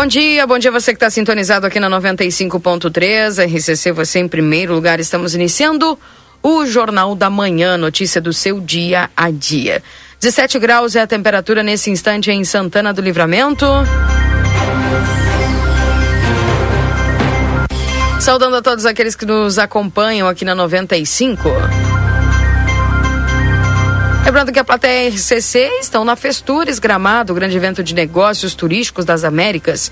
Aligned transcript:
Bom 0.00 0.06
dia, 0.06 0.46
bom 0.46 0.58
dia 0.58 0.70
você 0.70 0.92
que 0.92 0.96
está 0.96 1.10
sintonizado 1.10 1.66
aqui 1.66 1.78
na 1.78 1.90
95.3, 1.90 3.44
RCC, 3.44 3.92
você 3.92 4.18
em 4.18 4.26
primeiro 4.26 4.72
lugar. 4.72 4.98
Estamos 4.98 5.34
iniciando 5.34 5.98
o 6.42 6.64
Jornal 6.64 7.14
da 7.14 7.28
Manhã, 7.28 7.76
notícia 7.76 8.18
do 8.18 8.32
seu 8.32 8.60
dia 8.60 9.10
a 9.14 9.30
dia. 9.30 9.82
17 10.18 10.58
graus 10.58 10.96
é 10.96 11.02
a 11.02 11.06
temperatura 11.06 11.62
nesse 11.62 11.90
instante 11.90 12.30
em 12.30 12.42
Santana 12.44 12.94
do 12.94 13.02
Livramento. 13.02 13.66
Saudando 18.18 18.56
a 18.56 18.62
todos 18.62 18.86
aqueles 18.86 19.14
que 19.14 19.26
nos 19.26 19.58
acompanham 19.58 20.26
aqui 20.26 20.46
na 20.46 20.54
95. 20.54 21.50
Lembrando 24.24 24.52
que 24.52 24.58
a 24.58 24.64
plateia 24.64 25.08
RCC 25.08 25.78
estão 25.80 26.04
na 26.04 26.14
Festures 26.14 26.78
Gramado, 26.78 27.34
grande 27.34 27.56
evento 27.56 27.82
de 27.82 27.94
negócios 27.94 28.54
turísticos 28.54 29.04
das 29.04 29.24
Américas. 29.24 29.90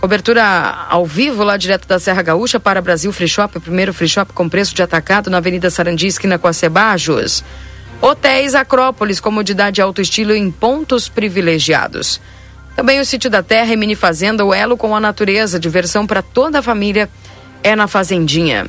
Cobertura 0.00 0.44
ao 0.88 1.04
vivo 1.04 1.42
lá 1.42 1.56
direto 1.56 1.86
da 1.88 1.98
Serra 1.98 2.22
Gaúcha 2.22 2.60
para 2.60 2.80
Brasil 2.80 3.12
Free 3.12 3.28
Shop, 3.28 3.58
o 3.58 3.60
primeiro 3.60 3.92
free 3.92 4.08
shop 4.08 4.32
com 4.32 4.48
preço 4.48 4.74
de 4.74 4.82
atacado 4.82 5.28
na 5.28 5.38
Avenida 5.38 5.68
Sarandi, 5.68 6.06
esquina 6.06 6.38
com 6.38 6.46
a 6.46 6.52
Cebajos. 6.52 7.42
Hotéis 8.00 8.54
Acrópolis, 8.54 9.20
comodidade 9.20 9.80
e 9.80 9.82
alto 9.82 10.00
estilo 10.00 10.34
em 10.34 10.50
pontos 10.50 11.08
privilegiados. 11.08 12.20
Também 12.76 13.00
o 13.00 13.06
Sítio 13.06 13.30
da 13.30 13.42
Terra 13.42 13.72
e 13.72 13.76
Mini 13.76 13.94
Fazenda, 13.94 14.44
o 14.44 14.54
elo 14.54 14.76
com 14.76 14.94
a 14.94 15.00
natureza, 15.00 15.58
diversão 15.58 16.06
para 16.06 16.22
toda 16.22 16.58
a 16.58 16.62
família, 16.62 17.08
é 17.62 17.74
na 17.74 17.88
Fazendinha. 17.88 18.66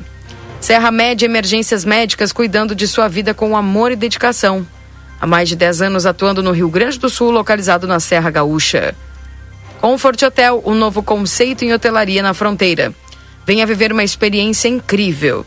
Serra 0.60 0.90
Média 0.90 1.26
Emergências 1.26 1.84
Médicas, 1.84 2.32
cuidando 2.32 2.74
de 2.74 2.88
sua 2.88 3.06
vida 3.06 3.32
com 3.32 3.56
amor 3.56 3.92
e 3.92 3.96
dedicação. 3.96 4.66
Há 5.20 5.26
mais 5.26 5.48
de 5.48 5.56
10 5.56 5.82
anos 5.82 6.06
atuando 6.06 6.42
no 6.42 6.52
Rio 6.52 6.68
Grande 6.68 6.98
do 6.98 7.10
Sul, 7.10 7.30
localizado 7.30 7.86
na 7.86 7.98
Serra 7.98 8.30
Gaúcha. 8.30 8.94
Comfort 9.80 10.22
Hotel, 10.22 10.62
um 10.64 10.74
novo 10.74 11.02
conceito 11.02 11.64
em 11.64 11.72
hotelaria 11.72 12.22
na 12.22 12.34
fronteira. 12.34 12.94
Venha 13.46 13.66
viver 13.66 13.92
uma 13.92 14.04
experiência 14.04 14.68
incrível. 14.68 15.44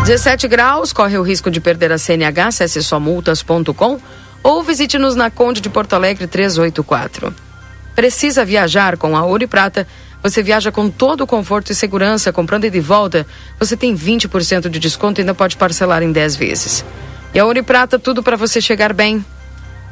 17 0.07 0.47
graus, 0.47 0.93
corre 0.93 1.19
o 1.19 1.23
risco 1.23 1.51
de 1.51 1.61
perder 1.61 1.91
a 1.91 1.99
CNH, 1.99 2.47
acesse 2.47 2.81
somultas.com 2.85 3.99
ou 4.45 4.63
visite-nos 4.63 5.17
na 5.17 5.33
Conde 5.33 5.61
de 5.61 5.69
Porto 5.69 5.95
Alegre 5.95 6.29
384. 6.29 7.35
Precisa 7.97 8.45
viajar 8.45 8.97
com 8.97 9.17
a 9.17 9.25
Ouro 9.25 9.43
e 9.43 9.49
Prata? 9.49 9.85
Você 10.23 10.43
viaja 10.43 10.73
com 10.73 10.91
todo 10.91 11.23
o 11.23 11.27
conforto 11.27 11.71
e 11.71 11.75
segurança, 11.75 12.33
comprando 12.33 12.65
e 12.65 12.71
de 12.71 12.81
volta, 12.81 13.27
você 13.59 13.77
tem 13.77 13.95
20% 13.95 14.69
de 14.69 14.79
desconto 14.79 15.21
e 15.21 15.23
ainda 15.23 15.35
pode 15.35 15.57
parcelar 15.57 16.03
em 16.03 16.11
10 16.11 16.37
vezes. 16.37 16.85
E 17.33 17.39
a 17.39 17.45
Ouro 17.45 17.63
Prata, 17.63 17.99
tudo 17.99 18.23
para 18.23 18.37
você 18.37 18.61
chegar 18.61 18.93
bem. 18.93 19.25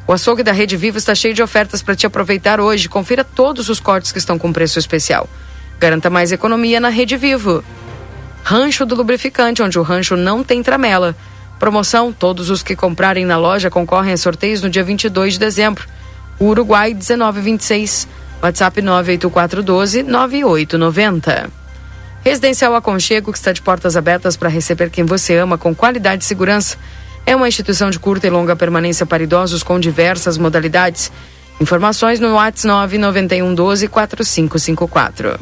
O 0.07 0.13
açougue 0.13 0.43
da 0.43 0.51
Rede 0.51 0.75
Vivo 0.77 0.97
está 0.97 1.13
cheio 1.13 1.33
de 1.33 1.43
ofertas 1.43 1.81
para 1.81 1.95
te 1.95 2.05
aproveitar 2.05 2.59
hoje. 2.59 2.89
Confira 2.89 3.23
todos 3.23 3.69
os 3.69 3.79
cortes 3.79 4.11
que 4.11 4.17
estão 4.17 4.37
com 4.39 4.53
preço 4.53 4.79
especial. 4.79 5.29
Garanta 5.79 6.09
mais 6.09 6.31
economia 6.31 6.79
na 6.79 6.89
Rede 6.89 7.17
Vivo. 7.17 7.63
Rancho 8.43 8.85
do 8.85 8.95
Lubrificante, 8.95 9.61
onde 9.61 9.77
o 9.77 9.81
rancho 9.81 10.15
não 10.15 10.43
tem 10.43 10.63
tramela. 10.63 11.15
Promoção: 11.59 12.13
todos 12.13 12.49
os 12.49 12.63
que 12.63 12.75
comprarem 12.75 13.25
na 13.25 13.37
loja 13.37 13.69
concorrem 13.69 14.13
a 14.13 14.17
sorteios 14.17 14.61
no 14.61 14.69
dia 14.69 14.83
22 14.83 15.33
de 15.33 15.39
dezembro. 15.39 15.85
Uruguai 16.39 16.93
1926. 16.93 18.07
WhatsApp 18.41 18.81
98412-9890. 18.81 21.49
Residencial 22.23 22.75
Aconchego, 22.75 23.31
que 23.31 23.37
está 23.37 23.51
de 23.51 23.61
portas 23.61 23.95
abertas 23.95 24.35
para 24.35 24.49
receber 24.49 24.89
quem 24.89 25.05
você 25.05 25.37
ama 25.37 25.55
com 25.57 25.73
qualidade 25.73 26.23
e 26.23 26.27
segurança. 26.27 26.77
É 27.25 27.35
uma 27.35 27.47
instituição 27.47 27.89
de 27.89 27.97
curta 27.99 28.27
e 28.27 28.29
longa 28.29 28.55
permanência 28.55 29.05
para 29.05 29.23
idosos 29.23 29.63
com 29.63 29.79
diversas 29.79 30.37
modalidades. 30.37 31.11
Informações 31.59 32.19
no 32.19 32.33
WhatsApp 32.33 32.97
99112-4554. 32.97 35.39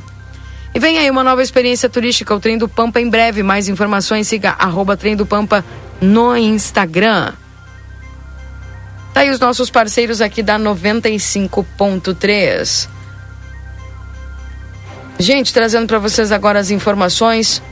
E 0.74 0.80
vem 0.80 0.98
aí 0.98 1.10
uma 1.10 1.24
nova 1.24 1.42
experiência 1.42 1.90
turística, 1.90 2.36
o 2.36 2.40
Trem 2.40 2.58
do 2.58 2.68
Pampa 2.68 3.00
em 3.00 3.10
breve. 3.10 3.42
Mais 3.42 3.70
informações, 3.70 4.28
siga 4.28 4.52
arroba 4.52 4.98
Trem 4.98 5.16
do 5.16 5.26
Pampa 5.26 5.64
no 6.02 6.36
Instagram. 6.36 7.32
Tá 9.16 9.22
aí 9.22 9.30
os 9.30 9.40
nossos 9.40 9.70
parceiros 9.70 10.20
aqui 10.20 10.44
da 10.44 10.60
95.3. 10.60 12.90
Gente, 15.18 15.54
trazendo 15.54 15.88
para 15.88 16.00
vocês 16.00 16.34
agora 16.34 16.60
as 16.60 16.70
informações 16.70 17.64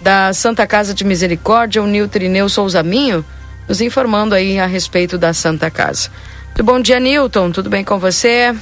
da 0.00 0.32
Santa 0.32 0.64
Casa 0.68 0.94
de 0.94 1.02
Misericórdia, 1.02 1.82
o 1.82 1.86
Nilton 1.88 2.20
Ineu 2.20 2.48
Souza 2.48 2.80
Minho, 2.84 3.24
nos 3.68 3.80
informando 3.80 4.36
aí 4.36 4.60
a 4.60 4.66
respeito 4.66 5.18
da 5.18 5.34
Santa 5.34 5.68
Casa. 5.68 6.10
Muito 6.46 6.62
bom 6.62 6.78
dia, 6.78 7.00
Nilton. 7.00 7.50
Tudo 7.50 7.68
bem 7.68 7.82
com 7.82 7.98
você? 7.98 8.54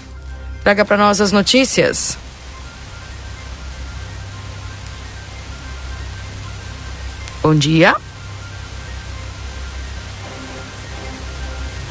Traga 0.64 0.86
para 0.86 0.96
nós 0.96 1.20
as 1.20 1.32
notícias. 1.32 2.16
Bom 7.42 7.54
dia. 7.54 7.94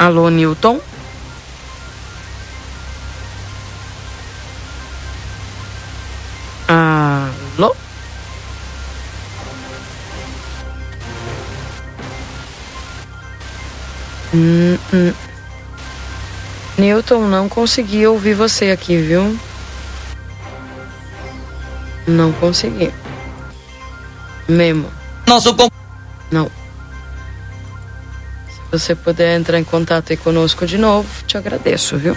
Alô, 0.02 0.32
Newton? 0.32 0.82
Alô? 6.68 7.76
Hum, 14.34 14.76
hum. 14.92 15.14
Newton, 16.80 17.28
não 17.28 17.48
consegui 17.48 18.08
ouvir 18.08 18.34
você 18.34 18.72
aqui, 18.72 18.98
viu? 18.98 19.40
Não 22.08 22.34
consegui. 22.34 22.92
Mesmo. 24.50 24.92
Nosso. 25.28 25.56
Não. 26.32 26.61
Se 28.72 28.80
você 28.80 28.96
puder 28.96 29.38
entrar 29.38 29.60
em 29.60 29.66
contato 29.66 30.12
aí 30.12 30.18
conosco 30.18 30.66
de 30.66 30.78
novo, 30.78 31.06
te 31.28 31.38
agradeço, 31.38 31.98
viu? 31.98 32.16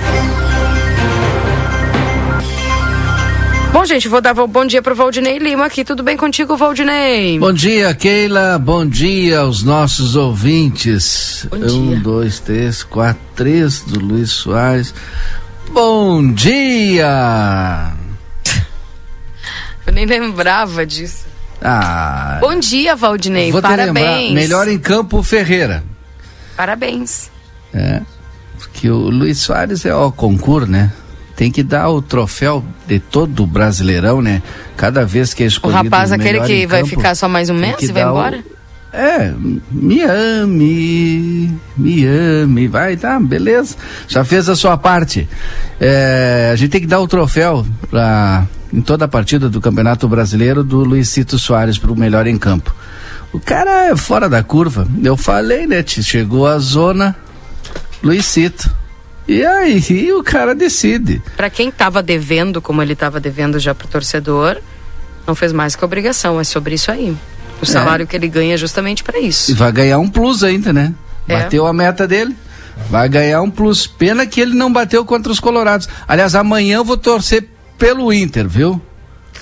Bom, 3.72 3.84
gente, 3.84 4.06
vou 4.06 4.20
dar 4.20 4.32
bom 4.34 4.64
dia 4.64 4.80
pro 4.80 4.94
Valdinei 4.94 5.38
Lima 5.38 5.66
aqui. 5.66 5.84
Tudo 5.84 6.04
bem 6.04 6.16
contigo, 6.16 6.56
Valdinei? 6.56 7.40
Bom 7.40 7.52
dia, 7.52 7.92
Keila. 7.92 8.56
Bom 8.56 8.86
dia 8.86 9.40
aos 9.40 9.64
nossos 9.64 10.14
ouvintes. 10.14 11.44
Bom 11.50 11.58
dia. 11.58 11.72
Um, 11.72 12.00
dois, 12.00 12.38
três, 12.38 12.84
quatro, 12.84 13.20
três 13.34 13.80
do 13.80 13.98
Luiz 13.98 14.30
Soares. 14.30 14.94
Bom 15.72 16.32
dia! 16.32 17.92
Eu 19.84 19.92
nem 19.92 20.06
lembrava 20.06 20.86
disso. 20.86 21.24
Ah, 21.60 22.38
Bom 22.40 22.60
dia, 22.60 22.94
Valdinei. 22.94 23.50
Parabéns. 23.50 23.86
lembrar. 23.86 24.34
Melhor 24.34 24.68
em 24.68 24.78
campo, 24.78 25.20
Ferreira. 25.20 25.82
Parabéns. 26.56 27.30
É. 27.72 28.00
que 28.72 28.88
o 28.88 28.96
Luiz 29.10 29.38
Soares 29.38 29.84
é 29.84 29.94
o 29.94 30.10
concurso, 30.12 30.66
né? 30.70 30.92
Tem 31.36 31.50
que 31.50 31.62
dar 31.62 31.88
o 31.90 32.00
troféu 32.00 32.64
de 32.86 32.98
todo 33.00 33.42
o 33.42 33.46
brasileirão, 33.46 34.22
né? 34.22 34.40
Cada 34.76 35.04
vez 35.04 35.34
que 35.34 35.42
é 35.42 35.46
escolhido 35.46 35.80
O 35.80 35.84
rapaz, 35.84 36.10
o 36.10 36.14
aquele 36.14 36.40
que 36.42 36.62
em 36.62 36.66
vai 36.66 36.80
campo, 36.82 36.90
ficar 36.90 37.14
só 37.16 37.28
mais 37.28 37.50
um 37.50 37.54
mês 37.54 37.76
e 37.82 37.86
vai 37.92 38.02
dar 38.04 38.12
o- 38.12 38.16
embora? 38.16 38.44
É, 38.92 39.32
me 39.72 40.02
ame, 40.02 41.52
me 41.76 42.06
ame, 42.06 42.68
vai, 42.68 42.96
tá, 42.96 43.18
beleza. 43.18 43.74
Já 44.06 44.24
fez 44.24 44.48
a 44.48 44.54
sua 44.54 44.76
parte. 44.76 45.28
É, 45.80 46.50
a 46.52 46.56
gente 46.56 46.70
tem 46.70 46.80
que 46.80 46.86
dar 46.86 47.00
o 47.00 47.08
troféu 47.08 47.66
pra, 47.90 48.46
em 48.72 48.80
toda 48.80 49.04
a 49.04 49.08
partida 49.08 49.48
do 49.48 49.60
Campeonato 49.60 50.06
Brasileiro 50.08 50.62
do 50.62 50.84
Luizito 50.84 51.38
Soares 51.40 51.76
pro 51.78 51.96
melhor 51.96 52.26
em 52.28 52.38
campo. 52.38 52.72
O 53.34 53.40
cara 53.40 53.88
é 53.88 53.96
fora 53.96 54.28
da 54.28 54.42
curva. 54.42 54.86
Eu 55.02 55.16
falei, 55.16 55.66
né? 55.66 55.84
Chegou 55.86 56.46
a 56.46 56.56
zona, 56.58 57.14
Luizito. 58.02 58.70
E 59.26 59.44
aí 59.44 60.12
o 60.12 60.22
cara 60.22 60.54
decide. 60.54 61.20
Pra 61.36 61.50
quem 61.50 61.70
tava 61.70 62.02
devendo, 62.02 62.62
como 62.62 62.80
ele 62.80 62.94
tava 62.94 63.18
devendo 63.18 63.58
já 63.58 63.74
pro 63.74 63.88
torcedor, 63.88 64.58
não 65.26 65.34
fez 65.34 65.52
mais 65.52 65.74
que 65.74 65.84
obrigação, 65.84 66.38
é 66.40 66.44
sobre 66.44 66.74
isso 66.76 66.90
aí. 66.92 67.16
O 67.60 67.66
salário 67.66 68.06
que 68.06 68.14
ele 68.14 68.28
ganha 68.28 68.54
é 68.54 68.58
justamente 68.58 69.02
pra 69.02 69.18
E 69.18 69.28
isso. 69.28 69.54
vai 69.56 69.72
ganhar 69.72 69.98
um 69.98 70.08
plus 70.08 70.44
ainda, 70.44 70.72
né? 70.72 70.92
É. 71.26 71.38
Bateu 71.42 71.66
a 71.66 71.72
meta 71.72 72.06
dele. 72.06 72.36
Vai 72.90 73.08
ganhar 73.08 73.40
um 73.40 73.50
plus. 73.50 73.86
Pena 73.86 74.26
que 74.26 74.40
ele 74.40 74.54
não 74.54 74.72
bateu 74.72 75.04
contra 75.04 75.32
os 75.32 75.40
Colorados. 75.40 75.88
Aliás, 76.06 76.34
amanhã 76.34 76.76
eu 76.76 76.84
vou 76.84 76.96
torcer 76.96 77.48
pelo 77.78 78.12
Inter, 78.12 78.46
viu? 78.48 78.80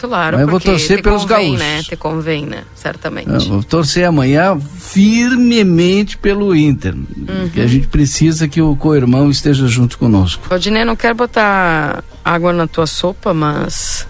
Claro, 0.02 0.36
Mas 0.36 0.46
eu 0.46 0.50
vou 0.50 0.58
torcer 0.58 0.96
te 0.96 1.02
pelos 1.02 1.22
convém, 1.22 1.52
gaúchos. 1.52 1.58
né? 1.58 1.82
Te 1.84 1.96
convém, 1.96 2.44
né? 2.44 2.64
Certamente. 2.74 3.28
Eu 3.30 3.40
vou 3.40 3.62
torcer 3.62 4.04
amanhã 4.04 4.58
firmemente 4.58 6.18
pelo 6.18 6.54
Inter. 6.56 6.94
Uhum. 6.94 7.48
Que 7.52 7.60
a 7.60 7.66
gente 7.68 7.86
precisa 7.86 8.48
que 8.48 8.60
o 8.60 8.74
co-irmão 8.74 9.30
esteja 9.30 9.66
junto 9.68 9.96
conosco. 9.96 10.42
Valdinei, 10.48 10.84
não 10.84 10.96
quero 10.96 11.14
botar 11.14 12.02
água 12.24 12.52
na 12.52 12.66
tua 12.66 12.86
sopa, 12.86 13.32
mas 13.32 14.06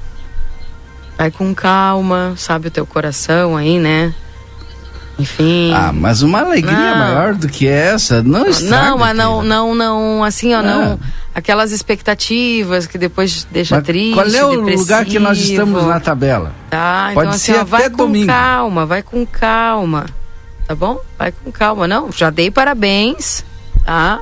vai 1.19 1.31
com 1.31 1.55
calma, 1.55 2.33
sabe 2.37 2.69
o 2.69 2.71
teu 2.71 2.87
coração 2.87 3.57
aí, 3.57 3.79
né? 3.79 4.15
Enfim. 5.19 5.73
Ah, 5.75 5.93
mas 5.93 6.23
uma 6.23 6.41
alegria 6.41 6.73
Não. 6.93 6.99
maior 6.99 7.35
do 7.35 7.49
que 7.49 7.67
essa 7.69 8.23
não 8.23 8.47
estraga. 8.47 8.91
não, 8.91 8.99
mas 8.99 9.17
não, 9.17 9.43
não, 9.43 9.75
não, 9.75 10.25
assim, 10.25 10.55
ó, 10.55 10.59
Ah. 10.59 10.63
não. 10.63 11.01
Aquelas 11.35 11.73
expectativas 11.73 12.87
que 12.87 12.99
depois 12.99 13.47
deixa 13.51 13.77
Mas 13.77 13.85
triste. 13.85 14.15
qual 14.15 14.27
é 14.27 14.45
o 14.45 14.61
lugar 14.61 15.05
que 15.05 15.19
nós 15.19 15.39
depressivo. 15.39 15.63
estamos 15.63 15.85
na 15.87 15.99
tabela? 16.01 16.53
Tá, 16.69 17.09
então 17.11 17.23
Pode 17.23 17.37
assim, 17.37 17.53
ser 17.53 17.59
ó, 17.61 17.65
vai 17.65 17.81
até 17.83 17.91
com 17.91 17.97
domingo. 17.97 18.27
calma, 18.27 18.85
vai 18.87 19.03
com 19.03 19.25
calma. 19.25 20.07
Tá 20.67 20.75
bom? 20.75 20.99
Vai 21.19 21.33
com 21.33 21.51
calma. 21.51 21.89
Não, 21.89 22.11
já 22.13 22.29
dei 22.31 22.51
parabéns, 22.51 23.45
tá? 23.85 24.21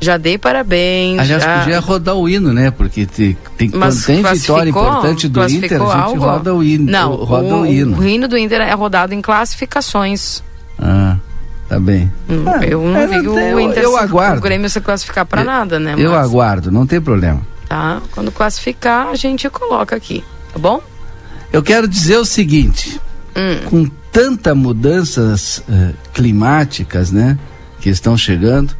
Já 0.00 0.16
dei 0.18 0.36
parabéns. 0.36 1.18
Aliás, 1.18 1.42
já... 1.42 1.58
podia 1.60 1.80
rodar 1.80 2.14
o 2.16 2.28
hino, 2.28 2.52
né? 2.52 2.70
Porque 2.70 3.06
te- 3.06 3.36
tem, 3.56 3.70
Mas 3.74 4.04
quando 4.04 4.22
tem 4.22 4.32
vitória 4.34 4.70
importante 4.70 5.26
do 5.28 5.42
Inter, 5.48 5.80
a 5.82 5.84
gente 5.86 5.94
algo? 5.94 6.18
roda 6.18 6.54
o 6.54 6.62
hino. 6.62 6.90
Não, 6.90 7.14
roda 7.14 7.54
o, 7.56 7.62
o, 7.62 7.66
hino. 7.66 7.98
o 7.98 8.04
hino 8.06 8.28
do 8.28 8.36
Inter 8.36 8.60
é 8.60 8.72
rodado 8.74 9.14
em 9.14 9.22
classificações. 9.22 10.42
Ah, 10.78 11.16
tá 11.68 11.80
bem. 11.80 12.12
Hum, 12.28 12.44
Ah, 12.46 12.64
eu 12.64 12.82
não 12.82 12.96
é, 12.96 13.06
vi 13.06 13.26
o 13.26 13.38
eu, 13.38 13.58
Inter 13.60 13.82
eu 13.84 13.92
se- 13.92 13.98
aguardo. 13.98 14.38
o 14.38 14.42
Grêmio 14.42 14.68
se 14.68 14.80
classificar 14.82 15.26
Eu- 15.32 15.44
nada, 15.44 15.80
né? 15.80 15.94
Eu 15.96 16.10
mas, 16.12 16.24
aguardo, 16.26 16.70
não 16.70 16.86
tem 16.86 17.00
problema. 17.00 17.40
Tá? 17.68 18.00
Quando 18.12 18.30
classificar, 18.30 19.08
a 19.08 19.14
gente 19.14 19.48
coloca 19.48 19.96
aqui, 19.96 20.22
tá 20.52 20.58
bom? 20.58 20.80
Eu 21.50 21.62
quero 21.62 21.88
dizer 21.88 22.18
o 22.18 22.24
seguinte: 22.26 23.00
Hum. 23.34 23.64
com 23.70 23.90
tanta 24.12 24.54
mudanças 24.54 25.62
eh, 25.68 25.92
climáticas, 26.12 27.10
né, 27.10 27.38
que 27.80 27.88
estão 27.88 28.16
chegando, 28.16 28.74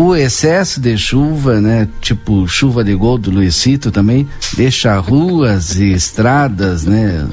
o 0.00 0.14
excesso 0.14 0.80
de 0.80 0.96
chuva, 0.96 1.60
né, 1.60 1.88
tipo 2.00 2.46
chuva 2.46 2.84
de 2.84 2.94
gol 2.94 3.18
do 3.18 3.32
Luizito 3.32 3.90
também, 3.90 4.28
deixa 4.56 4.96
ruas 4.96 5.76
e 5.76 5.92
estradas, 5.92 6.84
né, 6.84 7.26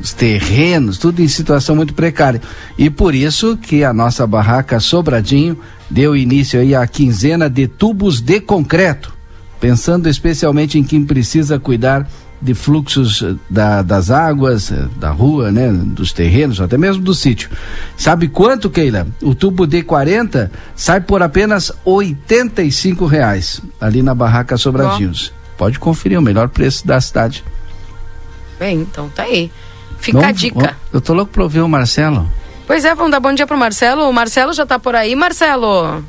os 0.00 0.12
terrenos, 0.12 0.98
tudo 0.98 1.22
em 1.22 1.28
situação 1.28 1.76
muito 1.76 1.94
precária. 1.94 2.42
E 2.76 2.90
por 2.90 3.14
isso 3.14 3.56
que 3.56 3.84
a 3.84 3.92
nossa 3.92 4.26
barraca 4.26 4.80
Sobradinho 4.80 5.56
deu 5.88 6.16
início 6.16 6.58
aí 6.58 6.74
à 6.74 6.84
quinzena 6.88 7.48
de 7.48 7.68
tubos 7.68 8.20
de 8.20 8.40
concreto, 8.40 9.14
pensando 9.60 10.08
especialmente 10.08 10.76
em 10.76 10.82
quem 10.82 11.04
precisa 11.04 11.56
cuidar 11.56 12.10
de 12.40 12.54
fluxos 12.54 13.22
eh, 13.22 13.34
da- 13.50 13.82
das 13.82 14.10
águas, 14.10 14.70
eh, 14.70 14.86
da 14.96 15.10
rua, 15.10 15.50
né, 15.50 15.70
dos 15.72 16.12
terrenos, 16.12 16.60
até 16.60 16.78
mesmo 16.78 17.02
do 17.02 17.12
sítio. 17.14 17.50
Sabe 17.96 18.28
quanto, 18.28 18.70
Keila? 18.70 19.06
O 19.22 19.34
tubo 19.34 19.66
D40 19.66 20.50
sai 20.76 21.00
por 21.00 21.22
apenas 21.22 21.72
85 21.84 23.06
reais 23.06 23.60
ali 23.80 24.02
na 24.02 24.14
barraca 24.14 24.56
Sobradinhos. 24.56 25.32
Pode 25.56 25.78
conferir 25.78 26.18
o 26.18 26.22
melhor 26.22 26.48
preço 26.48 26.86
da 26.86 27.00
cidade. 27.00 27.42
Bem, 28.58 28.80
então 28.82 29.08
tá 29.08 29.24
aí. 29.24 29.50
Fica 29.98 30.26
a 30.28 30.32
dica. 30.32 30.76
Eu 30.92 31.00
tô 31.00 31.12
louco 31.14 31.32
pra 31.32 31.42
ouvir 31.42 31.60
o 31.60 31.68
Marcelo. 31.68 32.30
Pois 32.66 32.84
é, 32.84 32.94
vamos 32.94 33.10
dar 33.10 33.18
bom 33.18 33.32
dia 33.34 33.46
pro 33.46 33.58
Marcelo. 33.58 34.08
O 34.08 34.12
Marcelo 34.12 34.52
já 34.52 34.64
tá 34.64 34.78
por 34.78 34.94
aí, 34.94 35.16
Marcelo. 35.16 36.04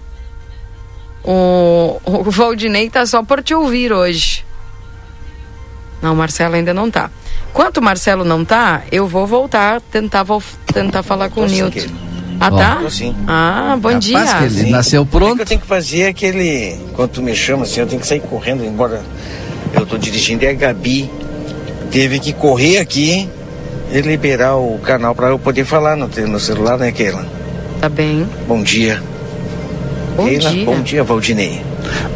O, 1.24 2.00
o 2.06 2.32
Valdinei 2.32 2.90
tá 2.90 3.06
só 3.06 3.24
por 3.24 3.42
te 3.44 3.54
ouvir 3.54 3.92
hoje. 3.92 4.44
Não, 6.02 6.14
o 6.14 6.16
Marcelo 6.16 6.56
ainda 6.56 6.74
não 6.74 6.90
tá. 6.90 7.10
Enquanto 7.50 7.78
o 7.78 7.82
Marcelo 7.82 8.24
não 8.24 8.46
tá, 8.46 8.84
eu 8.92 9.08
vou 9.08 9.26
voltar, 9.28 9.82
tentar, 9.82 10.24
vol- 10.24 10.42
tentar 10.74 11.04
falar 11.04 11.30
com 11.30 11.42
o 11.42 11.46
Nilton. 11.46 11.80
Ah, 12.40 12.50
tá? 12.52 12.82
Sim. 12.90 13.14
Ah, 13.28 13.76
bom 13.82 13.90
Capaz 13.90 14.06
dia. 14.06 14.26
que 14.38 14.44
ele 14.62 14.70
nasceu 14.72 15.02
O 15.02 15.06
que 15.06 15.12
pronto. 15.12 15.40
eu 15.42 15.46
tenho 15.46 15.60
que 15.60 15.68
fazer 15.68 16.02
é 16.04 16.08
aquele. 16.08 16.78
Quando 16.94 17.10
tu 17.12 17.22
me 17.22 17.36
chama 17.36 17.64
assim, 17.64 17.82
eu 17.82 17.88
tenho 17.88 18.00
que 18.00 18.08
sair 18.08 18.22
correndo, 18.22 18.64
embora 18.64 19.02
eu 19.74 19.86
tô 19.86 19.98
dirigindo. 19.98 20.46
E 20.46 20.48
a 20.48 20.54
Gabi 20.54 21.12
teve 21.92 22.18
que 22.20 22.32
correr 22.32 22.78
aqui 22.78 23.28
e 23.92 24.00
liberar 24.02 24.56
o 24.56 24.80
canal 24.80 25.14
para 25.14 25.28
eu 25.28 25.40
poder 25.40 25.66
falar 25.66 25.98
no, 25.98 26.08
no 26.08 26.40
celular, 26.40 26.78
né, 26.78 26.94
Keila? 26.94 27.26
Tá 27.82 27.90
bem. 27.90 28.26
Bom 28.48 28.64
dia. 28.64 29.04
Bom 30.16 30.26
Keila, 30.26 30.50
dia. 30.52 30.66
bom 30.66 30.82
dia, 30.82 31.04
Valdinei. 31.04 31.62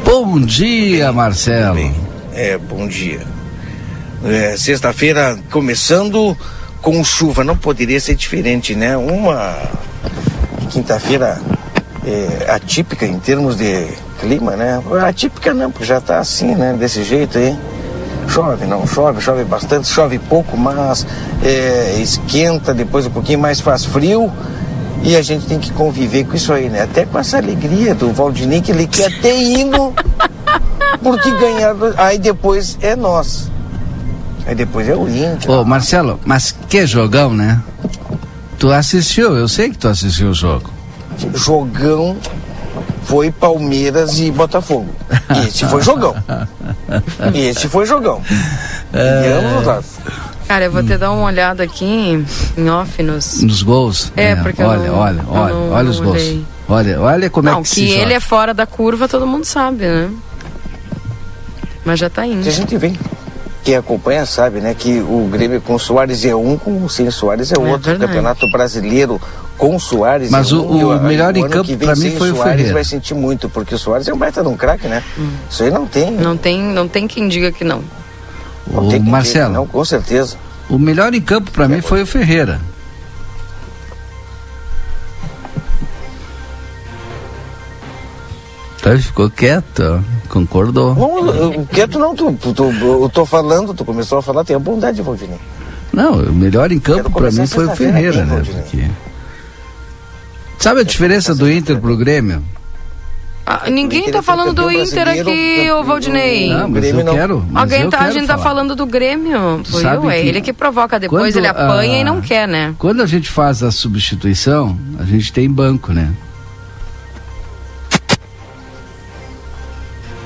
Bom 0.06 0.40
dia, 0.40 1.12
Marcelo. 1.12 1.76
Bem, 1.76 1.94
é, 2.34 2.58
bom 2.58 2.88
dia. 2.88 3.20
É, 4.26 4.56
Sexta-feira 4.56 5.38
começando 5.52 6.38
com 6.82 7.04
chuva, 7.04 7.44
não 7.44 7.58
poderia 7.58 8.00
ser 8.00 8.16
diferente, 8.16 8.74
né? 8.74 8.96
Uma 8.96 9.56
quinta-feira 10.70 11.42
é, 12.06 12.50
atípica 12.50 13.06
em 13.06 13.20
termos 13.20 13.58
de 13.58 13.88
clima, 14.22 14.56
né? 14.56 14.82
Atípica 15.06 15.54
não, 15.54 15.70
porque 15.70 15.86
já 15.86 16.00
tá 16.00 16.20
assim, 16.20 16.56
né? 16.56 16.74
Desse 16.80 17.04
jeito 17.04 17.38
aí. 17.38 17.58
Chove, 18.30 18.66
não 18.66 18.88
chove, 18.88 19.22
chove 19.22 19.44
bastante, 19.44 19.88
chove 19.90 20.18
pouco, 20.18 20.56
mas 20.58 21.06
é, 21.44 21.98
esquenta, 22.00 22.74
depois 22.74 23.06
um 23.06 23.12
pouquinho 23.12 23.40
mais 23.40 23.60
faz 23.60 23.84
frio. 23.84 24.32
E 25.04 25.18
a 25.18 25.22
gente 25.22 25.46
tem 25.46 25.60
que 25.60 25.72
conviver 25.74 26.24
com 26.24 26.36
isso 26.36 26.54
aí, 26.54 26.70
né? 26.70 26.84
Até 26.84 27.06
com 27.06 27.20
essa 27.20 27.38
alegria 27.38 27.94
do 27.94 28.14
Valdinei, 28.14 28.64
ele 28.70 28.88
quer 28.88 29.12
ter 29.20 29.36
hino 29.38 29.94
porque 31.04 31.30
ganhar. 31.32 31.76
Aí 31.98 32.18
depois 32.18 32.78
é 32.82 32.96
nós. 32.96 33.52
Aí 34.46 34.56
depois 34.56 34.88
é 34.90 34.96
o 34.96 35.08
Inter. 35.08 35.50
Ô, 35.50 35.64
Marcelo, 35.64 36.20
mas 36.26 36.54
que 36.70 36.86
jogão, 36.86 37.34
né? 37.34 37.62
Tu 38.60 38.72
assistiu, 38.72 39.36
eu 39.36 39.48
sei 39.48 39.70
que 39.70 39.78
tu 39.78 39.88
assistiu 39.88 40.30
o 40.30 40.34
jogo. 40.34 40.70
Jogão 41.36 42.18
foi 43.04 43.32
Palmeiras 43.32 44.20
e 44.20 44.32
Botafogo. 44.32 44.90
Esse 45.48 45.66
foi 45.66 45.82
jogão. 45.82 46.16
Esse 47.34 47.68
foi 47.68 47.86
jogão. 47.86 48.22
E 48.94 49.28
ambos 49.32 49.60
os 49.62 49.66
lados. 49.66 49.86
Cara, 50.48 50.66
eu 50.66 50.72
vou 50.72 50.84
te 50.84 50.98
dar 50.98 51.12
uma 51.12 51.24
olhada 51.26 51.64
aqui 51.64 52.26
em 52.58 52.70
off 52.70 53.02
nos. 53.02 53.42
Nos 53.42 53.64
gols. 53.64 54.12
É, 54.16 54.36
porque 54.36 54.62
eu 54.62 54.68
olha, 54.68 54.88
não- 54.92 54.96
olha, 55.00 55.24
olha, 55.28 55.54
não- 55.54 55.72
olha 55.72 55.90
os 55.90 56.00
gols. 56.00 56.16
olhei. 56.16 56.46
Olha, 56.68 57.02
olha 57.02 57.30
como 57.30 57.50
Não, 57.50 57.60
é 57.60 57.64
que, 57.64 57.70
que 57.70 57.76
se 57.76 57.84
ele 57.90 58.02
joga. 58.04 58.14
é 58.16 58.20
fora 58.20 58.54
da 58.54 58.66
curva, 58.66 59.08
todo 59.08 59.26
mundo 59.28 59.46
sabe, 59.46 59.86
né? 59.86 60.10
Mas 61.86 62.00
já 62.00 62.10
tá 62.10 62.26
indo. 62.26 62.44
Se 62.44 62.50
a 62.50 62.52
gente 62.54 62.78
vê, 62.78 62.94
quem 63.64 63.76
acompanha 63.76 64.26
sabe, 64.26 64.60
né, 64.60 64.76
que 64.78 65.00
o 65.00 65.28
Grêmio 65.32 65.62
com 65.62 65.78
Soares 65.80 66.24
é 66.26 66.36
um, 66.36 66.58
com 66.58 66.88
sem 66.90 67.10
Soares 67.10 67.52
é 67.52 67.56
É 67.56 67.60
outro. 67.60 67.74
o 67.74 67.78
verdade. 67.80 68.00
Campeonato 68.08 68.48
Brasileiro 68.52 69.22
com 69.58 69.80
Soares 69.80 70.30
Mas 70.30 70.52
é 70.52 70.56
o- 70.56 70.72
um, 70.72 70.80
e 70.80 70.84
o 70.84 71.00
melhor 71.02 71.36
em 71.38 71.48
campo 71.48 71.64
que 71.66 71.76
vem 71.76 71.88
pra 71.88 71.96
mim 71.96 72.12
foi 72.18 72.32
o 72.32 72.36
Soares 72.36 72.52
Ferreira. 72.56 72.74
vai 72.74 72.84
sentir 72.84 73.14
muito, 73.14 73.48
porque 73.50 73.74
o 73.76 73.78
Soares 73.80 74.08
é 74.08 74.14
um 74.14 74.18
baita 74.18 74.42
de 74.42 74.48
um 74.50 74.58
craque, 74.58 74.88
né? 74.88 75.02
Isso 75.50 75.64
aí 75.64 75.72
não 75.72 75.86
tem. 75.86 76.12
Não 76.12 76.36
tem, 76.36 76.62
não 76.62 76.88
tem 76.88 77.08
quem 77.08 77.28
diga 77.30 77.52
que 77.52 77.64
não. 77.64 77.82
não 78.68 78.88
O 78.88 79.00
Marcelo, 79.04 79.48
diga, 79.50 79.60
Não, 79.60 79.68
com 79.68 79.86
certeza. 79.86 80.36
o 80.70 80.78
melhor 80.78 81.14
em 81.14 81.22
campo 81.22 81.52
pra 81.52 81.68
mim 81.68 81.82
foi 81.82 82.02
o 82.02 82.06
Ferreira. 82.06 82.60
Tá, 88.84 88.98
ficou 88.98 89.30
quieto, 89.30 90.04
concordou. 90.28 90.94
Não, 90.94 91.66
quieto 91.66 91.98
não, 91.98 92.14
tu, 92.14 92.34
tu, 92.34 92.54
tu- 92.54 92.64
eu 93.04 93.10
tô 93.10 93.26
falando, 93.26 93.74
tu 93.74 93.86
começou 93.86 94.18
a 94.18 94.22
falar, 94.22 94.44
tem 94.44 94.56
a 94.56 94.60
bondade, 94.60 95.02
Valdinei. 95.02 95.40
Não, 95.94 96.16
o 96.16 96.34
melhor 96.34 96.70
em 96.72 96.80
campo 96.80 97.10
começar 97.10 97.42
mim 97.44 97.48
foi 97.48 97.66
o 97.66 97.76
Ferreira, 97.76 98.24
aqui, 98.24 98.30
né? 98.32 98.44
Porque... 98.62 98.84
Sabe 100.60 100.82
a 100.82 100.84
diferença 100.84 101.34
do 101.34 101.50
Inter 101.50 101.80
pro 101.80 101.96
Grêmio? 101.96 102.44
Ah, 103.46 103.70
ninguém 103.70 104.10
tá 104.12 104.22
falando 104.22 104.54
do 104.54 104.70
Inter 104.72 105.08
aqui, 105.08 105.70
ô 105.72 105.84
Valdinei. 105.84 106.50
Não, 106.50 106.68
mas 106.70 106.82
Grêmio 106.82 107.02
eu 107.02 107.06
não. 107.06 107.14
quero. 107.14 107.46
mas 107.50 107.64
Alguém 107.64 107.82
eu 107.84 107.90
tá, 107.90 107.98
a 107.98 108.00
quero 108.02 108.14
gente 108.14 108.28
tá 108.28 108.34
falar. 108.38 108.44
falando 108.50 108.76
do 108.76 108.86
Grêmio. 108.86 109.62
Foi 109.66 109.82
Sabe 109.82 110.06
eu, 110.06 110.10
é 110.10 110.20
ele 110.26 110.42
que 110.42 110.52
provoca 110.54 111.00
depois, 111.00 111.34
quando 111.34 111.38
ele 111.38 111.48
apanha 111.48 111.98
a- 111.98 112.00
e 112.00 112.04
não 112.04 112.20
quer, 112.22 112.48
né? 112.48 112.74
Quando 112.78 113.02
a 113.02 113.06
gente 113.06 113.30
faz 113.30 113.62
a 113.64 113.72
substituição, 113.72 114.78
a 115.00 115.04
gente 115.04 115.32
tem 115.32 115.50
banco, 115.50 115.92
né? 115.94 116.12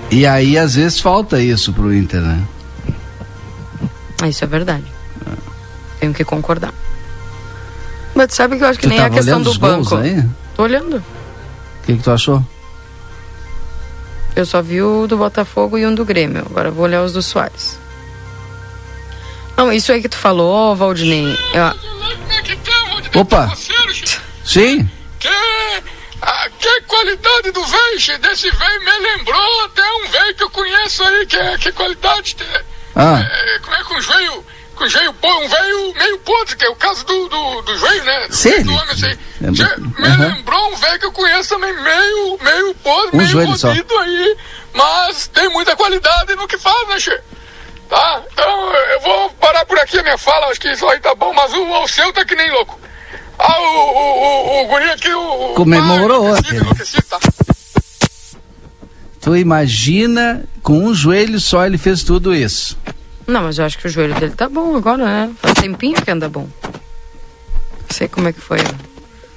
E 0.09 0.25
aí, 0.25 0.57
às 0.57 0.75
vezes, 0.75 0.99
falta 0.99 1.41
isso 1.41 1.73
pro 1.73 1.93
Inter, 1.93 2.21
né? 2.21 2.43
Ah, 4.21 4.27
Isso 4.27 4.43
é 4.43 4.47
verdade. 4.47 4.85
Tenho 5.99 6.13
que 6.13 6.23
concordar. 6.23 6.73
Mas 8.15 8.33
sabe 8.33 8.57
que 8.57 8.63
eu 8.63 8.67
acho 8.67 8.79
que 8.79 8.87
tu 8.87 8.89
nem 8.89 8.99
a 8.99 9.03
tava 9.03 9.15
questão 9.15 9.41
do 9.41 9.53
banco. 9.55 9.95
aí? 9.97 10.19
O 10.19 10.29
Tô 10.55 10.63
olhando. 10.63 11.03
que, 11.85 11.95
que 11.97 12.03
tu 12.03 12.11
achou? 12.11 12.43
Eu 14.35 14.45
só 14.45 14.61
vi 14.61 14.81
o 14.81 15.07
do 15.07 15.17
Botafogo 15.17 15.77
e 15.77 15.85
um 15.85 15.93
do 15.93 16.05
Grêmio. 16.05 16.43
Agora 16.49 16.71
vou 16.71 16.85
olhar 16.85 17.03
os 17.03 17.13
do 17.13 17.21
Soares. 17.21 17.77
Não, 19.55 19.71
isso 19.71 19.91
aí 19.91 20.01
que 20.01 20.09
tu 20.09 20.17
falou, 20.17 20.75
Valdinei. 20.75 21.35
eu- 21.53 21.61
é? 21.63 21.75
Opa. 23.19 23.51
Sim? 24.45 24.87
Que, 25.19 25.29
ah, 26.21 26.50
que 26.59 26.81
qualidade 26.81 27.51
do 27.51 27.62
che? 28.00 28.17
Desse 28.17 28.50
velho 28.50 28.81
me 28.83 28.91
lembrou 29.00 29.65
até 29.65 29.83
um 29.93 30.07
velho 30.09 30.36
que 30.36 30.43
eu 30.43 30.50
conheço 30.50 31.03
aí, 31.03 31.25
que, 31.25 31.38
é- 31.38 31.57
que 31.57 31.71
qualidade. 31.71 32.36
tem. 32.36 32.47
Ah, 32.95 33.19
É, 33.21 33.59
como 33.59 33.75
é 33.75 33.83
que 33.83 33.93
um 33.93 34.01
joelho, 34.01 34.45
com 34.75 34.88
joelho, 34.88 35.15
um 35.24 35.47
velho 35.47 35.93
meio 35.95 36.17
podre, 36.19 36.55
que 36.55 36.65
é 36.65 36.69
o 36.69 36.75
caso 36.75 37.05
do, 37.05 37.29
do, 37.29 37.62
do 37.62 37.77
joelho, 37.77 38.03
né? 38.03 38.27
Do, 38.27 38.36
Sim, 38.36 38.63
do 38.63 38.74
homem, 38.74 38.89
assim. 38.91 39.05
é, 39.12 39.55
Che, 39.55 39.79
me 39.79 40.07
aham. 40.07 40.27
lembrou 40.36 40.71
um 40.71 40.75
velho 40.77 41.00
que 41.00 41.05
eu 41.05 41.12
conheço 41.12 41.50
também, 41.50 41.74
meio, 41.74 42.38
meio 42.41 42.75
podre, 42.75 43.09
Um 43.13 43.17
meio 43.17 43.29
joelho 43.29 43.57
fodido 43.57 44.00
aí, 44.00 44.38
mas 44.74 45.27
tem 45.27 45.47
muita 45.50 45.75
qualidade 45.75 46.36
no 46.36 46.47
que 46.47 46.57
faz, 46.57 46.88
né, 46.88 47.00
che? 47.00 47.19
Tá? 47.88 48.21
Então 48.33 48.74
eu 48.74 49.00
vou 49.01 49.29
parar 49.33 49.65
por 49.65 49.79
aqui 49.79 49.97
a 50.00 50.03
minha 50.03 50.17
fala, 50.17 50.47
acho 50.47 50.59
que 50.59 50.69
isso 50.71 50.86
aí 50.89 51.00
tá 51.00 51.13
bom, 51.15 51.31
mas 51.33 51.53
o, 51.53 51.63
o 51.83 51.88
seu 51.88 52.12
tá 52.12 52.25
que 52.25 52.36
nem 52.36 52.51
louco. 52.51 52.79
Ah, 53.39 53.60
o, 53.60 53.63
o, 53.63 54.62
o, 54.62 54.63
o 54.63 54.67
guri 54.67 54.89
aqui, 54.91 55.10
o. 55.10 55.53
Comemorou 55.56 56.25
ah, 56.25 56.29
enlouquecido, 56.29 56.62
enlouquecido, 56.62 57.03
tá? 57.10 57.20
tu 59.22 59.36
imagina, 59.36 60.46
com 60.63 60.86
um 60.86 60.94
joelho 60.94 61.39
só 61.39 61.65
ele 61.65 61.77
fez 61.77 62.01
tudo 62.03 62.34
isso. 62.34 62.77
Não, 63.27 63.44
mas 63.44 63.60
eu 63.60 63.65
acho 63.65 63.77
que 63.77 63.86
o 63.88 63.89
joelho 63.89 64.15
dele 64.15 64.32
tá 64.32 64.48
bom 64.48 64.75
agora, 64.75 65.03
né? 65.03 65.29
Faz 65.41 65.56
tempinho 65.56 66.01
que 66.01 66.10
anda 66.10 66.29
bom. 66.29 66.48
Não 66.63 67.89
sei 67.89 68.08
como 68.08 68.29
é 68.29 68.34
que 68.34 68.39
foi. 68.39 68.60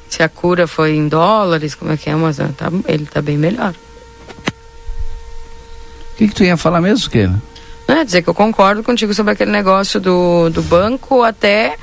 Se 0.08 0.22
a 0.22 0.28
cura 0.28 0.68
foi 0.68 0.94
em 0.94 1.08
dólares, 1.08 1.74
como 1.74 1.90
é 1.90 1.96
que 1.96 2.08
é, 2.08 2.14
mas 2.14 2.38
ah, 2.38 2.50
tá, 2.56 2.70
ele 2.86 3.04
tá 3.04 3.20
bem 3.20 3.36
melhor. 3.36 3.74
O 6.12 6.16
que, 6.16 6.28
que 6.28 6.34
tu 6.34 6.44
ia 6.44 6.56
falar 6.56 6.80
mesmo, 6.80 7.10
Keila? 7.10 7.42
Não 7.88 7.96
é 7.96 8.04
dizer 8.04 8.22
que 8.22 8.28
eu 8.28 8.34
concordo 8.34 8.84
contigo 8.84 9.12
sobre 9.12 9.32
aquele 9.32 9.50
negócio 9.50 9.98
do, 10.00 10.50
do 10.50 10.62
banco, 10.62 11.24
até, 11.24 11.76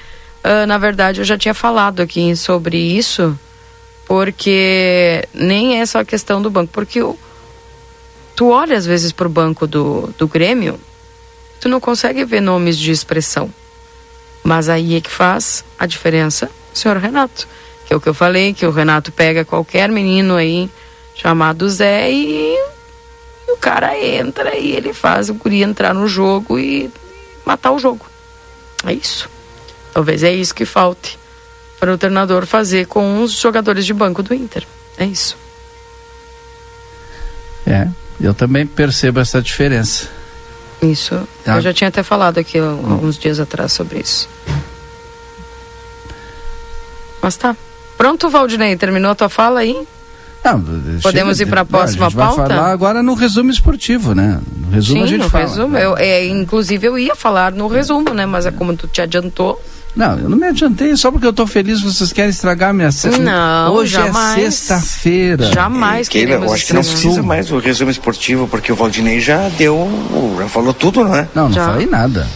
ah, 0.48 0.66
na 0.66 0.77
verdade, 0.77 1.20
eu 1.20 1.25
já 1.25 1.38
tinha 1.38 1.54
falado 1.54 2.01
aqui 2.01 2.34
sobre 2.34 2.77
isso, 2.77 3.38
porque 4.06 5.27
nem 5.34 5.82
é 5.82 5.86
só 5.86 6.00
a 6.00 6.06
questão 6.06 6.42
do 6.42 6.50
banco, 6.50 6.72
porque 6.72 7.01
o, 7.01 7.20
tu 8.34 8.51
olha 8.51 8.77
às 8.77 8.86
vezes 8.86 9.12
pro 9.12 9.27
banco 9.27 9.68
do, 9.68 10.08
do 10.18 10.25
Grêmio, 10.25 10.80
tu 11.60 11.68
não 11.68 11.82
consegue 11.82 12.24
ver 12.24 12.39
nomes 12.39 12.77
de 12.77 12.92
expressão. 12.92 13.54
Mas 14.42 14.70
aí 14.70 14.96
é 14.96 15.01
que 15.01 15.12
faz 15.12 15.66
a 15.77 15.86
diferença 15.86 16.50
o 16.74 16.77
senhor 16.77 16.96
Renato. 16.96 17.46
Que 17.86 17.94
é 17.94 17.98
o 17.98 18.00
que 18.00 18.08
eu 18.08 18.13
falei, 18.13 18.54
que 18.54 18.66
o 18.66 18.72
Renato 18.72 19.12
pega 19.12 19.44
qualquer 19.44 19.89
menino 19.89 20.38
aí 20.38 20.70
chamado 21.13 21.70
Zé 21.70 22.10
e 22.10 22.56
o 23.50 23.58
cara 23.58 24.00
entra 24.00 24.56
e 24.58 24.72
ele 24.72 24.94
faz 24.94 25.30
o 25.30 25.34
guri 25.34 25.62
entrar 25.62 25.94
no 25.94 26.08
jogo 26.08 26.58
e 26.58 26.89
matar 27.46 27.72
o 27.74 27.80
jogo. 27.80 28.06
É 28.86 28.94
isso. 28.94 29.30
Talvez 29.98 30.22
é 30.22 30.32
isso 30.32 30.54
que 30.54 30.63
falte 30.63 31.18
para 31.80 31.92
o 31.92 31.98
treinador 31.98 32.46
fazer 32.46 32.86
com 32.86 33.24
os 33.24 33.32
jogadores 33.32 33.84
de 33.84 33.96
banco 33.96 34.22
do 34.22 34.32
Inter. 34.32 34.63
É 34.96 35.04
isso. 35.06 35.36
É, 37.66 37.88
eu 38.22 38.32
também 38.32 38.68
percebo 38.68 39.20
essa 39.20 39.42
diferença. 39.42 40.08
Isso. 40.84 41.27
Tá. 41.44 41.56
Eu 41.56 41.62
já 41.62 41.74
tinha 41.74 41.88
até 41.88 42.04
falado 42.04 42.38
aqui 42.38 42.60
alguns 42.60 43.18
dias 43.18 43.39
atrás 43.39 43.74
sobre 43.74 43.98
isso. 43.98 44.30
Mas 47.20 47.36
tá. 47.36 47.56
Pronto, 47.98 48.30
Valdinei, 48.30 48.75
terminou 48.77 49.10
a 49.10 49.16
tua 49.16 49.30
fala 49.30 49.62
aí? 49.62 49.88
Não, 50.44 50.62
Podemos 51.01 51.38
chega 51.39 51.50
ir 51.50 51.51
pra 51.51 51.63
de- 51.63 51.70
próxima 51.70 52.06
a 52.06 52.10
gente 52.10 52.16
vai 52.18 52.27
pauta? 52.27 52.54
falar 52.56 52.72
agora 52.72 53.01
no 53.01 53.16
resumo 53.16 53.50
esportivo, 53.50 54.13
né? 54.13 54.39
No 54.56 54.70
resumo 54.70 55.00
a 55.01 55.06
Sim, 55.06 55.10
gente 55.13 55.24
no 55.24 55.30
fala. 55.32 55.44
resumo. 55.44 55.75
Eu, 55.75 55.98
é, 55.98 56.27
inclusive 56.27 56.86
eu 56.88 57.00
ia 57.00 57.16
falar 57.16 57.51
no 57.51 57.68
resumo, 57.68 58.13
né? 58.13 58.27
Mas 58.27 58.46
é 58.46 58.51
como 58.51 58.77
tu 58.77 58.88
te 58.88 59.01
adiantou. 59.01 59.60
Não, 59.98 60.20
eu 60.20 60.30
não 60.30 60.38
me 60.38 60.46
adiantei 60.48 60.96
só 60.96 61.12
porque 61.12 61.25
eu 61.25 61.34
tô 61.34 61.48
feliz 61.48 61.82
vocês 61.82 62.13
querem 62.13 62.30
estragar 62.30 62.70
a 62.70 62.74
minha 62.74 62.92
sexta. 62.92 63.20
Não, 63.20 63.74
Hoje 63.74 63.94
jamais. 63.94 64.38
é 64.38 64.42
sexta-feira. 64.51 65.51
Jamais 65.51 66.08
queremos 66.08 66.48
eu 66.48 66.54
acho 66.54 66.66
que 66.68 66.74
não 66.74 66.82
precisa 66.84 67.24
mais 67.24 67.51
o 67.51 67.58
resumo 67.58 67.89
esportivo, 67.89 68.48
porque 68.48 68.72
o 68.72 68.75
Valdinei 68.75 69.20
já 69.20 69.50
deu, 69.50 69.89
já 70.39 70.48
falou 70.48 70.74
tudo, 70.74 71.04
não 71.04 71.16
é? 71.16 71.27
Não, 71.34 71.46
não 71.50 71.51
Já. 71.56 71.66
falei 71.66 71.88
nada. 71.88 72.27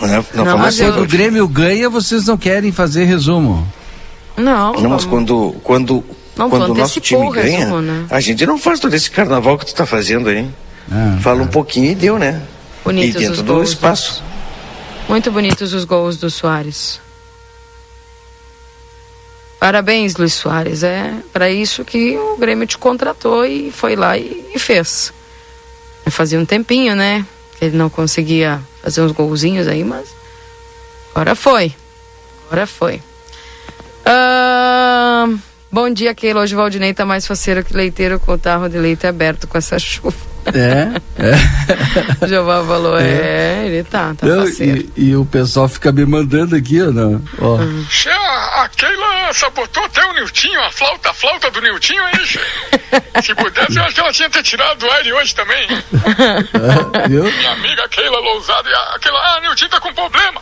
Não, 0.00 0.06
é? 0.08 0.24
não, 0.34 0.44
Não, 0.44 0.58
mas 0.58 0.74
assim, 0.74 0.84
eu- 0.84 0.92
Quando 0.92 1.04
o 1.04 1.08
Grêmio 1.08 1.48
ganha, 1.48 1.88
vocês 1.88 2.26
não 2.26 2.36
querem 2.36 2.70
fazer 2.72 3.04
resumo. 3.04 3.66
Não, 4.36 4.72
Não, 4.74 4.90
mas 4.90 5.04
quando, 5.04 5.54
quando, 5.62 6.04
Não, 6.36 6.50
quando 6.50 6.72
o 6.72 6.74
nosso 6.74 7.00
time 7.00 7.30
ganha, 7.30 7.58
resumo, 7.60 7.80
né? 7.80 8.04
a 8.10 8.20
gente 8.20 8.44
não 8.44 8.58
faz 8.58 8.80
todo 8.80 8.92
esse 8.94 9.10
carnaval 9.10 9.56
que 9.58 9.64
tu 9.66 9.74
tá 9.74 9.86
fazendo 9.86 10.28
aí. 10.28 10.46
Ah, 10.90 11.16
Fala 11.20 11.42
um 11.42 11.46
pouquinho 11.46 11.90
e 11.92 11.94
deu, 11.94 12.18
né? 12.18 12.40
Bonitos 12.84 13.14
e 13.14 13.24
os 13.24 13.28
dentro 13.30 13.42
do 13.44 13.54
gols 13.54 13.70
espaço. 13.70 14.22
Muito 15.08 15.30
bonitos 15.30 15.72
os 15.72 15.84
gols 15.84 16.16
do 16.16 16.30
Soares. 16.30 17.00
Parabéns, 19.58 20.16
Luiz 20.16 20.34
Soares. 20.34 20.82
É 20.82 21.14
para 21.32 21.50
isso 21.50 21.84
que 21.84 22.16
o 22.16 22.36
Grêmio 22.36 22.66
te 22.66 22.76
contratou 22.76 23.44
e 23.44 23.70
foi 23.70 23.94
lá 23.94 24.18
e, 24.18 24.50
e 24.54 24.58
fez. 24.58 25.12
Fazia 26.10 26.38
um 26.40 26.44
tempinho, 26.44 26.96
né? 26.96 27.24
Ele 27.60 27.76
não 27.76 27.88
conseguia 27.88 28.60
fazer 28.82 29.02
uns 29.02 29.12
golzinhos 29.12 29.68
aí, 29.68 29.84
mas 29.84 30.08
agora 31.14 31.36
foi. 31.36 31.72
Agora 32.46 32.66
foi. 32.66 33.00
Ah, 34.04 35.28
bom 35.70 35.88
dia, 35.90 36.12
Keila. 36.12 36.40
Hoje 36.40 36.54
o 36.54 36.58
Valdinei 36.58 36.92
tá 36.92 37.06
mais 37.06 37.24
faceiro 37.24 37.64
que 37.64 37.72
leiteiro 37.72 38.18
com 38.18 38.32
o 38.32 38.38
tarro 38.38 38.68
de 38.68 38.78
leite 38.78 39.06
aberto 39.06 39.46
com 39.46 39.56
essa 39.56 39.78
chuva. 39.80 40.31
É, 40.46 40.88
é. 41.22 41.32
O 42.24 42.28
Jeová 42.28 42.64
falou, 42.64 42.98
é, 42.98 43.66
ele 43.66 43.84
tá, 43.84 44.14
tá 44.14 44.26
Não, 44.26 44.46
e, 44.48 44.90
e 44.96 45.16
o 45.16 45.24
pessoal 45.24 45.68
fica 45.68 45.92
me 45.92 46.04
mandando 46.04 46.56
aqui, 46.56 46.82
ó. 46.82 46.90
Não. 46.90 47.22
ó. 47.40 47.58
Che, 47.88 48.08
a, 48.10 48.62
a 48.64 48.68
Keila 48.68 49.32
sabotou 49.32 49.84
até 49.84 50.04
o 50.04 50.12
Niltinho, 50.14 50.60
a 50.60 50.70
flauta, 50.70 51.10
a 51.10 51.14
flauta 51.14 51.50
do 51.50 51.60
Niltinho 51.60 52.02
aí, 52.04 52.26
che. 52.26 52.40
Se 53.22 53.34
pudesse, 53.34 53.76
eu 53.78 53.84
acho 53.84 53.94
que 53.94 54.00
ela 54.00 54.12
tinha 54.12 54.30
ter 54.30 54.42
tirado 54.42 54.78
do 54.78 54.90
aire 54.90 55.12
hoje 55.12 55.34
também. 55.34 55.66
Ah, 55.70 57.06
viu? 57.08 57.22
Minha 57.24 57.52
amiga 57.52 57.88
Keila 57.88 58.18
Lousada 58.18 58.68
e 58.68 58.72
a- 58.74 58.94
aquela, 58.96 59.18
ah, 59.36 59.40
Niltinho 59.40 59.70
tá 59.70 59.80
com 59.80 59.92
problema. 59.94 60.40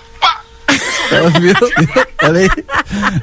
Olha 2.23 2.41
aí, 2.41 2.49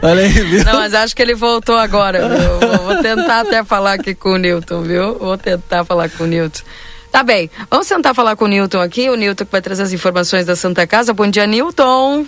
olha 0.01 0.21
aí, 0.23 0.29
viu? 0.29 0.63
Não, 0.65 0.73
mas 0.73 0.93
acho 0.93 1.15
que 1.15 1.21
ele 1.21 1.35
voltou 1.35 1.77
agora, 1.77 2.27
viu? 2.27 2.69
Vou- 2.83 2.97
tentar 3.01 3.41
até 3.41 3.63
falar 3.63 3.93
aqui 3.93 4.13
com 4.15 4.33
o 4.33 4.37
Newton, 4.37 4.81
viu? 4.81 5.17
Vou 5.17 5.37
tentar 5.37 5.85
falar 5.85 6.09
com 6.09 6.23
o 6.23 6.27
Newton. 6.27 6.61
Tá 7.11 7.23
bem, 7.23 7.49
vamos 7.69 7.87
tentar 7.87 8.13
falar 8.13 8.35
com 8.35 8.45
o 8.45 8.47
Newton 8.47 8.81
aqui, 8.81 9.09
o 9.09 9.15
Newton 9.15 9.45
que 9.45 9.51
vai 9.51 9.61
trazer 9.61 9.83
as 9.83 9.93
informações 9.93 10.45
da 10.45 10.55
Santa 10.55 10.85
Casa. 10.85 11.13
Bom 11.13 11.27
dia, 11.29 11.47
Newton. 11.47 12.25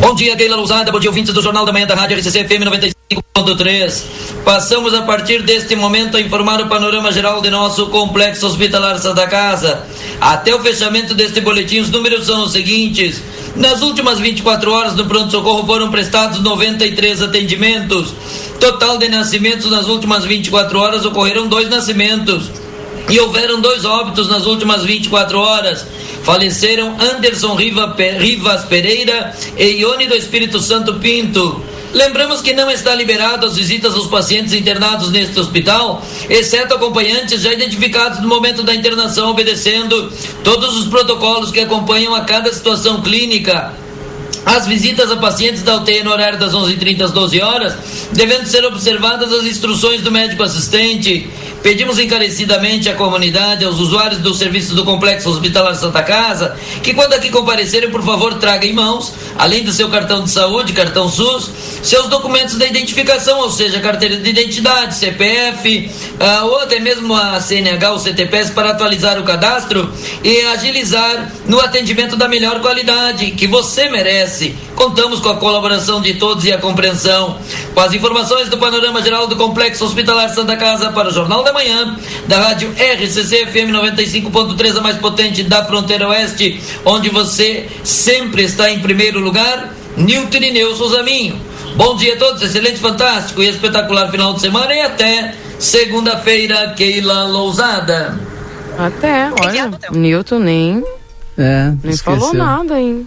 Bom 0.00 0.14
dia, 0.14 0.36
Keila 0.36 0.56
Lousada, 0.56 0.90
bom 0.92 0.98
dia, 1.00 1.10
ouvintes 1.10 1.32
do 1.32 1.40
Jornal 1.42 1.64
da 1.64 1.72
Manhã 1.72 1.86
da 1.86 1.94
Rádio 1.94 2.16
RCC 2.18 2.44
FM 2.44 3.01
95.3. 3.14 4.04
Passamos 4.44 4.94
a 4.94 5.02
partir 5.02 5.42
deste 5.42 5.74
momento 5.76 6.16
a 6.16 6.20
informar 6.20 6.60
o 6.60 6.68
panorama 6.68 7.12
geral 7.12 7.40
de 7.40 7.50
nosso 7.50 7.86
complexo 7.86 8.46
hospitalar 8.46 8.98
Santa 8.98 9.26
Casa. 9.26 9.84
Até 10.20 10.54
o 10.54 10.60
fechamento 10.60 11.14
deste 11.14 11.40
boletim, 11.40 11.80
os 11.80 11.90
números 11.90 12.26
são 12.26 12.44
os 12.44 12.52
seguintes. 12.52 13.22
Nas 13.56 13.82
últimas 13.82 14.18
24 14.18 14.72
horas 14.72 14.94
no 14.94 15.06
pronto-socorro 15.06 15.66
foram 15.66 15.90
prestados 15.90 16.40
93 16.40 17.22
atendimentos. 17.22 18.14
Total 18.58 18.98
de 18.98 19.08
nascimentos 19.08 19.70
nas 19.70 19.86
últimas 19.88 20.24
24 20.24 20.78
horas 20.78 21.04
ocorreram 21.04 21.48
dois 21.48 21.68
nascimentos. 21.68 22.50
E 23.08 23.18
houveram 23.20 23.60
dois 23.60 23.84
óbitos 23.84 24.28
nas 24.28 24.46
últimas 24.46 24.84
24 24.84 25.38
horas. 25.38 25.86
Faleceram 26.22 26.96
Anderson 27.00 27.54
Rivas 27.56 28.64
Pereira 28.66 29.34
e 29.58 29.80
Ione 29.80 30.06
do 30.06 30.14
Espírito 30.14 30.60
Santo 30.60 30.94
Pinto. 30.94 31.71
Lembramos 31.92 32.40
que 32.40 32.54
não 32.54 32.70
está 32.70 32.94
liberado 32.94 33.46
as 33.46 33.56
visitas 33.56 33.94
aos 33.94 34.06
pacientes 34.06 34.54
internados 34.54 35.10
neste 35.10 35.38
hospital, 35.38 36.02
exceto 36.28 36.74
acompanhantes 36.74 37.42
já 37.42 37.52
identificados 37.52 38.20
no 38.20 38.28
momento 38.28 38.62
da 38.62 38.74
internação, 38.74 39.30
obedecendo 39.30 40.10
todos 40.42 40.76
os 40.76 40.86
protocolos 40.86 41.50
que 41.50 41.60
acompanham 41.60 42.14
a 42.14 42.22
cada 42.22 42.52
situação 42.52 43.02
clínica. 43.02 43.74
As 44.44 44.66
visitas 44.66 45.10
a 45.10 45.16
pacientes 45.16 45.62
da 45.62 45.76
UTI 45.76 46.02
no 46.02 46.10
horário 46.10 46.38
das 46.38 46.52
11h30 46.52 47.02
às 47.02 47.12
12 47.12 47.40
horas, 47.40 47.74
devendo 48.12 48.46
ser 48.46 48.64
observadas 48.64 49.32
as 49.32 49.44
instruções 49.44 50.00
do 50.00 50.10
médico 50.10 50.42
assistente. 50.42 51.28
Pedimos 51.62 51.98
encarecidamente 52.00 52.88
à 52.88 52.94
comunidade, 52.94 53.64
aos 53.64 53.78
usuários 53.78 54.20
do 54.20 54.34
serviço 54.34 54.74
do 54.74 54.84
Complexo 54.84 55.30
Hospitalar 55.30 55.76
Santa 55.76 56.02
Casa, 56.02 56.56
que 56.82 56.92
quando 56.92 57.12
aqui 57.12 57.30
comparecerem, 57.30 57.88
por 57.88 58.02
favor, 58.02 58.34
tragam 58.34 58.68
em 58.68 58.72
mãos, 58.72 59.12
além 59.38 59.62
do 59.62 59.70
seu 59.70 59.88
cartão 59.88 60.24
de 60.24 60.30
saúde, 60.30 60.72
cartão 60.72 61.08
SUS, 61.08 61.50
seus 61.82 62.08
documentos 62.08 62.56
de 62.56 62.66
identificação, 62.66 63.38
ou 63.38 63.50
seja, 63.50 63.80
carteira 63.80 64.16
de 64.16 64.28
identidade, 64.28 64.96
CPF, 64.96 65.90
uh, 66.20 66.46
ou 66.46 66.58
até 66.58 66.80
mesmo 66.80 67.14
a 67.14 67.40
CNH 67.40 67.92
ou 67.92 67.98
CTPS 67.98 68.50
para 68.50 68.70
atualizar 68.70 69.20
o 69.20 69.22
cadastro 69.22 69.92
e 70.24 70.40
agilizar 70.46 71.30
no 71.46 71.60
atendimento 71.60 72.16
da 72.16 72.26
melhor 72.26 72.60
qualidade 72.60 73.30
que 73.32 73.46
você 73.46 73.88
merece. 73.88 74.56
Contamos 74.74 75.20
com 75.20 75.28
a 75.28 75.36
colaboração 75.36 76.00
de 76.00 76.14
todos 76.14 76.44
e 76.44 76.52
a 76.52 76.58
compreensão. 76.58 77.38
Com 77.72 77.80
as 77.80 77.92
informações 77.92 78.48
do 78.48 78.58
panorama 78.58 79.00
geral 79.00 79.28
do 79.28 79.36
Complexo 79.36 79.84
Hospitalar 79.84 80.28
Santa 80.30 80.56
Casa 80.56 80.90
para 80.90 81.08
o 81.08 81.12
Jornal 81.12 81.44
da 81.44 81.51
Manhã, 81.52 81.96
da 82.28 82.38
rádio 82.40 82.70
RCC 82.72 83.46
FM 83.46 83.70
95.3, 83.72 84.76
a 84.78 84.80
mais 84.80 84.96
potente 84.96 85.42
da 85.44 85.64
fronteira 85.64 86.08
oeste, 86.08 86.60
onde 86.84 87.08
você 87.10 87.68
sempre 87.84 88.42
está 88.44 88.70
em 88.70 88.80
primeiro 88.80 89.20
lugar, 89.20 89.72
Nilton 89.96 90.38
Ineu 90.38 90.74
Souzaminho. 90.74 91.40
Bom 91.76 91.96
dia 91.96 92.14
a 92.14 92.18
todos, 92.18 92.42
excelente, 92.42 92.78
fantástico 92.78 93.42
e 93.42 93.48
espetacular 93.48 94.10
final 94.10 94.34
de 94.34 94.40
semana 94.42 94.74
e 94.74 94.80
até 94.80 95.34
segunda-feira, 95.58 96.72
Keila 96.76 97.24
Lousada. 97.24 98.18
Até, 98.78 99.30
olha, 99.40 99.70
Nilton 99.90 100.38
nem, 100.38 100.84
É, 101.36 101.72
nem 101.82 101.92
esqueceu. 101.92 102.18
falou 102.20 102.34
nada, 102.34 102.80
hein? 102.80 103.06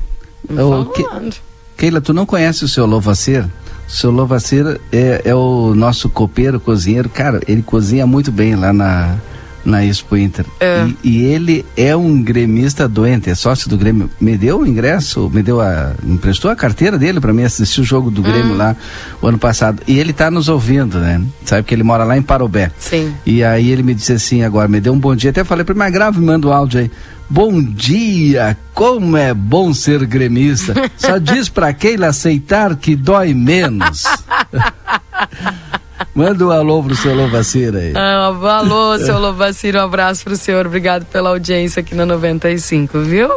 Não 0.49 0.67
Ô, 0.67 0.69
falou 0.71 0.85
que- 0.93 1.03
nada. 1.03 1.29
Keila, 1.77 1.99
tu 2.01 2.13
não 2.13 2.25
conhece 2.25 2.63
o 2.63 2.67
seu 2.67 2.85
Lovacer? 2.85 3.45
Seu 3.87 4.11
Lovacer 4.11 4.79
é, 4.91 5.21
é 5.25 5.35
o 5.35 5.73
nosso 5.75 6.09
copeiro, 6.09 6.59
cozinheiro. 6.59 7.09
Cara, 7.09 7.41
ele 7.47 7.61
cozinha 7.61 8.05
muito 8.05 8.31
bem 8.31 8.55
lá 8.55 8.73
na, 8.73 9.17
na 9.65 9.83
Expo 9.83 10.15
Inter. 10.15 10.45
É. 10.59 10.87
E, 11.03 11.09
e 11.09 11.23
ele 11.25 11.65
é 11.75 11.95
um 11.95 12.21
gremista 12.21 12.87
doente, 12.87 13.29
é 13.29 13.35
sócio 13.35 13.67
do 13.69 13.77
Grêmio. 13.77 14.09
Me 14.21 14.37
deu 14.37 14.59
o 14.59 14.67
ingresso, 14.67 15.29
me 15.33 15.41
deu 15.41 15.59
a. 15.59 15.93
emprestou 16.03 16.51
a 16.51 16.55
carteira 16.55 16.97
dele 16.97 17.19
para 17.19 17.33
mim 17.33 17.43
assistir 17.43 17.81
o 17.81 17.83
jogo 17.83 18.11
do 18.11 18.21
Grêmio 18.21 18.53
Hum. 18.53 18.57
lá 18.57 18.75
o 19.21 19.27
ano 19.27 19.37
passado. 19.39 19.81
E 19.87 19.97
ele 19.97 20.13
tá 20.13 20.29
nos 20.29 20.47
ouvindo, 20.49 20.99
né? 20.99 21.21
Sabe 21.43 21.63
que 21.63 21.73
ele 21.73 21.83
mora 21.83 22.03
lá 22.03 22.15
em 22.17 22.21
Parobé. 22.21 22.71
Sim. 22.77 23.13
E 23.25 23.43
aí 23.43 23.71
ele 23.71 23.81
me 23.81 23.93
disse 23.95 24.13
assim 24.13 24.43
agora, 24.43 24.67
me 24.67 24.79
deu 24.79 24.93
um 24.93 24.99
bom 24.99 25.15
dia. 25.15 25.31
Até 25.31 25.43
falei 25.43 25.63
para 25.65 25.73
ele, 25.73 25.79
mas 25.79 25.91
grave, 25.91 26.19
manda 26.21 26.47
o 26.47 26.53
áudio 26.53 26.81
aí. 26.81 26.91
Bom 27.27 27.59
dia, 27.59 28.55
como 28.71 29.17
é 29.17 29.33
bom 29.33 29.73
ser 29.73 30.05
gremista. 30.05 30.73
Só 30.95 31.17
diz 31.17 31.49
pra 31.49 31.73
Keila 31.73 32.07
aceitar 32.07 32.75
que 32.75 32.95
dói 32.95 33.33
menos. 33.33 34.03
Manda 36.15 36.45
um 36.45 36.49
alô 36.49 36.81
pro 36.81 36.95
seu 36.95 37.13
Lovaceira 37.13 37.77
aí. 37.77 37.93
Ah, 37.93 38.27
alô, 38.59 38.97
seu 38.97 39.19
Lovaciro, 39.19 39.79
um 39.79 39.81
abraço 39.83 40.23
pro 40.23 40.37
senhor. 40.37 40.65
Obrigado 40.65 41.05
pela 41.07 41.29
audiência 41.29 41.81
aqui 41.81 41.93
na 41.93 42.05
95, 42.05 43.01
viu? 43.01 43.29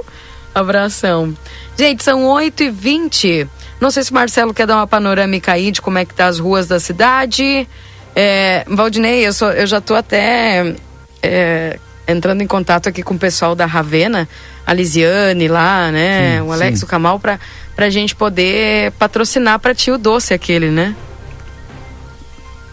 Abração. 0.54 1.36
Gente, 1.76 2.04
são 2.04 2.24
8 2.24 2.62
e 2.62 2.70
20 2.70 3.48
Não 3.80 3.90
sei 3.90 4.04
se 4.04 4.12
o 4.12 4.14
Marcelo 4.14 4.54
quer 4.54 4.64
dar 4.64 4.76
uma 4.76 4.86
panorâmica 4.86 5.52
aí 5.52 5.72
de 5.72 5.82
como 5.82 5.98
é 5.98 6.04
que 6.04 6.14
tá 6.14 6.26
as 6.26 6.38
ruas 6.38 6.68
da 6.68 6.78
cidade. 6.78 7.66
É, 8.14 8.64
Valdinei, 8.68 9.26
eu, 9.26 9.32
sou, 9.32 9.50
eu 9.50 9.66
já 9.66 9.80
tô 9.80 9.96
até 9.96 10.76
é, 11.20 11.80
entrando 12.06 12.42
em 12.42 12.46
contato 12.46 12.88
aqui 12.88 13.02
com 13.02 13.14
o 13.14 13.18
pessoal 13.18 13.56
da 13.56 13.66
Ravena, 13.66 14.28
a 14.64 14.72
Lisiane 14.72 15.48
lá, 15.48 15.90
né? 15.90 16.36
Sim, 16.36 16.42
o 16.42 16.52
Alex, 16.52 16.78
sim. 16.78 16.84
o 16.84 16.88
Kamal, 16.88 17.18
pra, 17.18 17.40
pra 17.74 17.90
gente 17.90 18.14
poder 18.14 18.92
patrocinar 18.92 19.58
pra 19.58 19.74
ti 19.74 19.90
o 19.90 19.98
doce 19.98 20.32
aquele, 20.32 20.70
né? 20.70 20.94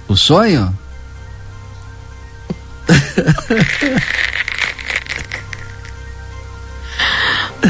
O 0.07 0.15
sonho? 0.15 0.73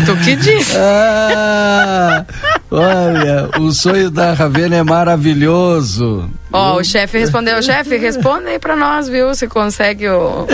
Tu 0.06 0.16
que 0.18 0.36
diz? 0.36 0.76
Ah, 0.76 2.26
olha, 2.70 3.50
o 3.60 3.72
sonho 3.72 4.12
da 4.12 4.34
Ravena 4.34 4.76
é 4.76 4.84
maravilhoso. 4.84 6.30
Ó, 6.52 6.76
o 6.78 6.84
chefe 6.84 7.18
respondeu, 7.18 7.62
chefe, 7.64 7.96
responde 7.98 8.48
aí 8.48 8.60
pra 8.60 8.76
nós, 8.76 9.08
viu? 9.08 9.34
Se 9.34 9.48
consegue 9.48 10.08
o, 10.10 10.46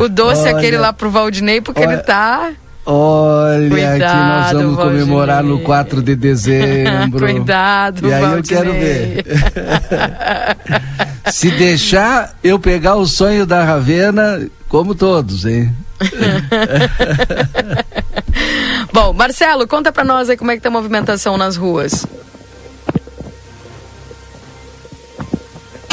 o, 0.00 0.04
o 0.04 0.08
doce 0.08 0.42
Olha, 0.42 0.56
aquele 0.56 0.78
lá 0.78 0.92
pro 0.92 1.10
Valdinei, 1.10 1.60
porque 1.60 1.80
olha, 1.84 1.94
ele 1.94 2.02
tá. 2.02 2.50
Olha, 2.86 3.68
Cuidado, 3.68 3.98
que 3.98 4.16
nós 4.16 4.52
vamos 4.52 4.76
comemorar 4.76 5.42
no 5.42 5.48
Valdinei. 5.48 5.66
4 5.66 6.02
de 6.02 6.14
dezembro. 6.16 7.18
Cuidado, 7.18 8.08
E 8.08 8.14
aí 8.14 8.22
eu 8.22 8.42
quero 8.42 8.70
Valdinei. 8.70 9.24
ver. 9.24 9.26
Se 11.30 11.50
deixar 11.50 12.36
eu 12.42 12.58
pegar 12.58 12.94
o 12.94 13.06
sonho 13.06 13.44
da 13.44 13.64
Ravena, 13.64 14.48
como 14.68 14.94
todos, 14.94 15.44
hein? 15.44 15.74
Bom, 18.92 19.12
Marcelo, 19.12 19.66
conta 19.66 19.90
pra 19.90 20.04
nós 20.04 20.30
aí 20.30 20.36
como 20.36 20.50
é 20.50 20.56
que 20.56 20.62
tá 20.62 20.68
a 20.68 20.72
movimentação 20.72 21.36
nas 21.36 21.56
ruas. 21.56 22.06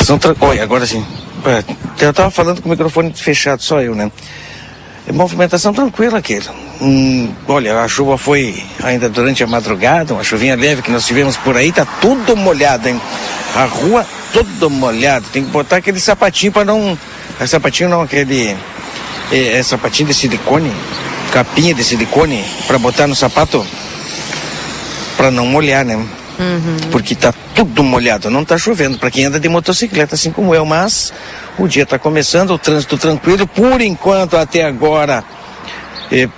São 0.04 0.20
tra... 0.20 0.36
Oi, 0.40 0.60
agora 0.60 0.86
sim. 0.86 1.06
É, 1.46 2.06
eu 2.06 2.14
tava 2.14 2.30
falando 2.30 2.62
com 2.62 2.68
o 2.68 2.72
microfone 2.72 3.14
fechado, 3.14 3.64
só 3.64 3.82
eu, 3.82 3.96
né? 3.96 4.12
Movimentação 5.12 5.74
tranquila 5.74 6.20
aquele. 6.20 6.46
Hum, 6.82 7.34
olha, 7.48 7.80
a 7.82 7.88
chuva 7.88 8.18
foi 8.18 8.64
ainda 8.82 9.10
durante 9.10 9.44
a 9.44 9.48
madrugada, 9.48 10.14
uma 10.14 10.24
chuvinha 10.24 10.56
leve 10.56 10.82
que 10.82 10.92
nós 10.92 11.06
tivemos 11.06 11.36
por 11.36 11.58
aí, 11.58 11.72
tá 11.72 11.86
tudo 12.00 12.36
molhado, 12.38 12.88
hein? 12.88 13.00
A 13.56 13.66
rua 13.66 14.06
toda 14.32 14.70
molhada. 14.70 15.26
Tem 15.32 15.44
que 15.44 15.52
botar 15.52 15.78
aquele 15.78 16.00
sapatinho 16.00 16.52
para 16.52 16.66
não. 16.66 16.98
É 17.40 17.46
sapatinho 17.46 17.90
não, 17.90 18.02
aquele. 18.02 18.56
É, 19.32 19.58
é 19.58 19.64
sapatinho 19.64 20.08
de 20.08 20.14
silicone, 20.14 20.72
capinha 21.32 21.74
de 21.74 21.84
silicone 21.84 22.44
para 22.68 22.78
botar 22.78 23.08
no 23.08 23.16
sapato 23.16 23.66
para 25.18 25.32
não 25.32 25.46
molhar, 25.46 25.86
né? 25.86 26.04
Porque 26.92 27.16
tá 27.16 27.34
tudo 27.54 27.84
molhado, 27.84 28.30
não 28.30 28.44
tá 28.44 28.58
chovendo 28.58 28.98
para 28.98 29.12
quem 29.12 29.26
anda 29.26 29.40
de 29.40 29.48
motocicleta 29.48 30.16
assim 30.16 30.32
como 30.32 30.54
eu, 30.54 30.66
mas 30.66 31.14
o 31.58 31.68
dia 31.68 31.86
tá 31.86 32.00
começando, 32.00 32.52
o 32.52 32.58
trânsito 32.58 32.98
tranquilo, 32.98 33.46
por 33.48 33.82
enquanto 33.82 34.36
até 34.38 34.64
agora 34.66 35.24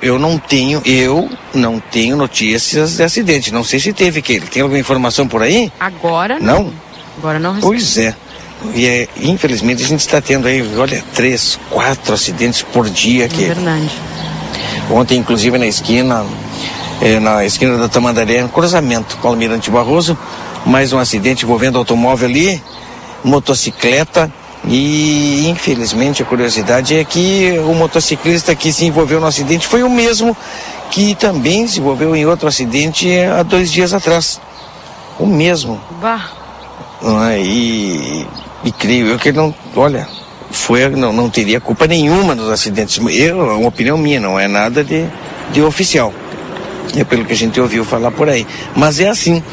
eu 0.01 0.17
não 0.19 0.37
tenho, 0.37 0.81
eu 0.85 1.29
não 1.53 1.79
tenho 1.79 2.15
notícias 2.15 2.97
de 2.97 3.03
acidente, 3.03 3.51
não 3.53 3.63
sei 3.63 3.79
se 3.79 3.91
teve 3.93 4.21
que 4.21 4.39
tem 4.39 4.61
alguma 4.61 4.79
informação 4.79 5.27
por 5.27 5.41
aí? 5.41 5.71
Agora 5.79 6.39
Não? 6.39 6.73
Agora 7.17 7.39
não. 7.39 7.59
Pois 7.59 7.97
é. 7.97 8.15
E 8.73 8.85
é, 8.85 9.07
infelizmente 9.21 9.83
a 9.83 9.87
gente 9.87 9.99
está 10.01 10.19
tendo 10.21 10.47
aí, 10.47 10.65
olha, 10.77 11.03
três, 11.13 11.59
quatro 11.69 12.13
acidentes 12.13 12.61
por 12.61 12.89
dia 12.89 13.23
É 13.23 13.25
aqui. 13.25 13.45
verdade. 13.45 13.91
Ontem, 14.89 15.17
inclusive, 15.17 15.57
na 15.57 15.67
esquina, 15.67 16.25
eh, 17.01 17.19
na 17.19 17.45
esquina 17.45 17.77
da 17.77 17.89
Tamandaré, 17.89 18.41
no 18.41 18.49
cruzamento 18.49 19.17
com 19.17 19.27
o 19.27 19.31
Almirante 19.31 19.69
Barroso, 19.69 20.17
mais 20.65 20.93
um 20.93 20.99
acidente 20.99 21.45
envolvendo 21.45 21.77
automóvel 21.77 22.29
ali, 22.29 22.63
motocicleta. 23.23 24.31
E 24.67 25.47
infelizmente 25.47 26.23
a 26.23 26.25
curiosidade 26.25 26.95
é 26.95 27.03
que 27.03 27.53
o 27.59 27.75
motociclista 27.75 28.55
que 28.55 28.73
se 28.73 28.85
envolveu 28.85 29.19
no 29.19 29.27
acidente 29.27 29.67
foi 29.67 29.83
o 29.83 29.89
mesmo 29.89 30.35
que 30.89 31.13
também 31.13 31.67
se 31.67 31.79
envolveu 31.79 32.15
em 32.15 32.25
outro 32.25 32.47
acidente 32.47 33.07
há 33.19 33.43
dois 33.43 33.71
dias 33.71 33.93
atrás. 33.93 34.41
O 35.19 35.25
mesmo. 35.25 35.79
Bah. 36.01 36.31
é? 37.31 37.39
E, 37.41 38.25
e 38.63 38.71
creio 38.71 39.07
eu 39.07 39.19
que 39.19 39.29
ele 39.29 39.37
não, 39.37 39.53
olha, 39.75 40.07
foi, 40.49 40.89
não, 40.89 41.13
não 41.13 41.29
teria 41.29 41.59
culpa 41.59 41.85
nenhuma 41.85 42.33
nos 42.33 42.49
acidentes. 42.49 42.97
Eu, 42.97 43.51
é 43.51 43.53
uma 43.53 43.67
opinião 43.67 43.97
minha, 43.97 44.19
não 44.19 44.39
é 44.39 44.47
nada 44.47 44.83
de, 44.83 45.05
de 45.51 45.61
oficial. 45.61 46.11
É 46.95 47.03
pelo 47.03 47.25
que 47.25 47.33
a 47.33 47.35
gente 47.35 47.59
ouviu 47.59 47.83
falar 47.83 48.11
por 48.11 48.29
aí. 48.29 48.45
Mas 48.75 48.99
é 48.99 49.09
assim, 49.09 49.43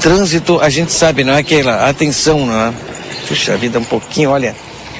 trânsito, 0.00 0.60
a 0.60 0.68
gente 0.68 0.92
sabe, 0.92 1.24
não 1.24 1.32
é 1.32 1.38
aquela 1.38 1.88
atenção, 1.88 2.46
não 2.46 2.68
é? 2.68 2.72
Puxa 3.28 3.56
vida, 3.56 3.78
um 3.78 3.84
pouquinho, 3.84 4.30
olha, 4.30 4.54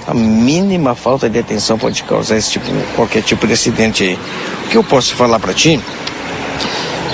a 0.06 0.14
mínima 0.14 0.94
falta 0.94 1.28
de 1.28 1.38
atenção 1.38 1.78
pode 1.78 2.02
causar 2.02 2.36
esse 2.36 2.52
tipo, 2.52 2.66
qualquer 2.96 3.22
tipo 3.22 3.46
de 3.46 3.52
acidente 3.52 4.02
aí. 4.02 4.18
O 4.64 4.68
que 4.68 4.76
eu 4.76 4.84
posso 4.84 5.14
falar 5.14 5.38
para 5.38 5.52
ti? 5.52 5.80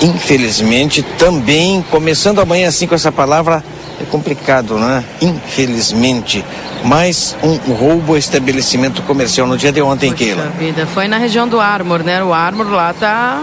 Infelizmente, 0.03 1.03
também, 1.19 1.85
começando 1.91 2.41
amanhã 2.41 2.69
assim 2.69 2.87
com 2.87 2.95
essa 2.95 3.13
palavra, 3.13 3.63
é 4.01 4.05
complicado, 4.05 4.79
né? 4.79 5.05
Infelizmente. 5.21 6.45
Mais 6.83 7.37
um 7.43 7.75
roubo 7.75 8.13
ao 8.13 8.19
estabelecimento 8.19 9.03
comercial 9.03 9.47
no 9.47 9.59
dia 9.59 9.71
de 9.71 9.83
ontem, 9.83 10.11
Puxa 10.13 10.25
Keila. 10.25 10.53
vida, 10.59 10.87
foi 10.87 11.07
na 11.07 11.19
região 11.19 11.47
do 11.47 11.61
Armor, 11.61 12.03
né? 12.03 12.25
O 12.25 12.33
Armor 12.33 12.71
lá 12.71 12.95
tá. 12.95 13.43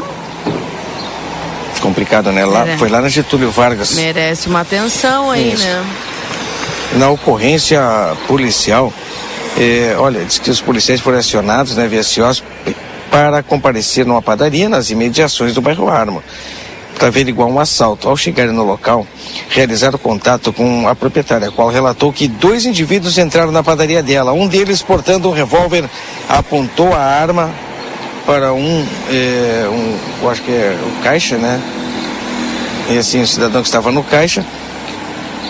Complicado, 1.79 2.31
né? 2.31 2.45
Lá, 2.45 2.67
É. 2.67 2.77
Foi 2.77 2.89
lá 2.89 3.01
na 3.01 3.09
Getúlio 3.09 3.51
Vargas. 3.51 3.93
Merece 3.93 4.47
uma 4.47 4.61
atenção 4.61 5.31
aí, 5.31 5.53
Isso. 5.53 5.63
né? 5.65 5.85
Na 6.93 7.09
ocorrência 7.09 7.79
policial, 8.27 8.93
eh, 9.57 9.95
olha, 9.97 10.23
diz 10.23 10.39
que 10.39 10.49
os 10.49 10.61
policiais 10.61 10.99
foram 11.01 11.17
acionados, 11.17 11.75
né, 11.75 11.87
via 11.87 12.01
CIOS, 12.03 12.43
para 13.11 13.43
comparecer 13.43 14.05
numa 14.05 14.21
padaria 14.21 14.67
nas 14.69 14.89
imediações 14.89 15.53
do 15.53 15.61
bairro 15.61 15.89
Armo. 15.89 16.23
para 16.97 17.09
averiguar 17.09 17.47
um 17.47 17.59
assalto. 17.59 18.09
Ao 18.09 18.17
chegarem 18.17 18.51
no 18.51 18.63
local, 18.63 19.05
realizaram 19.49 19.99
contato 19.99 20.51
com 20.51 20.87
a 20.87 20.95
proprietária, 20.95 21.47
a 21.49 21.51
qual 21.51 21.69
relatou 21.69 22.11
que 22.11 22.27
dois 22.27 22.65
indivíduos 22.65 23.19
entraram 23.19 23.51
na 23.51 23.61
padaria 23.61 24.01
dela. 24.01 24.33
Um 24.33 24.47
deles, 24.47 24.81
portando 24.81 25.29
um 25.29 25.31
revólver, 25.31 25.87
apontou 26.27 26.91
a 26.95 26.99
arma 26.99 27.51
para 28.27 28.53
um, 28.53 28.85
é, 29.09 29.65
um 29.69 29.97
eu 30.21 30.29
acho 30.29 30.41
que 30.43 30.51
é 30.51 30.77
o 30.85 31.01
caixa, 31.01 31.37
né? 31.37 31.61
E 32.89 32.97
assim, 32.97 33.21
o 33.21 33.27
cidadão 33.27 33.61
que 33.61 33.69
estava 33.69 33.89
no 33.89 34.03
caixa, 34.03 34.45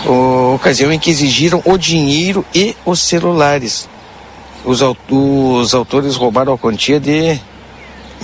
o, 0.06 0.54
ocasião 0.54 0.92
em 0.92 0.98
que 0.98 1.10
exigiram 1.10 1.60
o 1.64 1.76
dinheiro 1.76 2.46
e 2.54 2.76
os 2.86 3.00
celulares. 3.00 3.88
Os, 4.64 4.80
os 5.10 5.74
autores 5.74 6.14
roubaram 6.14 6.52
a 6.52 6.58
quantia 6.58 7.00
de 7.00 7.32
R$ 7.32 7.40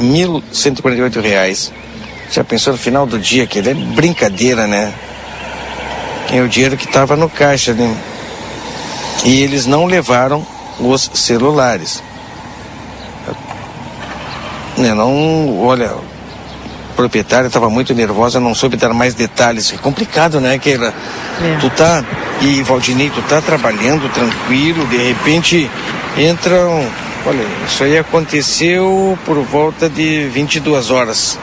1.148. 0.01 1.73
Já 2.31 2.45
pensou 2.45 2.75
no 2.75 2.79
final 2.79 3.07
do 3.07 3.19
dia 3.19 3.49
que 3.49 3.59
ele 3.59 3.71
é 3.71 3.75
brincadeira, 3.75 4.69
né? 4.69 4.95
É 6.33 6.41
o 6.41 6.49
dinheiro 6.49 6.77
que 6.77 6.87
estava 6.87 7.17
no 7.17 7.29
caixa, 7.29 7.73
né? 7.73 7.97
E 9.25 9.43
eles 9.43 9.67
não 9.67 9.87
levaram 9.87 10.47
os 10.79 11.11
celulares. 11.13 12.01
Né, 14.77 14.93
não, 14.93 15.61
olha, 15.61 15.87
a 15.91 16.97
proprietária 16.97 17.47
estava 17.47 17.71
muito 17.71 17.95
nervosa, 17.95 18.41
não 18.41 18.55
soube 18.55 18.77
dar 18.77 18.93
mais 18.93 19.15
detalhes. 19.15 19.73
É 19.73 19.77
complicado, 19.77 20.41
né, 20.41 20.59
Keila? 20.59 20.93
É. 21.43 21.57
Tu 21.61 21.71
tá, 21.71 22.05
e 22.41 22.63
Valdinei, 22.63 23.11
tu 23.11 23.23
tá 23.23 23.41
trabalhando 23.41 24.13
tranquilo, 24.13 24.87
de 24.87 24.97
repente 24.97 25.71
entram. 26.17 26.87
Olha, 27.27 27.45
isso 27.67 27.85
aí 27.85 27.97
aconteceu 27.97 29.19
por 29.25 29.39
volta 29.45 29.89
de 29.89 30.29
22 30.29 30.91
horas. 30.91 31.39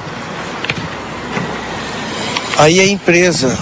Aí 2.57 2.79
a 2.79 2.85
empresa, 2.85 3.57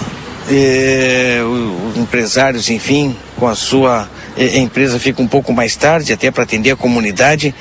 eh, 0.50 1.40
os 1.42 1.96
empresários, 1.96 2.68
enfim, 2.68 3.16
com 3.38 3.48
a 3.48 3.54
sua 3.54 4.06
eh, 4.36 4.56
a 4.56 4.58
empresa 4.58 4.98
fica 4.98 5.22
um 5.22 5.26
pouco 5.26 5.52
mais 5.52 5.76
tarde, 5.76 6.12
até 6.12 6.30
para 6.30 6.42
atender 6.42 6.70
a 6.70 6.76
comunidade, 6.76 7.54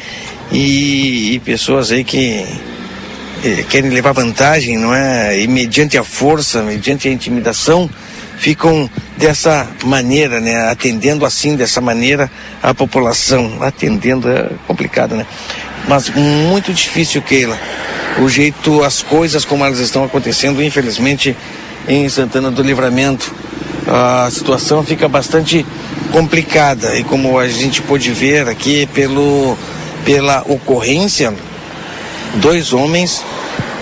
e, 0.51 1.35
e 1.35 1.39
pessoas 1.39 1.91
aí 1.91 2.03
que 2.03 2.45
eh, 3.43 3.65
querem 3.69 3.91
levar 3.91 4.11
vantagem, 4.11 4.77
não 4.77 4.93
é? 4.93 5.39
E 5.39 5.47
mediante 5.47 5.97
a 5.97 6.03
força, 6.03 6.61
mediante 6.61 7.07
a 7.07 7.11
intimidação, 7.11 7.89
ficam 8.37 8.89
dessa 9.17 9.67
maneira, 9.83 10.39
né? 10.39 10.69
Atendendo 10.69 11.25
assim, 11.25 11.55
dessa 11.55 11.81
maneira, 11.81 12.29
a 12.61 12.73
população. 12.73 13.57
Atendendo 13.61 14.29
é 14.29 14.49
complicado, 14.67 15.15
né? 15.15 15.25
Mas 15.87 16.09
muito 16.09 16.73
difícil, 16.73 17.21
Keila 17.21 17.57
o 18.17 18.27
jeito, 18.27 18.83
as 18.83 19.01
coisas 19.01 19.45
como 19.45 19.63
elas 19.63 19.79
estão 19.79 20.03
acontecendo, 20.03 20.61
infelizmente, 20.63 21.35
em 21.87 22.07
Santana 22.09 22.51
do 22.51 22.61
Livramento. 22.61 23.33
A 23.87 24.29
situação 24.31 24.83
fica 24.83 25.07
bastante 25.07 25.65
complicada 26.11 26.97
e 26.97 27.03
como 27.03 27.39
a 27.39 27.47
gente 27.47 27.81
pôde 27.81 28.11
ver 28.11 28.47
aqui 28.47 28.87
pelo, 28.87 29.57
pela 30.05 30.41
ocorrência, 30.47 31.33
dois 32.35 32.73
homens 32.73 33.23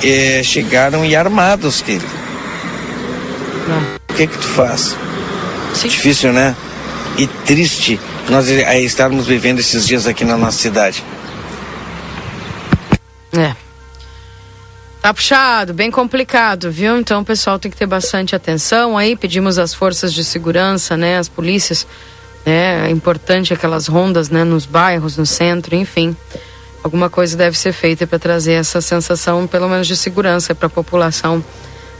eh, 0.03 0.41
chegaram 0.43 1.05
e 1.05 1.15
armados 1.15 1.81
dele. 1.81 2.05
O 4.09 4.13
que 4.13 4.27
que 4.27 4.37
tu 4.37 4.47
faz? 4.47 4.95
Sim. 5.73 5.89
Difícil, 5.89 6.33
né? 6.33 6.55
E 7.17 7.27
triste 7.27 7.99
nós 8.29 8.49
eh, 8.49 8.81
estarmos 8.81 9.27
vivendo 9.27 9.59
esses 9.59 9.85
dias 9.85 10.07
aqui 10.07 10.25
na 10.25 10.37
nossa 10.37 10.57
cidade. 10.57 11.03
É. 13.33 13.55
Tá 15.01 15.13
puxado, 15.13 15.73
bem 15.73 15.89
complicado, 15.89 16.71
viu? 16.71 16.97
Então 16.97 17.21
o 17.21 17.25
pessoal 17.25 17.57
tem 17.57 17.71
que 17.71 17.77
ter 17.77 17.85
bastante 17.85 18.35
atenção 18.35 18.97
aí. 18.97 19.15
Pedimos 19.15 19.57
às 19.57 19.73
forças 19.73 20.13
de 20.13 20.23
segurança, 20.23 20.97
né, 20.97 21.17
as 21.17 21.29
polícias, 21.29 21.87
né, 22.47 22.87
é 22.87 22.91
importante 22.91 23.53
aquelas 23.53 23.87
rondas, 23.87 24.29
né, 24.29 24.45
nos 24.45 24.65
bairros, 24.65 25.17
no 25.17 25.25
centro, 25.25 25.75
enfim. 25.75 26.15
Alguma 26.81 27.09
coisa 27.09 27.35
deve 27.35 27.57
ser 27.57 27.73
feita 27.73 28.07
para 28.07 28.17
trazer 28.17 28.53
essa 28.53 28.79
sensação, 28.79 29.45
pelo 29.45 29.67
menos 29.67 29.85
de 29.85 29.97
segurança 29.97 30.55
para 30.55 30.67
a 30.67 30.69
população 30.69 31.43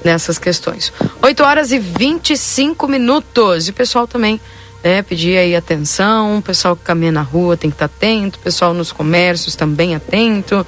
nessas 0.06 0.38
questões. 0.38 0.94
8 1.22 1.44
horas 1.44 1.74
e 1.74 1.80
25 1.80 2.88
minutos. 2.88 3.68
E 3.68 3.72
o 3.72 3.74
pessoal 3.74 4.08
também 4.08 4.40
né, 4.82 5.02
pedir 5.02 5.38
aí 5.38 5.54
atenção, 5.54 6.38
o 6.38 6.42
pessoal 6.42 6.78
que 6.78 6.84
caminha 6.84 7.12
na 7.12 7.24
rua 7.24 7.58
tem 7.58 7.70
que 7.70 7.76
estar 7.76 7.90
tá 7.90 7.96
atento, 7.98 8.40
o 8.40 8.42
pessoal 8.42 8.74
nos 8.74 8.94
comércios 8.94 9.54
também 9.54 9.96
atento. 9.96 10.66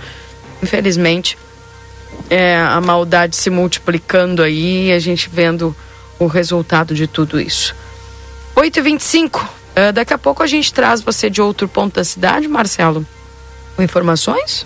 Infelizmente, 0.62 1.38
é, 2.30 2.58
a 2.58 2.82
maldade 2.82 3.38
se 3.38 3.50
multiplicando 3.50 4.44
aí, 4.44 4.92
a 4.92 5.00
gente 5.00 5.30
vendo 5.32 5.74
o 6.20 6.28
resultado 6.28 6.94
de 6.94 7.08
tudo 7.08 7.40
isso. 7.40 7.74
8h25, 8.58 9.59
é, 9.80 9.92
daqui 9.92 10.14
a 10.14 10.18
pouco 10.18 10.44
a 10.44 10.48
gente 10.48 10.74
traz 10.74 11.02
você 11.02 11.30
de 11.30 11.42
outro 11.42 11.68
ponto 11.68 11.96
da 11.96 12.04
cidade, 12.04 12.48
Marcelo, 12.48 13.06
com 13.76 13.84
informações? 13.84 14.66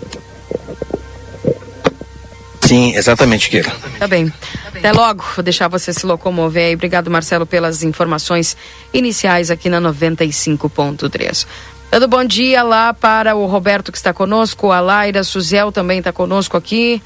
Sim, 2.62 2.94
exatamente, 2.96 3.50
Kira. 3.50 3.70
Tá 3.98 4.08
bem. 4.08 4.32
Até 4.66 4.90
logo, 4.90 5.22
vou 5.36 5.42
deixar 5.42 5.68
você 5.68 5.92
se 5.92 6.04
locomover 6.04 6.68
aí. 6.68 6.74
Obrigado, 6.74 7.10
Marcelo, 7.10 7.46
pelas 7.46 7.82
informações 7.82 8.56
iniciais 8.92 9.50
aqui 9.50 9.68
na 9.68 9.80
95.3. 9.80 11.46
Dando 11.90 12.08
bom 12.08 12.24
dia 12.24 12.62
lá 12.62 12.92
para 12.92 13.36
o 13.36 13.46
Roberto 13.46 13.92
que 13.92 13.98
está 13.98 14.12
conosco, 14.12 14.72
a 14.72 14.80
Laira 14.80 15.22
Suzel 15.22 15.70
também 15.70 15.98
está 15.98 16.12
conosco 16.12 16.56
aqui. 16.56 17.00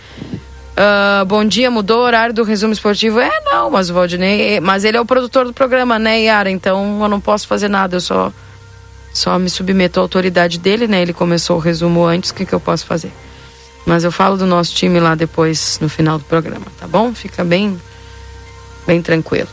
Uh, 0.78 1.24
bom 1.24 1.44
dia, 1.44 1.72
mudou 1.72 1.98
o 1.98 2.04
horário 2.04 2.32
do 2.32 2.44
resumo 2.44 2.72
esportivo? 2.72 3.18
É, 3.18 3.40
não, 3.44 3.68
mas 3.68 3.90
o 3.90 3.94
Valdinei. 3.94 4.60
Mas 4.60 4.84
ele 4.84 4.96
é 4.96 5.00
o 5.00 5.04
produtor 5.04 5.44
do 5.44 5.52
programa, 5.52 5.98
né, 5.98 6.20
Yara? 6.20 6.48
Então 6.52 7.02
eu 7.02 7.08
não 7.08 7.20
posso 7.20 7.48
fazer 7.48 7.66
nada, 7.68 7.96
eu 7.96 8.00
só, 8.00 8.32
só 9.12 9.36
me 9.40 9.50
submeto 9.50 9.98
à 9.98 10.02
autoridade 10.04 10.56
dele, 10.56 10.86
né? 10.86 11.02
Ele 11.02 11.12
começou 11.12 11.56
o 11.56 11.58
resumo 11.58 12.04
antes, 12.04 12.30
o 12.30 12.34
que, 12.34 12.46
que 12.46 12.52
eu 12.52 12.60
posso 12.60 12.86
fazer? 12.86 13.12
Mas 13.84 14.04
eu 14.04 14.12
falo 14.12 14.36
do 14.36 14.46
nosso 14.46 14.72
time 14.72 15.00
lá 15.00 15.16
depois, 15.16 15.80
no 15.80 15.88
final 15.88 16.16
do 16.16 16.24
programa, 16.24 16.66
tá 16.78 16.86
bom? 16.86 17.12
Fica 17.12 17.42
bem, 17.42 17.80
bem 18.86 19.02
tranquilo. 19.02 19.48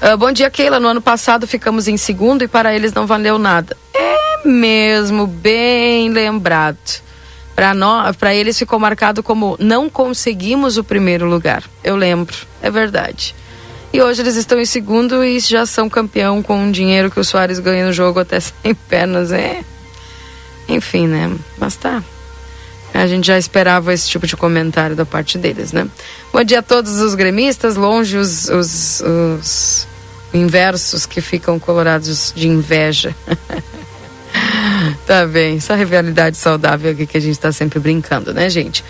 Uh, 0.00 0.16
bom 0.16 0.32
dia, 0.32 0.48
Keila. 0.48 0.80
No 0.80 0.88
ano 0.88 1.02
passado 1.02 1.46
ficamos 1.46 1.88
em 1.88 1.98
segundo 1.98 2.42
e 2.42 2.48
para 2.48 2.74
eles 2.74 2.94
não 2.94 3.06
valeu 3.06 3.38
nada. 3.38 3.76
É 3.92 4.48
mesmo, 4.48 5.26
bem 5.26 6.08
lembrado. 6.08 7.02
Para 8.18 8.34
eles 8.34 8.58
ficou 8.58 8.78
marcado 8.78 9.22
como 9.22 9.54
não 9.60 9.90
conseguimos 9.90 10.78
o 10.78 10.84
primeiro 10.84 11.26
lugar. 11.28 11.62
Eu 11.84 11.94
lembro, 11.94 12.34
é 12.62 12.70
verdade. 12.70 13.34
E 13.92 14.00
hoje 14.00 14.22
eles 14.22 14.36
estão 14.36 14.58
em 14.58 14.64
segundo 14.64 15.22
e 15.22 15.38
já 15.40 15.66
são 15.66 15.86
campeão 15.86 16.42
com 16.42 16.66
o 16.66 16.72
dinheiro 16.72 17.10
que 17.10 17.20
o 17.20 17.24
Soares 17.24 17.58
ganha 17.58 17.84
no 17.84 17.92
jogo 17.92 18.18
até 18.18 18.40
sem 18.40 18.74
pernas. 18.88 19.30
É. 19.30 19.62
Enfim, 20.66 21.06
né? 21.06 21.30
Mas 21.58 21.76
tá. 21.76 22.02
A 22.94 23.06
gente 23.06 23.26
já 23.26 23.36
esperava 23.36 23.92
esse 23.92 24.08
tipo 24.08 24.26
de 24.26 24.38
comentário 24.38 24.96
da 24.96 25.04
parte 25.04 25.36
deles, 25.36 25.70
né? 25.70 25.86
Bom 26.32 26.42
dia 26.42 26.60
a 26.60 26.62
todos 26.62 26.98
os 27.00 27.14
gremistas, 27.14 27.76
longe 27.76 28.16
os, 28.16 28.48
os, 28.48 29.02
os 29.02 29.86
inversos 30.32 31.04
que 31.04 31.20
ficam 31.20 31.58
colorados 31.58 32.32
de 32.34 32.48
inveja. 32.48 33.14
tá 35.06 35.26
bem, 35.26 35.56
essa 35.56 35.74
rivalidade 35.74 36.36
saudável 36.36 36.92
aqui 36.92 37.06
que 37.06 37.16
a 37.16 37.20
gente 37.20 37.32
está 37.32 37.52
sempre 37.52 37.78
brincando, 37.78 38.32
né, 38.32 38.48
gente? 38.48 38.84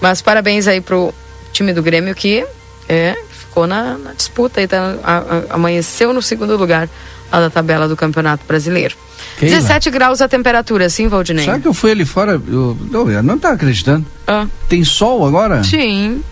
Mas 0.00 0.20
parabéns 0.20 0.66
aí 0.66 0.80
pro 0.80 1.14
time 1.52 1.72
do 1.72 1.82
Grêmio 1.82 2.14
que 2.14 2.44
é, 2.88 3.16
ficou 3.30 3.66
na, 3.66 3.96
na 3.98 4.12
disputa 4.12 4.60
e 4.60 4.66
tá, 4.66 4.96
a, 5.02 5.18
a, 5.18 5.54
amanheceu 5.54 6.12
no 6.12 6.22
segundo 6.22 6.56
lugar 6.56 6.88
lá 7.30 7.40
da 7.40 7.50
tabela 7.50 7.88
do 7.88 7.96
Campeonato 7.96 8.44
Brasileiro. 8.46 8.96
Keila. 9.38 9.56
17 9.56 9.90
graus 9.90 10.20
a 10.20 10.28
temperatura, 10.28 10.88
sim, 10.88 11.08
Valdinei? 11.08 11.44
Sabe 11.44 11.60
que 11.60 11.68
eu 11.68 11.74
fui 11.74 11.92
ali 11.92 12.04
fora? 12.04 12.40
Eu, 12.46 12.76
eu, 12.92 13.10
eu 13.10 13.22
não 13.22 13.38
tá 13.38 13.50
acreditando. 13.50 14.04
Ah. 14.26 14.46
Tem 14.68 14.84
sol 14.84 15.26
agora? 15.26 15.62
Sim. 15.64 16.22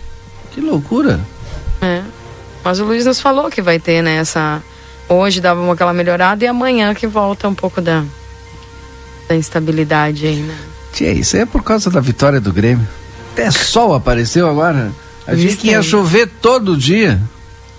Que 0.51 0.61
loucura. 0.61 1.19
É. 1.81 2.01
Mas 2.63 2.79
o 2.79 2.85
Luiz 2.85 3.05
nos 3.05 3.19
falou 3.19 3.49
que 3.49 3.61
vai 3.61 3.79
ter, 3.79 4.01
né, 4.01 4.17
essa... 4.17 4.61
Hoje 5.09 5.41
dava 5.41 5.59
uma 5.59 5.73
aquela 5.73 5.93
melhorada 5.93 6.43
e 6.45 6.47
amanhã 6.47 6.93
que 6.93 7.05
volta 7.05 7.47
um 7.47 7.55
pouco 7.55 7.81
da, 7.81 8.03
da 9.31 9.35
instabilidade 9.37 10.27
aí, 10.27 10.35
né? 10.35 10.57
Tia, 10.91 11.13
isso 11.13 11.37
é 11.37 11.45
por 11.45 11.63
causa 11.63 11.89
da 11.89 12.01
vitória 12.01 12.41
do 12.41 12.51
Grêmio. 12.51 12.85
Até 13.31 13.49
sol 13.49 13.95
apareceu 13.95 14.49
agora. 14.49 14.91
A 15.25 15.35
gente 15.35 15.65
ia 15.67 15.81
chover 15.81 16.29
todo 16.41 16.75
dia. 16.75 17.21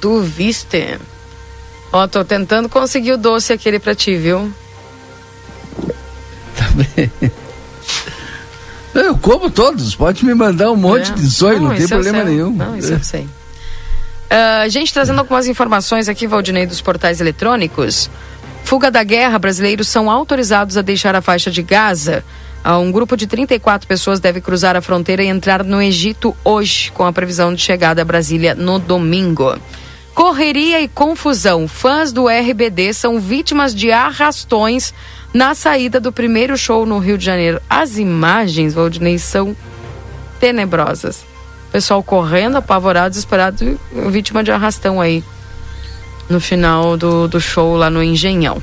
Tu 0.01 0.21
viste? 0.23 0.99
Ó, 1.93 2.07
tô 2.09 2.25
tentando 2.25 2.71
conseguir 2.71 3.13
o 3.13 3.19
doce 3.19 3.53
aquele 3.53 3.79
pra 3.79 3.95
ti, 3.95 4.17
viu? 4.17 4.51
Tá 6.57 6.69
bem. 6.75 7.11
Eu 8.95 9.17
como 9.19 9.51
todos, 9.51 9.95
pode 9.95 10.25
me 10.25 10.35
mandar 10.35 10.71
um 10.71 10.77
monte 10.77 11.13
é. 11.13 11.15
de 11.15 11.31
sonho, 11.31 11.61
não, 11.61 11.69
não 11.69 11.77
tem 11.77 11.87
problema 11.87 12.25
nenhum. 12.25 12.51
Não, 12.51 12.77
isso 12.77 12.93
eu 12.93 13.03
sei. 13.03 13.23
Uh, 13.23 14.69
gente, 14.71 14.93
trazendo 14.93 15.19
algumas 15.19 15.47
informações 15.47 16.09
aqui, 16.09 16.27
Valdinei, 16.27 16.67
dos 16.67 16.81
portais 16.81 17.21
eletrônicos. 17.21 18.09
Fuga 18.73 18.91
da 18.91 19.05
guerra, 19.05 19.39
brasileiros 19.39 19.87
são 19.87 20.11
autorizados 20.11 20.79
a 20.79 20.81
deixar 20.81 21.15
a 21.15 21.21
faixa 21.21 21.51
de 21.51 21.63
Gaza. 21.63 22.25
Ah, 22.65 22.79
Um 22.79 22.91
grupo 22.91 23.19
de 23.19 23.27
34 23.27 23.87
pessoas 23.87 24.19
deve 24.19 24.41
cruzar 24.41 24.75
a 24.77 24.81
fronteira 24.81 25.23
e 25.23 25.27
entrar 25.27 25.63
no 25.63 25.83
Egito 25.83 26.35
hoje, 26.43 26.91
com 26.93 27.05
a 27.05 27.13
previsão 27.13 27.55
de 27.55 27.61
chegada 27.61 28.01
a 28.01 28.05
Brasília 28.07 28.55
no 28.55 28.79
domingo. 28.79 29.59
Correria 30.15 30.81
e 30.81 30.89
confusão. 30.89 31.69
Fãs 31.69 32.13
do 32.13 32.29
RBD 32.29 32.95
são 32.95 33.21
vítimas 33.21 33.75
de 33.75 33.93
arrastões 33.93 34.95
na 35.35 35.55
saída 35.55 36.01
do 36.01 36.11
primeiro 36.11 36.57
show 36.57 36.87
no 36.87 36.99
Rio 36.99 37.19
de 37.19 37.27
Janeiro. 37.27 37.61
As 37.69 37.99
imagens, 37.99 38.73
Valdinei, 38.73 39.19
são 39.19 39.55
tenebrosas. 40.41 41.27
Pessoal 41.71 42.03
correndo, 42.03 42.57
apavorado, 42.57 43.11
desesperado, 43.11 43.79
vítima 44.09 44.43
de 44.43 44.51
arrastão 44.51 44.99
aí 44.99 45.23
no 46.33 46.41
final 46.41 46.97
do, 46.97 47.29
do 47.29 47.41
show 47.41 47.77
lá 47.77 47.89
no 47.89 48.03
Engenhão. 48.03 48.61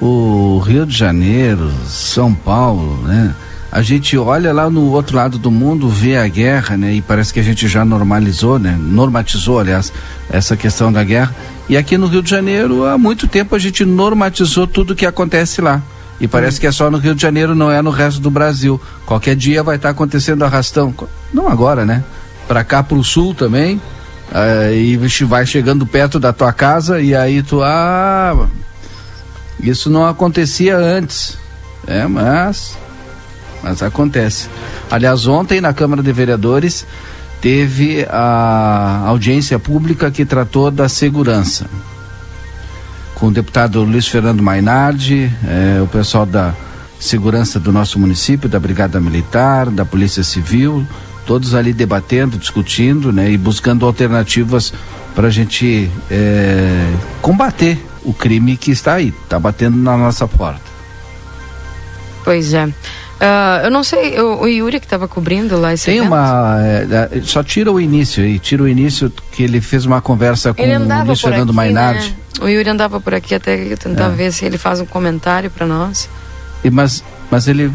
o 0.00 0.58
Rio 0.58 0.84
de 0.84 0.96
Janeiro, 0.96 1.70
São 1.86 2.34
Paulo, 2.34 3.00
né? 3.06 3.34
A 3.70 3.80
gente 3.80 4.18
olha 4.18 4.52
lá 4.52 4.68
no 4.68 4.90
outro 4.90 5.16
lado 5.16 5.38
do 5.38 5.50
mundo, 5.50 5.88
vê 5.88 6.18
a 6.18 6.28
guerra, 6.28 6.76
né? 6.76 6.92
E 6.92 7.00
parece 7.00 7.32
que 7.32 7.40
a 7.40 7.42
gente 7.42 7.66
já 7.66 7.86
normalizou, 7.86 8.58
né? 8.58 8.76
Normatizou, 8.78 9.58
aliás, 9.58 9.90
essa 10.28 10.54
questão 10.56 10.92
da 10.92 11.02
guerra. 11.02 11.34
E 11.70 11.76
aqui 11.76 11.96
no 11.96 12.06
Rio 12.06 12.22
de 12.22 12.28
Janeiro, 12.28 12.84
há 12.84 12.98
muito 12.98 13.26
tempo 13.26 13.54
a 13.54 13.58
gente 13.58 13.82
normatizou 13.84 14.66
tudo 14.66 14.94
que 14.94 15.06
acontece 15.06 15.62
lá. 15.62 15.80
E 16.20 16.28
parece 16.28 16.60
que 16.60 16.66
é 16.66 16.72
só 16.72 16.90
no 16.90 16.98
Rio 16.98 17.14
de 17.14 17.22
Janeiro, 17.22 17.54
não 17.54 17.70
é 17.70 17.80
no 17.80 17.90
resto 17.90 18.20
do 18.20 18.30
Brasil. 18.30 18.78
Qualquer 19.06 19.34
dia 19.34 19.62
vai 19.62 19.76
estar 19.76 19.88
acontecendo 19.88 20.44
arrastão. 20.44 20.94
Não 21.32 21.48
agora, 21.48 21.86
né? 21.86 22.04
Para 22.46 22.62
cá 22.62 22.82
pro 22.82 23.02
sul 23.02 23.34
também. 23.34 23.80
E 24.74 24.96
vixe, 24.96 25.24
vai 25.24 25.44
chegando 25.44 25.86
perto 25.86 26.18
da 26.18 26.32
tua 26.32 26.52
casa 26.52 27.00
e 27.00 27.14
aí 27.14 27.42
tu 27.42 27.62
ah, 27.62 28.48
isso 29.62 29.88
não 29.88 30.06
acontecia 30.06 30.76
antes. 30.76 31.38
É, 31.86 32.06
mas. 32.06 32.78
Mas 33.62 33.82
acontece. 33.82 34.48
Aliás, 34.90 35.26
ontem 35.26 35.60
na 35.60 35.72
Câmara 35.72 36.02
de 36.02 36.12
Vereadores 36.12 36.84
teve 37.40 38.06
a 38.10 39.04
audiência 39.06 39.58
pública 39.58 40.10
que 40.10 40.24
tratou 40.24 40.70
da 40.70 40.88
segurança. 40.88 41.66
Com 43.14 43.28
o 43.28 43.30
deputado 43.30 43.82
Luiz 43.82 44.08
Fernando 44.08 44.42
Mainardi, 44.42 45.30
eh, 45.44 45.80
o 45.80 45.86
pessoal 45.86 46.26
da 46.26 46.54
segurança 46.98 47.60
do 47.60 47.70
nosso 47.70 47.98
município, 47.98 48.48
da 48.48 48.58
Brigada 48.58 49.00
Militar, 49.00 49.70
da 49.70 49.84
Polícia 49.84 50.24
Civil, 50.24 50.86
todos 51.26 51.54
ali 51.54 51.72
debatendo, 51.72 52.36
discutindo, 52.36 53.12
né, 53.12 53.30
e 53.30 53.38
buscando 53.38 53.86
alternativas 53.86 54.72
para 55.14 55.28
a 55.28 55.30
gente 55.30 55.90
eh, 56.10 56.92
combater 57.20 57.78
o 58.04 58.12
crime 58.12 58.56
que 58.56 58.70
está 58.70 58.94
aí, 58.94 59.12
está 59.24 59.38
batendo 59.38 59.76
na 59.76 59.96
nossa 59.96 60.26
porta. 60.26 60.60
Pois 62.24 62.54
é. 62.54 62.68
Ah, 63.20 63.60
eu 63.64 63.70
não 63.70 63.84
sei, 63.84 64.18
o, 64.20 64.40
o 64.40 64.48
Yuri 64.48 64.80
que 64.80 64.86
estava 64.86 65.06
cobrindo 65.06 65.56
lá 65.60 65.72
esse 65.72 65.86
Tem 65.86 65.98
evento, 65.98 66.08
uma. 66.12 66.56
eh, 66.60 66.86
eh, 67.12 67.20
só 67.22 67.42
tira 67.42 67.70
o 67.70 67.80
início 67.80 68.22
aí, 68.24 68.38
tira 68.38 68.62
o 68.64 68.68
início 68.68 69.12
que 69.30 69.44
ele 69.44 69.60
fez 69.60 69.86
uma 69.86 70.00
conversa 70.00 70.52
com 70.52 70.62
o 70.62 70.66
Luiz 71.04 71.20
Fernando 71.20 71.50
aqui, 71.50 71.52
Mainardi. 71.56 72.08
né? 72.10 72.16
O 72.40 72.48
Yuri 72.48 72.68
andava 72.68 73.00
por 73.00 73.14
aqui 73.14 73.34
até 73.34 73.76
tentar 73.76 74.06
É. 74.06 74.08
ver 74.08 74.32
se 74.32 74.44
ele 74.44 74.58
faz 74.58 74.80
um 74.80 74.86
comentário 74.86 75.50
para 75.50 75.66
nós. 75.66 76.08
E, 76.64 76.70
mas, 76.70 77.04
mas 77.30 77.46
ele. 77.46 77.70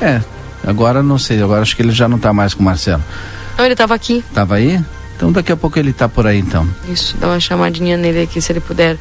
É, 0.00 0.20
agora 0.66 1.02
não 1.02 1.18
sei, 1.18 1.42
agora 1.42 1.62
acho 1.62 1.74
que 1.76 1.82
ele 1.82 1.92
já 1.92 2.08
não 2.08 2.16
está 2.16 2.32
mais 2.32 2.54
com 2.54 2.60
o 2.62 2.64
Marcelo. 2.64 3.02
Não, 3.56 3.64
ele 3.64 3.74
estava 3.74 3.94
aqui. 3.94 4.24
Tava 4.34 4.56
aí? 4.56 4.80
Então 5.16 5.32
daqui 5.32 5.50
a 5.50 5.56
pouco 5.56 5.78
ele 5.78 5.92
tá 5.92 6.08
por 6.08 6.26
aí 6.26 6.38
então. 6.38 6.68
Isso, 6.88 7.16
dá 7.18 7.26
uma 7.28 7.40
chamadinha 7.40 7.96
nele 7.96 8.22
aqui 8.22 8.40
se 8.40 8.52
ele 8.52 8.60
puder. 8.60 8.96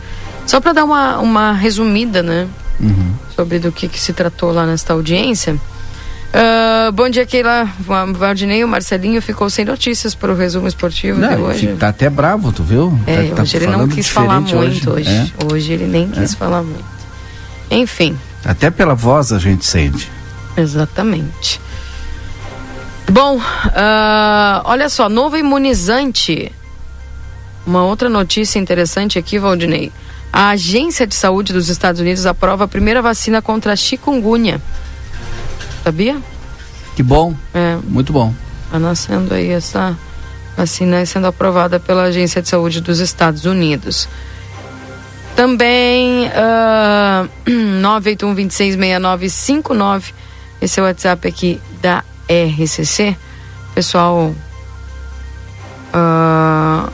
Só 0.46 0.60
para 0.60 0.74
dar 0.74 0.84
uma, 0.86 1.20
uma 1.20 1.52
resumida, 1.54 2.24
né? 2.24 2.48
Uhum. 2.80 3.14
Sobre 3.36 3.60
do 3.60 3.72
que, 3.72 3.88
que 3.88 4.00
se 4.00 4.14
tratou 4.14 4.52
lá 4.52 4.66
nesta 4.66 4.94
audiência. 4.94 5.56
Ah, 6.34 6.92
bom 6.94 7.10
dia, 7.10 7.26
Keila. 7.26 7.68
Va- 7.80 8.06
Valdinei, 8.06 8.64
o 8.64 8.68
Marcelinho 8.68 9.22
ficou 9.22 9.50
sem 9.50 9.64
notícias 9.66 10.14
para 10.16 10.32
o 10.32 10.36
resumo 10.36 10.68
esportivo 10.68 11.20
de 11.20 11.28
Não, 11.28 11.42
hoje. 11.44 11.68
ele 11.68 11.78
tá 11.78 11.90
até 11.90 12.10
bravo, 12.10 12.52
tu 12.52 12.64
viu? 12.64 12.98
É, 13.08 13.30
tá, 13.30 13.36
tá 13.38 13.42
hoje 13.44 13.58
ele 13.58 13.68
não 13.68 13.88
quis 13.88 14.08
falar 14.10 14.40
muito 14.42 14.90
hoje. 14.90 15.10
É. 15.10 15.28
Hoje 15.54 15.72
ele 15.74 15.86
nem 15.88 16.08
quis 16.10 16.34
falar 16.34 16.64
muito. 16.64 16.86
Enfim, 17.70 18.18
Até 18.46 18.70
pela 18.70 18.94
voz 18.96 19.32
a 19.34 19.40
gente 19.40 19.66
sente. 19.66 20.10
Exatamente. 20.58 21.62
Bom, 23.10 23.40
ah, 23.42 24.62
olha 24.66 24.90
só, 24.90 25.08
novo 25.08 25.38
imunizante. 25.38 26.52
Uma 27.66 27.84
outra 27.84 28.10
notícia 28.10 28.60
interessante 28.60 29.18
aqui, 29.18 29.40
Valdinei. 29.40 29.92
A 30.32 30.50
Agência 30.50 31.08
de 31.08 31.16
Saúde 31.16 31.54
dos 31.54 31.70
Estados 31.70 32.02
Unidos 32.02 32.26
aprova 32.26 32.66
a 32.66 32.68
primeira 32.68 33.02
vacina 33.02 33.42
contra 33.42 33.74
a 33.74 33.76
chikungunya. 33.76 34.62
Sabia? 35.84 36.18
Que 36.96 37.04
bom, 37.04 37.34
É, 37.54 37.78
muito 37.84 38.12
bom. 38.12 38.34
Está 38.66 38.80
nascendo 38.80 39.34
aí 39.34 39.50
essa 39.50 39.98
vacina 40.58 41.06
sendo 41.06 41.28
aprovada 41.28 41.80
pela 41.80 42.04
Agência 42.04 42.42
de 42.42 42.50
Saúde 42.50 42.82
dos 42.82 43.00
Estados 43.00 43.46
Unidos. 43.46 44.10
Também 45.36 46.30
ah, 46.36 47.26
981266959. 47.48 50.14
Esse 50.62 50.80
é 50.80 50.84
o 50.84 50.86
WhatsApp 50.86 51.28
aqui 51.28 51.62
da 51.82 52.04
RCC. 52.28 53.16
Pessoal. 53.76 54.34
ah, 55.94 56.90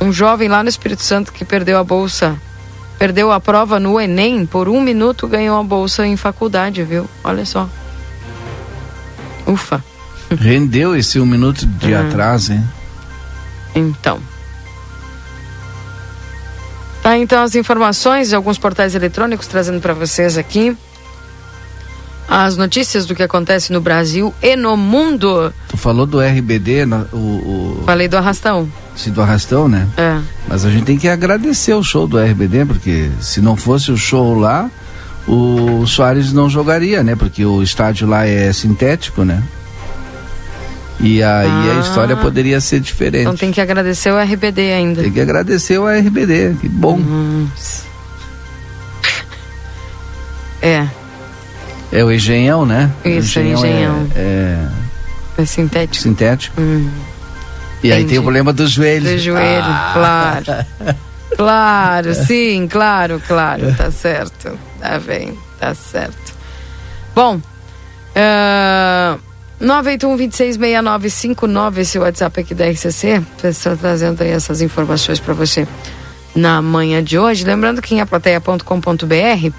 um 0.00 0.12
jovem 0.12 0.48
lá 0.48 0.62
no 0.62 0.68
Espírito 0.68 1.02
Santo 1.02 1.32
que 1.32 1.44
perdeu 1.44 1.78
a 1.78 1.84
bolsa, 1.84 2.36
perdeu 2.98 3.32
a 3.32 3.40
prova 3.40 3.80
no 3.80 4.00
Enem, 4.00 4.46
por 4.46 4.68
um 4.68 4.80
minuto 4.80 5.26
ganhou 5.26 5.58
a 5.58 5.62
bolsa 5.64 6.06
em 6.06 6.16
faculdade, 6.16 6.82
viu? 6.84 7.08
Olha 7.24 7.44
só. 7.44 7.68
Ufa. 9.46 9.82
Rendeu 10.38 10.94
esse 10.96 11.18
um 11.20 11.26
minuto 11.26 11.66
de 11.66 11.92
Uhum. 11.92 12.06
atraso, 12.08 12.52
hein? 12.52 12.64
Então. 13.74 14.20
Tá, 17.06 17.16
então 17.16 17.40
as 17.40 17.54
informações 17.54 18.30
de 18.30 18.34
alguns 18.34 18.58
portais 18.58 18.96
eletrônicos 18.96 19.46
trazendo 19.46 19.80
para 19.80 19.94
vocês 19.94 20.36
aqui 20.36 20.76
as 22.28 22.56
notícias 22.56 23.06
do 23.06 23.14
que 23.14 23.22
acontece 23.22 23.72
no 23.72 23.80
Brasil 23.80 24.34
e 24.42 24.56
no 24.56 24.76
mundo. 24.76 25.54
Tu 25.68 25.76
falou 25.76 26.04
do 26.04 26.18
RBD, 26.18 26.84
o, 27.12 27.16
o, 27.16 27.82
Falei 27.86 28.08
do 28.08 28.16
arrastão. 28.16 28.68
esse 28.96 29.08
do 29.12 29.22
arrastão, 29.22 29.68
né? 29.68 29.86
É. 29.96 30.20
Mas 30.48 30.64
a 30.64 30.68
gente 30.68 30.84
tem 30.84 30.98
que 30.98 31.06
agradecer 31.06 31.74
o 31.74 31.82
show 31.84 32.08
do 32.08 32.18
RBD, 32.18 32.64
porque 32.64 33.08
se 33.20 33.40
não 33.40 33.54
fosse 33.54 33.92
o 33.92 33.96
show 33.96 34.34
lá, 34.34 34.68
o 35.28 35.86
Soares 35.86 36.32
não 36.32 36.50
jogaria, 36.50 37.04
né? 37.04 37.14
Porque 37.14 37.44
o 37.44 37.62
estádio 37.62 38.08
lá 38.08 38.26
é 38.26 38.52
sintético, 38.52 39.22
né? 39.22 39.44
E 40.98 41.22
aí 41.22 41.48
a 41.70 41.76
Ah. 41.76 41.80
história 41.80 42.16
poderia 42.16 42.60
ser 42.60 42.80
diferente. 42.80 43.22
Então 43.22 43.36
tem 43.36 43.52
que 43.52 43.60
agradecer 43.60 44.10
o 44.10 44.18
RBD 44.18 44.72
ainda. 44.72 45.02
Tem 45.02 45.12
que 45.12 45.20
agradecer 45.20 45.78
o 45.78 45.86
RBD, 45.88 46.56
que 46.60 46.68
bom. 46.68 46.94
Uhum. 46.96 47.48
É, 50.62 50.86
É 51.92 52.02
o 52.04 52.10
engenhão, 52.10 52.66
né? 52.66 52.90
Isso, 53.04 53.38
o 53.38 53.42
engenhão. 53.42 54.08
É, 54.16 54.58
é 55.38 55.42
é 55.42 55.44
sintético. 55.46 56.02
sintético. 56.02 56.60
Hum, 56.60 56.90
E 57.82 57.92
aí 57.92 57.98
Entendi. 58.00 58.10
tem 58.10 58.18
o 58.18 58.22
problema 58.22 58.52
dos 58.52 58.70
joelhos. 58.72 59.12
do 59.12 59.18
joelho, 59.18 59.64
Ah, 59.64 59.90
claro. 59.94 60.96
Claro, 61.36 62.14
sim, 62.14 62.66
claro, 62.68 63.20
claro, 63.28 63.72
tá 63.76 63.90
certo. 63.90 64.58
Tá 64.80 64.98
bem, 64.98 65.36
tá 65.60 65.74
certo. 65.74 66.34
Bom, 67.14 67.36
uh, 67.36 69.20
981-266959, 69.60 71.78
esse 71.78 71.98
WhatsApp 71.98 72.40
aqui 72.40 72.54
da 72.54 72.68
RCC, 72.68 73.22
estou 73.42 73.76
trazendo 73.76 74.22
aí 74.22 74.30
essas 74.30 74.60
informações 74.60 75.18
para 75.18 75.32
você 75.32 75.66
na 76.34 76.60
manhã 76.60 77.02
de 77.02 77.18
hoje. 77.18 77.44
Lembrando 77.44 77.80
que 77.80 77.94
em 77.94 78.00
aplateia.com.br 78.00 79.50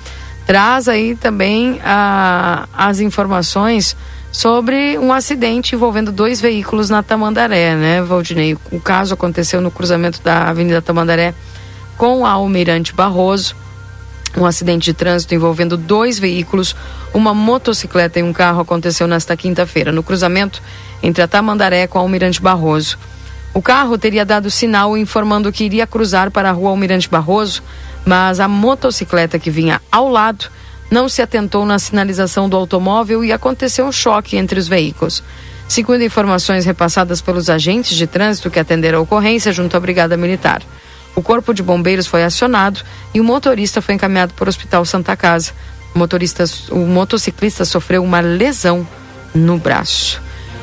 traz 0.45 0.87
aí 0.87 1.15
também 1.15 1.79
ah, 1.83 2.67
as 2.73 2.99
informações 2.99 3.97
sobre 4.31 4.97
um 4.99 5.11
acidente 5.11 5.75
envolvendo 5.75 6.11
dois 6.11 6.39
veículos 6.39 6.89
na 6.89 7.01
Tamandaré, 7.01 7.75
né, 7.75 8.01
Valdinei? 8.01 8.55
O 8.71 8.79
caso 8.79 9.15
aconteceu 9.15 9.59
no 9.59 9.71
cruzamento 9.71 10.21
da 10.21 10.47
Avenida 10.47 10.81
Tamandaré 10.81 11.33
com 11.97 12.25
a 12.25 12.31
Almirante 12.31 12.93
Barroso. 12.93 13.55
Um 14.37 14.45
acidente 14.45 14.85
de 14.85 14.93
trânsito 14.93 15.33
envolvendo 15.33 15.75
dois 15.75 16.19
veículos, 16.19 16.75
uma 17.17 17.33
motocicleta 17.33 18.19
e 18.19 18.23
um 18.23 18.31
carro 18.31 18.61
aconteceu 18.61 19.07
nesta 19.07 19.35
quinta-feira, 19.35 19.91
no 19.91 20.03
cruzamento 20.03 20.61
entre 21.01 21.23
a 21.23 21.27
Tamandaré 21.27 21.87
com 21.87 21.97
a 21.97 22.01
Almirante 22.01 22.39
Barroso. 22.39 22.97
O 23.55 23.61
carro 23.61 23.97
teria 23.97 24.23
dado 24.23 24.51
sinal 24.51 24.95
informando 24.95 25.51
que 25.51 25.63
iria 25.63 25.87
cruzar 25.87 26.29
para 26.29 26.49
a 26.49 26.51
rua 26.51 26.69
Almirante 26.69 27.09
Barroso, 27.09 27.63
mas 28.05 28.39
a 28.39 28.47
motocicleta 28.47 29.39
que 29.39 29.49
vinha 29.49 29.81
ao 29.91 30.09
lado 30.09 30.45
não 30.91 31.09
se 31.09 31.21
atentou 31.21 31.65
na 31.65 31.79
sinalização 31.79 32.47
do 32.47 32.55
automóvel 32.55 33.25
e 33.25 33.31
aconteceu 33.31 33.87
um 33.87 33.91
choque 33.91 34.37
entre 34.37 34.59
os 34.59 34.67
veículos. 34.67 35.23
Segundo 35.67 36.03
informações 36.03 36.65
repassadas 36.65 37.19
pelos 37.19 37.49
agentes 37.49 37.97
de 37.97 38.05
trânsito 38.05 38.51
que 38.51 38.59
atenderam 38.59 38.99
a 38.99 39.01
ocorrência 39.01 39.51
junto 39.51 39.75
à 39.75 39.79
Brigada 39.79 40.15
Militar. 40.15 40.61
O 41.15 41.21
corpo 41.23 41.51
de 41.51 41.63
bombeiros 41.63 42.05
foi 42.05 42.23
acionado 42.23 42.81
e 43.11 43.19
o 43.19 43.23
motorista 43.23 43.81
foi 43.81 43.95
encaminhado 43.95 44.35
para 44.35 44.45
o 44.45 44.49
Hospital 44.49 44.85
Santa 44.85 45.17
Casa. 45.17 45.51
O, 45.97 46.05
motorista, 46.07 46.43
o 46.69 46.85
motociclista 46.85 47.65
sofreu 47.65 48.03
uma 48.03 48.19
lesão 48.19 48.87
no 49.33 49.57
braço. 49.57 50.21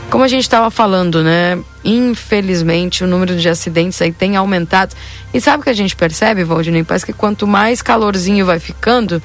Como 0.09 0.23
a 0.23 0.29
gente 0.29 0.43
estava 0.43 0.71
falando, 0.71 1.25
né? 1.25 1.59
Infelizmente, 1.85 3.03
o 3.03 3.07
número 3.09 3.37
de 3.37 3.49
acidentes 3.49 4.01
aí 4.01 4.13
tem 4.13 4.37
aumentado. 4.37 4.95
E 5.33 5.41
sabe 5.41 5.61
o 5.61 5.65
que 5.65 5.71
a 5.71 5.75
gente 5.75 5.97
percebe, 5.97 6.45
Valdinei? 6.45 6.85
Parece 6.85 7.05
que 7.05 7.13
quanto 7.13 7.49
mais 7.49 7.83
calorzinho 7.83 8.47
vai 8.47 8.61
ficando, 8.61 9.21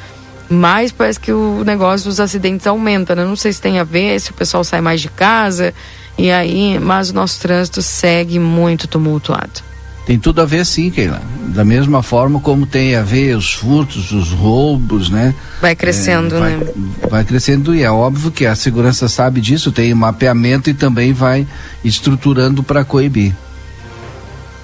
mais 0.49 0.91
parece 0.91 1.19
que 1.19 1.31
o 1.31 1.63
negócio 1.63 2.09
dos 2.09 2.19
acidentes 2.19 2.65
aumenta, 2.65 3.13
né? 3.13 3.23
Não 3.23 3.35
sei 3.35 3.53
se 3.53 3.61
tem 3.61 3.77
a 3.77 3.83
ver, 3.83 4.19
se 4.19 4.31
o 4.31 4.33
pessoal 4.33 4.63
sai 4.63 4.81
mais 4.81 4.99
de 5.01 5.09
casa, 5.09 5.75
e 6.17 6.31
aí, 6.31 6.79
mas 6.79 7.11
o 7.11 7.13
nosso 7.13 7.39
trânsito 7.39 7.83
segue 7.83 8.39
muito 8.39 8.87
tumultuado. 8.87 9.68
Tem 10.09 10.17
tudo 10.17 10.41
a 10.41 10.45
ver 10.45 10.65
sim, 10.65 10.89
Keila. 10.89 11.21
Da 11.49 11.63
mesma 11.63 12.01
forma 12.01 12.39
como 12.39 12.65
tem 12.65 12.95
a 12.95 13.03
ver 13.03 13.37
os 13.37 13.53
furtos, 13.53 14.11
os 14.11 14.31
roubos, 14.31 15.07
né? 15.07 15.35
Vai 15.61 15.75
crescendo, 15.75 16.35
é, 16.35 16.39
vai, 16.39 16.57
né? 16.57 16.73
Vai 17.07 17.23
crescendo 17.23 17.75
e 17.75 17.83
é 17.83 17.91
óbvio 17.91 18.31
que 18.31 18.47
a 18.47 18.55
segurança 18.55 19.07
sabe 19.07 19.39
disso, 19.39 19.71
tem 19.71 19.93
mapeamento 19.93 20.67
e 20.67 20.73
também 20.73 21.13
vai 21.13 21.45
estruturando 21.85 22.63
para 22.63 22.83
coibir. 22.83 23.35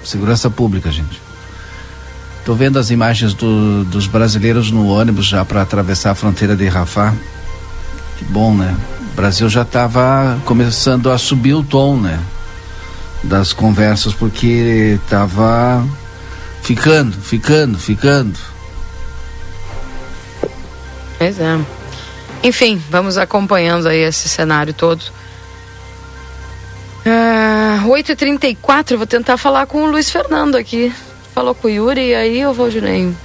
Segurança 0.02 0.50
pública, 0.50 0.90
gente. 0.90 1.22
Estou 2.40 2.56
vendo 2.56 2.76
as 2.76 2.90
imagens 2.90 3.32
do, 3.32 3.84
dos 3.84 4.08
brasileiros 4.08 4.72
no 4.72 4.88
ônibus 4.88 5.26
já 5.26 5.44
para 5.44 5.62
atravessar 5.62 6.10
a 6.10 6.14
fronteira 6.16 6.56
de 6.56 6.66
Rafah. 6.66 7.14
Que 8.18 8.24
bom, 8.24 8.52
né? 8.52 8.76
O 9.12 9.14
Brasil 9.14 9.48
já 9.48 9.62
estava 9.62 10.40
começando 10.44 11.08
a 11.08 11.16
subir 11.16 11.54
o 11.54 11.62
tom, 11.62 12.00
né? 12.00 12.18
Das 13.26 13.52
conversas 13.52 14.14
porque 14.14 14.98
estava 15.02 15.84
ficando, 16.62 17.16
ficando, 17.20 17.78
ficando. 17.78 18.38
Pois 21.18 21.38
é. 21.38 21.58
Enfim, 22.42 22.82
vamos 22.90 23.18
acompanhando 23.18 23.88
aí 23.88 24.00
esse 24.00 24.28
cenário 24.28 24.72
todo. 24.72 25.02
Ah, 27.04 27.82
8h34, 27.86 28.96
vou 28.96 29.06
tentar 29.06 29.36
falar 29.36 29.66
com 29.66 29.82
o 29.82 29.90
Luiz 29.90 30.10
Fernando 30.10 30.56
aqui. 30.56 30.92
Falou 31.34 31.54
com 31.54 31.68
o 31.68 31.70
Yuri 31.70 32.08
e 32.08 32.14
aí 32.14 32.40
eu 32.40 32.52
vou, 32.52 32.70
Juninho. 32.70 33.16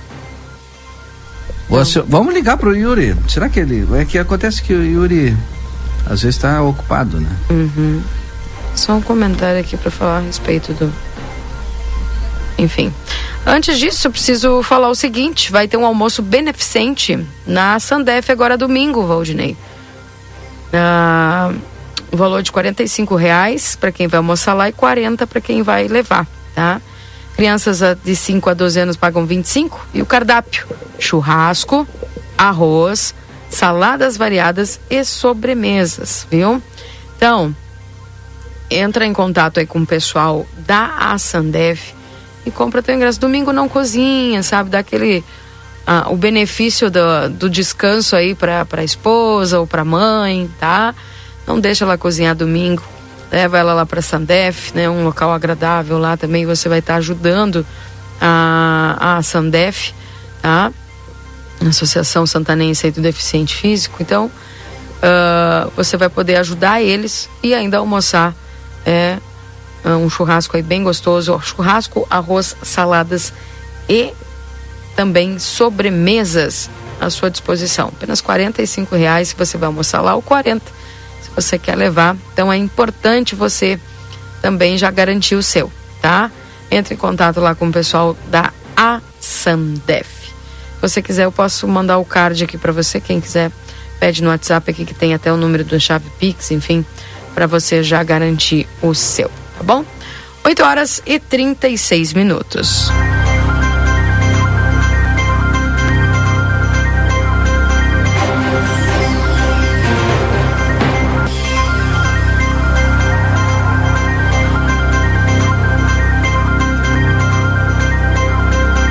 Vamos 2.07 2.33
ligar 2.33 2.57
pro 2.57 2.75
Yuri. 2.75 3.15
Será 3.29 3.47
que 3.47 3.59
ele. 3.59 3.87
É 3.95 4.05
que 4.05 4.17
acontece 4.17 4.61
que 4.61 4.73
o 4.73 4.83
Yuri 4.83 5.35
às 6.05 6.21
vezes 6.21 6.35
está 6.35 6.61
ocupado, 6.61 7.19
né? 7.19 7.29
Uhum. 7.49 8.01
Só 8.75 8.93
um 8.93 9.01
comentário 9.01 9.59
aqui 9.59 9.77
para 9.77 9.91
falar 9.91 10.17
a 10.17 10.21
respeito 10.21 10.73
do. 10.73 10.93
Enfim. 12.57 12.93
Antes 13.45 13.79
disso, 13.79 14.07
eu 14.07 14.11
preciso 14.11 14.63
falar 14.63 14.89
o 14.89 14.95
seguinte: 14.95 15.51
vai 15.51 15.67
ter 15.67 15.77
um 15.77 15.85
almoço 15.85 16.21
beneficente 16.21 17.19
na 17.45 17.79
Sandef 17.79 18.31
agora 18.31 18.57
domingo, 18.57 19.05
Valdinei. 19.05 19.57
Ah, 20.73 21.51
o 22.11 22.17
valor 22.17 22.43
de 22.43 22.51
R$ 22.51 23.17
reais 23.17 23.75
para 23.75 23.91
quem 23.91 24.07
vai 24.07 24.17
almoçar 24.17 24.53
lá 24.53 24.69
e 24.69 24.73
40 24.73 25.25
para 25.25 25.41
quem 25.41 25.63
vai 25.63 25.87
levar, 25.87 26.27
tá? 26.53 26.81
Crianças 27.35 27.79
de 28.03 28.15
5 28.15 28.49
a 28.49 28.53
12 28.53 28.79
anos 28.79 28.97
pagam 28.97 29.25
25 29.25 29.87
e 29.93 30.01
o 30.01 30.05
cardápio: 30.05 30.67
churrasco, 30.99 31.87
arroz, 32.37 33.15
saladas 33.49 34.17
variadas 34.17 34.79
e 34.89 35.03
sobremesas, 35.03 36.27
viu? 36.29 36.61
Então, 37.15 37.55
entra 38.71 39.05
em 39.05 39.13
contato 39.13 39.59
aí 39.59 39.65
com 39.65 39.79
o 39.79 39.85
pessoal 39.85 40.45
da 40.65 41.11
Asandef 41.11 41.93
e 42.45 42.51
compra 42.51 42.81
teu 42.81 42.95
ingresso. 42.95 43.19
Domingo 43.19 43.51
não 43.51 43.67
cozinha, 43.67 44.41
sabe? 44.43 44.69
Dá 44.69 44.79
aquele. 44.79 45.23
Ah, 45.85 46.07
o 46.09 46.15
benefício 46.15 46.89
do, 46.91 47.29
do 47.31 47.49
descanso 47.49 48.15
aí 48.15 48.35
para 48.35 48.65
a 48.71 48.83
esposa 48.83 49.59
ou 49.59 49.67
para 49.67 49.83
mãe, 49.83 50.49
tá? 50.59 50.93
Não 51.45 51.59
deixa 51.59 51.83
ela 51.83 51.97
cozinhar 51.97 52.35
domingo. 52.35 52.83
Leva 53.31 53.57
ela 53.57 53.73
lá 53.73 53.85
para 53.85 54.01
Sandef, 54.01 54.75
né? 54.75 54.89
Um 54.89 55.03
local 55.03 55.31
agradável 55.31 55.97
lá 55.97 56.15
também. 56.17 56.45
Você 56.45 56.69
vai 56.69 56.79
estar 56.79 56.93
tá 56.93 56.97
ajudando 56.99 57.65
a, 58.19 59.17
a 59.17 59.23
Sandef, 59.23 59.93
tá? 60.41 60.71
Associação 61.67 62.25
Santanense 62.25 62.91
do 62.91 63.01
Deficiente 63.01 63.55
Físico. 63.55 63.97
Então, 64.01 64.25
uh, 64.27 65.71
você 65.75 65.97
vai 65.97 66.09
poder 66.09 66.35
ajudar 66.37 66.81
eles 66.81 67.29
e 67.43 67.53
ainda 67.53 67.77
almoçar 67.77 68.35
é 68.85 69.17
um 69.85 70.09
churrasco 70.09 70.55
aí 70.55 70.63
bem 70.63 70.83
gostoso, 70.83 71.39
churrasco, 71.41 72.05
arroz, 72.09 72.55
saladas 72.61 73.33
e 73.89 74.13
também 74.95 75.39
sobremesas 75.39 76.69
à 76.99 77.09
sua 77.09 77.31
disposição. 77.31 77.87
Apenas 77.87 78.21
R$ 78.21 78.87
reais 78.91 79.29
se 79.29 79.35
você 79.35 79.57
vai 79.57 79.67
almoçar 79.67 80.01
lá 80.01 80.15
ou 80.15 80.21
40 80.21 80.63
se 81.21 81.29
você 81.35 81.57
quer 81.57 81.75
levar. 81.75 82.15
Então 82.33 82.51
é 82.51 82.57
importante 82.57 83.35
você 83.35 83.79
também 84.41 84.77
já 84.77 84.91
garantir 84.91 85.35
o 85.35 85.43
seu, 85.43 85.71
tá? 86.01 86.31
Entre 86.69 86.93
em 86.93 86.97
contato 86.97 87.39
lá 87.39 87.55
com 87.55 87.67
o 87.67 87.71
pessoal 87.71 88.15
da 88.27 88.51
Asandef. 88.75 90.09
Se 90.75 90.81
você 90.81 91.01
quiser, 91.01 91.25
eu 91.25 91.31
posso 91.31 91.67
mandar 91.67 91.97
o 91.97 92.05
card 92.05 92.43
aqui 92.43 92.57
para 92.57 92.71
você. 92.71 92.99
Quem 92.99 93.19
quiser, 93.19 93.51
pede 93.99 94.23
no 94.23 94.29
WhatsApp 94.29 94.71
aqui 94.71 94.85
que 94.85 94.93
tem 94.93 95.13
até 95.13 95.31
o 95.31 95.37
número 95.37 95.63
do 95.63 95.79
chave 95.79 96.09
Pix, 96.19 96.51
enfim 96.51 96.85
para 97.33 97.47
você 97.47 97.83
já 97.83 98.03
garantir 98.03 98.67
o 98.81 98.93
seu, 98.93 99.29
tá 99.57 99.63
bom? 99.63 99.85
8 100.43 100.63
horas 100.63 101.01
e 101.05 101.19
36 101.19 102.13
minutos. 102.13 102.89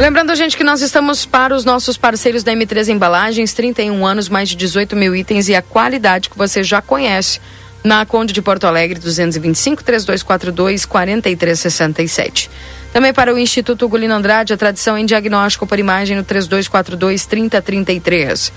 Lembrando, 0.01 0.35
gente, 0.35 0.57
que 0.57 0.65
nós 0.65 0.81
estamos 0.81 1.27
para 1.27 1.55
os 1.55 1.65
nossos 1.65 1.99
parceiros 1.99 2.43
da 2.43 2.53
M3 2.53 2.89
Embalagens, 2.89 3.53
31 3.53 4.07
anos, 4.07 4.31
mais 4.31 4.49
de 4.49 4.57
18 4.57 4.97
mil 4.97 5.15
itens 5.15 5.47
e 5.49 5.55
a 5.55 5.61
qualidade 5.61 6.31
que 6.31 6.39
você 6.39 6.65
já 6.65 6.81
conhece 6.81 7.39
na 7.83 8.05
Conde 8.05 8.33
de 8.33 8.43
Porto 8.43 8.67
Alegre, 8.67 8.99
225 8.99 9.83
3242 9.83 10.85
4367. 10.85 12.51
Também 12.93 13.13
para 13.13 13.33
o 13.33 13.39
Instituto 13.39 13.89
Gulino 13.89 14.15
Andrade, 14.15 14.53
a 14.53 14.57
tradição 14.57 14.99
em 14.99 15.07
diagnóstico 15.07 15.67
por 15.67 15.79
imagem 15.79 16.17
no 16.17 16.25
3242 16.25 17.25
3033. 17.27 18.53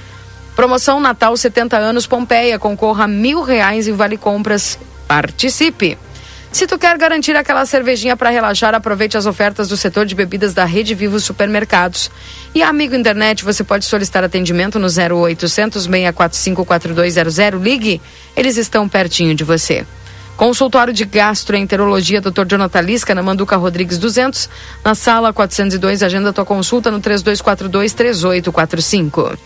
Promoção 0.55 0.99
Natal 0.99 1.35
70 1.35 1.77
anos 1.77 2.07
Pompeia, 2.07 2.59
concorra 2.59 3.05
a 3.05 3.07
mil 3.07 3.41
reais 3.41 3.87
em 3.87 3.93
vale 3.93 4.17
compras. 4.17 4.77
Participe! 5.07 5.97
Se 6.53 6.67
tu 6.67 6.77
quer 6.77 6.95
garantir 6.99 7.35
aquela 7.35 7.65
cervejinha 7.65 8.15
para 8.15 8.29
relaxar, 8.29 8.75
aproveite 8.75 9.17
as 9.17 9.25
ofertas 9.25 9.67
do 9.67 9.75
setor 9.75 10.05
de 10.05 10.13
bebidas 10.13 10.53
da 10.53 10.65
Rede 10.65 10.93
Vivo 10.93 11.19
Supermercados. 11.19 12.11
E 12.53 12.61
amigo 12.61 12.93
internet, 12.93 13.43
você 13.43 13.63
pode 13.63 13.85
solicitar 13.85 14.23
atendimento 14.23 14.77
no 14.77 14.85
0800 14.85 15.85
645 15.85 16.63
4200. 16.63 17.59
Ligue, 17.59 17.99
eles 18.37 18.57
estão 18.57 18.87
pertinho 18.87 19.33
de 19.33 19.43
você. 19.43 19.83
Consultório 20.37 20.93
de 20.93 21.05
Gastroenterologia, 21.05 22.21
Dr. 22.21 22.45
Jonathan 22.45 22.81
Lisca, 22.81 23.15
na 23.15 23.23
Manduca 23.23 23.57
Rodrigues 23.57 23.97
200, 23.97 24.47
na 24.85 24.93
sala 24.93 25.33
402. 25.33 26.03
Agenda 26.03 26.31
tua 26.31 26.45
consulta 26.45 26.91
no 26.91 26.99
3242 26.99 27.93
3845. 27.93 29.39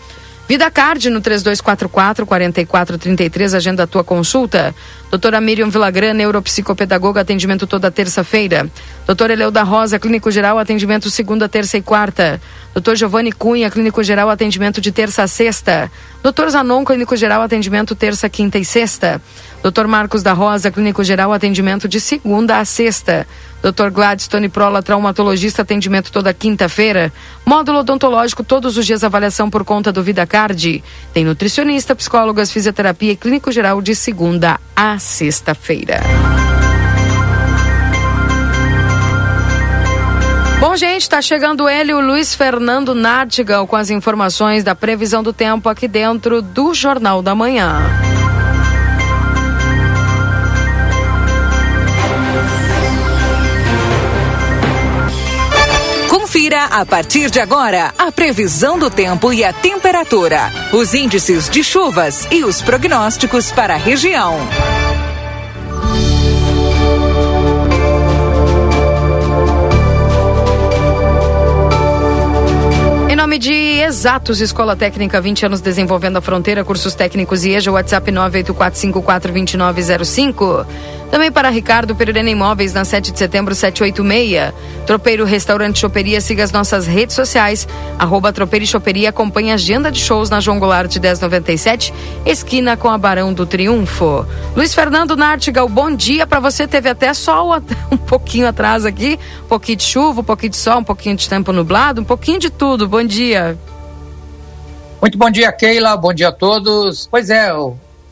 Vida 0.48 0.70
Card 0.70 1.10
no 1.10 1.20
3244 1.20 2.24
4433, 2.24 3.52
agenda 3.52 3.86
tua 3.86 4.02
consulta. 4.02 4.74
Doutora 5.10 5.40
Miriam 5.40 5.70
Vilagran, 5.70 6.12
neuropsicopedagoga, 6.12 7.22
atendimento 7.22 7.66
toda 7.66 7.90
terça-feira. 7.90 8.70
Doutor 9.06 9.30
Eleu 9.30 9.50
da 9.50 9.62
Rosa, 9.62 9.98
clínico 9.98 10.30
geral, 10.30 10.58
atendimento 10.58 11.10
segunda, 11.10 11.48
terça 11.48 11.78
e 11.78 11.82
quarta. 11.82 12.38
Doutor 12.74 12.94
Giovanni 12.94 13.32
Cunha, 13.32 13.70
clínico 13.70 14.02
geral, 14.02 14.28
atendimento 14.28 14.82
de 14.82 14.92
terça 14.92 15.22
a 15.22 15.26
sexta. 15.26 15.90
Doutor 16.22 16.50
Zanon, 16.50 16.84
clínico 16.84 17.16
geral, 17.16 17.40
atendimento 17.40 17.94
terça, 17.94 18.28
quinta 18.28 18.58
e 18.58 18.64
sexta. 18.64 19.20
Doutor 19.62 19.86
Marcos 19.88 20.22
da 20.22 20.34
Rosa, 20.34 20.70
clínico 20.70 21.02
geral, 21.02 21.32
atendimento 21.32 21.88
de 21.88 22.00
segunda 22.00 22.58
a 22.58 22.64
sexta. 22.64 23.26
Dr. 23.62 23.90
Gladstone 23.90 24.48
Prola, 24.48 24.82
traumatologista, 24.82 25.62
atendimento 25.62 26.12
toda 26.12 26.32
quinta-feira. 26.32 27.12
Módulo 27.44 27.80
odontológico, 27.80 28.44
todos 28.44 28.76
os 28.76 28.86
dias 28.86 29.02
avaliação 29.02 29.50
por 29.50 29.64
conta 29.64 29.90
do 29.90 30.02
VidaCard. 30.02 30.82
Tem 31.12 31.24
nutricionista, 31.24 31.96
psicólogas, 31.96 32.52
fisioterapia 32.52 33.12
e 33.12 33.16
clínico 33.16 33.50
geral 33.50 33.82
de 33.82 33.94
segunda 33.94 34.60
a 34.76 34.97
sexta-feira. 34.98 36.00
Bom, 40.60 40.76
gente, 40.76 41.02
está 41.02 41.22
chegando 41.22 41.68
ele, 41.68 41.94
o 41.94 42.00
Luiz 42.00 42.34
Fernando 42.34 42.94
Nartigal, 42.94 43.66
com 43.66 43.76
as 43.76 43.90
informações 43.90 44.64
da 44.64 44.74
previsão 44.74 45.22
do 45.22 45.32
tempo 45.32 45.68
aqui 45.68 45.86
dentro 45.86 46.42
do 46.42 46.74
Jornal 46.74 47.22
da 47.22 47.34
Manhã. 47.34 47.80
Confira 56.38 56.66
a 56.66 56.86
partir 56.86 57.32
de 57.32 57.40
agora 57.40 57.92
a 57.98 58.12
previsão 58.12 58.78
do 58.78 58.88
tempo 58.88 59.32
e 59.32 59.42
a 59.42 59.52
temperatura, 59.52 60.52
os 60.72 60.94
índices 60.94 61.50
de 61.50 61.64
chuvas 61.64 62.28
e 62.30 62.44
os 62.44 62.62
prognósticos 62.62 63.50
para 63.50 63.74
a 63.74 63.76
região. 63.76 64.38
nome 73.28 73.40
de 73.40 73.52
Exatos 73.52 74.40
Escola 74.40 74.74
Técnica, 74.74 75.20
20 75.20 75.44
anos 75.46 75.60
desenvolvendo 75.60 76.16
a 76.16 76.20
fronteira, 76.20 76.64
cursos 76.64 76.94
técnicos 76.94 77.44
e 77.44 77.50
EJA, 77.50 77.72
WhatsApp 77.72 78.10
984542905. 78.10 80.66
Também 81.10 81.32
para 81.32 81.48
Ricardo 81.48 81.96
Pereira 81.96 82.28
Imóveis, 82.28 82.74
na 82.74 82.84
7 82.84 83.12
de 83.12 83.18
setembro, 83.18 83.54
786. 83.54 84.52
Tropeiro 84.86 85.24
Restaurante 85.24 85.78
Choperia, 85.78 86.20
siga 86.20 86.44
as 86.44 86.52
nossas 86.52 86.86
redes 86.86 87.14
sociais, 87.14 87.66
arroba 87.98 88.32
Tropeiro 88.32 88.64
e 88.64 88.66
Choperia, 88.66 89.08
acompanhe 89.10 89.50
a 89.50 89.54
agenda 89.54 89.90
de 89.90 90.00
shows 90.00 90.30
na 90.30 90.40
João 90.40 90.58
Goulart 90.58 90.90
de 90.90 91.00
1097, 91.00 91.92
esquina 92.24 92.76
com 92.76 92.88
a 92.88 92.96
Barão 92.96 93.32
do 93.32 93.46
Triunfo. 93.46 94.26
Luiz 94.54 94.74
Fernando 94.74 95.16
Nartigal, 95.16 95.68
bom 95.68 95.94
dia 95.94 96.26
para 96.26 96.40
você, 96.40 96.66
teve 96.66 96.88
até 96.88 97.12
sol 97.14 97.50
um 97.90 97.96
pouquinho 97.96 98.46
atrás 98.46 98.84
aqui, 98.84 99.18
um 99.44 99.48
pouquinho 99.48 99.76
de 99.76 99.84
chuva, 99.84 100.20
um 100.20 100.24
pouquinho 100.24 100.50
de 100.50 100.56
sol, 100.56 100.78
um 100.78 100.84
pouquinho 100.84 101.16
de 101.16 101.28
tempo 101.28 101.52
nublado, 101.52 102.00
um 102.00 102.04
pouquinho 102.04 102.38
de 102.38 102.50
tudo, 102.50 102.88
bom 102.88 103.02
dia. 103.02 103.58
Muito 105.00 105.16
bom 105.16 105.30
dia, 105.30 105.52
Keila, 105.52 105.96
bom 105.96 106.12
dia 106.12 106.28
a 106.28 106.32
todos. 106.32 107.06
Pois 107.10 107.30
é, 107.30 107.52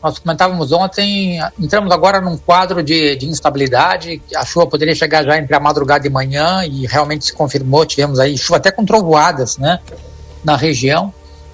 nós 0.01 0.19
comentávamos 0.19 0.71
ontem, 0.71 1.39
entramos 1.59 1.91
agora 1.91 2.21
num 2.21 2.37
quadro 2.37 2.83
de, 2.83 3.15
de, 3.15 3.27
instabilidade, 3.27 4.21
a 4.35 4.45
chuva 4.45 4.67
poderia 4.67 4.93
chegar 4.93 5.23
já 5.23 5.37
entre 5.37 5.55
a 5.55 5.59
madrugada 5.59 6.05
e 6.05 6.09
manhã 6.09 6.63
e 6.63 6.85
realmente 6.85 7.25
se 7.25 7.33
confirmou, 7.33 7.85
tivemos 7.85 8.19
aí 8.19 8.37
chuva 8.37 8.57
até 8.57 8.69
com 8.69 8.85
trovoadas, 8.85 9.57
né, 9.57 9.79
na 10.43 10.55
região. 10.55 11.13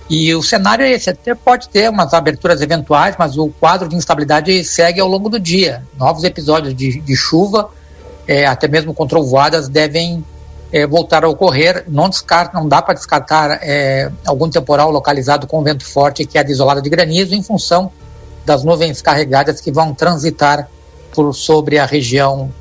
E 0.09 0.35
o 0.35 0.43
cenário 0.43 0.85
é 0.85 0.91
esse, 0.91 1.09
até 1.09 1.33
pode 1.33 1.69
ter 1.69 1.89
umas 1.89 2.13
aberturas 2.13 2.61
eventuais, 2.61 3.15
mas 3.17 3.37
o 3.37 3.47
quadro 3.47 3.87
de 3.87 3.95
instabilidade 3.95 4.63
segue 4.65 4.99
ao 4.99 5.07
longo 5.07 5.29
do 5.29 5.39
dia. 5.39 5.81
Novos 5.97 6.25
episódios 6.25 6.75
de, 6.75 6.99
de 6.99 7.15
chuva, 7.15 7.69
é, 8.27 8.45
até 8.45 8.67
mesmo 8.67 8.93
com 8.93 9.07
trovoadas, 9.07 9.69
devem 9.69 10.23
é, 10.73 10.85
voltar 10.85 11.23
a 11.23 11.29
ocorrer. 11.29 11.85
Não 11.87 12.09
descarta, 12.09 12.59
não 12.59 12.67
dá 12.67 12.81
para 12.81 12.93
descartar 12.93 13.59
é, 13.61 14.11
algum 14.25 14.49
temporal 14.49 14.91
localizado 14.91 15.47
com 15.47 15.63
vento 15.63 15.85
forte 15.85 16.25
que 16.25 16.37
é 16.37 16.45
isolada 16.45 16.81
de 16.81 16.89
granizo 16.89 17.33
em 17.33 17.41
função 17.41 17.89
das 18.45 18.63
nuvens 18.63 19.01
carregadas 19.01 19.61
que 19.61 19.71
vão 19.71 19.93
transitar 19.93 20.69
por 21.13 21.33
sobre 21.33 21.77
a 21.77 21.85
região 21.85 22.51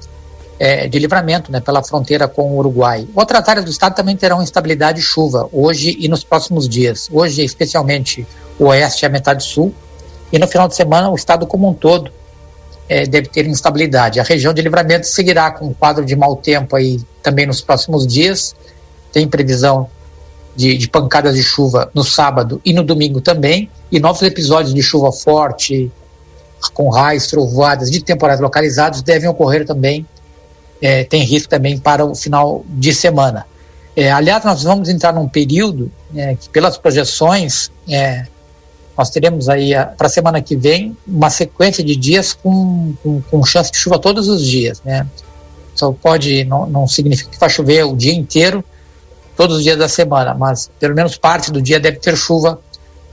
é, 0.59 0.87
de 0.87 0.99
livramento, 0.99 1.51
né, 1.51 1.61
pela 1.61 1.83
fronteira 1.83 2.29
com 2.29 2.53
o 2.53 2.59
Uruguai. 2.59 3.09
Outras 3.15 3.49
áreas 3.49 3.65
do 3.65 3.71
estado 3.71 3.95
também 3.95 4.17
terão 4.17 4.43
instabilidade 4.43 5.01
e 5.01 5.03
chuva 5.03 5.49
hoje 5.53 5.97
e 5.99 6.09
nos 6.09 6.23
próximos 6.23 6.69
dias. 6.69 7.09
Hoje, 7.11 7.43
especialmente 7.45 8.27
o 8.59 8.67
oeste 8.67 9.05
e 9.05 9.07
a 9.07 9.09
metade 9.09 9.43
sul, 9.43 9.75
e 10.33 10.39
no 10.39 10.47
final 10.47 10.69
de 10.69 10.75
semana 10.75 11.11
o 11.11 11.15
estado 11.15 11.47
como 11.47 11.69
um 11.69 11.75
todo 11.75 12.11
é, 12.89 13.07
deve 13.07 13.29
ter 13.29 13.47
instabilidade. 13.47 14.21
A 14.21 14.23
região 14.23 14.53
de 14.53 14.63
livramento 14.63 15.07
seguirá 15.07 15.51
com 15.51 15.67
um 15.67 15.75
quadro 15.75 16.05
de 16.05 16.15
mau 16.15 16.37
tempo 16.37 16.77
aí 16.77 17.01
também 17.23 17.47
nos 17.47 17.61
próximos 17.61 18.07
dias. 18.07 18.55
Tem 19.13 19.27
previsão 19.27 19.89
de, 20.55 20.77
de, 20.77 20.89
pancadas 20.89 21.35
de 21.35 21.43
chuva 21.43 21.91
no 21.95 22.05
sábado 22.05 22.61
e 22.65 22.73
no 22.73 22.83
domingo 22.83 23.21
também, 23.21 23.71
e 23.93 24.01
novos 24.01 24.23
episódios 24.23 24.73
de 24.73 24.83
chuva 24.83 25.13
forte, 25.13 25.93
com 26.73 26.89
raios, 26.89 27.27
trovoadas 27.27 27.91
de 27.91 28.03
temporais 28.03 28.41
localizados 28.41 29.03
devem 29.03 29.29
ocorrer 29.29 29.67
também, 29.67 30.07
é, 30.81 31.05
tem 31.05 31.23
risco 31.23 31.51
também 31.51 31.79
para 31.79 32.03
o 32.03 32.15
final 32.15 32.65
de 32.67 32.95
semana. 32.95 33.47
É, 33.95 34.11
aliás, 34.11 34.43
nós 34.45 34.63
vamos 34.63 34.89
entrar 34.89 35.13
num 35.13 35.29
período 35.29 35.93
é, 36.17 36.35
que, 36.35 36.49
pelas 36.49 36.79
projeções, 36.79 37.71
é, 37.87 38.27
nós 38.97 39.11
teremos 39.11 39.51
aí 39.51 39.73
para 39.99 40.07
a 40.07 40.11
semana 40.11 40.41
que 40.41 40.57
vem 40.57 40.97
uma 41.07 41.29
sequência 41.29 41.85
de 41.85 41.95
dias 41.95 42.33
com, 42.33 42.95
com, 43.03 43.21
com, 43.21 43.45
chance 43.45 43.71
de 43.71 43.77
chuva 43.77 43.99
todos 43.99 44.27
os 44.27 44.47
dias. 44.47 44.81
Né? 44.83 45.07
Só 45.75 45.93
pode, 45.93 46.45
não, 46.45 46.65
não 46.67 46.89
significa 46.89 47.31
que 47.31 47.39
vai 47.39 47.51
chover 47.51 47.85
o 47.85 47.95
dia 47.95 48.15
inteiro, 48.15 48.65
todos 49.37 49.59
os 49.59 49.63
dias 49.63 49.77
da 49.77 49.89
semana, 49.89 50.35
mas 50.35 50.71
pelo 50.81 50.95
menos 50.95 51.19
parte 51.19 51.51
do 51.51 51.61
dia 51.61 51.79
deve 51.79 51.99
ter 51.99 52.17
chuva 52.17 52.59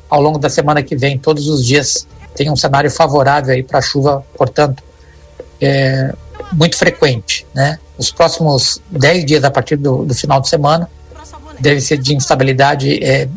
ao 0.09 0.21
longo 0.21 0.39
da 0.39 0.49
semana 0.49 0.81
que 0.81 0.95
vem. 0.95 1.17
Todos 1.17 1.47
os 1.47 1.65
dias 1.65 2.07
tem 2.35 2.49
um 2.49 2.55
cenário 2.55 2.89
favorável 2.89 3.53
aí 3.53 3.63
para 3.63 3.81
chuva, 3.81 4.25
portanto, 4.37 4.83
é, 5.61 6.13
muito 6.53 6.77
frequente. 6.77 7.45
Né? 7.53 7.77
Os 7.97 8.11
próximos 8.11 8.81
10 8.89 9.25
dias 9.25 9.43
a 9.43 9.51
partir 9.51 9.75
do, 9.75 10.05
do 10.05 10.15
final 10.15 10.41
de 10.41 10.49
semana 10.49 10.89
deve 11.59 11.81
ser 11.81 11.97
de 11.97 12.15
instabilidade 12.15 13.03
é, 13.03 13.27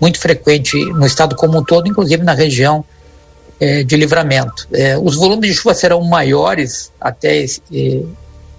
muito 0.00 0.18
frequente 0.20 0.76
no 0.92 1.06
estado 1.06 1.34
como 1.34 1.58
um 1.58 1.64
todo, 1.64 1.88
inclusive 1.88 2.22
na 2.22 2.34
região 2.34 2.84
é, 3.58 3.82
de 3.82 3.96
livramento. 3.96 4.68
É, 4.72 4.98
os 4.98 5.16
volumes 5.16 5.50
de 5.50 5.56
chuva 5.56 5.74
serão 5.74 6.02
maiores, 6.02 6.92
até 7.00 7.44
é, 7.44 8.02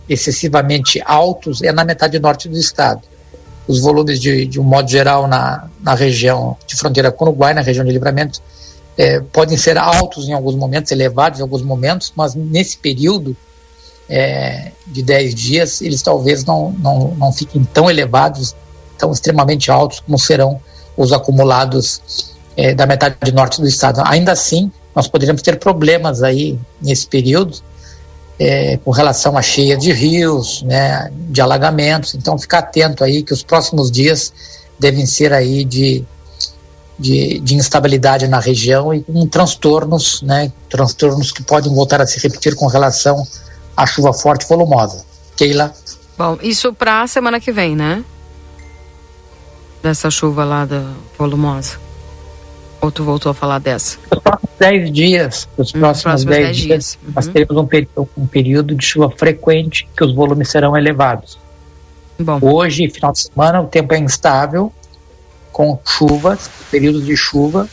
excessivamente 0.09 1.01
altos, 1.05 1.61
é 1.61 1.71
na 1.71 1.85
metade 1.85 2.17
norte 2.19 2.49
do 2.49 2.57
estado 2.57 3.01
os 3.67 3.81
volumes 3.81 4.19
de, 4.19 4.45
de 4.45 4.59
um 4.59 4.63
modo 4.63 4.89
geral 4.89 5.27
na, 5.27 5.67
na 5.81 5.93
região 5.93 6.55
de 6.65 6.75
fronteira 6.75 7.11
com 7.11 7.25
o 7.25 7.27
Uruguai, 7.29 7.53
na 7.53 7.61
região 7.61 7.85
de 7.85 7.91
livramento, 7.91 8.41
é, 8.97 9.19
podem 9.19 9.57
ser 9.57 9.77
altos 9.77 10.27
em 10.27 10.33
alguns 10.33 10.55
momentos, 10.55 10.91
elevados 10.91 11.39
em 11.39 11.43
alguns 11.43 11.61
momentos, 11.61 12.11
mas 12.15 12.33
nesse 12.33 12.77
período 12.77 13.35
é, 14.09 14.71
de 14.87 15.03
10 15.03 15.35
dias, 15.35 15.81
eles 15.81 16.01
talvez 16.01 16.45
não, 16.45 16.71
não, 16.71 17.13
não 17.15 17.31
fiquem 17.31 17.63
tão 17.65 17.89
elevados, 17.89 18.55
tão 18.97 19.11
extremamente 19.11 19.69
altos 19.69 19.99
como 19.99 20.17
serão 20.17 20.59
os 20.95 21.11
acumulados 21.11 22.33
é, 22.55 22.73
da 22.73 22.85
metade 22.85 23.31
norte 23.31 23.61
do 23.61 23.67
estado. 23.67 24.01
Ainda 24.05 24.31
assim, 24.31 24.71
nós 24.95 25.07
poderíamos 25.07 25.41
ter 25.41 25.59
problemas 25.59 26.23
aí 26.23 26.57
nesse 26.81 27.05
período, 27.05 27.59
é, 28.39 28.77
com 28.77 28.91
relação 28.91 29.37
à 29.37 29.41
cheia 29.41 29.77
de 29.77 29.91
rios, 29.91 30.61
né, 30.63 31.11
de 31.29 31.41
alagamentos. 31.41 32.15
Então, 32.15 32.37
ficar 32.37 32.59
atento 32.59 33.03
aí 33.03 33.23
que 33.23 33.33
os 33.33 33.43
próximos 33.43 33.91
dias 33.91 34.31
devem 34.79 35.05
ser 35.05 35.33
aí 35.33 35.65
de, 35.65 36.03
de, 36.99 37.39
de 37.39 37.55
instabilidade 37.55 38.27
na 38.27 38.39
região 38.39 38.93
e 38.93 39.01
com 39.01 39.25
transtornos, 39.27 40.21
né, 40.21 40.51
transtornos 40.69 41.31
que 41.31 41.43
podem 41.43 41.73
voltar 41.73 42.01
a 42.01 42.07
se 42.07 42.19
repetir 42.19 42.55
com 42.55 42.67
relação 42.67 43.25
à 43.75 43.85
chuva 43.85 44.13
forte 44.13 44.43
e 44.43 44.47
volumosa. 44.47 45.03
Keila? 45.35 45.73
Bom, 46.17 46.37
isso 46.41 46.73
para 46.73 47.03
a 47.03 47.07
semana 47.07 47.39
que 47.39 47.51
vem, 47.51 47.75
né? 47.75 48.03
Dessa 49.83 50.09
chuva 50.09 50.43
lá 50.43 50.65
da 50.65 50.93
volumosa. 51.17 51.86
Ou 52.87 52.91
tu 52.91 53.03
voltou 53.03 53.29
a 53.29 53.33
falar 53.33 53.59
dessa? 53.59 53.97
Os 54.09 54.19
próximos 54.19 54.55
10 54.59 54.91
dias, 54.93 55.49
os 55.57 55.75
hum, 55.75 55.79
próximos 55.79 56.23
10 56.23 56.55
dias, 56.55 56.67
dias. 56.67 56.99
Uhum. 57.03 57.11
nós 57.15 57.27
teremos 57.27 57.57
um, 57.57 58.07
um, 58.21 58.25
período 58.25 58.73
de 58.75 58.85
chuva 58.85 59.11
frequente 59.11 59.85
que 59.95 60.05
os 60.05 60.15
volumes 60.15 60.49
serão 60.49 60.75
elevados. 60.77 61.37
Bom. 62.17 62.39
Hoje, 62.41 62.89
final 62.89 63.11
de 63.11 63.19
semana, 63.19 63.59
o 63.59 63.67
tempo 63.67 63.93
é 63.93 63.99
instável, 63.99 64.71
com 65.51 65.77
chuvas, 65.85 66.49
períodos 66.71 67.05
de 67.05 67.17
chuva, 67.17 67.67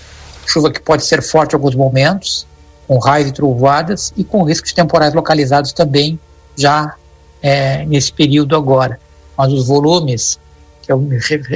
chuva 0.49 0.73
que 0.73 0.81
pode 0.81 1.05
ser 1.05 1.23
forte 1.23 1.53
em 1.53 1.57
alguns 1.57 1.77
momentos, 1.77 2.45
com 2.89 2.99
raios 2.99 3.29
e 3.29 3.33
trovoadas 3.33 4.12
e 4.17 4.25
com 4.25 4.43
risco 4.43 4.67
de 4.67 4.75
temporais 4.75 5.15
localizados 5.15 5.73
também 5.73 6.19
já 6.57 6.97
é, 7.41 7.87
nesse 7.87 8.12
período 8.12 8.57
agora. 8.57 8.99
Mas 9.39 9.53
os 9.53 9.69
volumes 9.69 10.41
que 10.83 10.91
eu, 10.91 10.99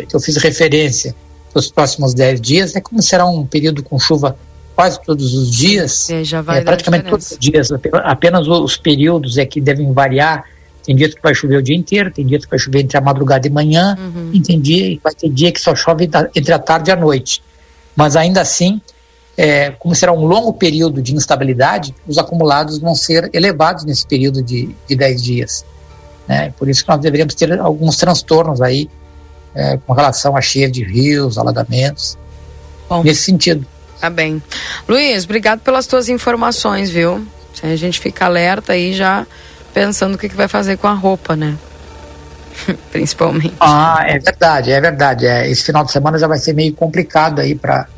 que 0.09 0.15
eu 0.15 0.21
fiz 0.21 0.37
referência 0.37 1.13
os 1.59 1.71
próximos 1.71 2.15
10 2.15 2.41
dias, 2.41 2.75
né, 2.75 2.81
como 2.81 3.03
será 3.03 3.27
um 3.27 3.47
período 3.47 3.83
com 3.83 3.99
chuva 3.99 4.37
quase 4.75 5.01
todos 5.03 5.35
os 5.35 5.51
dias, 5.51 6.09
é, 6.09 6.23
já 6.23 6.41
vai 6.41 6.59
é, 6.59 6.61
praticamente 6.63 7.11
todos 7.11 7.33
os 7.33 7.39
dias, 7.39 7.69
apenas 8.05 8.47
os 8.47 8.77
períodos 8.77 9.37
é 9.37 9.45
que 9.45 9.61
devem 9.61 9.93
variar. 9.93 10.45
Tem 10.85 10.95
dias 10.95 11.13
que 11.13 11.21
vai 11.21 11.35
chover 11.35 11.57
o 11.57 11.63
dia 11.63 11.77
inteiro, 11.77 12.11
tem 12.11 12.25
dias 12.25 12.45
que 12.45 12.51
vai 12.51 12.59
chover 12.59 12.81
entre 12.81 12.97
a 12.97 13.01
madrugada 13.01 13.47
e 13.47 13.51
manhã, 13.51 13.99
uhum. 13.99 14.31
e 14.33 14.41
tem 14.41 14.59
dia, 14.61 14.99
vai 15.03 15.13
ter 15.13 15.29
dia 15.29 15.53
que 15.53 15.61
só 15.61 15.75
chove 15.75 16.09
entre 16.35 16.55
a 16.55 16.59
tarde 16.59 16.91
e 16.91 16.93
a 16.93 16.97
noite. 16.97 17.43
Mas 17.95 18.15
ainda 18.15 18.41
assim, 18.41 18.81
é, 19.37 19.71
como 19.73 19.95
será 19.95 20.13
um 20.13 20.25
longo 20.25 20.53
período 20.53 21.03
de 21.03 21.15
instabilidade, 21.15 21.95
os 22.07 22.17
acumulados 22.17 22.79
vão 22.79 22.95
ser 22.95 23.29
elevados 23.33 23.85
nesse 23.85 24.07
período 24.07 24.43
de, 24.43 24.75
de 24.89 24.97
10 24.97 25.23
dias. 25.23 25.65
Né? 26.29 26.53
Por 26.57 26.69
isso 26.69 26.85
que 26.85 26.89
nós 26.89 27.01
deveríamos 27.01 27.35
ter 27.35 27.59
alguns 27.59 27.97
transtornos 27.97 28.61
aí 28.61 28.89
é, 29.59 29.77
com 29.85 29.93
relação 29.93 30.37
à 30.37 30.41
cheia 30.41 30.71
de 30.71 30.85
rios, 30.85 31.37
alagamentos, 31.37 32.17
Bom, 32.89 33.03
nesse 33.03 33.25
sentido. 33.25 33.67
Tá 34.01 34.09
bem. 34.09 34.41
Luiz, 34.89 35.25
obrigado 35.25 35.59
pelas 35.61 35.85
tuas 35.89 36.09
informações, 36.09 36.89
viu? 36.89 37.27
A 37.61 37.75
gente 37.75 37.99
fica 37.99 38.27
alerta 38.27 38.75
aí 38.75 38.93
já 38.93 39.27
pensando 39.75 40.15
o 40.15 40.19
que, 40.19 40.29
que 40.29 40.37
vai 40.37 40.47
fazer 40.47 40.77
com 40.77 40.87
a 40.87 40.93
roupa, 40.93 41.35
né? 41.35 41.57
Principalmente. 42.93 43.55
Ah, 43.59 44.05
é 44.07 44.21
verdade, 44.21 44.71
é 44.71 44.81
verdade. 44.81 45.27
É, 45.27 45.51
esse 45.51 45.65
final 45.65 45.85
de 45.85 45.91
semana 45.91 46.17
já 46.19 46.29
vai 46.29 46.39
ser 46.39 46.53
meio 46.53 46.73
complicado 46.73 47.41
aí 47.41 47.57
para 47.57 47.89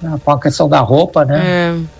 né, 0.00 0.16
com 0.24 0.30
a 0.30 0.40
questão 0.40 0.68
da 0.68 0.78
roupa, 0.78 1.24
né? 1.24 1.42
É. 1.44 1.96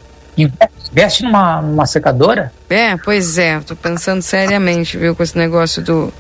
Investe 0.92 1.24
numa, 1.24 1.60
numa 1.62 1.86
secadora? 1.86 2.52
É, 2.70 2.96
pois 2.96 3.38
é, 3.38 3.58
tô 3.60 3.74
pensando 3.74 4.22
seriamente, 4.22 4.96
viu, 4.96 5.16
com 5.16 5.22
esse 5.22 5.36
negócio 5.36 5.82
do 5.82 6.12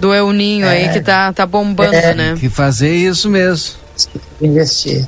do 0.00 0.12
El 0.14 0.32
Ninho 0.32 0.66
É. 0.66 0.70
aí 0.70 0.88
que 0.88 1.00
tá, 1.00 1.32
tá 1.32 1.44
bombando, 1.46 1.94
É. 1.94 2.14
né? 2.14 2.34
Que 2.38 2.48
fazer 2.48 2.94
isso 2.94 3.28
mesmo. 3.28 3.74
Investir. 4.40 5.06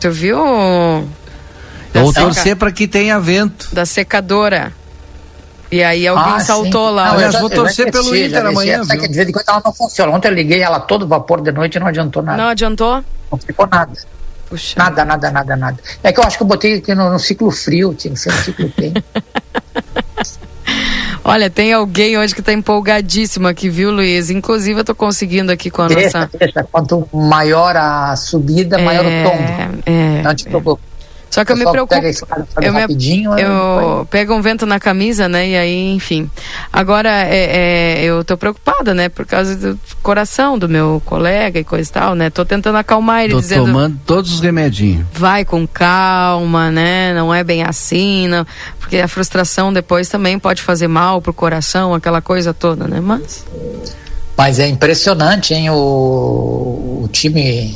Tu 0.00 0.10
viu? 0.10 0.38
Da, 1.92 2.02
Ou 2.02 2.12
seca- 2.12 2.20
torcer 2.26 2.56
para 2.56 2.72
que 2.72 2.86
tenha 2.88 3.18
vento. 3.20 3.68
da 3.74 3.84
secadora. 3.84 4.72
E 5.70 5.82
aí 5.82 6.06
alguém 6.06 6.34
Ah, 6.34 6.40
saltou 6.40 6.90
sim. 6.90 6.94
lá. 6.96 7.04
Não. 7.06 7.12
Aliás, 7.14 7.26
eu 7.26 7.32
já- 7.32 7.40
vou 7.40 7.50
eu 7.50 7.56
já 7.56 7.62
torcer 7.62 7.88
investi, 7.88 8.04
pelo 8.10 8.16
Inter 8.16 8.46
amanhã, 8.46 8.84
Só 8.84 8.92
que 8.92 8.98
viu? 9.00 9.08
de 9.08 9.14
vez 9.14 9.28
em 9.28 9.32
quando 9.32 9.48
ela 9.48 9.62
não 9.64 9.72
funciona. 9.72 10.12
Ontem 10.12 10.28
eu 10.28 10.34
liguei 10.34 10.60
ela 10.60 10.78
todo 10.80 11.06
vapor 11.08 11.40
de 11.40 11.50
noite 11.50 11.76
e 11.76 11.80
não 11.80 11.86
adiantou 11.86 12.22
nada. 12.22 12.42
Não 12.42 12.48
adiantou? 12.50 13.02
Não 13.30 13.38
ficou 13.38 13.66
nada. 13.66 13.92
Puxa. 14.50 14.74
Nada, 14.76 15.02
nada, 15.04 15.30
nada, 15.30 15.56
nada. 15.56 15.78
É 16.02 16.12
que 16.12 16.20
eu 16.20 16.24
acho 16.24 16.36
que 16.36 16.42
eu 16.42 16.46
botei 16.46 16.74
aqui 16.74 16.94
no, 16.94 17.10
no 17.10 17.18
ciclo 17.18 17.50
frio, 17.50 17.94
tinha 17.94 18.12
que 18.12 18.20
ser 18.20 18.30
no 18.32 18.38
ciclo 18.42 18.70
quente. 18.70 19.02
Olha, 21.24 21.48
tem 21.48 21.72
alguém 21.72 22.18
hoje 22.18 22.34
que 22.34 22.42
tá 22.42 22.52
empolgadíssimo 22.52 23.46
aqui, 23.46 23.68
viu, 23.68 23.90
Luiz? 23.90 24.28
Inclusive 24.28 24.80
eu 24.80 24.84
tô 24.84 24.94
conseguindo 24.94 25.52
aqui 25.52 25.70
com 25.70 25.82
a 25.82 25.88
deixa, 25.88 26.18
nossa. 26.20 26.38
deixa. 26.38 26.64
Quanto 26.64 27.08
maior 27.12 27.76
a 27.76 28.16
subida, 28.16 28.76
maior 28.78 29.04
o 29.04 29.08
tombo. 29.08 29.82
é, 29.86 30.22
Não 30.22 30.34
te 30.34 30.44
preocupe. 30.44 30.82
Só 31.32 31.46
que 31.46 31.52
eu 31.52 31.56
me 31.56 31.64
preocupo. 31.64 31.94
Pega 31.94 32.08
esse 32.10 32.26
cara, 32.26 32.46
Eu, 32.60 32.74
me, 32.74 32.80
rapidinho. 32.82 33.38
eu 33.38 34.06
pego 34.10 34.34
um 34.34 34.42
vento 34.42 34.66
na 34.66 34.78
camisa, 34.78 35.30
né? 35.30 35.48
E 35.48 35.56
aí, 35.56 35.94
enfim. 35.94 36.30
Agora, 36.70 37.08
é, 37.08 38.00
é, 38.00 38.04
eu 38.04 38.22
tô 38.22 38.36
preocupada, 38.36 38.92
né? 38.92 39.08
Por 39.08 39.24
causa 39.24 39.56
do 39.56 39.80
coração 40.02 40.58
do 40.58 40.68
meu 40.68 41.00
colega 41.06 41.58
e 41.58 41.64
coisa 41.64 41.88
e 41.88 41.92
tal, 41.92 42.14
né? 42.14 42.28
Tô 42.28 42.44
tentando 42.44 42.76
acalmar 42.76 43.24
ele, 43.24 43.32
Tô 43.32 43.40
dizendo. 43.40 43.64
tomando 43.64 43.98
todos 44.04 44.30
os 44.30 44.40
remedinhos. 44.40 45.06
vai 45.14 45.42
com 45.42 45.66
calma, 45.66 46.70
né? 46.70 47.14
Não 47.14 47.32
é 47.34 47.42
bem 47.42 47.62
assim, 47.62 48.28
não, 48.28 48.46
porque 48.78 48.98
a 48.98 49.08
frustração 49.08 49.72
depois 49.72 50.10
também 50.10 50.38
pode 50.38 50.60
fazer 50.60 50.86
mal 50.86 51.22
pro 51.22 51.32
coração, 51.32 51.94
aquela 51.94 52.20
coisa 52.20 52.52
toda, 52.52 52.86
né? 52.86 53.00
Mas 53.00 53.42
Mas 54.36 54.58
é 54.58 54.68
impressionante, 54.68 55.54
hein? 55.54 55.70
O, 55.70 57.02
o 57.04 57.08
time. 57.10 57.74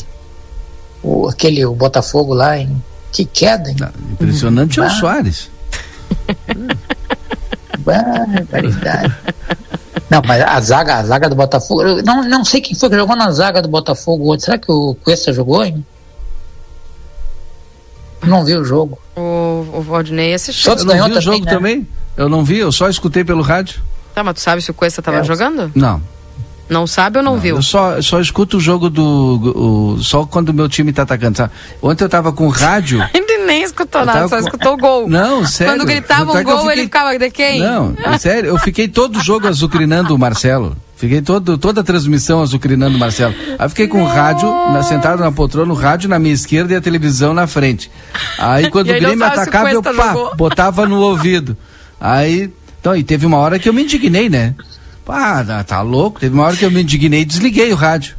O, 1.02 1.26
aquele, 1.28 1.64
o 1.64 1.74
Botafogo 1.74 2.34
lá, 2.34 2.58
hein? 2.58 2.82
Que 3.16 3.24
queda, 3.24 3.70
hein? 3.70 3.76
Impressionante 4.12 4.78
é 4.78 4.82
o 4.82 4.86
Ah. 4.86 4.90
Soares. 4.90 5.50
Barbaridade. 7.78 9.14
Não, 10.10 10.20
mas 10.26 10.42
a 10.42 10.60
zaga, 10.60 10.96
a 10.96 11.02
zaga 11.04 11.28
do 11.28 11.34
Botafogo. 11.34 11.82
eu 11.82 12.02
não, 12.02 12.22
não 12.28 12.44
sei 12.44 12.60
quem 12.60 12.74
foi 12.76 12.88
que 12.90 12.96
jogou 12.96 13.16
na 13.16 13.30
zaga 13.30 13.62
do 13.62 13.68
Botafogo 13.68 14.30
hoje. 14.32 14.44
Será 14.44 14.58
que 14.58 14.70
o 14.70 14.94
Cuesta 15.02 15.32
jogou, 15.32 15.64
hein? 15.64 15.84
Não 18.22 18.44
vi 18.44 18.54
o 18.54 18.64
jogo. 18.64 18.98
o, 19.16 19.66
o 19.74 19.80
Valdinei 19.82 20.34
assistiu. 20.34 20.70
Santos 20.70 20.84
não 20.84 20.92
ganhou 20.92 21.06
o 21.06 21.10
também, 21.10 21.22
jogo 21.22 21.44
né? 21.44 21.50
também. 21.50 21.88
Eu 22.16 22.28
não 22.28 22.44
vi, 22.44 22.58
eu 22.58 22.70
só 22.72 22.88
escutei 22.88 23.24
pelo 23.24 23.42
rádio. 23.42 23.80
Tá, 24.14 24.22
mas 24.22 24.34
tu 24.34 24.40
sabe 24.40 24.60
se 24.62 24.70
o 24.70 24.74
Cuesta 24.74 25.00
tava 25.02 25.18
É, 25.18 25.24
jogando? 25.24 25.70
Não. 25.74 26.02
Não 26.68 26.86
sabe 26.86 27.18
ou 27.18 27.22
não, 27.24 27.38
viu? 27.38 27.56
Eu 27.56 27.62
só, 27.62 28.00
só 28.02 28.20
escuto 28.20 28.56
o 28.56 28.60
jogo 28.60 28.90
do. 28.90 29.94
o- 29.96 30.02
só 30.02 30.26
quando 30.26 30.48
o 30.48 30.54
meu 30.54 30.68
time 30.68 30.92
tá 30.92 31.02
atacando. 31.02 31.36
sabe? 31.36 31.52
Ontem 31.80 32.02
eu 32.04 32.08
tava 32.08 32.32
com 32.32 32.48
rádio. 32.48 33.00
Ele 33.14 33.44
nem 33.44 33.62
escutou 33.62 34.04
nada, 34.04 34.26
só 34.28 34.36
com- 34.38 34.42
escutou 34.44 34.74
o 34.74 34.76
gol. 34.76 35.08
Não, 35.08 35.46
sério. 35.46 35.74
Quando 35.74 35.86
gritava 35.86 36.32
é 36.32 36.34
um 36.34 36.38
eu 36.38 36.44
gol, 36.44 36.54
ele 36.62 36.68
fiquei- 36.70 36.84
ficava 36.84 37.18
de 37.18 37.30
quem? 37.30 37.60
Não, 37.60 37.94
é 38.04 38.18
sério, 38.18 38.48
eu 38.48 38.58
fiquei 38.58 38.88
todo 38.88 39.16
o 39.18 39.22
jogo 39.24 39.46
azucrinando 39.46 40.12
o 40.14 40.18
Marcelo. 40.18 40.76
Fiquei 40.96 41.20
todo, 41.20 41.58
toda 41.58 41.82
a 41.82 41.84
transmissão 41.84 42.40
azucrinando 42.42 42.96
o 42.96 42.98
Marcelo. 42.98 43.34
Aí 43.58 43.68
fiquei 43.68 43.86
com 43.86 44.02
o 44.02 44.06
rádio, 44.06 44.48
na- 44.72 44.82
sentado 44.82 45.20
na 45.22 45.30
poltrona, 45.30 45.70
o 45.72 45.76
rádio 45.76 46.08
na 46.08 46.18
minha 46.18 46.34
esquerda 46.34 46.72
e 46.72 46.76
a 46.76 46.80
televisão 46.80 47.32
na 47.34 47.46
frente. 47.46 47.90
Aí 48.38 48.68
quando 48.72 48.88
o 48.88 48.92
não 48.92 48.98
Grêmio 48.98 49.24
atacava, 49.24 49.70
eu 49.70 49.82
pá, 49.82 49.92
jogou. 49.92 50.34
botava 50.34 50.86
no 50.86 50.98
ouvido. 51.00 51.56
Aí, 52.00 52.50
então, 52.80 52.96
e 52.96 53.04
teve 53.04 53.24
uma 53.26 53.36
hora 53.36 53.58
que 53.58 53.68
eu 53.68 53.72
me 53.74 53.82
indignei, 53.84 54.28
né? 54.28 54.54
Pá, 55.06 55.42
tá- 55.44 55.64
tá 55.64 55.80
louco? 55.82 56.20
Teve 56.20 56.34
uma 56.34 56.44
hora 56.44 56.56
que 56.56 56.64
eu 56.64 56.70
me 56.70 56.82
indignei 56.82 57.20
e 57.20 57.24
desliguei 57.24 57.72
o 57.72 57.76
rádio. 57.76 58.14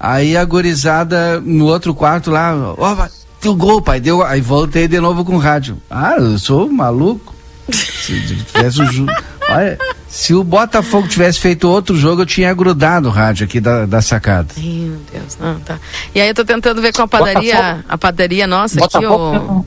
Aí 0.00 0.36
a 0.36 0.44
gorizada 0.44 1.40
no 1.40 1.66
outro 1.66 1.94
quarto 1.94 2.30
lá, 2.30 2.52
ó, 2.76 3.06
deu 3.40 3.54
gol, 3.54 3.80
pai, 3.80 4.00
deu. 4.00 4.22
Aí 4.24 4.40
voltei 4.40 4.88
de 4.88 4.98
novo 4.98 5.24
com 5.24 5.36
o 5.36 5.38
rádio. 5.38 5.76
Ah, 5.90 6.14
eu 6.18 6.38
sou 6.38 6.68
maluco. 6.72 7.32
Se 7.70 8.20
tivesse 8.52 8.82
um 8.82 8.86
ju- 8.90 9.06
Olha, 9.48 9.78
se 10.08 10.34
o 10.34 10.42
Botafogo 10.42 11.06
tivesse 11.06 11.38
feito 11.38 11.68
outro 11.68 11.96
jogo, 11.96 12.22
eu 12.22 12.26
tinha 12.26 12.52
grudado 12.54 13.08
o 13.08 13.10
rádio 13.12 13.44
aqui 13.44 13.60
da, 13.60 13.84
da 13.86 14.00
sacada. 14.00 14.48
Meu 14.56 14.96
Deus, 15.12 15.36
não, 15.38 15.60
tá. 15.60 15.78
E 16.14 16.20
aí 16.20 16.28
eu 16.28 16.34
tô 16.34 16.44
tentando 16.44 16.80
ver 16.80 16.92
com 16.92 17.02
a 17.02 17.08
padaria, 17.08 17.54
Botafogo. 17.54 17.84
a 17.88 17.98
padaria 17.98 18.46
nossa 18.46 18.80
Botafogo, 18.80 19.36
aqui, 19.36 19.44
o, 19.44 19.66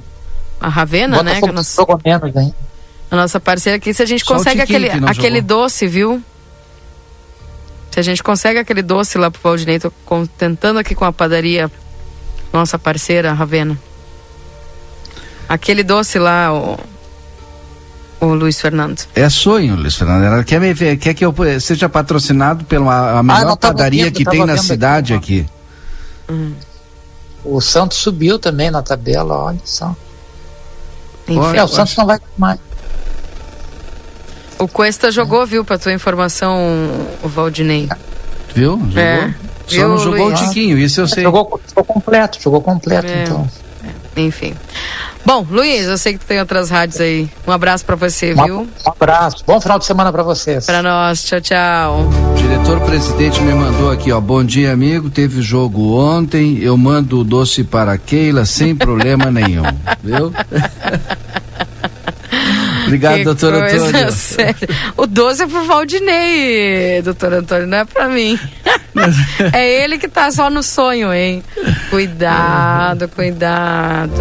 a 0.59 0.68
Ravena, 0.70 1.22
né? 1.24 1.36
Que 1.39 1.45
é 1.45 1.49
a 1.49 1.51
Botafogo 1.51 1.53
nossa, 1.53 1.76
jogou 1.82 2.01
menos, 2.03 2.36
hein? 2.36 2.53
a 3.11 3.16
nossa 3.16 3.39
parceira 3.39 3.78
aqui, 3.78 3.93
se 3.93 4.01
a 4.01 4.05
gente 4.05 4.26
Só 4.26 4.34
o 4.34 4.38
consegue 4.38 4.61
aquele, 4.61 4.89
aquele 4.89 5.38
jogou. 5.41 5.61
doce, 5.63 5.88
viu? 5.88 6.22
Se 7.96 8.00
a 8.02 8.04
gente 8.04 8.22
consegue 8.22 8.60
aquele 8.60 8.82
doce 8.82 9.18
lá 9.18 9.32
pro 9.32 9.39
Valdinei, 9.41 9.80
tô 9.80 9.89
tentando 10.38 10.78
aqui 10.78 10.93
com 10.93 11.06
a 11.06 11.14
padaria, 11.14 11.72
nossa 12.52 12.78
parceira, 12.78 13.32
Ravena. 13.32 13.80
Aquele 15.48 15.82
doce 15.82 16.20
lá, 16.20 16.54
o, 16.54 16.78
o 18.20 18.26
Luiz 18.34 18.60
Fernando. 18.60 19.02
É 19.16 19.30
sonho, 19.30 19.78
Luiz 19.78 19.96
Fernando. 19.96 20.26
Ela 20.26 20.43
quer, 20.43 20.60
me 20.60 20.74
ver, 20.74 20.98
quer 20.98 21.14
que 21.14 21.24
eu 21.24 21.34
seja 21.62 21.88
patrocinado 21.88 22.66
pela 22.66 23.20
a 23.20 23.24
melhor 23.24 23.46
não, 23.46 23.56
tava 23.56 23.74
padaria 23.74 24.04
vendo, 24.04 24.14
que 24.14 24.26
tem 24.26 24.46
na 24.46 24.56
aqui, 24.56 24.66
cidade 24.66 25.14
ó. 25.14 25.16
aqui. 25.16 25.46
O 27.46 27.62
Santos 27.62 28.00
subiu 28.00 28.38
também 28.38 28.70
na 28.70 28.84
tabela, 28.84 29.38
olha 29.38 29.62
só. 29.64 29.96
Enfim, 31.30 31.39
Olha, 31.39 31.60
É, 31.60 31.64
o 31.64 31.68
Santos 31.70 31.96
não 31.96 32.06
vai 32.06 32.20
mais. 32.38 32.60
O 34.60 34.68
Cuesta 34.68 35.12
jogou, 35.12 35.45
viu, 35.45 35.64
pra 35.66 35.78
tua 35.78 35.93
informação, 35.93 36.58
o 37.24 37.28
Valdinei. 37.28 37.89
Viu? 38.53 38.80
Jogou. 38.89 38.99
É. 39.01 39.34
Só 39.68 39.76
Viu, 39.78 39.89
não 39.89 39.97
jogou 39.97 40.28
Luiz? 40.28 40.39
o 40.41 40.43
Tiquinho, 40.47 40.78
isso 40.78 41.01
eu 41.01 41.08
sei. 41.08 41.24
Jogou, 41.24 41.60
jogou 41.68 41.84
completo, 41.84 42.39
jogou 42.41 42.62
completo, 42.62 43.08
É. 43.12 43.24
então. 43.24 43.47
Enfim. 44.18 44.53
Bom, 45.26 45.45
Luiz, 45.49 45.88
eu 45.88 45.97
sei 45.97 46.14
que 46.14 46.20
tu 46.20 46.26
tem 46.26 46.39
outras 46.39 46.70
rádios 46.70 47.01
aí. 47.01 47.30
Um 47.45 47.51
abraço 47.51 47.84
pra 47.84 47.95
você, 47.97 48.34
Um, 48.34 48.43
viu? 48.45 48.60
um 48.62 48.89
abraço. 48.89 49.43
Bom 49.45 49.60
final 49.60 49.78
de 49.78 49.86
semana 49.86 50.10
pra 50.12 50.24
vocês. 50.24 50.66
Pra 50.66 50.82
nós. 50.82 51.22
Tchau, 51.24 51.41
tchau. 51.41 52.08
O 52.32 52.36
diretor-presidente 52.38 53.41
me 53.41 53.53
mandou 53.53 53.91
aqui, 53.91 54.12
ó. 54.14 54.22
Bom 54.22 54.41
dia, 54.43 54.72
amigo. 54.72 55.10
Teve 55.10 55.41
jogo 55.41 55.97
ontem. 55.99 56.60
Eu 56.60 56.78
mando 56.78 57.20
o 57.20 57.24
doce 57.26 57.64
para 57.64 57.91
a 57.93 57.97
Keila 57.97 58.45
sem 58.45 58.74
problema 58.76 59.30
nenhum. 59.32 59.64
Viu? 60.01 60.32
Obrigado, 62.86 63.17
Que 63.17 63.23
doutor 63.23 63.53
coisa 63.59 63.88
Antônio. 63.88 64.11
séria. 64.11 64.69
O 64.97 65.05
12 65.07 65.43
é 65.43 65.47
pro 65.47 65.63
Valdinei, 65.65 67.01
doutor 67.03 67.33
Antônio, 67.33 67.67
não 67.67 67.77
é 67.79 67.86
pra 67.86 68.07
mim. 68.07 68.39
é 69.53 69.83
ele 69.83 69.97
que 69.97 70.07
tá 70.07 70.31
só 70.31 70.49
no 70.49 70.63
sonho, 70.63 71.13
hein? 71.13 71.43
Cuidado, 71.89 73.07
cuidado. 73.09 74.13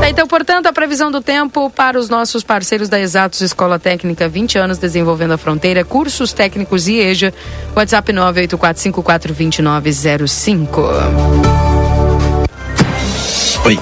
Tá, 0.00 0.08
Então, 0.10 0.26
portanto, 0.26 0.66
a 0.66 0.72
previsão 0.72 1.10
do 1.10 1.20
tempo 1.22 1.70
para 1.70 1.98
os 1.98 2.08
nossos 2.08 2.42
parceiros 2.44 2.88
da 2.88 2.98
Exatos 3.00 3.40
Escola 3.40 3.78
Técnica, 3.78 4.28
20 4.28 4.58
anos 4.58 4.78
desenvolvendo 4.78 5.32
a 5.32 5.38
fronteira, 5.38 5.84
cursos 5.84 6.32
técnicos 6.32 6.86
e 6.88 6.98
EJA, 6.98 7.32
WhatsApp 7.74 8.12
984542905. 8.12 10.66
Oi. 13.64 13.78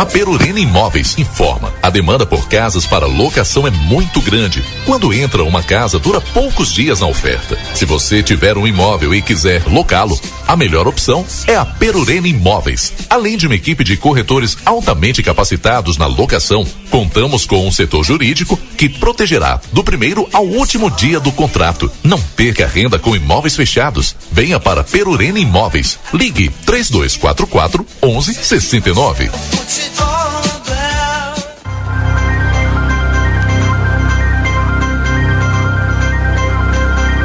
A 0.00 0.06
Perurena 0.06 0.58
Imóveis 0.58 1.14
informa. 1.18 1.74
A 1.82 1.90
demanda 1.90 2.24
por 2.24 2.48
casas 2.48 2.86
para 2.86 3.04
locação 3.04 3.66
é 3.66 3.70
muito 3.70 4.18
grande. 4.22 4.64
Quando 4.86 5.12
entra 5.12 5.44
uma 5.44 5.62
casa, 5.62 5.98
dura 5.98 6.22
poucos 6.22 6.72
dias 6.72 7.00
na 7.00 7.06
oferta. 7.06 7.58
Se 7.74 7.84
você 7.84 8.22
tiver 8.22 8.56
um 8.56 8.66
imóvel 8.66 9.14
e 9.14 9.20
quiser 9.20 9.62
locá-lo, 9.66 10.18
a 10.48 10.56
melhor 10.56 10.88
opção 10.88 11.22
é 11.46 11.54
a 11.54 11.66
Perurena 11.66 12.26
Imóveis. 12.26 12.94
Além 13.10 13.36
de 13.36 13.46
uma 13.46 13.54
equipe 13.54 13.84
de 13.84 13.94
corretores 13.98 14.56
altamente 14.64 15.22
capacitados 15.22 15.98
na 15.98 16.06
locação, 16.06 16.66
contamos 16.88 17.44
com 17.44 17.68
um 17.68 17.70
setor 17.70 18.02
jurídico 18.02 18.58
que 18.78 18.88
protegerá 18.88 19.60
do 19.70 19.84
primeiro 19.84 20.26
ao 20.32 20.46
último 20.46 20.90
dia 20.90 21.20
do 21.20 21.30
contrato. 21.30 21.92
Não 22.02 22.18
perca 22.18 22.66
renda 22.66 22.98
com 22.98 23.14
imóveis 23.14 23.54
fechados. 23.54 24.16
Venha 24.32 24.58
para 24.58 24.82
Perurena 24.82 25.38
Imóveis. 25.38 25.98
Ligue 26.14 26.48
3244 26.64 27.86
1169. 28.02 29.30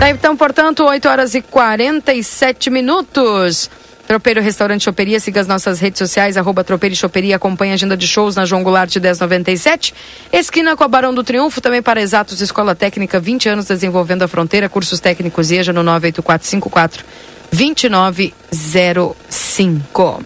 Tá, 0.05 0.11
então, 0.11 0.37
portanto, 0.37 0.83
8 0.83 1.09
horas 1.09 1.33
e 1.33 1.41
47 1.41 2.69
minutos. 2.69 3.71
Tropeiro 4.07 4.39
Restaurante 4.39 4.83
Choperia, 4.83 5.19
siga 5.19 5.41
as 5.41 5.47
nossas 5.47 5.79
redes 5.79 5.97
sociais, 5.97 6.37
arroba 6.37 6.63
Tropeiro 6.63 6.93
e 6.93 6.95
Choperia, 6.95 7.37
acompanhe 7.37 7.71
a 7.71 7.73
agenda 7.73 7.97
de 7.97 8.07
shows 8.07 8.35
na 8.35 8.45
João 8.45 8.61
Goulart 8.61 8.95
1097. 8.95 9.95
Esquina 10.31 10.75
com 10.75 10.83
a 10.83 10.87
Barão 10.87 11.11
do 11.11 11.23
Triunfo, 11.23 11.59
também 11.59 11.81
para 11.81 11.99
Exatos 11.99 12.39
Escola 12.39 12.75
Técnica, 12.75 13.19
20 13.19 13.49
anos 13.49 13.65
desenvolvendo 13.65 14.21
a 14.21 14.27
fronteira, 14.27 14.69
cursos 14.69 14.99
técnicos 14.99 15.49
EJA 15.49 15.73
no 15.73 15.81
98454 15.81 17.03
2905. 17.51 20.23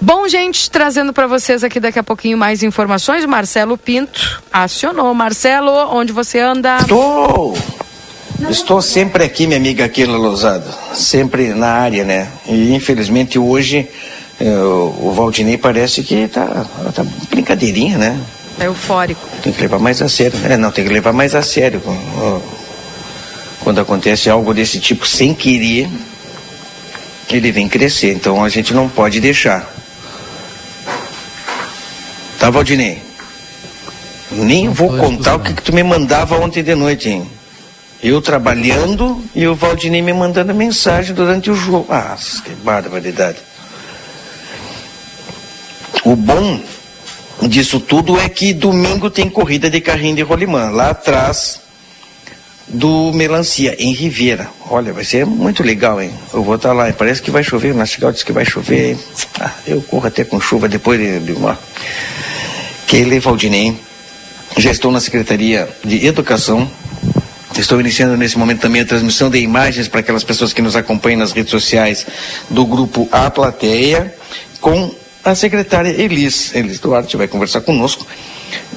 Bom, 0.00 0.26
gente, 0.26 0.70
trazendo 0.70 1.12
para 1.12 1.26
vocês 1.26 1.62
aqui 1.62 1.78
daqui 1.78 1.98
a 1.98 2.02
pouquinho 2.02 2.38
mais 2.38 2.62
informações, 2.62 3.24
Marcelo 3.26 3.76
Pinto 3.76 4.42
acionou. 4.50 5.12
Marcelo, 5.12 5.70
onde 5.94 6.12
você 6.12 6.40
anda? 6.40 6.78
Estou 6.80 7.54
Estou 8.48 8.80
sempre 8.80 9.22
aqui, 9.22 9.46
minha 9.46 9.58
amiga 9.58 9.86
Keila 9.88 10.16
Lousado, 10.16 10.64
sempre 10.94 11.48
na 11.48 11.68
área, 11.68 12.04
né? 12.04 12.28
E 12.46 12.74
infelizmente 12.74 13.38
hoje 13.38 13.86
eh, 14.40 14.56
o 14.58 15.12
Valdinei 15.14 15.58
parece 15.58 16.02
que 16.02 16.26
tá, 16.28 16.64
tá 16.94 17.04
brincadeirinha, 17.28 17.98
né? 17.98 18.18
É 18.58 18.66
eufórico. 18.66 19.20
Tem 19.42 19.52
que 19.52 19.60
levar 19.60 19.78
mais 19.78 20.00
a 20.00 20.08
sério. 20.08 20.38
É, 20.44 20.56
não, 20.56 20.70
tem 20.70 20.84
que 20.84 20.92
levar 20.92 21.12
mais 21.12 21.34
a 21.34 21.42
sério. 21.42 21.82
Quando 23.60 23.80
acontece 23.80 24.30
algo 24.30 24.54
desse 24.54 24.80
tipo 24.80 25.06
sem 25.06 25.34
querer, 25.34 25.88
ele 27.28 27.52
vem 27.52 27.68
crescer. 27.68 28.12
Então 28.12 28.42
a 28.42 28.48
gente 28.48 28.72
não 28.72 28.88
pode 28.88 29.20
deixar. 29.20 29.79
Tá, 32.40 32.48
Valdinei? 32.48 33.02
Nem 34.32 34.70
vou 34.70 34.96
contar 34.96 35.34
o 35.34 35.40
que, 35.40 35.52
que 35.52 35.62
tu 35.62 35.74
me 35.74 35.82
mandava 35.82 36.38
ontem 36.38 36.62
de 36.62 36.74
noite, 36.74 37.10
hein? 37.10 37.30
Eu 38.02 38.22
trabalhando 38.22 39.22
e 39.34 39.46
o 39.46 39.54
Valdinei 39.54 40.00
me 40.00 40.14
mandando 40.14 40.54
mensagem 40.54 41.14
durante 41.14 41.50
o 41.50 41.54
jogo. 41.54 41.86
Ah, 41.90 42.16
que 42.42 42.54
barbaridade. 42.54 43.36
O 46.02 46.16
bom 46.16 46.62
disso 47.42 47.78
tudo 47.78 48.18
é 48.18 48.26
que 48.26 48.54
domingo 48.54 49.10
tem 49.10 49.28
corrida 49.28 49.68
de 49.68 49.82
carrinho 49.82 50.16
de 50.16 50.22
rolimã, 50.22 50.70
lá 50.70 50.88
atrás 50.90 51.60
do 52.66 53.12
Melancia, 53.12 53.76
em 53.78 53.92
Ribeira. 53.92 54.48
Olha, 54.70 54.92
vai 54.92 55.04
ser 55.04 55.26
muito 55.26 55.62
legal, 55.62 56.00
hein? 56.00 56.10
Eu 56.32 56.42
vou 56.42 56.54
estar 56.54 56.72
lá, 56.72 56.90
parece 56.92 57.20
que 57.20 57.30
vai 57.30 57.42
chover, 57.42 57.74
o 57.74 57.76
Nastigal 57.76 58.12
disse 58.12 58.24
que 58.24 58.32
vai 58.32 58.46
chover. 58.46 58.96
Ah, 59.38 59.52
eu 59.66 59.82
corro 59.82 60.06
até 60.06 60.24
com 60.24 60.40
chuva 60.40 60.68
depois 60.68 60.98
de, 60.98 61.20
de 61.20 61.32
uma... 61.32 61.58
Keila 62.90 63.20
Valdinei, 63.20 63.78
já 64.56 64.72
estou 64.72 64.90
na 64.90 64.98
Secretaria 64.98 65.68
de 65.84 66.04
Educação 66.04 66.68
Estou 67.56 67.78
iniciando 67.78 68.16
nesse 68.16 68.36
momento 68.36 68.62
também 68.62 68.80
a 68.82 68.84
transmissão 68.84 69.30
de 69.30 69.38
imagens 69.38 69.86
para 69.86 70.00
aquelas 70.00 70.24
pessoas 70.24 70.52
que 70.52 70.60
nos 70.60 70.74
acompanham 70.74 71.20
nas 71.20 71.30
redes 71.30 71.52
sociais 71.52 72.04
do 72.48 72.66
grupo 72.66 73.08
A 73.12 73.30
Plateia, 73.30 74.12
com 74.60 74.92
a 75.22 75.34
secretária 75.36 75.90
Elis. 75.90 76.52
Elis 76.52 76.80
Duarte 76.80 77.16
vai 77.16 77.28
conversar 77.28 77.60
conosco. 77.60 78.04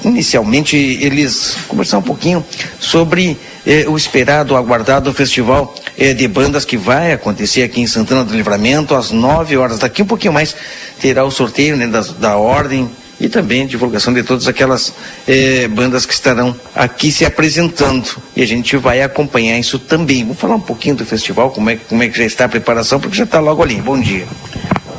Inicialmente, 0.04 0.76
Elis, 0.76 1.56
conversar 1.66 1.98
um 1.98 2.02
pouquinho 2.02 2.44
sobre 2.78 3.36
eh, 3.66 3.84
o 3.88 3.96
esperado, 3.96 4.54
aguardado 4.54 5.12
festival 5.12 5.74
eh, 5.98 6.14
de 6.14 6.28
bandas 6.28 6.64
que 6.64 6.76
vai 6.76 7.12
acontecer 7.12 7.64
aqui 7.64 7.80
em 7.80 7.86
Santana 7.88 8.24
do 8.24 8.36
Livramento 8.36 8.94
às 8.94 9.10
9 9.10 9.56
horas. 9.56 9.80
Daqui 9.80 10.02
um 10.02 10.06
pouquinho 10.06 10.32
mais 10.32 10.54
terá 11.00 11.24
o 11.24 11.32
sorteio 11.32 11.76
né, 11.76 11.88
da, 11.88 12.00
da 12.00 12.36
ordem 12.36 12.88
e 13.24 13.28
também 13.28 13.66
divulgação 13.66 14.12
de 14.12 14.22
todas 14.22 14.46
aquelas 14.46 14.92
eh, 15.26 15.66
bandas 15.68 16.04
que 16.04 16.12
estarão 16.12 16.54
aqui 16.74 17.10
se 17.10 17.24
apresentando. 17.24 18.16
E 18.36 18.42
a 18.42 18.46
gente 18.46 18.76
vai 18.76 19.02
acompanhar 19.02 19.58
isso 19.58 19.78
também. 19.78 20.24
Vou 20.24 20.34
falar 20.34 20.56
um 20.56 20.60
pouquinho 20.60 20.96
do 20.96 21.06
festival, 21.06 21.50
como 21.50 21.70
é, 21.70 21.76
como 21.76 22.02
é 22.02 22.08
que 22.08 22.18
já 22.18 22.24
está 22.24 22.44
a 22.44 22.48
preparação, 22.48 23.00
porque 23.00 23.16
já 23.16 23.24
está 23.24 23.40
logo 23.40 23.62
ali. 23.62 23.76
Bom 23.76 23.98
dia. 23.98 24.26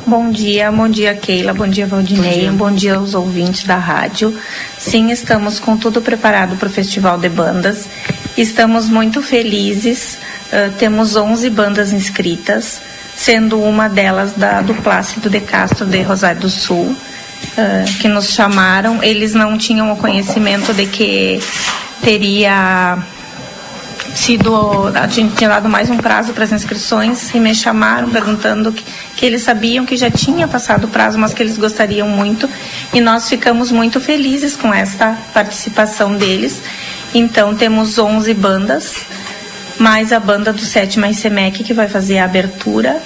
Bom 0.04 0.30
dia, 0.30 0.70
bom 0.70 0.88
dia 0.88 1.14
Keila, 1.14 1.52
bom 1.52 1.66
dia 1.66 1.84
Valdinei, 1.84 2.22
bom 2.32 2.38
dia. 2.38 2.52
bom 2.52 2.70
dia 2.70 2.94
aos 2.94 3.14
ouvintes 3.14 3.64
da 3.64 3.76
rádio. 3.76 4.36
Sim, 4.78 5.10
estamos 5.10 5.58
com 5.58 5.76
tudo 5.76 6.00
preparado 6.00 6.54
para 6.56 6.68
o 6.68 6.70
Festival 6.70 7.18
de 7.18 7.28
Bandas. 7.28 7.88
Estamos 8.36 8.88
muito 8.88 9.20
felizes, 9.20 10.16
uh, 10.52 10.72
temos 10.78 11.16
11 11.16 11.50
bandas 11.50 11.92
inscritas, 11.92 12.80
sendo 13.16 13.60
uma 13.60 13.88
delas 13.88 14.32
da, 14.34 14.62
do 14.62 14.74
Plácido 14.74 15.28
de 15.28 15.40
Castro 15.40 15.84
de 15.84 16.00
Rosário 16.02 16.40
do 16.40 16.50
Sul 16.50 16.94
uh, 17.56 17.98
que 18.00 18.08
nos 18.08 18.30
chamaram, 18.30 19.02
eles 19.02 19.34
não 19.34 19.56
tinham 19.56 19.92
o 19.92 19.96
conhecimento 19.96 20.72
de 20.72 20.86
que 20.86 21.40
teria 22.02 22.98
sido 24.14 24.90
tinha 25.10 25.48
dado 25.48 25.68
mais 25.68 25.90
um 25.90 25.98
prazo 25.98 26.32
para 26.32 26.44
as 26.44 26.52
inscrições 26.52 27.34
e 27.34 27.38
me 27.38 27.54
chamaram 27.54 28.08
perguntando 28.08 28.72
que, 28.72 28.82
que, 29.14 29.26
eles 29.26 29.42
sabiam 29.42 29.84
que 29.84 29.96
já 29.96 30.10
tinha 30.10 30.48
passado 30.48 30.84
o 30.84 30.88
prazo, 30.88 31.18
mas 31.18 31.34
que 31.34 31.42
eles 31.42 31.58
gostariam 31.58 32.08
muito 32.08 32.48
e 32.94 33.00
nós 33.00 33.28
ficamos 33.28 33.70
muito 33.70 34.00
felizes 34.00 34.56
com 34.56 34.72
esta 34.72 35.16
participação 35.34 36.16
deles. 36.16 36.62
Então 37.14 37.54
temos 37.54 37.98
11 37.98 38.32
bandas, 38.34 38.96
mais 39.78 40.12
a 40.12 40.18
banda 40.18 40.52
do 40.52 40.64
Sétima 40.64 41.08
ICMEC 41.08 41.62
que 41.62 41.74
vai 41.74 41.88
fazer 41.88 42.18
a 42.18 42.24
abertura 42.24 43.00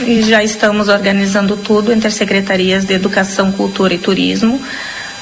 e 0.00 0.22
já 0.22 0.42
estamos 0.42 0.88
organizando 0.88 1.56
tudo 1.56 1.92
entre 1.92 2.08
as 2.08 2.14
secretarias 2.14 2.84
de 2.84 2.94
Educação, 2.94 3.52
Cultura 3.52 3.94
e 3.94 3.98
Turismo. 3.98 4.60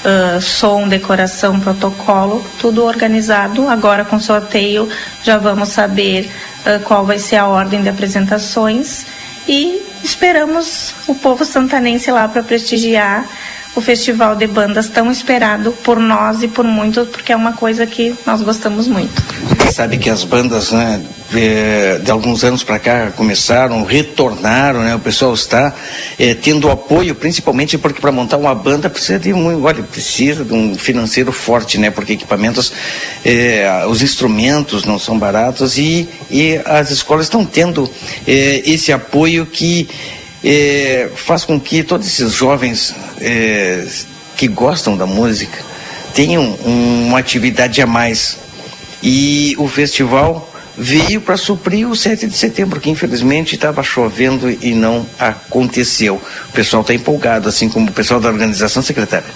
Uh, 0.05 0.39
som, 0.39 0.87
decoração, 0.87 1.59
protocolo, 1.59 2.45
tudo 2.61 2.85
organizado. 2.85 3.67
Agora 3.69 4.05
com 4.05 4.21
sorteio 4.21 4.87
já 5.23 5.39
vamos 5.39 5.71
saber 5.71 6.31
uh, 6.67 6.83
qual 6.85 7.07
vai 7.07 7.19
ser 7.19 7.37
a 7.37 7.47
ordem 7.47 7.83
de 7.83 7.89
apresentações 7.89 9.07
e 9.49 9.81
esperamos 10.03 10.95
o 11.07 11.15
povo 11.15 11.43
santanense 11.43 12.11
lá 12.11 12.29
para 12.29 12.43
prestigiar 12.43 13.27
o 13.75 13.81
festival 13.81 14.37
de 14.37 14.47
bandas 14.47 14.89
tão 14.89 15.11
esperado 15.11 15.73
por 15.73 15.99
nós 15.99 16.43
e 16.43 16.49
por 16.49 16.65
muitos, 16.65 17.09
porque 17.09 17.33
é 17.33 17.37
uma 17.37 17.53
coisa 17.53 17.87
que 17.87 18.15
nós 18.25 18.41
gostamos 18.41 18.87
muito. 18.87 19.23
Você 19.59 19.73
sabe 19.73 19.99
que 19.99 20.09
as 20.09 20.23
bandas, 20.23 20.71
né, 20.71 21.03
de, 21.31 22.05
de 22.05 22.11
alguns 22.11 22.45
anos 22.45 22.63
para 22.63 22.79
cá 22.79 23.11
começaram, 23.11 23.85
retornaram, 23.85 24.85
né? 24.85 24.95
O 24.95 25.01
pessoal 25.01 25.35
está 25.35 25.75
é, 26.19 26.35
tendo 26.35 26.71
apoio, 26.71 27.15
principalmente 27.15 27.77
porque 27.77 28.01
para 28.01 28.13
montar 28.13 28.37
uma 28.37 28.55
banda 28.55 28.89
precisa 28.89 29.19
de 29.19 29.33
um, 29.33 29.65
olha, 29.65 29.83
precisa 29.83 30.45
de 30.45 30.53
um 30.53 30.77
financeiro 30.77 31.33
forte, 31.33 31.77
né? 31.79 31.91
Porque 31.91 32.13
equipamentos, 32.13 32.73
é, 33.25 33.85
os 33.89 34.03
instrumentos 34.03 34.85
não 34.85 34.99
são 34.99 35.19
baratos 35.19 35.77
e, 35.77 36.09
e 36.31 36.61
as 36.65 36.91
escolas 36.91 37.27
estão 37.27 37.45
tendo 37.45 37.91
é, 38.27 38.63
esse 38.65 38.93
apoio 38.93 39.45
que 39.47 39.89
é, 40.45 41.11
faz 41.15 41.45
com 41.45 41.59
que 41.59 41.83
todos 41.83 42.07
esses 42.07 42.33
jovens 42.33 42.95
é, 43.21 43.87
que 44.37 44.47
gostam 44.47 44.97
da 44.97 45.07
música 45.07 45.59
tenham 46.15 46.55
uma 46.65 47.19
atividade 47.19 47.81
a 47.81 47.87
mais. 47.87 48.39
E 49.03 49.55
o 49.59 49.67
festival 49.67 50.51
veio 50.77 51.21
para 51.21 51.37
suprir 51.37 51.89
o 51.89 51.97
7 51.97 52.27
de 52.27 52.37
setembro, 52.37 52.81
que 52.81 52.91
infelizmente 52.91 53.55
estava 53.55 53.83
chovendo 53.83 54.51
e 54.51 54.75
não 54.75 55.07
aconteceu. 55.19 56.21
O 56.49 56.53
pessoal 56.53 56.83
está 56.83 56.95
empolgado, 56.95 57.49
assim 57.49 57.69
como 57.69 57.91
o 57.91 57.93
pessoal 57.93 58.21
da 58.21 58.29
organização, 58.29 58.83
secretária. 58.83 59.27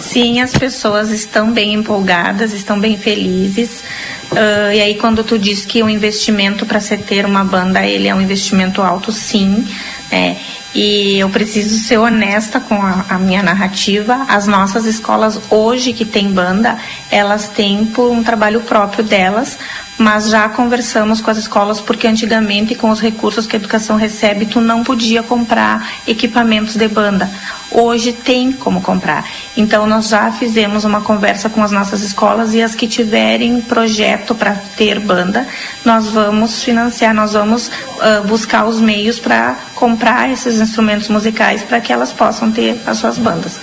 Sim, 0.00 0.40
as 0.40 0.52
pessoas 0.52 1.10
estão 1.10 1.52
bem 1.52 1.74
empolgadas, 1.74 2.52
estão 2.52 2.78
bem 2.78 2.96
felizes. 2.96 3.82
Uh, 4.30 4.72
e 4.74 4.80
aí 4.80 4.94
quando 4.96 5.24
tu 5.24 5.38
diz 5.38 5.64
que 5.64 5.82
o 5.82 5.88
investimento 5.88 6.66
para 6.66 6.80
se 6.80 6.96
ter 6.98 7.24
uma 7.24 7.44
banda, 7.44 7.84
ele 7.84 8.08
é 8.08 8.14
um 8.14 8.20
investimento 8.20 8.82
alto, 8.82 9.10
sim. 9.10 9.66
É, 10.10 10.36
e 10.74 11.18
eu 11.18 11.28
preciso 11.30 11.78
ser 11.78 11.98
honesta 11.98 12.60
com 12.60 12.80
a, 12.80 13.04
a, 13.08 13.18
minha 13.18 13.42
narrativa. 13.42 14.26
As 14.28 14.46
nossas 14.46 14.84
escolas 14.84 15.40
hoje 15.50 15.92
que 15.92 16.04
tem 16.04 16.30
banda, 16.30 16.76
elas 17.10 17.48
têm 17.48 17.86
por 17.86 18.10
um 18.10 18.22
trabalho 18.22 18.60
próprio 18.60 19.02
delas, 19.02 19.58
mas 19.98 20.30
já 20.30 20.48
conversamos 20.48 21.20
com 21.20 21.30
as 21.30 21.38
escolas 21.38 21.80
porque 21.80 22.06
antigamente 22.06 22.74
com 22.74 22.90
os 22.90 23.00
recursos 23.00 23.46
que 23.46 23.56
a 23.56 23.58
educação 23.58 23.96
recebe, 23.96 24.46
tu 24.46 24.60
não 24.60 24.84
podia 24.84 25.22
comprar 25.22 25.90
equipamentos 26.06 26.76
de 26.76 26.86
banda. 26.86 27.28
Hoje 27.70 28.12
tem 28.12 28.52
como 28.52 28.80
comprar. 28.80 29.28
Então 29.56 29.86
nós 29.86 30.08
já 30.08 30.30
fizemos 30.30 30.84
uma 30.84 31.00
conversa 31.00 31.50
com 31.50 31.62
as 31.62 31.72
nossas 31.72 32.02
escolas 32.02 32.54
e 32.54 32.62
as 32.62 32.74
que 32.74 32.86
tiverem 32.86 33.60
projeto 34.18 34.34
para 34.34 34.54
ter 34.76 34.98
banda, 34.98 35.46
nós 35.84 36.08
vamos 36.08 36.62
financiar, 36.62 37.14
nós 37.14 37.32
vamos 37.32 37.68
uh, 37.68 38.26
buscar 38.26 38.64
os 38.64 38.80
meios 38.80 39.18
para 39.18 39.56
comprar 39.74 40.30
esses 40.30 40.60
instrumentos 40.60 41.08
musicais 41.08 41.62
para 41.62 41.80
que 41.80 41.92
elas 41.92 42.12
possam 42.12 42.50
ter 42.50 42.80
as 42.86 42.98
suas 42.98 43.18
bandas. 43.18 43.58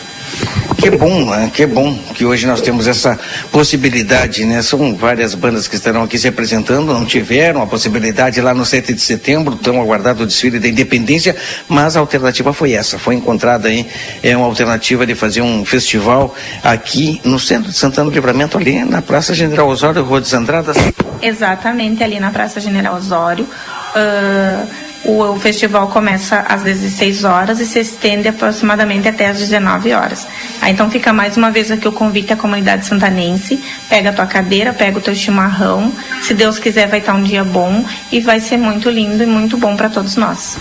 Que 0.86 0.91
bom, 0.91 1.31
né? 1.31 1.49
que 1.51 1.65
bom 1.65 1.97
que 2.13 2.23
hoje 2.23 2.45
nós 2.45 2.61
temos 2.61 2.86
essa 2.86 3.19
possibilidade, 3.51 4.45
né? 4.45 4.61
São 4.61 4.93
várias 4.93 5.33
bandas 5.33 5.67
que 5.67 5.75
estarão 5.75 6.03
aqui 6.03 6.15
se 6.15 6.27
apresentando, 6.27 6.93
não 6.93 7.03
tiveram 7.03 7.63
a 7.63 7.65
possibilidade 7.65 8.39
lá 8.39 8.53
no 8.53 8.63
7 8.63 8.93
de 8.93 9.01
setembro, 9.01 9.55
tão 9.55 9.81
aguardado 9.81 10.21
o 10.21 10.27
desfile 10.27 10.59
da 10.59 10.67
independência, 10.67 11.36
mas 11.67 11.97
a 11.97 11.99
alternativa 11.99 12.53
foi 12.53 12.73
essa, 12.73 12.99
foi 12.99 13.15
encontrada 13.15 13.67
aí, 13.67 13.88
é 14.21 14.38
uma 14.38 14.45
alternativa 14.45 15.07
de 15.07 15.15
fazer 15.15 15.41
um 15.41 15.65
festival 15.65 16.36
aqui 16.63 17.19
no 17.23 17.39
centro 17.39 17.71
de 17.71 17.77
Santana 17.77 18.11
do 18.11 18.13
Livramento, 18.13 18.55
ali 18.55 18.86
na 18.86 19.01
Praça 19.01 19.33
General 19.33 19.67
Osório, 19.67 20.03
Rua 20.03 20.21
dos 20.21 20.36
Andradas. 20.36 20.77
Exatamente, 21.19 22.03
ali 22.03 22.19
na 22.19 22.29
Praça 22.29 22.59
General 22.59 22.95
Osório. 22.95 23.47
Uh 23.95 24.85
o, 25.05 25.35
o, 25.35 25.39
festival 25.39 25.87
começa 25.87 26.39
às 26.39 26.63
16 26.63 27.23
horas 27.23 27.59
e 27.59 27.65
se 27.65 27.79
estende 27.79 28.27
aproximadamente 28.27 29.07
até 29.07 29.27
às 29.27 29.37
19 29.37 29.93
horas. 29.93 30.25
Ah, 30.59 30.71
então 30.71 30.89
fica 30.89 31.13
mais 31.13 31.37
uma 31.37 31.51
vez 31.51 31.69
aqui 31.69 31.87
o 31.87 31.91
convite 31.91 32.33
à 32.33 32.35
comunidade 32.35 32.87
santanense. 32.87 33.63
Pega 33.87 34.09
a 34.09 34.13
tua 34.13 34.25
cadeira, 34.25 34.73
pega 34.73 34.97
o 34.97 35.01
teu 35.01 35.13
chimarrão. 35.13 35.93
Se 36.23 36.33
Deus 36.33 36.57
quiser, 36.57 36.87
vai 36.87 36.99
estar 36.99 37.13
um 37.13 37.21
dia 37.21 37.43
bom 37.43 37.85
e 38.11 38.19
vai 38.19 38.39
ser 38.39 38.57
muito 38.57 38.89
lindo 38.89 39.21
e 39.21 39.27
muito 39.27 39.57
bom 39.57 39.75
para 39.75 39.89
todos 39.89 40.15
nós. 40.15 40.57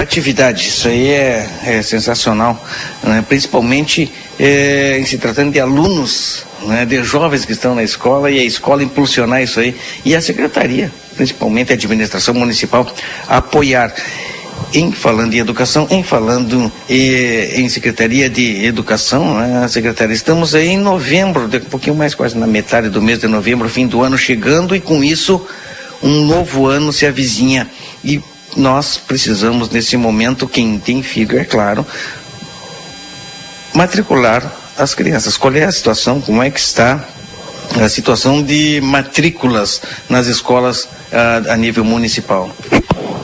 Atividade, 0.00 0.66
isso 0.66 0.88
aí 0.88 1.08
é, 1.08 1.48
é 1.64 1.82
sensacional, 1.82 2.62
né? 3.02 3.24
principalmente 3.26 4.12
é, 4.38 4.98
em 4.98 5.06
se 5.06 5.18
tratando 5.18 5.52
de 5.52 5.60
alunos, 5.60 6.44
né? 6.64 6.84
de 6.84 7.02
jovens 7.04 7.44
que 7.44 7.52
estão 7.52 7.76
na 7.76 7.84
escola 7.84 8.28
e 8.28 8.40
a 8.40 8.44
escola 8.44 8.82
impulsionar 8.82 9.40
isso 9.40 9.60
aí 9.60 9.74
e 10.04 10.16
a 10.16 10.20
secretaria 10.20 10.90
principalmente 11.14 11.72
a 11.72 11.74
administração 11.74 12.34
municipal, 12.34 12.86
apoiar 13.28 13.94
em 14.72 14.92
falando 14.92 15.34
em 15.34 15.38
educação, 15.38 15.86
em 15.90 16.02
falando 16.02 16.70
eh, 16.88 17.54
em 17.56 17.68
Secretaria 17.68 18.28
de 18.28 18.64
Educação, 18.64 19.38
né, 19.38 19.68
Secretaria, 19.68 20.14
estamos 20.14 20.54
aí 20.54 20.68
em 20.68 20.78
novembro, 20.78 21.44
um 21.44 21.70
pouquinho 21.70 21.96
mais 21.96 22.14
quase 22.14 22.36
na 22.36 22.46
metade 22.46 22.88
do 22.88 23.00
mês 23.00 23.20
de 23.20 23.28
novembro, 23.28 23.68
fim 23.68 23.86
do 23.86 24.02
ano 24.02 24.18
chegando 24.18 24.74
e 24.74 24.80
com 24.80 25.02
isso 25.02 25.44
um 26.02 26.24
novo 26.24 26.66
ano 26.66 26.92
se 26.92 27.06
avizinha 27.06 27.68
e 28.04 28.20
nós 28.56 28.96
precisamos 28.96 29.70
nesse 29.70 29.96
momento, 29.96 30.46
quem 30.46 30.78
tem 30.78 31.02
filho, 31.02 31.38
é 31.38 31.44
claro, 31.44 31.86
matricular 33.72 34.52
as 34.76 34.94
crianças. 34.94 35.36
Qual 35.36 35.54
é 35.54 35.64
a 35.64 35.72
situação? 35.72 36.20
Como 36.20 36.42
é 36.42 36.50
que 36.50 36.60
está 36.60 37.04
a 37.82 37.88
situação 37.88 38.42
de 38.42 38.80
matrículas 38.82 39.80
nas 40.08 40.26
escolas 40.26 40.84
uh, 40.84 41.50
a 41.50 41.56
nível 41.56 41.84
municipal? 41.84 42.54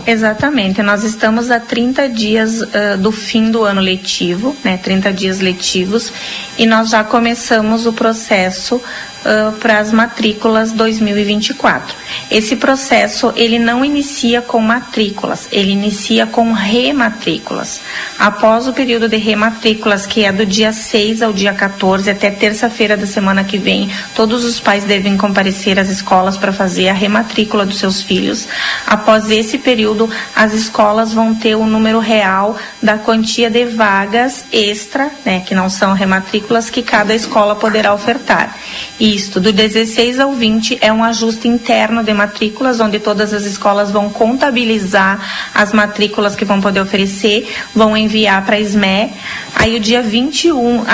Exatamente, 0.07 0.83
nós 0.83 1.05
estamos 1.05 1.51
a 1.51 1.61
30 1.61 2.09
dias 2.09 2.61
uh, 2.63 2.99
do 2.99 3.13
fim 3.13 3.51
do 3.51 3.63
ano 3.63 3.81
letivo, 3.81 4.57
né, 4.65 4.77
30 4.77 5.13
dias 5.13 5.41
letivos, 5.41 6.13
e 6.59 6.67
nós 6.67 6.91
já 6.91 7.05
começamos 7.05 7.87
o 7.87 7.93
processo 7.93 8.83
uh, 9.25 9.53
para 9.53 9.79
as 9.79 9.93
matrículas 9.93 10.73
2024. 10.73 11.95
Esse 12.31 12.57
processo 12.57 13.33
ele 13.37 13.59
não 13.59 13.85
inicia 13.85 14.43
com 14.43 14.61
matrículas, 14.61 15.49
ele 15.53 15.73
inicia 15.73 16.27
com 16.27 16.53
rematrículas. 16.53 17.81
Após 18.19 18.67
o 18.67 18.73
período 18.73 19.09
de 19.09 19.17
rematrículas, 19.17 20.07
que 20.07 20.25
é 20.25 20.33
do 20.33 20.47
dia 20.47 20.73
6 20.73 21.23
ao 21.23 21.33
dia 21.33 21.53
14 21.53 22.11
até 22.11 22.31
terça-feira 22.31 22.97
da 22.97 23.07
semana 23.07 23.45
que 23.45 23.59
vem, 23.59 23.91
todos 24.15 24.45
os 24.45 24.61
pais 24.61 24.85
devem 24.85 25.17
comparecer 25.17 25.79
às 25.79 25.89
escolas 25.89 26.37
para 26.37 26.53
fazer 26.53 26.89
a 26.89 26.93
rematrícula 26.93 27.67
dos 27.67 27.79
seus 27.79 28.03
filhos. 28.03 28.49
Após 28.87 29.31
esse 29.31 29.59
período, 29.59 30.11
as 30.35 30.53
escolas 30.53 31.13
vão 31.13 31.35
ter 31.35 31.55
o 31.55 31.67
número 31.67 31.99
real 31.99 32.57
da 32.83 32.99
quantia 32.99 33.51
de 33.51 33.65
vagas 33.65 34.45
extra, 34.53 35.11
né, 35.25 35.41
que 35.41 35.55
não 35.55 35.69
são 35.69 35.93
rematrículas, 35.93 36.71
que 36.71 36.83
cada 36.83 37.15
escola 37.15 37.55
poderá 37.57 37.93
ofertar. 37.93 38.57
E 38.99 39.10
isto, 39.15 39.41
do 39.41 39.53
16 39.53 40.21
ao 40.21 40.33
20, 40.33 40.79
é 40.81 40.93
um 40.93 41.03
ajuste 41.03 41.49
interno 41.49 42.03
de 42.03 42.13
matrículas, 42.13 42.81
onde 42.81 42.99
todas 42.99 43.33
as 43.33 43.45
escolas 43.45 43.91
vão 43.91 44.09
contabilizar 44.09 45.51
as 45.55 45.73
matrículas 45.73 46.37
que 46.37 46.45
vão 46.45 46.61
poder 46.61 46.81
oferecer, 46.81 47.49
vão 47.75 47.97
enviar 47.97 48.45
para 48.45 48.57
a 48.57 48.61
SME. 48.61 49.13
Aí 49.55 49.77
o 49.77 49.81
dia 49.81 50.03
21, 50.03 50.85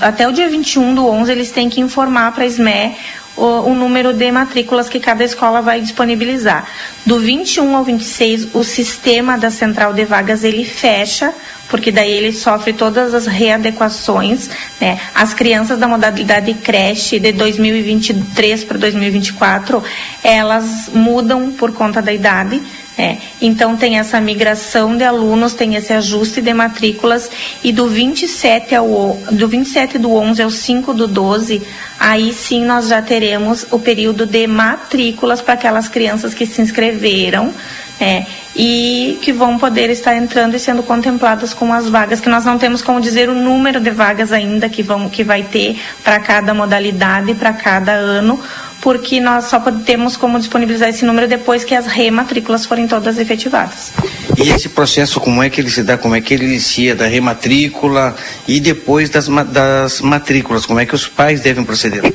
até 0.00 0.28
o 0.28 0.32
dia 0.32 0.48
21 0.48 0.94
do 0.94 1.06
11, 1.06 1.32
eles 1.32 1.50
têm 1.50 1.68
que 1.68 1.80
informar 1.80 2.32
para 2.32 2.44
a 2.44 2.50
SME 2.50 2.96
o, 3.36 3.70
o, 3.70 3.74
número 3.74 4.12
de 4.12 4.30
matrículas 4.30 4.88
que 4.88 5.00
cada 5.00 5.24
escola 5.24 5.62
vai 5.62 5.80
disponibilizar. 5.80 6.66
Do 7.06 7.18
21 7.18 7.76
ao 7.76 7.84
26, 7.84 8.54
o 8.54 8.62
sistema 8.62 9.38
da 9.38 9.50
central 9.50 9.94
de 9.94 10.04
vagas 10.04 10.44
ele 10.44 10.64
fecha 10.64 11.32
porque 11.72 11.90
daí 11.90 12.12
ele 12.12 12.32
sofre 12.32 12.74
todas 12.74 13.14
as 13.14 13.26
readequações, 13.26 14.50
né? 14.78 15.00
As 15.14 15.32
crianças 15.32 15.78
da 15.78 15.88
modalidade 15.88 16.52
creche 16.52 17.18
de 17.18 17.32
2023 17.32 18.62
para 18.64 18.76
2024, 18.76 19.82
elas 20.22 20.90
mudam 20.92 21.50
por 21.50 21.72
conta 21.72 22.02
da 22.02 22.12
idade, 22.12 22.60
é, 22.98 23.16
então 23.40 23.74
tem 23.74 23.98
essa 23.98 24.20
migração 24.20 24.94
de 24.94 25.02
alunos, 25.02 25.54
tem 25.54 25.74
esse 25.74 25.94
ajuste 25.94 26.42
de 26.42 26.52
matrículas 26.52 27.30
e 27.64 27.72
do 27.72 27.88
27 27.88 28.74
ao 28.74 29.18
do 29.30 29.48
27 29.48 29.96
do 29.96 30.12
11 30.12 30.42
ao 30.42 30.50
5 30.50 30.92
do 30.92 31.08
12, 31.08 31.62
aí 31.98 32.34
sim 32.34 32.66
nós 32.66 32.88
já 32.88 33.00
teremos 33.00 33.64
o 33.70 33.78
período 33.78 34.26
de 34.26 34.46
matrículas 34.46 35.40
para 35.40 35.54
aquelas 35.54 35.88
crianças 35.88 36.34
que 36.34 36.44
se 36.44 36.60
inscreveram 36.60 37.54
é, 38.02 38.26
e 38.56 39.18
que 39.22 39.32
vão 39.32 39.56
poder 39.56 39.88
estar 39.88 40.16
entrando 40.16 40.56
e 40.56 40.58
sendo 40.58 40.82
contempladas 40.82 41.54
com 41.54 41.72
as 41.72 41.88
vagas, 41.88 42.20
que 42.20 42.28
nós 42.28 42.44
não 42.44 42.58
temos 42.58 42.82
como 42.82 43.00
dizer 43.00 43.28
o 43.28 43.34
número 43.34 43.78
de 43.78 43.90
vagas 43.90 44.32
ainda 44.32 44.68
que, 44.68 44.82
vão, 44.82 45.08
que 45.08 45.22
vai 45.22 45.44
ter 45.44 45.80
para 46.02 46.18
cada 46.18 46.52
modalidade, 46.52 47.32
para 47.34 47.52
cada 47.52 47.92
ano, 47.92 48.40
porque 48.80 49.20
nós 49.20 49.44
só 49.44 49.60
temos 49.86 50.16
como 50.16 50.36
disponibilizar 50.36 50.88
esse 50.88 51.04
número 51.04 51.28
depois 51.28 51.62
que 51.62 51.76
as 51.76 51.86
rematrículas 51.86 52.66
forem 52.66 52.88
todas 52.88 53.18
efetivadas. 53.18 53.92
E 54.36 54.50
esse 54.50 54.68
processo, 54.68 55.20
como 55.20 55.40
é 55.40 55.48
que 55.48 55.60
ele 55.60 55.70
se 55.70 55.84
dá? 55.84 55.96
Como 55.96 56.16
é 56.16 56.20
que 56.20 56.34
ele 56.34 56.46
inicia 56.46 56.96
da 56.96 57.06
rematrícula 57.06 58.16
e 58.48 58.58
depois 58.58 59.08
das, 59.08 59.28
das 59.28 60.00
matrículas? 60.00 60.66
Como 60.66 60.80
é 60.80 60.84
que 60.86 60.94
os 60.96 61.06
pais 61.06 61.40
devem 61.40 61.62
proceder? 61.64 62.12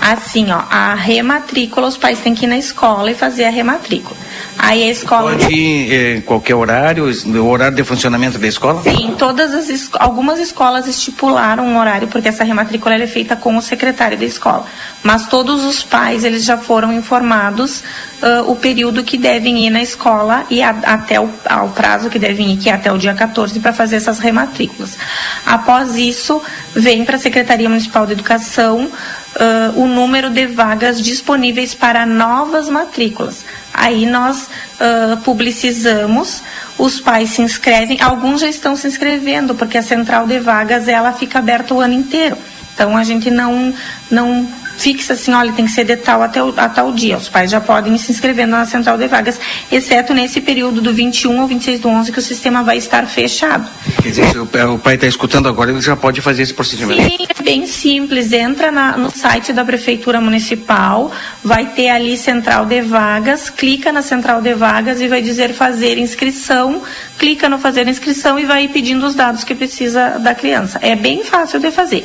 Assim, 0.00 0.50
ó, 0.50 0.62
a 0.68 0.94
rematrícula, 0.94 1.86
os 1.86 1.96
pais 1.96 2.18
têm 2.18 2.34
que 2.34 2.46
ir 2.46 2.48
na 2.48 2.58
escola 2.58 3.12
e 3.12 3.14
fazer 3.14 3.44
a 3.44 3.50
rematrícula. 3.50 4.16
Aí 4.62 4.82
a 4.82 4.90
escola. 4.90 5.32
Pode 5.32 5.54
ir 5.54 5.92
em 5.92 6.18
eh, 6.18 6.20
qualquer 6.20 6.54
horário, 6.54 7.06
o 7.06 7.46
horário 7.48 7.74
de 7.74 7.82
funcionamento 7.82 8.38
da 8.38 8.46
escola? 8.46 8.82
Sim, 8.82 9.14
todas 9.16 9.54
as 9.54 9.88
algumas 9.98 10.38
escolas 10.38 10.86
estipularam 10.86 11.64
um 11.64 11.78
horário, 11.78 12.08
porque 12.08 12.28
essa 12.28 12.44
rematrícula 12.44 12.94
é 12.96 13.06
feita 13.06 13.34
com 13.34 13.56
o 13.56 13.62
secretário 13.62 14.18
da 14.18 14.24
escola. 14.24 14.66
Mas 15.02 15.26
todos 15.26 15.64
os 15.64 15.82
pais, 15.82 16.24
eles 16.24 16.44
já 16.44 16.58
foram 16.58 16.92
informados 16.92 17.82
uh, 18.22 18.50
o 18.50 18.54
período 18.54 19.02
que 19.02 19.16
devem 19.16 19.66
ir 19.66 19.70
na 19.70 19.80
escola 19.80 20.44
e 20.50 20.62
a, 20.62 20.70
até 20.70 21.18
o 21.18 21.30
ao 21.48 21.70
prazo 21.70 22.10
que 22.10 22.18
devem 22.18 22.52
ir, 22.52 22.58
que 22.58 22.68
é 22.68 22.74
até 22.74 22.92
o 22.92 22.98
dia 22.98 23.14
14, 23.14 23.58
para 23.60 23.72
fazer 23.72 23.96
essas 23.96 24.18
rematrículas. 24.18 24.98
Após 25.46 25.96
isso, 25.96 26.42
vem 26.74 27.02
para 27.06 27.16
a 27.16 27.18
Secretaria 27.18 27.68
Municipal 27.68 28.04
de 28.04 28.12
Educação 28.12 28.90
uh, 29.36 29.80
o 29.80 29.86
número 29.86 30.28
de 30.28 30.46
vagas 30.46 31.00
disponíveis 31.00 31.74
para 31.74 32.04
novas 32.04 32.68
matrículas. 32.68 33.42
Aí 33.80 34.04
nós 34.04 34.42
uh, 34.78 35.16
publicizamos, 35.24 36.42
os 36.76 37.00
pais 37.00 37.30
se 37.30 37.40
inscrevem, 37.40 37.98
alguns 38.02 38.42
já 38.42 38.46
estão 38.46 38.76
se 38.76 38.86
inscrevendo, 38.86 39.54
porque 39.54 39.78
a 39.78 39.82
central 39.82 40.26
de 40.26 40.38
vagas 40.38 40.86
ela 40.86 41.14
fica 41.14 41.38
aberta 41.38 41.72
o 41.72 41.80
ano 41.80 41.94
inteiro. 41.94 42.36
Então 42.74 42.94
a 42.94 43.02
gente 43.02 43.30
não, 43.30 43.72
não 44.10 44.46
fixa 44.80 45.12
assim, 45.12 45.32
olha, 45.32 45.52
tem 45.52 45.66
que 45.66 45.70
ser 45.70 45.84
de 45.84 45.96
tal 45.96 46.22
até 46.22 46.42
o, 46.42 46.52
a 46.56 46.68
tal 46.68 46.92
dia. 46.92 47.16
Os 47.16 47.28
pais 47.28 47.50
já 47.50 47.60
podem 47.60 47.94
ir 47.94 47.98
se 47.98 48.10
inscrevendo 48.10 48.52
na 48.52 48.64
central 48.64 48.96
de 48.96 49.06
vagas, 49.06 49.38
exceto 49.70 50.14
nesse 50.14 50.40
período 50.40 50.80
do 50.80 50.92
21 50.92 51.40
ao 51.40 51.46
26 51.46 51.80
do 51.80 51.88
11 51.88 52.12
que 52.12 52.18
o 52.18 52.22
sistema 52.22 52.62
vai 52.62 52.78
estar 52.78 53.06
fechado. 53.06 53.68
Quer 54.02 54.08
dizer, 54.08 54.30
se 54.30 54.38
o, 54.38 54.78
pai 54.78 54.94
está 54.94 55.06
escutando 55.06 55.48
agora, 55.48 55.70
ele 55.70 55.80
já 55.80 55.94
pode 55.94 56.20
fazer 56.20 56.42
esse 56.42 56.54
procedimento. 56.54 57.02
Sim, 57.02 57.26
é 57.28 57.42
bem 57.42 57.66
simples. 57.66 58.32
Entra 58.32 58.70
na, 58.70 58.96
no 58.96 59.10
site 59.10 59.52
da 59.52 59.64
Prefeitura 59.64 60.20
Municipal, 60.20 61.12
vai 61.44 61.66
ter 61.66 61.90
ali 61.90 62.16
central 62.16 62.64
de 62.64 62.80
vagas, 62.80 63.50
clica 63.50 63.92
na 63.92 64.02
central 64.02 64.40
de 64.40 64.54
vagas 64.54 65.00
e 65.00 65.08
vai 65.08 65.20
dizer 65.20 65.52
fazer 65.52 65.98
inscrição, 65.98 66.82
clica 67.18 67.48
no 67.48 67.58
fazer 67.58 67.86
inscrição 67.86 68.38
e 68.38 68.44
vai 68.44 68.68
pedindo 68.68 69.06
os 69.06 69.14
dados 69.14 69.44
que 69.44 69.54
precisa 69.54 70.18
da 70.18 70.34
criança. 70.34 70.78
É 70.80 70.96
bem 70.96 71.22
fácil 71.22 71.60
de 71.60 71.70
fazer. 71.70 72.04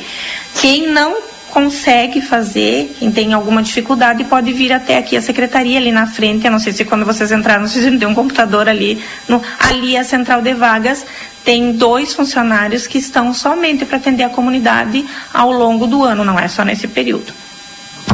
Quem 0.60 0.86
não 0.86 1.35
consegue 1.56 2.20
fazer, 2.20 2.94
quem 2.98 3.10
tem 3.10 3.32
alguma 3.32 3.62
dificuldade 3.62 4.22
pode 4.24 4.52
vir 4.52 4.74
até 4.74 4.98
aqui 4.98 5.16
a 5.16 5.22
secretaria 5.22 5.78
ali 5.78 5.90
na 5.90 6.06
frente, 6.06 6.44
eu 6.44 6.50
não 6.52 6.58
sei 6.58 6.70
se 6.70 6.84
quando 6.84 7.02
vocês 7.06 7.32
entraram 7.32 7.66
vocês 7.66 7.90
não 7.90 7.98
tem 7.98 8.06
um 8.06 8.14
computador 8.14 8.68
ali, 8.68 9.02
no, 9.26 9.40
ali 9.58 9.96
a 9.96 10.04
central 10.04 10.42
de 10.42 10.52
vagas 10.52 11.06
tem 11.46 11.72
dois 11.72 12.12
funcionários 12.12 12.86
que 12.86 12.98
estão 12.98 13.32
somente 13.32 13.86
para 13.86 13.96
atender 13.96 14.24
a 14.24 14.28
comunidade 14.28 15.02
ao 15.32 15.50
longo 15.50 15.86
do 15.86 16.04
ano, 16.04 16.26
não 16.26 16.38
é 16.38 16.46
só 16.46 16.62
nesse 16.62 16.86
período. 16.88 17.32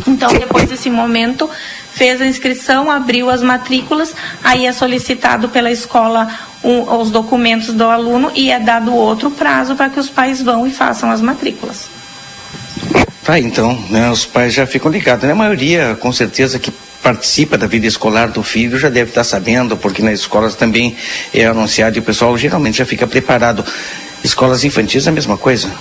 Então, 0.07 0.33
depois 0.35 0.69
desse 0.69 0.89
momento, 0.89 1.51
fez 1.93 2.21
a 2.21 2.27
inscrição, 2.27 2.93
abriu 2.93 3.29
as 3.29 3.43
matrículas, 3.43 4.15
aí 4.45 4.67
é 4.67 4.73
solicitado 4.73 5.49
pela 5.49 5.71
escola 5.73 6.29
um, 6.63 6.83
os 7.01 7.11
documentos 7.11 7.75
do 7.75 7.87
aluno 7.87 8.31
e 8.37 8.53
é 8.53 8.61
dado 8.61 8.95
outro 8.95 9.33
prazo 9.33 9.75
para 9.75 9.91
que 9.91 9.99
os 9.99 10.09
pais 10.09 10.41
vão 10.41 10.65
e 10.65 10.71
façam 10.71 11.11
as 11.11 11.21
matrículas. 11.21 11.91
Tá, 13.33 13.39
então, 13.39 13.83
né, 13.89 14.11
os 14.11 14.27
pais 14.27 14.53
já 14.53 14.67
ficam 14.67 14.91
ligados. 14.91 15.25
Né? 15.25 15.33
A 15.33 15.35
maioria, 15.35 15.97
com 15.99 16.13
certeza, 16.13 16.59
que 16.59 16.71
participa 17.03 17.57
da 17.57 17.67
vida 17.67 17.87
escolar 17.87 18.29
do 18.29 18.43
filho 18.43 18.79
já 18.79 18.91
deve 18.91 19.09
estar 19.09 19.25
sabendo, 19.25 19.75
porque 19.75 20.03
nas 20.03 20.21
escolas 20.21 20.55
também 20.55 20.95
é 21.33 21.47
anunciado 21.47 21.97
e 21.97 22.01
o 22.01 22.03
pessoal 22.03 22.37
geralmente 22.37 22.77
já 22.77 22.85
fica 22.85 23.07
preparado. 23.07 23.65
Escolas 24.23 24.65
infantis 24.65 25.07
é 25.07 25.09
a 25.09 25.15
mesma 25.15 25.39
coisa? 25.39 25.73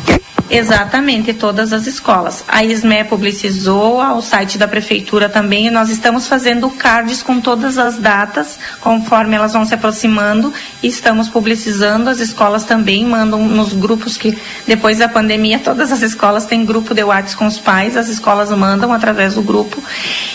Exatamente, 0.54 1.34
todas 1.34 1.72
as 1.72 1.88
escolas. 1.88 2.44
A 2.46 2.62
ISME 2.62 3.06
publicizou, 3.06 4.02
o 4.02 4.22
site 4.22 4.58
da 4.58 4.68
prefeitura 4.68 5.30
também, 5.30 5.68
e 5.68 5.72
nós 5.72 5.90
estamos 5.90 6.28
fazendo 6.28 6.70
cards 6.70 7.24
com 7.24 7.40
todas 7.40 7.78
as 7.78 7.96
datas, 7.96 8.60
conforme 8.82 9.38
elas 9.38 9.54
vão 9.54 9.66
se 9.66 9.74
aproximando, 9.74 10.54
e 10.84 10.88
estamos 10.88 11.30
publicizando, 11.30 12.10
as 12.10 12.20
escolas 12.20 12.66
também 12.66 13.06
mandam 13.06 13.48
nos 13.48 13.72
grupos 13.72 14.18
que, 14.18 14.38
depois 14.68 14.98
da 14.98 15.08
pandemia, 15.08 15.58
todas 15.58 15.90
as 15.90 16.02
escolas 16.02 16.46
têm 16.46 16.66
grupo 16.66 16.94
de 16.94 17.02
WhatsApp 17.02 17.38
com 17.38 17.46
os 17.46 17.58
pais, 17.58 17.96
as 17.96 18.10
escolas 18.10 18.52
mandam 18.52 18.92
através 18.92 19.36
do 19.36 19.42
grupo, 19.42 19.82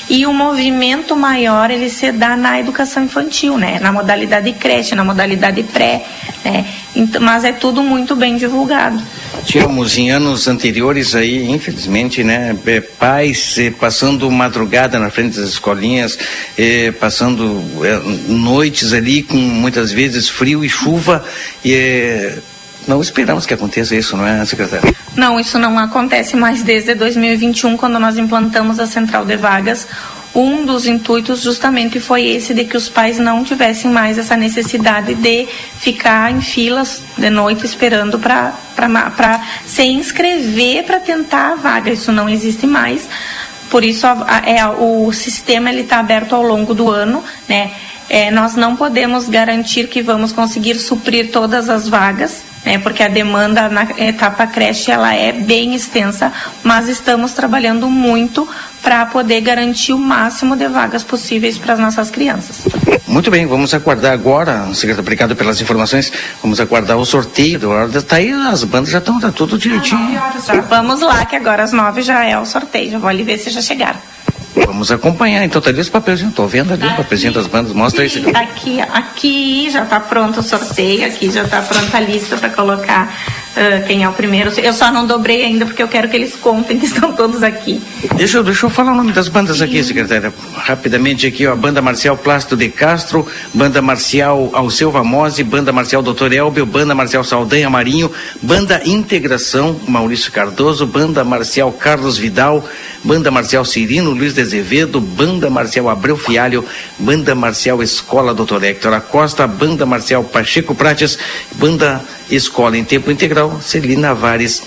E 0.08 0.24
o 0.24 0.32
movimento 0.32 1.16
maior 1.16 1.68
ele 1.68 1.90
se 1.90 2.12
dá 2.12 2.36
na 2.36 2.60
educação 2.60 3.02
infantil, 3.02 3.58
né? 3.58 3.80
Na 3.80 3.92
modalidade 3.92 4.52
creche, 4.52 4.94
na 4.94 5.04
modalidade 5.04 5.64
pré, 5.64 6.06
né? 6.44 6.64
Mas 7.20 7.44
é 7.44 7.52
tudo 7.52 7.82
muito 7.82 8.14
bem 8.14 8.36
divulgado. 8.36 9.02
Tínhamos 9.44 9.96
em 9.96 10.10
anos 10.10 10.48
anteriores 10.48 11.14
aí, 11.14 11.48
infelizmente, 11.50 12.24
né, 12.24 12.56
é, 12.66 12.80
pais 12.80 13.56
eh, 13.58 13.70
passando 13.70 14.30
madrugada 14.30 14.98
na 14.98 15.10
frente 15.10 15.36
das 15.38 15.50
escolinhas, 15.50 16.18
eh, 16.58 16.92
passando 16.92 17.62
eh, 17.84 18.00
noites 18.28 18.92
ali 18.92 19.22
com 19.22 19.36
muitas 19.36 19.92
vezes 19.92 20.28
frio 20.28 20.64
e 20.64 20.68
chuva 20.68 21.24
e 21.64 22.32
não 22.86 23.00
esperamos 23.00 23.44
que 23.46 23.54
aconteça 23.54 23.94
isso, 23.96 24.16
não 24.16 24.26
é, 24.26 24.44
secretária? 24.44 24.94
Não, 25.16 25.40
isso 25.40 25.58
não 25.58 25.78
acontece 25.78 26.36
mais 26.36 26.62
desde 26.62 26.94
2021, 26.94 27.76
quando 27.76 27.98
nós 27.98 28.16
implantamos 28.16 28.78
a 28.78 28.86
central 28.86 29.24
de 29.24 29.36
vagas. 29.36 29.88
Um 30.34 30.66
dos 30.66 30.86
intuitos 30.86 31.40
justamente 31.40 31.98
foi 31.98 32.26
esse 32.26 32.52
de 32.52 32.64
que 32.64 32.76
os 32.76 32.88
pais 32.88 33.18
não 33.18 33.42
tivessem 33.42 33.90
mais 33.90 34.18
essa 34.18 34.36
necessidade 34.36 35.14
de 35.14 35.46
ficar 35.78 36.30
em 36.30 36.40
filas 36.40 37.02
de 37.16 37.30
noite 37.30 37.64
esperando 37.64 38.18
para 38.18 39.40
se 39.64 39.82
inscrever 39.84 40.84
para 40.84 41.00
tentar 41.00 41.52
a 41.52 41.56
vaga. 41.56 41.90
Isso 41.90 42.12
não 42.12 42.28
existe 42.28 42.66
mais. 42.66 43.08
Por 43.70 43.84
isso 43.84 44.06
a, 44.06 44.26
a, 44.28 44.50
é, 44.50 44.66
o 44.66 45.10
sistema 45.12 45.70
ele 45.70 45.82
está 45.82 45.98
aberto 45.98 46.34
ao 46.34 46.42
longo 46.42 46.74
do 46.74 46.90
ano, 46.90 47.24
né? 47.48 47.72
É, 48.08 48.30
nós 48.30 48.54
não 48.54 48.76
podemos 48.76 49.28
garantir 49.28 49.88
que 49.88 50.00
vamos 50.00 50.30
conseguir 50.30 50.76
suprir 50.76 51.32
todas 51.32 51.68
as 51.68 51.88
vagas, 51.88 52.44
né, 52.64 52.78
porque 52.78 53.02
a 53.02 53.08
demanda 53.08 53.68
na 53.68 53.82
etapa 53.98 54.46
creche 54.46 54.92
ela 54.92 55.12
é 55.12 55.32
bem 55.32 55.74
extensa, 55.74 56.32
mas 56.62 56.88
estamos 56.88 57.32
trabalhando 57.32 57.90
muito 57.90 58.48
para 58.86 59.04
poder 59.06 59.40
garantir 59.40 59.92
o 59.92 59.98
máximo 59.98 60.54
de 60.54 60.68
vagas 60.68 61.02
possíveis 61.02 61.58
para 61.58 61.72
as 61.72 61.80
nossas 61.80 62.08
crianças. 62.08 62.58
Muito 63.04 63.32
bem, 63.32 63.44
vamos 63.44 63.74
aguardar 63.74 64.12
agora, 64.12 64.64
secretário, 64.74 65.00
obrigado 65.00 65.34
pelas 65.34 65.60
informações, 65.60 66.12
vamos 66.40 66.60
aguardar 66.60 66.96
o 66.96 67.04
sorteio 67.04 67.58
da 67.58 67.66
hora, 67.66 68.00
tá 68.00 68.14
aí, 68.14 68.30
as 68.30 68.62
bandas 68.62 68.90
já 68.90 68.98
estão, 68.98 69.18
tá 69.18 69.32
tudo 69.32 69.58
direitinho. 69.58 70.22
Vamos 70.68 71.00
lá, 71.00 71.26
que 71.26 71.34
agora 71.34 71.64
às 71.64 71.72
nove 71.72 72.00
já 72.02 72.22
é 72.22 72.38
o 72.38 72.46
sorteio, 72.46 72.92
já 72.92 72.98
vou 73.00 73.08
ali 73.08 73.24
ver 73.24 73.38
se 73.38 73.50
já 73.50 73.60
chegaram. 73.60 73.98
Vamos 74.66 74.90
acompanhar. 74.90 75.44
Então 75.44 75.60
tá 75.60 75.70
ali 75.70 75.80
os 75.80 75.88
papelzinhos. 75.88 76.32
Estou 76.32 76.48
vendo 76.48 76.72
ali 76.72 76.86
o 76.86 76.96
papelzinho 76.96 77.32
das 77.32 77.46
bandas. 77.46 77.72
Mostra 77.72 78.04
aí. 78.04 78.10
Aqui, 78.34 78.80
aqui 78.80 79.70
já 79.70 79.82
está 79.84 80.00
pronto 80.00 80.40
o 80.40 80.42
sorteio. 80.42 81.06
Aqui 81.06 81.30
já 81.30 81.44
está 81.44 81.62
pronta 81.62 81.96
a 81.96 82.00
lista 82.00 82.36
para 82.36 82.50
colocar 82.50 83.14
uh, 83.56 83.86
quem 83.86 84.04
é 84.04 84.08
o 84.08 84.12
primeiro. 84.12 84.50
Eu 84.60 84.72
só 84.72 84.90
não 84.90 85.06
dobrei 85.06 85.44
ainda 85.44 85.66
porque 85.66 85.82
eu 85.82 85.88
quero 85.88 86.08
que 86.08 86.16
eles 86.16 86.34
contem 86.36 86.78
que 86.80 86.86
estão 86.86 87.12
todos 87.12 87.42
aqui. 87.42 87.82
Deixa, 88.16 88.42
deixa 88.42 88.66
eu 88.66 88.70
falar 88.70 88.92
o 88.92 88.96
nome 88.96 89.12
das 89.12 89.28
bandas 89.28 89.60
aqui, 89.60 89.82
secretária. 89.82 90.32
Rapidamente 90.56 91.26
aqui, 91.26 91.46
ó. 91.46 91.54
Banda 91.54 91.80
Marcial 91.80 92.16
Plástico 92.16 92.56
de 92.56 92.68
Castro, 92.68 93.26
Banda 93.52 93.80
Marcial 93.80 94.50
Alceu 94.52 94.90
Vamose, 94.90 95.42
Banda 95.42 95.72
Marcial 95.72 96.02
Doutor 96.02 96.32
Elbio, 96.32 96.66
Banda 96.66 96.94
Marcial 96.94 97.24
Saldanha 97.24 97.70
Marinho, 97.70 98.10
Banda 98.42 98.82
Integração 98.84 99.80
Maurício 99.86 100.30
Cardoso, 100.32 100.86
Banda 100.86 101.24
Marcial 101.24 101.72
Carlos 101.72 102.18
Vidal, 102.18 102.66
Banda 103.02 103.30
Marcial 103.30 103.64
Cirino 103.64 104.10
Luiz 104.10 104.25
de 104.34 104.40
Azevedo, 104.40 105.00
Banda 105.00 105.48
Marcial 105.50 105.88
Abreu 105.88 106.16
Fialho, 106.16 106.64
Banda 106.98 107.34
Marcial 107.34 107.82
Escola 107.82 108.34
Doutor 108.34 108.64
Hector 108.64 108.92
Acosta, 108.92 109.46
Banda 109.46 109.84
Marcial 109.86 110.24
Pacheco 110.24 110.74
Prates, 110.74 111.18
Banda 111.52 112.02
Escola 112.30 112.76
em 112.76 112.84
Tempo 112.84 113.10
Integral, 113.10 113.60
Celina 113.60 114.14
Vares 114.14 114.62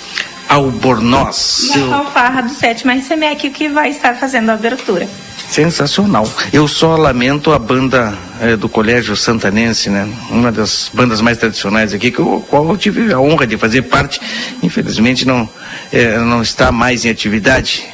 Albornoz. 0.50 1.76
E 1.76 1.84
a 1.84 2.04
fanfarra 2.04 2.42
do 2.42 2.50
sétimo 2.50 2.92
RCMEC 2.92 3.52
que 3.52 3.70
vai 3.70 3.92
estar 3.92 4.16
fazendo 4.16 4.50
a 4.50 4.54
abertura. 4.54 5.08
Sensacional. 5.48 6.32
Eu 6.52 6.68
só 6.68 6.96
lamento 6.96 7.52
a 7.52 7.60
banda 7.60 8.18
é, 8.40 8.56
do 8.56 8.70
Colégio 8.70 9.16
Santanense, 9.16 9.90
né? 9.90 10.08
Uma 10.30 10.52
das 10.52 10.90
bandas 10.94 11.22
mais 11.22 11.38
tradicionais 11.38 11.94
aqui, 11.94 12.12
que 12.12 12.20
eu, 12.20 12.46
qual 12.48 12.68
eu 12.70 12.78
tive 12.78 13.12
a 13.12 13.20
honra 13.20 13.46
de 13.46 13.58
fazer 13.58 13.84
parte. 13.84 14.20
Infelizmente 14.62 15.26
não, 15.26 15.50
é, 15.92 16.18
não 16.20 16.42
está 16.42 16.72
mais 16.72 17.06
em 17.06 17.10
atividade 17.10 17.88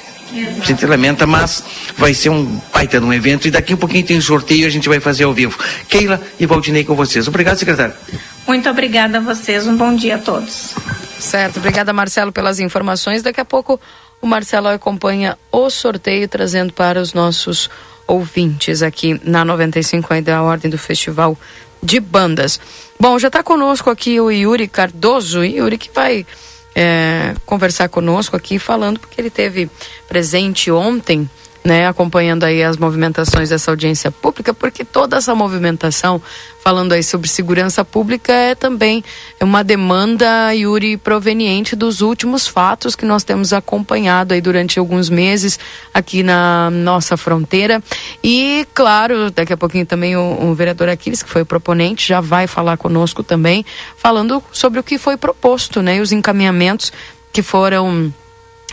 a 0.44 0.64
gente 0.64 0.86
lamenta, 0.86 1.26
mas 1.26 1.64
vai 1.98 2.14
ser 2.14 2.30
um 2.30 2.60
baita 2.74 3.00
de 3.00 3.06
um 3.06 3.14
evento 3.14 3.48
e 3.48 3.52
daqui 3.52 3.74
a 3.74 3.76
um 3.76 3.80
pouquinho 3.80 4.06
tem 4.06 4.18
um 4.18 4.22
sorteio 4.22 4.64
e 4.64 4.66
a 4.66 4.70
gente 4.70 4.90
vai 4.90 5.00
fazer 5.00 5.24
ao 5.24 5.34
vivo. 5.34 5.58
Keila 5.88 6.22
e 6.40 6.46
Valdinei 6.46 6.84
com 6.84 6.96
vocês. 6.96 7.28
Obrigado, 7.28 7.58
secretário. 7.58 7.94
Muito 8.48 8.70
obrigada 8.70 9.18
a 9.18 9.22
vocês. 9.22 9.66
Um 9.66 9.76
bom 9.76 9.96
dia 9.96 10.16
a 10.16 10.20
todos. 10.20 10.76
Certo. 11.20 11.58
Obrigada, 11.58 11.92
Marcelo, 11.94 12.32
pelas 12.32 12.60
informações. 12.60 13.24
Daqui 13.24 13.42
a 13.42 13.46
pouco 13.46 13.80
o 14.22 14.28
Marcelo 14.28 14.68
acompanha 14.68 15.38
o 15.52 15.70
sorteio, 15.70 16.28
trazendo 16.28 16.74
para 16.74 17.00
os 17.00 17.14
nossos 17.14 17.70
ouvintes 18.08 18.82
aqui 18.84 19.20
na 19.24 19.44
95 19.44 20.14
ainda 20.14 20.36
a 20.36 20.44
ordem 20.44 20.70
do 20.70 20.78
Festival 20.78 21.38
de 21.82 22.00
Bandas. 22.00 22.60
Bom, 23.00 23.18
já 23.20 23.28
está 23.28 23.44
conosco 23.44 23.90
aqui 23.90 24.20
o 24.20 24.32
Yuri 24.32 24.68
Cardoso. 24.68 25.44
Yuri 25.44 25.78
que 25.78 25.90
vai 25.94 26.26
é, 26.76 27.34
conversar 27.46 27.88
conosco 27.88 28.36
aqui, 28.36 28.60
falando 28.60 29.00
porque 29.00 29.20
ele 29.20 29.30
teve 29.30 29.70
presente 30.08 30.70
ontem 30.70 31.30
né, 31.66 31.88
acompanhando 31.88 32.44
aí 32.44 32.64
as 32.64 32.78
movimentações 32.78 33.50
dessa 33.50 33.72
audiência 33.72 34.12
pública, 34.12 34.54
porque 34.54 34.86
toda 34.86 35.18
essa 35.18 35.34
movimentação, 35.34 36.22
falando 36.64 36.92
aí 36.92 37.02
sobre 37.02 37.28
segurança 37.28 37.84
pública, 37.84 38.32
é 38.32 38.54
também 38.54 39.04
uma 39.42 39.64
demanda, 39.64 40.54
Yuri, 40.54 40.96
proveniente 40.96 41.76
dos 41.76 42.02
últimos 42.02 42.48
fatos 42.48 42.96
que 42.96 43.04
nós 43.04 43.24
temos 43.24 43.52
acompanhado 43.52 44.36
aí 44.36 44.42
durante 44.42 44.78
alguns 44.78 45.10
meses 45.10 45.58
aqui 45.92 46.22
na 46.22 46.70
nossa 46.70 47.18
fronteira. 47.18 47.82
E, 48.24 48.68
claro, 48.72 49.32
daqui 49.32 49.52
a 49.52 49.58
pouquinho 49.58 49.88
também 49.88 50.16
o, 50.16 50.44
o 50.44 50.54
vereador 50.54 50.88
Aquiles, 50.88 51.24
que 51.24 51.30
foi 51.30 51.42
o 51.42 51.46
proponente, 51.48 52.08
já 52.08 52.22
vai 52.22 52.46
falar 52.46 52.78
conosco 52.78 53.24
também, 53.24 53.66
falando 53.98 54.44
sobre 54.52 54.80
o 54.80 54.84
que 54.84 55.00
foi 55.00 55.18
proposto, 55.18 55.82
né, 55.82 55.98
e 55.98 56.02
os 56.02 56.12
encaminhamentos 56.12 56.94
que 57.34 57.42
foram 57.42 58.14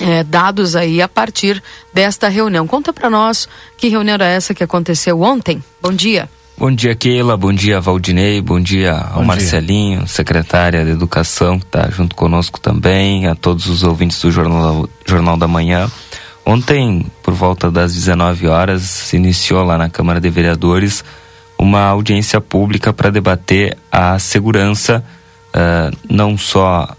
é, 0.00 0.24
dados 0.24 0.74
aí 0.74 1.02
a 1.02 1.08
partir 1.08 1.62
desta 1.92 2.28
reunião. 2.28 2.66
Conta 2.66 2.92
para 2.92 3.10
nós 3.10 3.48
que 3.76 3.88
reunião 3.88 4.14
era 4.14 4.26
essa 4.26 4.54
que 4.54 4.64
aconteceu 4.64 5.20
ontem. 5.20 5.62
Bom 5.80 5.92
dia. 5.92 6.28
Bom 6.56 6.70
dia, 6.70 6.94
Keila. 6.94 7.36
Bom 7.36 7.52
dia, 7.52 7.80
Valdinei. 7.80 8.40
Bom 8.40 8.60
dia 8.60 8.92
ao 8.92 9.20
Bom 9.20 9.24
Marcelinho, 9.24 9.98
dia. 9.98 10.06
secretária 10.06 10.84
de 10.84 10.90
Educação, 10.90 11.58
que 11.58 11.64
está 11.64 11.90
junto 11.90 12.14
conosco 12.14 12.60
também, 12.60 13.26
a 13.26 13.34
todos 13.34 13.66
os 13.66 13.82
ouvintes 13.82 14.20
do 14.20 14.30
Jornal, 14.30 14.88
Jornal 15.04 15.36
da 15.36 15.48
Manhã. 15.48 15.90
Ontem, 16.44 17.06
por 17.22 17.34
volta 17.34 17.70
das 17.70 17.94
19 17.94 18.48
horas, 18.48 18.82
se 18.82 19.16
iniciou 19.16 19.64
lá 19.64 19.78
na 19.78 19.88
Câmara 19.88 20.20
de 20.20 20.28
Vereadores 20.28 21.04
uma 21.58 21.84
audiência 21.84 22.40
pública 22.40 22.92
para 22.92 23.10
debater 23.10 23.78
a 23.90 24.18
segurança, 24.18 25.04
uh, 25.48 25.96
não 26.08 26.36
só 26.36 26.96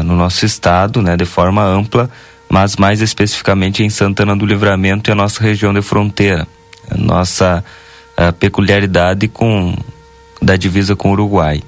uh, 0.00 0.02
no 0.02 0.16
nosso 0.16 0.44
estado, 0.46 1.02
né, 1.02 1.16
de 1.16 1.24
forma 1.24 1.62
ampla, 1.62 2.10
mas 2.48 2.76
mais 2.76 3.00
especificamente 3.00 3.82
em 3.82 3.90
Santana 3.90 4.36
do 4.36 4.46
Livramento 4.46 5.10
e 5.10 5.12
a 5.12 5.14
nossa 5.14 5.42
região 5.42 5.72
de 5.72 5.82
fronteira, 5.82 6.46
a 6.90 6.96
nossa 6.96 7.64
uh, 8.18 8.32
peculiaridade 8.34 9.28
com 9.28 9.76
da 10.40 10.56
divisa 10.56 10.96
com 10.96 11.10
o 11.10 11.12
Uruguai. 11.12 11.62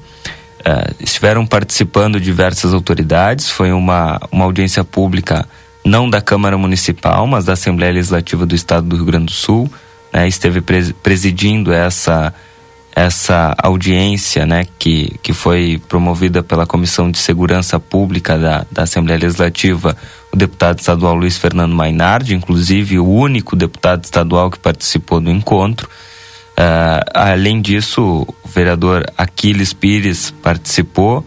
Uh, 0.61 0.95
estiveram 0.99 1.47
participando 1.47 2.21
diversas 2.21 2.73
autoridades, 2.73 3.51
foi 3.51 3.73
uma, 3.73 4.21
uma 4.33 4.45
audiência 4.45 4.83
pública 4.83 5.47
não 5.85 6.09
da 6.09 6.21
Câmara 6.21 6.57
Municipal, 6.57 7.27
mas 7.27 7.45
da 7.45 7.53
Assembleia 7.53 7.93
Legislativa 7.93 8.47
do 8.47 8.55
Estado 8.55 8.87
do 8.87 8.97
Rio 8.97 9.05
Grande 9.05 9.27
do 9.27 9.33
Sul, 9.33 9.71
né, 10.13 10.27
esteve 10.27 10.63
presidindo 11.03 11.73
essa 11.73 12.33
essa 12.95 13.55
audiência, 13.59 14.47
né, 14.47 14.67
que, 14.79 15.19
que 15.21 15.33
foi 15.33 15.83
promovida 15.89 16.45
pela 16.45 16.65
Comissão 16.65 17.11
de 17.11 17.19
Segurança 17.19 17.81
Pública 17.81 18.39
da, 18.39 18.65
da 18.71 18.85
Assembleia 18.85 19.19
Legislativa, 19.19 19.97
o 20.33 20.37
deputado 20.37 20.79
estadual 20.79 21.17
Luiz 21.17 21.37
Fernando 21.37 21.75
Mainardi, 21.75 22.37
inclusive 22.37 23.01
o 23.01 23.09
único 23.09 23.57
deputado 23.57 24.05
estadual 24.05 24.49
que 24.49 24.61
participou 24.61 25.21
do 25.21 25.31
encontro. 25.31 25.89
Uh, 26.53 27.03
além 27.13 27.61
disso, 27.61 28.25
o 28.45 28.49
vereador 28.49 29.05
Aquiles 29.19 29.73
Pires 29.73 30.33
participou 30.41 31.27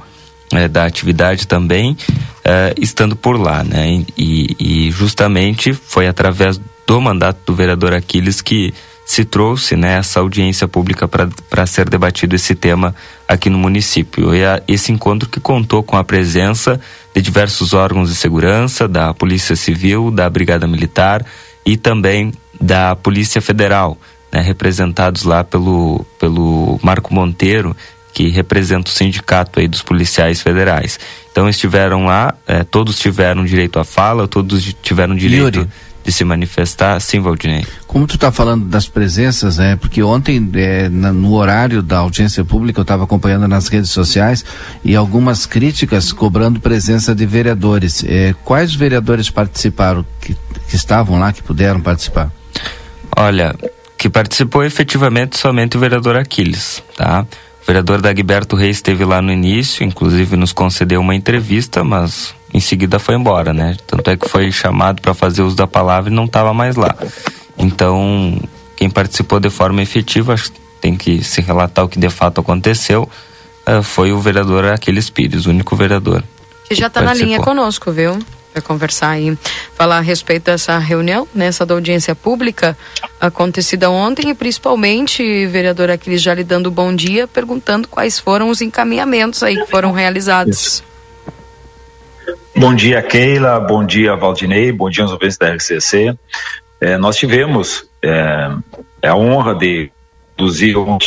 uh, 0.54 0.70
da 0.70 0.86
atividade 0.86 1.46
também, 1.46 1.92
uh, 1.92 2.82
estando 2.82 3.14
por 3.14 3.38
lá, 3.38 3.62
né, 3.62 4.06
e, 4.18 4.56
e 4.58 4.92
justamente 4.92 5.74
foi 5.74 6.08
através 6.08 6.62
do 6.88 7.02
mandato 7.02 7.40
do 7.46 7.54
vereador 7.54 7.94
Aquiles 7.94 8.40
que 8.40 8.74
se 9.08 9.24
trouxe 9.24 9.78
né, 9.78 10.00
essa 10.00 10.20
audiência 10.20 10.68
pública 10.68 11.08
para 11.08 11.66
ser 11.66 11.90
debatido 11.90 12.36
esse 12.36 12.54
tema 12.54 12.94
aqui 13.26 13.50
no 13.50 13.58
município. 13.58 14.36
E 14.36 14.44
a, 14.44 14.62
esse 14.68 14.92
encontro 14.92 15.30
que 15.30 15.40
contou 15.40 15.82
com 15.82 15.96
a 15.96 16.04
presença 16.04 16.80
de 17.16 17.22
diversos 17.22 17.74
órgãos 17.74 18.10
de 18.10 18.16
segurança, 18.16 18.86
da 18.86 19.14
Polícia 19.14 19.56
Civil, 19.56 20.12
da 20.12 20.30
Brigada 20.30 20.68
Militar 20.68 21.26
e 21.66 21.78
também 21.78 22.34
da 22.60 22.98
Polícia 22.98 23.42
Federal, 23.42 23.98
né, 24.30 24.42
representados 24.42 25.24
lá 25.24 25.42
pelo, 25.42 26.06
pelo 26.20 26.78
Marco 26.84 27.14
Monteiro, 27.14 27.78
que 28.14 28.28
representa 28.28 28.92
o 28.92 28.94
sindicato 28.94 29.62
aí 29.62 29.70
dos 29.70 29.82
policiais 29.82 30.42
federais. 30.42 31.00
Então 31.32 31.48
estiveram 31.48 32.06
lá, 32.06 32.34
eh, 32.46 32.66
todos 32.66 33.00
tiveram 33.00 33.46
direito 33.46 33.80
à 33.80 33.86
fala, 33.86 34.28
todos 34.28 34.76
tiveram 34.84 35.16
direito... 35.16 35.60
Yuri 35.60 35.70
de 36.08 36.14
se 36.14 36.24
manifestar. 36.24 37.02
Sim, 37.02 37.20
Valdinei. 37.20 37.66
Como 37.86 38.08
tu 38.08 38.16
está 38.16 38.32
falando 38.32 38.64
das 38.64 38.88
presenças, 38.88 39.58
né? 39.58 39.76
Porque 39.76 40.02
ontem, 40.02 40.50
é, 40.56 40.88
na, 40.88 41.12
no 41.12 41.34
horário 41.34 41.82
da 41.82 41.98
audiência 41.98 42.46
pública, 42.46 42.80
eu 42.80 42.84
estava 42.84 43.04
acompanhando 43.04 43.46
nas 43.46 43.68
redes 43.68 43.92
sociais 43.92 44.46
e 44.86 44.96
algumas 44.96 45.46
críticas 45.46 46.14
cobrando 46.14 46.62
presença 46.62 47.14
de 47.14 47.26
vereadores. 47.26 48.06
É, 48.08 48.34
quais 48.46 48.74
vereadores 48.74 49.30
participaram, 49.30 50.06
que, 50.22 50.34
que 50.70 50.76
estavam 50.78 51.20
lá, 51.20 51.34
que 51.34 51.44
puderam 51.44 51.82
participar? 51.82 52.32
Olha, 53.14 53.54
que 53.98 54.10
participou 54.10 54.64
efetivamente 54.64 55.38
somente 55.38 55.76
o 55.76 55.80
vereador 55.80 56.16
Aquiles, 56.16 56.82
tá? 56.96 57.26
O 57.62 57.68
vereador 57.68 58.02
Dagberto 58.02 58.56
Reis 58.56 58.78
esteve 58.78 59.04
lá 59.04 59.22
no 59.22 59.30
início, 59.30 59.84
inclusive 59.84 60.38
nos 60.38 60.54
concedeu 60.54 61.02
uma 61.02 61.16
entrevista, 61.16 61.84
mas 61.84 62.34
em 62.54 62.60
seguida 62.60 63.00
foi 63.00 63.16
embora, 63.16 63.54
né? 63.54 63.76
Tanto 63.86 64.10
é 64.10 64.18
que 64.18 64.28
foi 64.28 64.52
chamado 64.52 65.02
para 65.02 65.14
fazer 65.14 65.42
uso 65.42 65.56
da 65.56 65.68
palavra 65.68 66.10
e 66.10 66.14
não 66.14 66.26
estava 66.26 66.54
mais 66.54 66.76
lá. 66.76 66.96
Então, 67.58 68.40
quem 68.76 68.90
participou 68.90 69.40
de 69.40 69.50
forma 69.50 69.82
efetiva, 69.82 70.36
tem 70.80 70.96
que 70.96 71.24
se 71.24 71.42
relatar 71.42 71.86
o 71.86 71.90
que 71.90 72.00
de 72.00 72.10
fato 72.10 72.40
aconteceu, 72.40 73.10
uh, 73.68 73.84
foi 73.84 74.12
o 74.12 74.20
vereador 74.20 74.66
Aquiles 74.66 75.10
Pires, 75.10 75.46
o 75.46 75.50
único 75.50 75.76
vereador. 75.76 76.24
Que 76.66 76.76
já 76.76 76.88
está 76.88 77.02
na 77.02 77.14
linha 77.14 77.40
conosco, 77.40 77.92
viu? 77.92 78.20
Para 78.54 78.62
conversar 78.62 79.20
e 79.20 79.38
falar 79.76 79.98
a 79.98 80.02
respeito 80.02 80.46
dessa 80.46 80.78
reunião, 80.78 81.28
nessa 81.34 81.66
da 81.66 81.74
audiência 81.74 82.16
pública 82.16 82.78
acontecida 83.20 83.90
ontem 83.90 84.30
e 84.30 84.34
principalmente, 84.34 85.46
vereador 85.48 85.90
Aquiles 85.90 86.22
já 86.22 86.34
lhe 86.34 86.44
dando 86.44 86.72
bom 86.72 86.94
dia, 86.94 87.28
perguntando 87.28 87.88
quais 87.88 88.20
foram 88.20 88.50
os 88.50 88.62
encaminhamentos 88.62 89.44
aí 89.44 89.56
que 89.56 89.70
foram 89.70 89.92
realizados. 89.92 90.60
Isso. 90.60 90.88
Bom 92.56 92.74
dia, 92.74 93.02
Keila. 93.02 93.60
Bom 93.60 93.86
dia, 93.86 94.16
Valdinei. 94.16 94.72
Bom 94.72 94.90
dia 94.90 95.04
aos 95.04 95.12
ouvintes 95.12 95.38
da 95.38 95.54
RCC. 95.54 96.18
É, 96.82 96.98
nós 96.98 97.16
tivemos 97.16 97.90
é, 98.04 98.50
a 99.04 99.16
honra 99.16 99.56
de 99.56 99.92
conduzir 100.36 100.78
um 100.78 100.98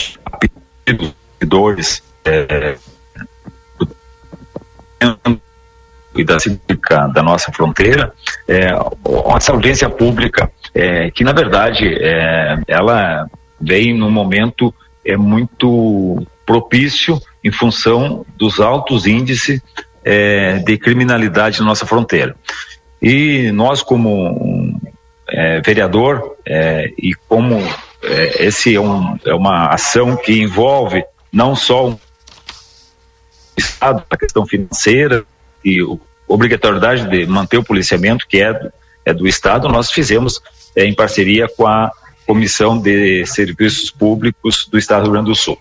seguidores 0.86 2.02
é, 2.24 2.76
e 6.16 6.24
da 6.24 6.36
da 7.06 7.22
nossa 7.22 7.52
fronteira, 7.52 8.12
é, 8.48 8.70
essa 9.36 9.52
audiência 9.52 9.88
pública, 9.88 10.50
é, 10.74 11.10
que 11.10 11.22
na 11.22 11.32
verdade 11.32 11.86
é, 11.86 12.58
ela 12.66 13.26
vem 13.60 13.96
num 13.96 14.10
momento 14.10 14.74
é 15.04 15.16
muito 15.16 16.26
propício 16.44 17.20
em 17.44 17.52
função 17.52 18.26
dos 18.36 18.60
altos 18.60 19.06
índices 19.06 19.60
é, 20.04 20.58
de 20.58 20.78
criminalidade 20.78 21.60
na 21.60 21.66
nossa 21.66 21.86
fronteira. 21.86 22.34
E 23.00 23.50
nós, 23.52 23.82
como 23.82 24.80
é, 25.28 25.60
vereador, 25.60 26.36
é, 26.46 26.92
e 26.98 27.14
como 27.28 27.58
é, 28.02 28.46
esse 28.46 28.74
é, 28.74 28.80
um, 28.80 29.16
é, 29.24 29.34
uma 29.34 29.68
ação 29.68 30.16
que 30.16 30.40
envolve 30.40 31.04
não 31.32 31.54
só 31.54 31.90
o 31.90 32.00
Estado, 33.56 34.04
a 34.10 34.16
questão 34.16 34.46
financeira 34.46 35.24
e 35.64 35.80
a 35.80 35.96
obrigatoriedade 36.26 37.08
de 37.08 37.26
manter 37.26 37.58
o 37.58 37.64
policiamento, 37.64 38.26
que 38.26 38.40
é 38.40 38.52
do, 38.52 38.72
é 39.04 39.14
do 39.14 39.28
Estado, 39.28 39.68
nós 39.68 39.90
fizemos 39.90 40.40
é, 40.74 40.84
em 40.84 40.94
parceria 40.94 41.48
com 41.48 41.66
a 41.66 41.90
Comissão 42.26 42.78
de 42.78 43.26
Serviços 43.26 43.90
Públicos 43.90 44.66
do 44.70 44.78
Estado 44.78 45.00
do 45.00 45.04
Rio 45.04 45.12
Grande 45.12 45.30
do 45.30 45.34
Sul. 45.34 45.58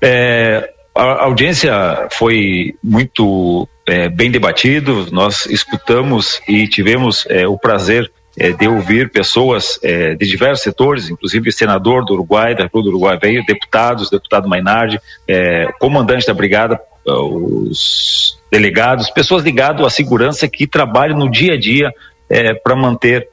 É, 0.00 0.72
a 0.94 1.24
audiência 1.24 2.08
foi 2.10 2.74
muito 2.82 3.68
é, 3.86 4.08
bem 4.08 4.30
debatido, 4.30 5.06
nós 5.10 5.46
escutamos 5.46 6.40
e 6.48 6.66
tivemos 6.66 7.26
é, 7.28 7.46
o 7.46 7.56
prazer 7.58 8.10
é, 8.38 8.52
de 8.52 8.68
ouvir 8.68 9.10
pessoas 9.10 9.78
é, 9.82 10.14
de 10.14 10.26
diversos 10.26 10.62
setores, 10.62 11.08
inclusive 11.08 11.52
senador 11.52 12.04
do 12.04 12.14
Uruguai, 12.14 12.54
da 12.54 12.64
República 12.64 12.90
do 12.90 12.96
Uruguai 12.96 13.18
veio, 13.20 13.44
deputados, 13.44 14.10
deputado 14.10 14.48
Mainardi, 14.48 15.00
é, 15.26 15.66
comandante 15.78 16.26
da 16.26 16.34
brigada, 16.34 16.80
os 17.06 18.38
delegados, 18.50 19.10
pessoas 19.10 19.42
ligadas 19.42 19.84
à 19.84 19.90
segurança 19.90 20.46
que 20.46 20.66
trabalham 20.66 21.18
no 21.18 21.30
dia 21.30 21.54
a 21.54 21.58
dia 21.58 21.92
é, 22.28 22.54
para 22.54 22.76
manter 22.76 23.28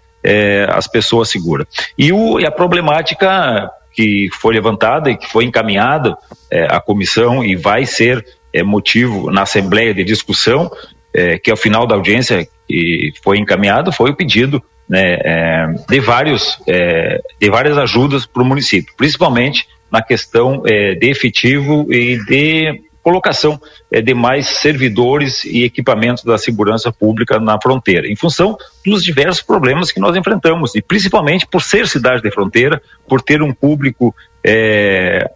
as 0.70 0.88
pessoas 0.88 1.30
seguras. 1.30 1.66
E, 1.98 2.10
e 2.10 2.46
a 2.46 2.52
problemática 2.52 3.72
que 3.98 4.30
foi 4.32 4.54
levantada 4.54 5.10
e 5.10 5.18
que 5.18 5.28
foi 5.28 5.44
encaminhada 5.44 6.16
é, 6.52 6.68
à 6.70 6.80
comissão 6.80 7.44
e 7.44 7.56
vai 7.56 7.84
ser 7.84 8.24
é, 8.54 8.62
motivo 8.62 9.32
na 9.32 9.42
Assembleia 9.42 9.92
de 9.92 10.04
discussão, 10.04 10.70
é, 11.12 11.40
que 11.40 11.50
ao 11.50 11.58
final 11.58 11.88
da 11.88 11.96
audiência 11.96 12.48
que 12.68 13.12
foi 13.24 13.40
encaminhado 13.40 13.92
foi 13.92 14.12
o 14.12 14.16
pedido 14.16 14.62
né, 14.88 15.18
é, 15.20 15.66
de, 15.90 16.00
vários, 16.00 16.60
é, 16.68 17.20
de 17.40 17.50
várias 17.50 17.76
ajudas 17.76 18.28
para 18.28 18.44
o 18.44 18.46
município, 18.46 18.94
principalmente 18.96 19.68
na 19.92 20.02
questão 20.02 20.62
é, 20.68 20.94
de 20.94 21.10
efetivo 21.10 21.92
e 21.92 22.24
de 22.26 22.84
colocação 23.08 23.58
é, 23.90 24.02
de 24.02 24.14
mais 24.14 24.48
servidores 24.48 25.46
e 25.46 25.64
equipamentos 25.64 26.26
da 26.26 26.38
segurança 26.38 26.92
pública 26.92 27.40
na 27.40 27.58
fronteira, 27.58 28.06
em 28.06 28.18
função 28.18 28.58
dos 28.86 29.02
diversos 29.02 29.42
problemas 29.42 29.94
que 29.94 30.00
nós 30.02 30.14
enfrentamos, 30.18 30.76
e 30.76 30.82
principalmente 30.82 31.48
por 31.48 31.62
ser 31.62 31.88
cidade 31.88 32.22
de 32.22 32.30
fronteira, 32.30 32.82
por 33.08 33.22
ter 33.22 33.42
um 33.42 33.54
público 33.54 34.14
é, 34.44 35.32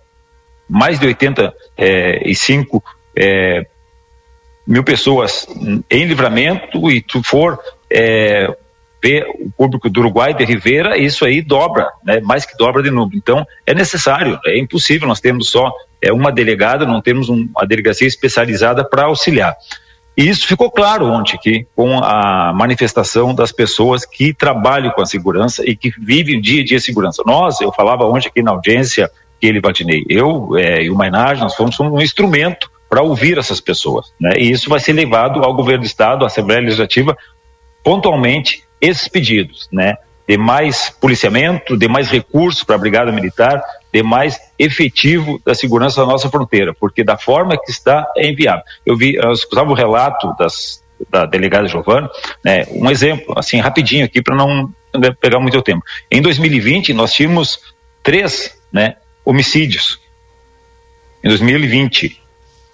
mais 0.68 1.00
de 1.00 1.08
85 1.08 2.84
é, 3.18 3.66
mil 4.68 4.84
pessoas 4.84 5.48
em 5.90 6.04
livramento, 6.04 6.92
e 6.92 7.02
tu 7.02 7.24
for 7.24 7.58
ver 9.02 9.26
o 9.40 9.52
público 9.52 9.90
do 9.90 10.00
Uruguai 10.00 10.34
de 10.34 10.46
Rivera, 10.46 10.98
isso 10.98 11.26
aí 11.26 11.42
dobra, 11.42 11.90
né, 12.04 12.20
mais 12.22 12.46
que 12.46 12.56
dobra 12.56 12.84
de 12.84 12.92
número. 12.92 13.18
Então, 13.18 13.46
é 13.66 13.74
necessário, 13.74 14.40
é 14.46 14.60
impossível, 14.60 15.08
nós 15.08 15.20
temos 15.20 15.50
só 15.50 15.74
é, 16.02 16.14
uma 16.14 16.32
delegada, 16.32 16.86
não 16.86 17.02
temos 17.02 17.30
um, 17.30 17.48
uma 17.56 17.66
delegacia 17.66 18.08
especializada 18.08 18.84
para 18.84 19.06
auxiliar. 19.06 19.56
E 20.16 20.28
isso 20.28 20.46
ficou 20.46 20.70
claro 20.70 21.06
ontem 21.08 21.36
aqui, 21.36 21.66
com 21.76 21.98
a 22.04 22.54
manifestação 22.54 23.34
das 23.34 23.52
pessoas 23.52 24.06
que 24.06 24.34
trabalham 24.34 24.92
com 24.92 25.02
a 25.02 25.06
segurança 25.06 25.64
e 25.66 25.76
que 25.76 25.90
vivem 26.00 26.40
dia 26.40 26.62
a 26.62 26.66
dia 26.66 26.78
a 26.78 26.82
segurança. 26.82 27.24
Nós, 27.26 27.62
eu 27.62 27.72
falava 27.72 28.06
ontem 28.06 28.28
aqui 28.28 28.44
na 28.44 28.52
audiência, 28.52 29.10
que 29.40 29.48
ele 29.48 29.62
batinei, 29.62 30.06
eu 30.08 30.56
é, 30.58 30.84
e 30.84 30.92
o 30.92 30.96
Mainage, 30.96 31.42
nós 31.42 31.56
fomos 31.56 31.80
um 31.80 32.00
instrumento 32.00 32.70
para 32.88 33.02
ouvir 33.02 33.38
essas 33.38 33.62
pessoas. 33.62 34.14
Né? 34.20 34.34
E 34.38 34.52
isso 34.52 34.70
vai 34.70 34.80
ser 34.80 34.94
levado 34.94 35.44
ao 35.44 35.54
governo 35.54 35.84
do 35.84 35.88
Estado, 35.88 36.24
à 36.24 36.28
Assembleia 36.28 36.62
Legislativa, 36.62 37.18
pontualmente 37.84 38.64
esses 38.82 39.08
pedidos, 39.08 39.70
né? 39.72 39.96
De 40.28 40.38
mais 40.38 40.90
policiamento, 40.90 41.78
de 41.78 41.88
mais 41.88 42.10
recursos 42.10 42.64
para 42.64 42.76
a 42.76 42.80
Brigada 42.80 43.12
Militar, 43.12 43.62
de 43.94 44.02
mais 44.02 44.40
efetivo 44.58 45.42
da 45.46 45.54
segurança 45.54 46.02
da 46.02 46.08
nossa 46.08 46.30
fronteira, 46.30 46.74
porque 46.74 47.04
da 47.04 47.18
forma 47.18 47.58
que 47.58 47.70
está 47.70 48.06
é. 48.18 48.34
Eu 48.86 48.98
vi, 48.98 49.16
eu 49.16 49.32
escutava 49.32 49.70
o 49.70 49.76
relato 49.76 50.34
das, 50.38 50.82
da 51.10 51.26
delegada 51.26 51.68
Giovana, 51.68 52.10
né? 52.44 52.66
Um 52.72 52.90
exemplo, 52.90 53.34
assim, 53.38 53.60
rapidinho 53.60 54.06
aqui 54.06 54.22
para 54.22 54.36
não 54.36 54.74
pegar 55.20 55.40
muito 55.40 55.62
tempo. 55.62 55.84
Em 56.10 56.22
2020 56.22 56.94
nós 56.94 57.14
tínhamos 57.14 57.60
três, 58.04 58.58
né? 58.72 58.96
Homicídios. 59.24 60.00
Em 61.24 61.30
2020. 61.30 62.20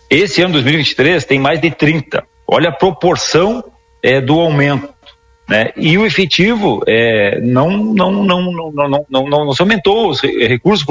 Esse 0.10 0.42
ano 0.42 0.54
2023 0.54 1.26
tem 1.26 1.40
mais 1.40 1.60
de 1.60 1.70
30. 1.70 2.24
Olha 2.48 2.70
a 2.70 2.72
proporção 2.72 3.64
é, 4.02 4.22
do 4.22 4.40
aumento. 4.40 4.97
Né? 5.48 5.72
E 5.78 5.98
o 5.98 6.06
efetivo 6.06 6.84
é, 6.86 7.40
não, 7.40 7.70
não, 7.70 8.12
não, 8.24 8.52
não, 8.52 8.72
não, 8.72 9.06
não, 9.10 9.28
não, 9.30 9.54
se 9.54 9.62
aumentou, 9.62 10.10
os 10.10 10.22
recursos 10.22 10.86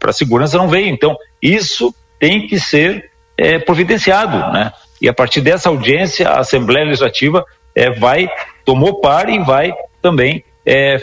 para 0.00 0.12
segurança 0.12 0.58
não 0.58 0.68
veio. 0.68 0.88
Então, 0.88 1.16
isso 1.40 1.94
tem 2.18 2.46
que 2.46 2.58
ser 2.58 3.10
é, 3.36 3.58
providenciado. 3.58 4.38
Né? 4.52 4.72
E 5.00 5.08
a 5.08 5.12
partir 5.12 5.40
dessa 5.40 5.68
audiência, 5.68 6.28
a 6.28 6.40
Assembleia 6.40 6.86
Legislativa 6.86 7.44
é, 7.74 7.90
vai, 7.90 8.28
tomou 8.64 9.00
par 9.00 9.28
e 9.28 9.38
vai 9.38 9.72
também, 10.00 10.44
é, 10.66 10.98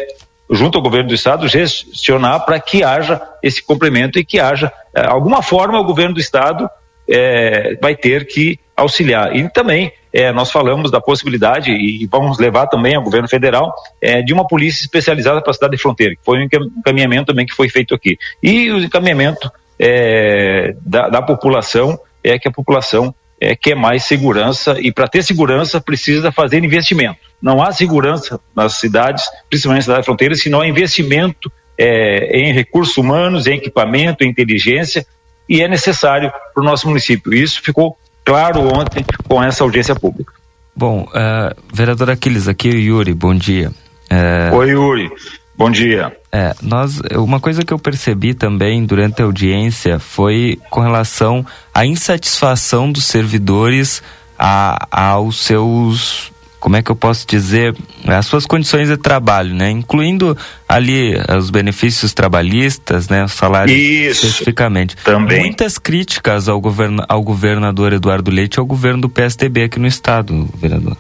junto 0.50 0.78
ao 0.78 0.84
governo 0.84 1.08
do 1.08 1.16
Estado, 1.16 1.48
gestionar 1.48 2.46
para 2.46 2.60
que 2.60 2.84
haja 2.84 3.22
esse 3.42 3.64
complemento 3.64 4.20
e 4.20 4.26
que 4.26 4.40
haja, 4.40 4.72
é, 4.94 5.06
alguma 5.06 5.42
forma, 5.42 5.80
o 5.80 5.86
governo 5.86 6.16
do 6.16 6.20
Estado 6.20 6.70
é, 7.10 7.78
vai 7.82 7.96
ter 7.96 8.28
que 8.28 8.60
auxiliar. 8.80 9.36
E 9.36 9.48
também 9.50 9.92
é, 10.12 10.32
nós 10.32 10.52
falamos 10.52 10.90
da 10.90 11.00
possibilidade, 11.00 11.72
e 11.72 12.06
vamos 12.08 12.40
levar 12.40 12.68
também 12.68 12.96
ao 12.96 13.04
governo 13.04 13.28
federal, 13.28 13.74
é, 14.02 14.22
de 14.22 14.34
uma 14.34 14.48
polícia 14.48 14.84
especializada 14.84 15.42
para 15.42 15.52
a 15.52 15.54
cidade 15.54 15.76
de 15.76 15.82
fronteira, 15.82 16.16
que 16.16 16.24
foi 16.24 16.40
um 16.40 16.48
encaminhamento 16.80 17.28
também 17.28 17.46
que 17.46 17.56
foi 17.56 17.70
feito 17.70 17.94
aqui. 17.94 18.18
E 18.42 18.72
o 18.72 18.80
encaminhamento 18.80 19.52
é, 19.78 20.76
da, 20.82 21.10
da, 21.10 21.22
população 21.22 22.00
é 22.24 22.38
que 22.40 22.48
a 22.48 22.52
população 22.52 23.14
é, 23.40 23.56
quer 23.56 23.76
mais 23.76 24.04
segurança, 24.04 24.78
e 24.80 24.92
para 24.92 25.08
ter 25.08 25.24
segurança 25.24 25.80
precisa 25.80 26.32
fazer 26.32 26.64
investimento. 26.64 27.20
Não 27.42 27.62
há 27.62 27.72
segurança 27.72 28.40
nas 28.56 28.80
cidades, 28.80 29.24
principalmente 29.50 29.82
na 29.82 29.86
cidade 29.86 30.02
de 30.02 30.06
fronteira, 30.06 30.36
se 30.36 30.50
não 30.50 30.62
há 30.62 30.68
investimento 30.68 31.52
é, 31.78 32.38
em 32.38 32.52
recursos 32.52 32.98
humanos, 32.98 33.48
em 33.48 33.54
equipamento, 33.54 34.24
em 34.24 34.30
inteligência, 34.30 35.06
e 35.48 35.62
é 35.62 35.68
necessário 35.68 36.32
para 36.54 36.62
o 36.62 36.66
nosso 36.66 36.88
município. 36.88 37.34
Isso 37.34 37.62
ficou 37.64 37.98
claro 38.26 38.62
ontem 38.62 39.06
com 39.28 39.42
essa 39.42 39.64
audiência 39.64 39.96
pública. 39.96 40.34
Bom, 40.76 41.02
uh, 41.04 41.56
vereador 41.74 42.10
Aquiles, 42.10 42.48
aqui 42.48 42.70
é 42.70 42.74
o 42.74 42.78
Yuri, 42.78 43.14
bom 43.14 43.36
dia. 43.36 43.72
É... 44.10 44.50
Oi, 44.54 44.70
Yuri. 44.70 45.10
Bom 45.58 45.70
dia. 45.70 46.16
É, 46.32 46.56
nós, 46.62 47.02
uma 47.18 47.40
coisa 47.42 47.66
que 47.66 47.74
eu 47.74 47.78
percebi 47.78 48.34
também 48.34 48.86
durante 48.86 49.22
a 49.22 49.26
audiência 49.26 50.00
foi 50.00 50.58
com 50.70 50.80
relação 50.80 51.46
à 51.74 51.86
insatisfação 51.86 52.90
dos 52.90 53.04
servidores 53.04 54.02
a, 54.38 54.88
aos 54.90 55.44
seus 55.44 56.32
como 56.60 56.76
é 56.76 56.84
que 56.84 56.92
eu 56.92 56.96
posso 56.96 57.26
dizer, 57.26 57.76
as 58.06 58.26
suas 58.26 58.46
condições 58.46 58.90
de 58.90 58.98
trabalho, 58.98 59.56
né? 59.56 59.72
Incluindo 59.72 60.38
ali 60.68 61.14
os 61.38 61.50
benefícios 61.50 62.14
trabalhistas, 62.14 63.08
né? 63.08 63.24
O 63.24 63.30
salário 63.30 63.74
Isso, 63.74 64.26
especificamente. 64.26 64.96
Também. 64.98 65.40
Muitas 65.40 65.78
críticas 65.78 66.50
ao, 66.50 66.60
govern 66.60 66.98
ao 67.08 67.24
governador 67.24 67.94
Eduardo 67.94 68.30
Leite 68.30 68.56
e 68.56 68.60
ao 68.60 68.66
governo 68.66 69.02
do 69.02 69.10
PSDB 69.10 69.64
aqui 69.64 69.80
no 69.80 69.88
estado, 69.88 70.50
vereador. 70.56 70.98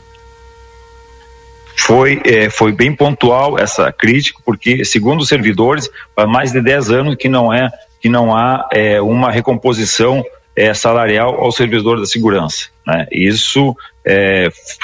Foi, 1.75 2.21
é, 2.25 2.49
foi 2.49 2.71
bem 2.71 2.93
pontual 2.93 3.57
essa 3.57 3.91
crítica, 3.91 4.39
porque, 4.45 4.85
segundo 4.85 5.21
os 5.21 5.27
servidores, 5.27 5.89
há 6.15 6.27
mais 6.27 6.51
de 6.51 6.61
10 6.61 6.91
anos 6.91 7.15
que 7.15 7.27
não, 7.27 7.53
é, 7.53 7.69
que 8.01 8.07
não 8.07 8.35
há 8.35 8.67
é, 8.71 9.01
uma 9.01 9.31
recomposição 9.31 10.23
é, 10.55 10.73
salarial 10.73 11.35
aos 11.35 11.55
servidores 11.55 12.01
da 12.01 12.07
segurança. 12.07 12.67
Né? 12.85 13.07
Isso 13.11 13.75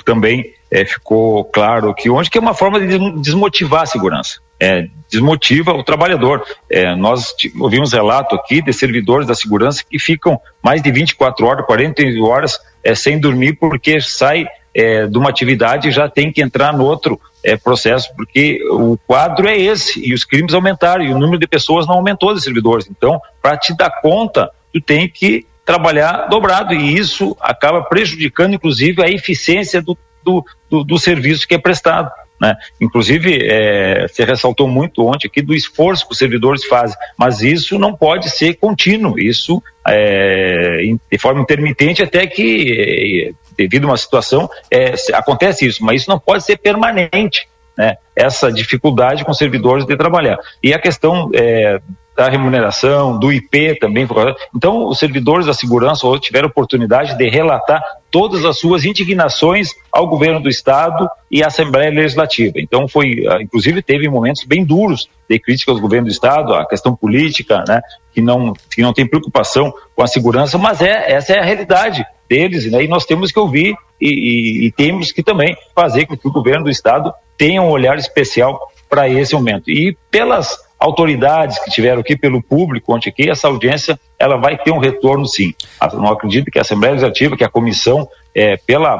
também 0.05 0.54
é, 0.69 0.85
ficou 0.85 1.45
claro 1.45 1.93
que 1.93 2.09
onde 2.09 2.29
que 2.29 2.37
é 2.37 2.41
uma 2.41 2.53
forma 2.53 2.79
de 2.79 2.97
desmotivar 3.21 3.83
a 3.83 3.85
segurança. 3.85 4.39
É, 4.59 4.87
desmotiva 5.09 5.73
o 5.73 5.83
trabalhador. 5.83 6.43
É, 6.69 6.95
nós 6.95 7.35
ouvimos 7.59 7.91
relato 7.91 8.35
aqui 8.35 8.61
de 8.61 8.71
servidores 8.71 9.27
da 9.27 9.35
segurança 9.35 9.83
que 9.87 9.99
ficam 9.99 10.39
mais 10.63 10.81
de 10.81 10.91
24 10.91 11.45
horas, 11.45 11.65
40 11.65 12.03
horas 12.21 12.59
é, 12.83 12.95
sem 12.95 13.19
dormir 13.19 13.53
porque 13.53 13.99
sai 13.99 14.45
é, 14.73 15.07
de 15.07 15.17
uma 15.17 15.29
atividade 15.29 15.87
e 15.87 15.91
já 15.91 16.09
tem 16.09 16.31
que 16.31 16.41
entrar 16.41 16.73
no 16.73 16.83
outro 16.83 17.19
é, 17.43 17.55
processo, 17.55 18.13
porque 18.15 18.59
o 18.69 18.97
quadro 19.07 19.47
é 19.47 19.57
esse 19.57 20.05
e 20.05 20.13
os 20.13 20.25
crimes 20.25 20.53
aumentaram 20.53 21.03
e 21.03 21.13
o 21.13 21.17
número 21.17 21.39
de 21.39 21.47
pessoas 21.47 21.87
não 21.87 21.95
aumentou 21.95 22.33
de 22.33 22.41
servidores. 22.41 22.87
Então, 22.89 23.19
para 23.41 23.57
te 23.57 23.75
dar 23.75 24.01
conta, 24.01 24.51
tu 24.73 24.81
tem 24.81 25.07
que 25.07 25.45
trabalhar 25.65 26.27
dobrado 26.27 26.73
e 26.73 26.95
isso 26.95 27.35
acaba 27.39 27.81
prejudicando, 27.81 28.53
inclusive, 28.53 29.01
a 29.01 29.09
eficiência 29.09 29.81
do, 29.81 29.97
do, 30.25 30.43
do, 30.69 30.83
do 30.83 30.97
serviço 30.97 31.47
que 31.47 31.53
é 31.55 31.59
prestado. 31.59 32.11
Né? 32.41 32.53
Inclusive, 32.81 33.39
é, 33.43 34.07
se 34.09 34.23
ressaltou 34.25 34.67
muito 34.67 35.05
ontem 35.05 35.27
aqui 35.27 35.41
do 35.41 35.53
esforço 35.53 36.05
que 36.05 36.11
os 36.11 36.17
servidores 36.17 36.65
fazem, 36.65 36.97
mas 37.17 37.41
isso 37.41 37.79
não 37.79 37.95
pode 37.95 38.29
ser 38.29 38.55
contínuo, 38.55 39.17
isso 39.17 39.63
é, 39.87 40.81
de 41.09 41.17
forma 41.17 41.41
intermitente 41.41 42.03
até 42.03 42.27
que, 42.27 43.31
é, 43.31 43.53
devido 43.57 43.85
a 43.85 43.91
uma 43.91 43.97
situação, 43.97 44.49
é, 44.69 44.95
acontece 45.13 45.65
isso, 45.65 45.83
mas 45.83 46.01
isso 46.01 46.09
não 46.09 46.19
pode 46.19 46.43
ser 46.43 46.57
permanente, 46.57 47.47
né? 47.77 47.95
essa 48.13 48.51
dificuldade 48.51 49.23
com 49.23 49.31
os 49.31 49.37
servidores 49.37 49.85
de 49.85 49.95
trabalhar. 49.95 50.37
E 50.61 50.73
a 50.73 50.79
questão 50.79 51.29
é, 51.33 51.79
da 52.15 52.29
remuneração, 52.29 53.19
do 53.19 53.31
IP 53.31 53.75
também. 53.75 54.07
Então, 54.55 54.87
os 54.87 54.97
servidores 54.97 55.45
da 55.45 55.53
segurança 55.53 56.07
tiveram 56.19 56.47
oportunidade 56.47 57.17
de 57.17 57.29
relatar 57.29 57.83
todas 58.09 58.45
as 58.45 58.57
suas 58.57 58.85
indignações 58.85 59.71
ao 59.91 60.07
governo 60.07 60.39
do 60.39 60.47
estado 60.47 61.09
e 61.29 61.43
à 61.43 61.47
Assembleia 61.47 61.91
Legislativa. 61.91 62.53
Então, 62.55 62.87
foi, 62.87 63.25
ah, 63.27 63.41
inclusive, 63.41 63.81
teve 63.81 64.07
momentos 64.07 64.45
bem 64.45 64.63
duros 64.63 65.09
de 65.29 65.37
crítica 65.37 65.71
ao 65.71 65.79
governo 65.79 66.07
do 66.07 66.11
estado, 66.11 66.53
a 66.53 66.65
questão 66.65 66.95
política, 66.95 67.65
né, 67.67 67.81
que 68.13 68.21
não 68.21 68.53
que 68.73 68.81
não 68.81 68.93
tem 68.93 69.05
preocupação 69.05 69.73
com 69.93 70.01
a 70.01 70.07
segurança, 70.07 70.57
mas 70.57 70.81
é 70.81 71.11
essa 71.11 71.33
é 71.33 71.39
a 71.39 71.43
realidade 71.43 72.05
deles, 72.29 72.71
né, 72.71 72.83
e 72.83 72.87
nós 72.87 73.05
temos 73.05 73.31
que 73.31 73.39
ouvir 73.39 73.75
e, 73.99 74.07
e, 74.07 74.67
e 74.67 74.71
temos 74.71 75.11
que 75.11 75.21
também 75.21 75.57
fazer 75.75 76.05
com 76.05 76.15
que 76.15 76.27
o 76.27 76.31
governo 76.31 76.65
do 76.65 76.69
estado 76.69 77.13
tenha 77.37 77.61
um 77.61 77.69
olhar 77.69 77.97
especial 77.97 78.71
para 78.89 79.09
esse 79.09 79.33
momento. 79.35 79.69
E 79.69 79.97
pelas 80.09 80.57
autoridades 80.85 81.57
que 81.59 81.71
tiveram 81.71 82.01
aqui, 82.01 82.15
pelo 82.15 82.41
público 82.41 82.93
ontem 82.93 83.09
aqui, 83.09 83.29
essa 83.29 83.47
audiência 83.47 83.99
ela 84.19 84.37
vai 84.37 84.57
ter 84.57 84.71
um 84.71 84.77
retorno 84.77 85.25
sim. 85.25 85.53
Eu 85.81 85.99
não 85.99 86.11
acredito 86.11 86.51
que 86.51 86.59
a 86.59 86.61
Assembleia 86.61 86.93
Legislativa, 86.93 87.35
que 87.35 87.43
a 87.43 87.49
comissão, 87.49 88.07
é, 88.33 88.55
pela, 88.57 88.99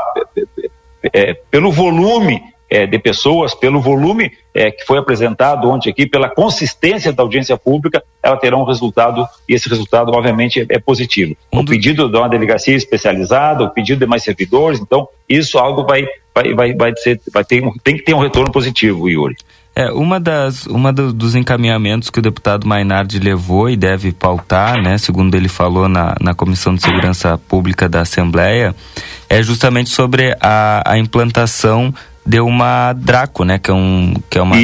é, 1.14 1.34
pelo 1.50 1.72
volume 1.72 2.42
é, 2.70 2.88
de 2.88 2.98
pessoas, 2.98 3.54
pelo 3.54 3.80
volume 3.80 4.32
é, 4.54 4.72
que 4.72 4.84
foi 4.84 4.98
apresentado 4.98 5.70
ontem 5.70 5.92
aqui, 5.92 6.08
pela 6.08 6.28
consistência 6.28 7.14
da 7.14 7.22
audiência 7.22 7.56
pública, 7.56 8.04
ela 8.24 8.38
terá 8.38 8.58
um 8.58 8.64
resultado, 8.64 9.26
e 9.48 9.54
esse 9.54 9.70
resultado, 9.70 10.12
obviamente, 10.12 10.62
é, 10.62 10.66
é 10.70 10.80
positivo. 10.80 11.36
O 11.52 11.64
pedido 11.64 12.10
de 12.10 12.18
uma 12.18 12.28
delegacia 12.28 12.76
especializada, 12.76 13.64
o 13.64 13.70
pedido 13.70 14.00
de 14.00 14.08
mais 14.08 14.24
servidores, 14.24 14.80
então, 14.80 15.08
isso 15.30 15.60
algo 15.60 15.86
vai, 15.86 16.08
vai, 16.34 16.54
vai, 16.54 16.74
vai, 16.74 16.94
ser, 16.98 17.22
vai 17.32 17.46
ter, 17.46 17.62
tem 17.84 17.96
que 17.96 18.04
ter 18.04 18.16
um 18.16 18.20
retorno 18.20 18.52
positivo, 18.52 19.08
Yuri. 19.08 19.36
É, 19.76 19.92
uma 19.92 20.22
das, 20.22 20.66
uma 20.68 20.94
do, 20.94 21.12
dos 21.12 21.36
encaminhamentos 21.36 22.10
que 22.10 22.20
o 22.20 22.22
deputado 22.22 22.66
Mainardi 22.66 23.20
levou 23.20 23.70
e 23.70 23.76
deve 23.76 24.14
pautar, 24.14 24.82
né, 24.82 24.98
segundo 24.98 25.36
ele 25.36 25.50
falou 25.50 25.90
na, 25.90 26.16
na 26.22 26.34
Comissão 26.34 26.74
de 26.74 26.82
Segurança 26.82 27.38
Pública 27.38 27.90
da 27.90 28.02
Assembleia, 28.02 28.74
é 29.30 29.44
justamente 29.44 29.90
sobre 29.90 30.34
a, 30.40 30.82
a 30.86 30.98
implantação 30.98 31.94
de 32.26 32.40
uma 32.40 32.94
DRACO, 32.94 33.44
né, 33.44 33.60
que 33.60 33.70
é, 33.70 33.74
um, 33.74 34.14
que 34.30 34.38
é 34.38 34.42
uma 34.42 34.56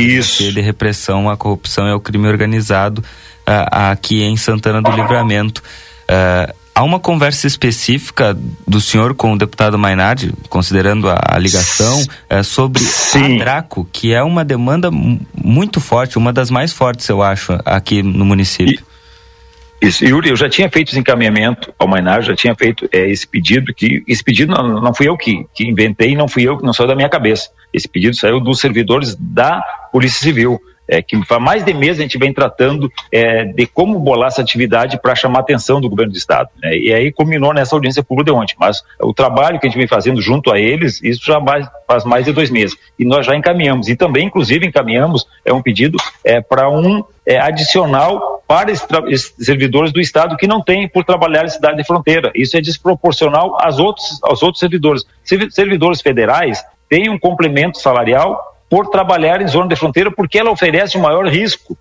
de 0.53 0.61
repressão 0.61 1.29
à 1.29 1.35
corrupção 1.35 1.87
e 1.87 1.91
ao 1.91 1.99
crime 1.99 2.29
organizado 2.29 2.99
uh, 2.99 3.67
aqui 3.69 4.23
em 4.23 4.37
Santana 4.37 4.81
do 4.81 4.91
Livramento. 4.91 5.61
Uh, 6.03 6.60
Há 6.73 6.83
uma 6.83 6.99
conversa 6.99 7.47
específica 7.47 8.37
do 8.65 8.79
senhor 8.79 9.13
com 9.13 9.33
o 9.33 9.37
deputado 9.37 9.77
Mainardi, 9.77 10.33
considerando 10.49 11.09
a, 11.09 11.19
a 11.21 11.37
ligação, 11.37 12.01
é, 12.29 12.41
sobre 12.43 12.81
Sim. 12.81 13.35
a 13.35 13.43
Draco, 13.43 13.87
que 13.91 14.13
é 14.13 14.23
uma 14.23 14.45
demanda 14.45 14.89
muito 14.89 15.81
forte, 15.81 16.17
uma 16.17 16.31
das 16.31 16.49
mais 16.49 16.71
fortes, 16.71 17.07
eu 17.09 17.21
acho, 17.21 17.57
aqui 17.65 18.01
no 18.01 18.23
município. 18.23 18.83
E, 19.81 19.87
isso, 19.87 20.05
Yuri, 20.05 20.29
eu 20.29 20.35
já 20.35 20.47
tinha 20.47 20.69
feito 20.69 20.89
esse 20.89 20.99
encaminhamento 20.99 21.73
ao 21.77 21.87
Mainardi, 21.87 22.27
já 22.27 22.35
tinha 22.35 22.55
feito 22.55 22.87
é, 22.91 23.09
esse 23.09 23.27
pedido, 23.27 23.73
que 23.73 24.03
esse 24.07 24.23
pedido 24.23 24.53
não, 24.53 24.79
não 24.79 24.93
fui 24.93 25.09
eu 25.09 25.17
que, 25.17 25.45
que 25.55 25.67
inventei, 25.67 26.15
não 26.15 26.27
fui 26.27 26.43
eu, 26.43 26.59
não 26.61 26.71
saiu 26.71 26.87
da 26.87 26.95
minha 26.95 27.09
cabeça. 27.09 27.49
Esse 27.73 27.87
pedido 27.87 28.15
saiu 28.15 28.39
dos 28.39 28.59
servidores 28.59 29.15
da 29.19 29.61
Polícia 29.91 30.21
Civil 30.21 30.61
é, 30.91 31.01
que 31.01 31.17
há 31.29 31.39
mais 31.39 31.63
de 31.63 31.73
mês 31.73 31.97
a 31.97 32.01
gente 32.01 32.17
vem 32.17 32.33
tratando 32.33 32.91
é, 33.09 33.45
de 33.45 33.65
como 33.65 33.97
bolar 33.97 34.27
essa 34.27 34.41
atividade 34.41 34.99
para 35.01 35.15
chamar 35.15 35.39
a 35.39 35.41
atenção 35.41 35.79
do 35.79 35.89
governo 35.89 36.11
do 36.11 36.17
Estado. 36.17 36.49
Né? 36.61 36.77
E 36.77 36.93
aí 36.93 37.13
culminou 37.13 37.53
nessa 37.53 37.73
audiência 37.73 38.03
pública 38.03 38.29
de 38.29 38.37
ontem. 38.37 38.55
Mas 38.59 38.83
o 38.99 39.13
trabalho 39.13 39.57
que 39.57 39.65
a 39.65 39.69
gente 39.69 39.79
vem 39.79 39.87
fazendo 39.87 40.21
junto 40.21 40.51
a 40.51 40.59
eles, 40.59 41.01
isso 41.01 41.25
já 41.25 41.39
mais, 41.39 41.65
faz 41.87 42.03
mais 42.03 42.25
de 42.25 42.33
dois 42.33 42.51
meses. 42.51 42.77
E 42.99 43.05
nós 43.05 43.25
já 43.25 43.33
encaminhamos. 43.37 43.87
E 43.87 43.95
também, 43.95 44.25
inclusive, 44.25 44.67
encaminhamos 44.67 45.25
é 45.45 45.53
um 45.53 45.61
pedido 45.61 45.97
é, 46.25 46.41
para 46.41 46.69
um 46.69 47.01
é, 47.25 47.39
adicional 47.39 48.43
para 48.45 48.69
esses 48.69 49.33
servidores 49.39 49.93
do 49.93 50.01
Estado 50.01 50.35
que 50.35 50.45
não 50.45 50.61
têm 50.61 50.89
por 50.89 51.05
trabalhar 51.05 51.45
em 51.45 51.49
cidade 51.49 51.77
de 51.77 51.85
fronteira. 51.85 52.33
Isso 52.35 52.57
é 52.57 52.61
desproporcional 52.61 53.57
aos 53.61 53.79
outros, 53.79 54.19
aos 54.23 54.43
outros 54.43 54.59
servidores. 54.59 55.05
Servidores 55.23 56.01
federais 56.01 56.61
têm 56.89 57.09
um 57.09 57.17
complemento 57.17 57.79
salarial 57.79 58.50
por 58.71 58.87
trabalhar 58.87 59.41
em 59.41 59.47
zona 59.49 59.67
de 59.67 59.75
fronteira, 59.75 60.09
porque 60.09 60.39
ela 60.39 60.49
oferece 60.49 60.97
um 60.97 61.01
maior 61.01 61.27
risco. 61.27 61.77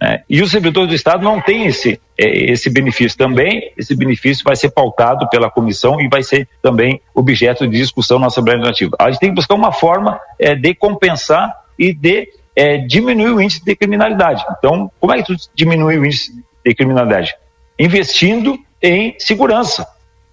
Né? 0.00 0.22
E 0.26 0.40
os 0.40 0.50
servidores 0.50 0.88
do 0.88 0.94
Estado 0.94 1.22
não 1.22 1.42
têm 1.42 1.66
esse, 1.66 2.00
é, 2.18 2.50
esse 2.50 2.70
benefício 2.70 3.18
também. 3.18 3.70
Esse 3.76 3.94
benefício 3.94 4.42
vai 4.42 4.56
ser 4.56 4.70
pautado 4.70 5.28
pela 5.28 5.50
comissão 5.50 6.00
e 6.00 6.08
vai 6.08 6.22
ser 6.22 6.48
também 6.62 7.02
objeto 7.14 7.68
de 7.68 7.76
discussão 7.76 8.18
na 8.18 8.28
Assembleia 8.28 8.56
Legislativa. 8.56 8.96
A 8.98 9.10
gente 9.10 9.20
tem 9.20 9.28
que 9.28 9.34
buscar 9.34 9.56
uma 9.56 9.72
forma 9.72 10.18
é, 10.38 10.54
de 10.54 10.74
compensar 10.74 11.54
e 11.78 11.92
de 11.92 12.30
é, 12.56 12.78
diminuir 12.78 13.32
o 13.32 13.40
índice 13.40 13.62
de 13.62 13.76
criminalidade. 13.76 14.42
Então, 14.56 14.90
como 14.98 15.12
é 15.12 15.18
que 15.18 15.24
tu 15.24 15.36
diminui 15.54 15.98
o 15.98 16.06
índice 16.06 16.32
de 16.64 16.74
criminalidade? 16.74 17.34
Investindo 17.78 18.58
em 18.82 19.14
segurança. 19.18 19.86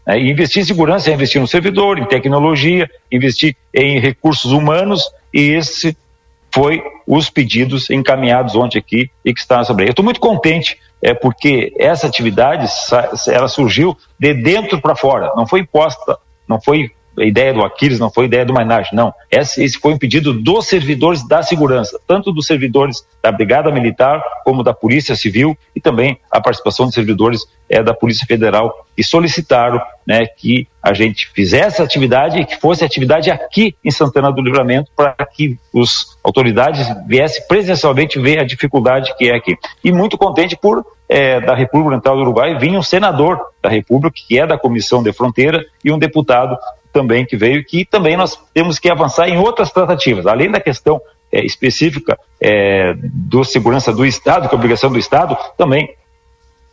Né? 0.05 0.19
E 0.19 0.31
investir 0.31 0.61
em 0.61 0.65
segurança 0.65 1.09
é 1.09 1.13
investir 1.13 1.41
no 1.41 1.47
servidor, 1.47 1.97
em 1.97 2.05
tecnologia, 2.05 2.89
investir 3.11 3.55
em 3.73 3.99
recursos 3.99 4.51
humanos 4.51 5.11
e 5.33 5.51
esse 5.51 5.97
foi 6.53 6.83
os 7.07 7.29
pedidos 7.29 7.89
encaminhados 7.89 8.55
ontem 8.55 8.77
aqui 8.77 9.09
e 9.25 9.33
que 9.33 9.39
está 9.39 9.59
Assembleia. 9.59 9.89
Eu 9.89 9.93
estou 9.93 10.05
muito 10.05 10.19
contente, 10.19 10.77
é 11.01 11.13
porque 11.13 11.73
essa 11.79 12.05
atividade 12.05 12.67
ela 13.27 13.47
surgiu 13.47 13.97
de 14.19 14.33
dentro 14.35 14.79
para 14.79 14.95
fora, 14.95 15.31
não 15.35 15.47
foi 15.47 15.61
imposta, 15.61 16.17
não 16.47 16.61
foi 16.61 16.91
a 17.17 17.23
ideia 17.23 17.53
do 17.53 17.63
Aquiles, 17.63 17.99
não 17.99 18.09
foi 18.09 18.25
ideia 18.25 18.45
do 18.45 18.53
Mainage, 18.53 18.89
não. 18.93 19.13
Esse, 19.29 19.63
esse 19.63 19.77
foi 19.77 19.93
um 19.93 19.97
pedido 19.97 20.33
dos 20.33 20.67
servidores 20.67 21.27
da 21.27 21.43
segurança, 21.43 21.99
tanto 22.07 22.31
dos 22.31 22.47
servidores 22.47 23.05
da 23.21 23.31
Brigada 23.31 23.71
Militar 23.71 24.21
como 24.43 24.63
da 24.63 24.73
Polícia 24.73 25.15
Civil 25.15 25.57
e 25.75 25.81
também 25.81 26.17
a 26.31 26.41
participação 26.41 26.85
dos 26.85 26.95
servidores 26.95 27.45
é, 27.69 27.81
da 27.81 27.93
Polícia 27.93 28.25
Federal 28.25 28.85
que 28.95 29.03
solicitaram 29.03 29.81
né, 30.05 30.25
que 30.25 30.67
a 30.81 30.93
gente 30.93 31.31
fizesse 31.33 31.81
a 31.81 31.85
atividade 31.85 32.39
e 32.39 32.45
que 32.45 32.59
fosse 32.59 32.83
atividade 32.83 33.31
aqui 33.31 33.75
em 33.83 33.89
Santana 33.89 34.31
do 34.31 34.41
Livramento 34.41 34.91
para 34.95 35.15
que 35.25 35.57
as 35.75 36.17
autoridades 36.23 36.85
viessem 37.07 37.47
presencialmente 37.47 38.19
ver 38.19 38.39
a 38.39 38.43
dificuldade 38.43 39.15
que 39.17 39.29
é 39.29 39.35
aqui. 39.35 39.55
E 39.83 39.91
muito 39.91 40.17
contente 40.17 40.57
por 40.57 40.85
é, 41.07 41.39
da 41.39 41.55
República 41.55 41.89
Oriental 41.89 42.15
do 42.15 42.21
Uruguai 42.21 42.57
vir 42.57 42.71
um 42.71 42.81
senador 42.81 43.39
da 43.61 43.69
República, 43.69 44.15
que 44.27 44.39
é 44.39 44.45
da 44.45 44.57
Comissão 44.57 45.01
de 45.01 45.13
Fronteira, 45.13 45.63
e 45.83 45.91
um 45.91 45.97
deputado 45.97 46.57
também 46.93 47.25
que 47.25 47.35
veio, 47.35 47.65
que 47.65 47.83
também 47.83 48.15
nós 48.15 48.39
temos 48.53 48.79
que 48.79 48.89
avançar 48.89 49.27
em 49.27 49.37
outras 49.37 49.71
tratativas, 49.71 50.27
além 50.27 50.49
da 50.49 50.59
questão 50.59 51.01
é, 51.31 51.43
específica 51.43 52.17
é, 52.39 52.93
do 52.95 53.43
segurança 53.43 53.91
do 53.91 54.05
Estado, 54.05 54.47
que 54.47 54.53
é 54.53 54.57
obrigação 54.57 54.91
do 54.91 54.99
Estado, 54.99 55.35
também 55.57 55.89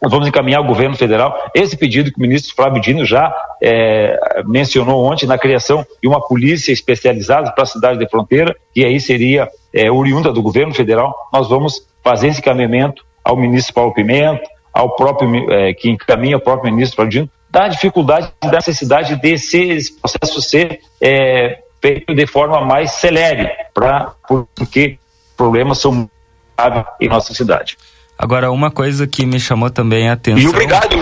nós 0.03 0.11
vamos 0.11 0.29
encaminhar 0.29 0.61
ao 0.61 0.67
governo 0.67 0.97
federal 0.97 1.51
esse 1.55 1.77
pedido 1.77 2.11
que 2.11 2.19
o 2.19 2.23
ministro 2.23 2.55
Flávio 2.55 2.81
Dino 2.81 3.05
já 3.05 3.35
é, 3.63 4.43
mencionou 4.47 5.05
ontem 5.05 5.27
na 5.27 5.37
criação 5.37 5.85
de 6.03 6.09
uma 6.09 6.21
polícia 6.27 6.73
especializada 6.73 7.53
para 7.53 7.65
a 7.65 7.67
cidade 7.67 7.99
de 7.99 8.09
fronteira, 8.09 8.57
que 8.73 8.85
aí 8.85 8.99
seria 8.99 9.49
é, 9.75 9.91
oriunda 9.91 10.33
do 10.33 10.43
governo 10.43 10.75
federal. 10.75 11.15
Nós 11.31 11.49
vamos 11.49 11.87
fazer 12.03 12.29
esse 12.29 12.41
encaminhamento 12.41 13.05
ao 13.23 13.37
ministro 13.37 13.75
Paulo 13.75 13.93
Pimenta, 13.93 14.43
ao 14.73 14.97
próprio 14.97 15.51
é, 15.53 15.75
que 15.75 15.91
encaminha 15.91 16.39
o 16.39 16.41
próprio 16.41 16.73
ministro 16.73 16.97
Flávio 16.97 17.11
Dino, 17.11 17.31
da 17.51 17.69
dificuldade, 17.69 18.33
da 18.43 18.53
necessidade 18.53 19.17
desse 19.17 19.59
esse 19.59 19.93
processo 19.93 20.41
ser 20.41 20.81
é, 21.01 21.59
feito 21.81 22.15
de 22.15 22.27
forma 22.27 22.61
mais 22.61 22.93
celere, 22.93 23.51
pra, 23.75 24.13
porque 24.55 24.99
problemas 25.37 25.79
são 25.79 26.09
graves 26.57 26.85
em 27.01 27.09
nossa 27.09 27.35
cidade. 27.35 27.77
Agora, 28.19 28.53
uma 28.53 28.71
coisa 28.71 29.07
que 29.07 29.25
me 29.25 29.41
chamou 29.41 29.71
também 29.71 30.09
a 30.11 30.13
atenção. 30.13 30.43
E 30.43 30.47
obrigado, 30.47 30.97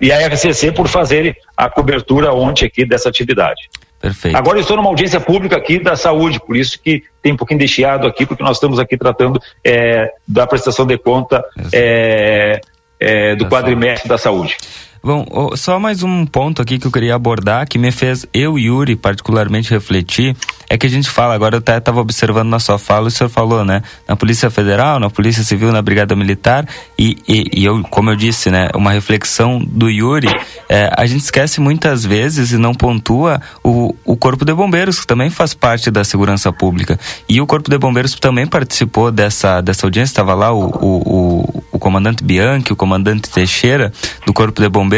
e 0.00 0.12
a 0.12 0.26
RCC 0.26 0.72
por 0.72 0.88
fazer 0.88 1.36
a 1.56 1.70
cobertura 1.70 2.32
ontem 2.32 2.66
aqui 2.66 2.84
dessa 2.84 3.08
atividade. 3.08 3.70
Perfeito. 4.00 4.36
Agora 4.36 4.58
eu 4.58 4.62
estou 4.62 4.76
numa 4.76 4.90
audiência 4.90 5.18
pública 5.18 5.56
aqui 5.56 5.78
da 5.78 5.96
saúde, 5.96 6.38
por 6.38 6.56
isso 6.56 6.78
que 6.78 7.04
tem 7.22 7.32
um 7.32 7.36
pouquinho 7.36 7.60
de 7.60 7.68
chiado 7.68 8.06
aqui, 8.06 8.26
porque 8.26 8.42
nós 8.42 8.56
estamos 8.56 8.78
aqui 8.78 8.98
tratando 8.98 9.40
é, 9.64 10.10
da 10.28 10.46
prestação 10.46 10.84
de 10.84 10.98
conta 10.98 11.42
é, 11.72 12.60
é, 13.00 13.34
do 13.34 13.46
quadrimestre 13.46 14.08
da 14.08 14.18
saúde. 14.18 14.58
Bom, 15.04 15.26
só 15.54 15.78
mais 15.78 16.02
um 16.02 16.24
ponto 16.24 16.62
aqui 16.62 16.78
que 16.78 16.86
eu 16.86 16.90
queria 16.90 17.14
abordar, 17.14 17.68
que 17.68 17.76
me 17.76 17.90
fez 17.90 18.24
eu 18.32 18.58
e 18.58 18.68
Yuri 18.68 18.96
particularmente 18.96 19.70
refletir, 19.70 20.34
é 20.66 20.78
que 20.78 20.86
a 20.86 20.90
gente 20.90 21.10
fala, 21.10 21.34
agora 21.34 21.56
eu 21.56 21.58
até 21.58 21.76
estava 21.76 22.00
observando 22.00 22.48
na 22.48 22.58
sua 22.58 22.78
fala, 22.78 23.08
o 23.08 23.10
senhor 23.10 23.28
falou, 23.28 23.66
né? 23.66 23.82
Na 24.08 24.16
Polícia 24.16 24.48
Federal, 24.48 24.98
na 24.98 25.10
Polícia 25.10 25.44
Civil, 25.44 25.70
na 25.72 25.82
Brigada 25.82 26.16
Militar, 26.16 26.66
e, 26.98 27.18
e, 27.28 27.50
e 27.52 27.64
eu, 27.66 27.82
como 27.90 28.08
eu 28.08 28.16
disse, 28.16 28.50
né? 28.50 28.70
Uma 28.74 28.92
reflexão 28.92 29.58
do 29.58 29.90
Yuri, 29.90 30.28
é, 30.70 30.90
a 30.96 31.04
gente 31.04 31.20
esquece 31.20 31.60
muitas 31.60 32.02
vezes 32.02 32.52
e 32.52 32.56
não 32.56 32.72
pontua 32.74 33.42
o, 33.62 33.94
o 34.06 34.16
Corpo 34.16 34.42
de 34.42 34.54
Bombeiros, 34.54 35.00
que 35.00 35.06
também 35.06 35.28
faz 35.28 35.52
parte 35.52 35.90
da 35.90 36.02
segurança 36.02 36.50
pública. 36.50 36.98
E 37.28 37.42
o 37.42 37.46
Corpo 37.46 37.68
de 37.68 37.76
Bombeiros 37.76 38.14
também 38.14 38.46
participou 38.46 39.12
dessa, 39.12 39.60
dessa 39.60 39.86
audiência, 39.86 40.12
estava 40.12 40.32
lá 40.32 40.50
o, 40.50 40.64
o, 40.64 41.02
o, 41.06 41.64
o 41.72 41.78
comandante 41.78 42.24
Bianchi, 42.24 42.72
o 42.72 42.76
comandante 42.76 43.28
Teixeira, 43.28 43.92
do 44.26 44.32
Corpo 44.32 44.62
de 44.62 44.68
Bombeiros, 44.70 44.93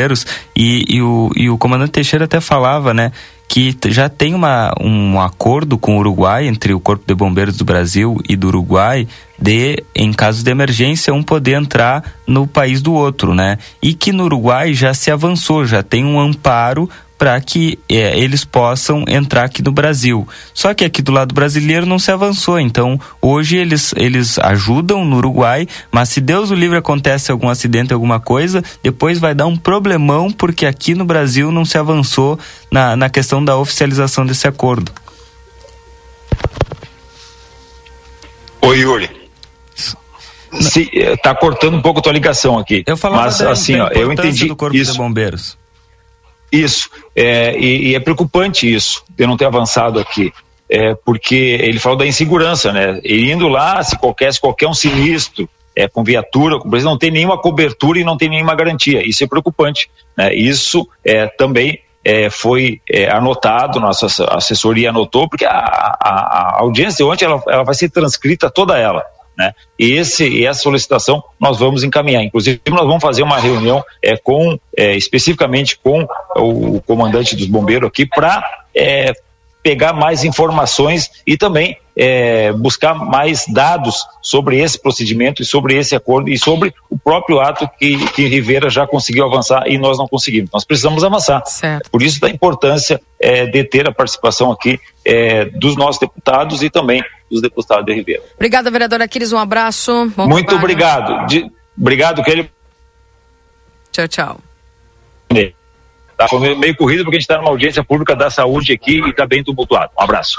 e, 0.55 0.97
e, 0.97 1.03
o, 1.03 1.31
e 1.35 1.51
o 1.51 1.59
comandante 1.59 1.93
Teixeira 1.93 2.25
até 2.25 2.41
falava, 2.41 2.93
né? 2.93 3.13
que 3.49 3.77
já 3.87 4.09
tem 4.09 4.35
uma, 4.35 4.73
um 4.81 5.21
acordo 5.21 5.79
com 5.79 5.97
o 5.97 6.01
Uruguai, 6.01 6.47
entre 6.47 6.75
o 6.75 6.81
Corpo 6.81 7.05
de 7.07 7.15
Bombeiros 7.15 7.57
do 7.57 7.65
Brasil 7.65 8.21
e 8.29 8.35
do 8.35 8.49
Uruguai, 8.49 9.07
de, 9.39 9.83
em 9.95 10.13
caso 10.13 10.43
de 10.43 10.51
emergência, 10.51 11.15
um 11.15 11.23
poder 11.23 11.53
entrar 11.53 12.03
no 12.27 12.47
país 12.47 12.83
do 12.83 12.93
outro, 12.93 13.35
né? 13.35 13.59
E 13.81 13.95
que 13.95 14.13
no 14.13 14.25
Uruguai 14.25 14.75
já 14.75 14.93
se 14.93 15.11
avançou, 15.11 15.65
já 15.65 15.83
tem 15.83 16.05
um 16.05 16.21
amparo 16.21 16.91
para 17.19 17.41
que 17.41 17.79
é, 17.89 18.19
eles 18.19 18.45
possam 18.45 19.05
entrar 19.09 19.45
aqui 19.45 19.63
no 19.63 19.73
Brasil. 19.73 20.27
Só 20.53 20.75
que 20.75 20.85
aqui 20.85 21.01
do 21.01 21.13
lado 21.13 21.35
brasileiro 21.35 21.87
não 21.87 21.99
se 21.99 22.11
avançou. 22.11 22.61
Então, 22.61 23.01
hoje 23.21 23.57
eles, 23.57 23.95
eles 23.97 24.39
ajudam 24.39 25.05
no 25.05 25.17
Uruguai, 25.17 25.67
mas 25.91 26.11
se 26.11 26.21
Deus 26.21 26.51
o 26.51 26.55
livre 26.55 26.77
acontece 26.77 27.31
algum 27.31 27.49
acidente, 27.49 27.93
alguma 27.93 28.21
coisa, 28.21 28.63
depois 28.83 29.19
vai 29.19 29.35
dar 29.35 29.47
um 29.47 29.57
problemão 29.57 30.31
porque 30.31 30.67
aqui 30.67 30.95
no 30.95 31.05
Brasil 31.05 31.51
não 31.51 31.65
se 31.65 31.79
avançou 31.79 32.39
na, 32.71 32.97
na 32.97 33.09
questão 33.09 33.45
da 33.45 33.57
oficialização 33.57 34.27
desse 34.27 34.47
acordo. 34.47 34.93
Oi, 38.61 38.81
Yuri. 38.81 39.11
Se, 40.61 40.91
eh, 40.93 41.17
tá 41.17 41.35
cortando 41.35 41.77
um 41.77 41.83
pouco 41.83 42.01
a 42.01 42.03
tua 42.03 42.13
ligação 42.13 42.59
aqui. 42.59 42.83
Eu 42.87 42.97
falava 42.97 43.25
mas 43.25 43.39
da, 43.39 43.51
assim, 43.51 43.77
da 43.77 43.85
ó, 43.85 43.89
eu 43.89 44.13
entendi 44.13 44.47
do 44.47 44.57
Corpo 44.57 44.77
isso. 44.77 44.93
de 44.93 44.99
Bombeiros. 44.99 45.57
Isso, 46.51 46.91
é, 47.15 47.57
e, 47.59 47.89
e, 47.89 47.95
é 47.95 48.01
preocupante 48.01 48.73
isso, 48.73 49.03
de 49.11 49.27
não 49.27 49.37
ter 49.37 49.47
avançado 49.47 49.99
aqui, 49.99 50.33
é, 50.71 50.95
porque 50.95 51.35
ele 51.35 51.79
falou 51.79 51.99
da 51.99 52.07
insegurança, 52.07 52.73
né? 52.73 53.01
E 53.05 53.31
indo 53.31 53.49
lá, 53.49 53.83
se 53.83 53.99
qualquer, 53.99 54.33
se 54.33 54.41
qualquer 54.41 54.69
um 54.69 54.75
sinistro, 54.75 55.49
é, 55.77 55.87
com 55.87 56.03
viatura, 56.03 56.59
com 56.59 56.69
não 56.69 56.97
tem 56.97 57.11
nenhuma 57.11 57.37
cobertura 57.37 57.99
e 57.99 58.05
não 58.05 58.17
tem 58.17 58.31
nenhuma 58.31 58.55
garantia. 58.55 59.07
Isso 59.07 59.23
é 59.23 59.27
preocupante. 59.27 59.91
Né? 60.17 60.35
Isso 60.35 60.89
é, 61.05 61.27
também 61.27 61.81
é, 62.03 62.31
foi 62.31 62.81
é, 62.91 63.11
anotado, 63.11 63.79
nossa 63.79 64.07
assessoria 64.31 64.89
anotou, 64.89 65.29
porque 65.29 65.45
a, 65.45 65.51
a, 65.51 65.99
a 66.01 66.61
audiência 66.61 67.05
de 67.05 67.11
ontem 67.11 67.27
ela, 67.27 67.43
ela 67.47 67.63
vai 67.63 67.75
ser 67.75 67.91
transcrita 67.91 68.49
toda 68.49 68.79
ela. 68.79 69.05
Né? 69.37 69.53
E 69.79 69.93
esse, 69.93 70.45
essa 70.45 70.61
solicitação 70.61 71.23
nós 71.39 71.59
vamos 71.59 71.85
encaminhar. 71.85 72.23
Inclusive, 72.23 72.61
nós 72.69 72.87
vamos 72.87 73.03
fazer 73.03 73.23
uma 73.23 73.39
reunião 73.39 73.85
é, 74.03 74.17
com, 74.17 74.59
é, 74.77 74.97
especificamente 74.97 75.79
com 75.79 76.07
o, 76.37 76.81
comandante 76.81 77.37
dos 77.37 77.47
bombeiros 77.47 77.89
aqui 77.89 78.07
para 78.07 78.43
é, 78.75 79.13
pegar 79.63 79.93
mais 79.93 80.25
informações 80.25 81.11
e 81.27 81.37
também 81.37 81.77
é, 81.97 82.53
buscar 82.53 82.95
mais 82.95 83.45
dados 83.49 84.07
sobre 84.23 84.61
esse 84.61 84.81
procedimento 84.81 85.43
e 85.43 85.45
sobre 85.45 85.77
esse 85.77 85.97
acordo 85.97 86.31
e 86.31 86.39
sobre 86.39 86.73
o 86.89 86.97
próprio 86.97 87.41
ato 87.41 87.69
que, 87.79 87.97
que 88.11 88.27
Rivera 88.27 88.71
já 88.71 88.87
conseguiu 88.87 89.25
avançar 89.25 89.65
e 89.67 89.77
nós 89.77 89.99
não 89.99 90.07
conseguimos. 90.07 90.51
Nós 90.53 90.65
precisamos 90.65 91.03
avançar. 91.03 91.45
Certo. 91.47 91.91
Por 91.91 92.03
isso 92.03 92.21
da 92.21 92.29
importância 92.29 93.01
é, 93.19 93.47
de 93.47 93.65
ter 93.65 93.89
a 93.89 93.93
participação 93.93 94.53
aqui 94.53 94.79
é, 95.05 95.47
dos 95.47 95.75
nossos 95.77 95.99
deputados 95.99 96.63
e 96.63 96.71
também 96.71 97.03
dos 97.31 97.43
deputados 97.43 97.85
de 97.85 97.93
Ribeira. 97.93 98.23
Obrigada, 98.35 98.71
vereador 98.71 99.03
Aquiles, 99.03 99.33
um 99.33 99.39
abraço. 99.39 100.13
Bom 100.17 100.29
Muito 100.29 100.47
trabalho. 100.47 100.65
obrigado. 100.65 101.27
De, 101.27 101.51
obrigado, 101.79 102.23
Kelly. 102.23 102.51
Tchau, 103.93 104.09
tchau. 104.09 104.41
Tá, 106.17 106.27
meio 106.59 106.75
corrido 106.77 107.05
porque 107.05 107.17
a 107.17 107.21
gente 107.21 107.29
está 107.29 107.37
numa 107.37 107.51
audiência 107.51 107.85
pública 107.85 108.17
da 108.17 108.31
saúde 108.31 108.73
aqui 108.73 109.01
e 109.05 109.11
está 109.11 109.27
bem 109.27 109.45
tumultuado. 109.45 109.91
Um 109.99 110.03
abraço. 110.03 110.39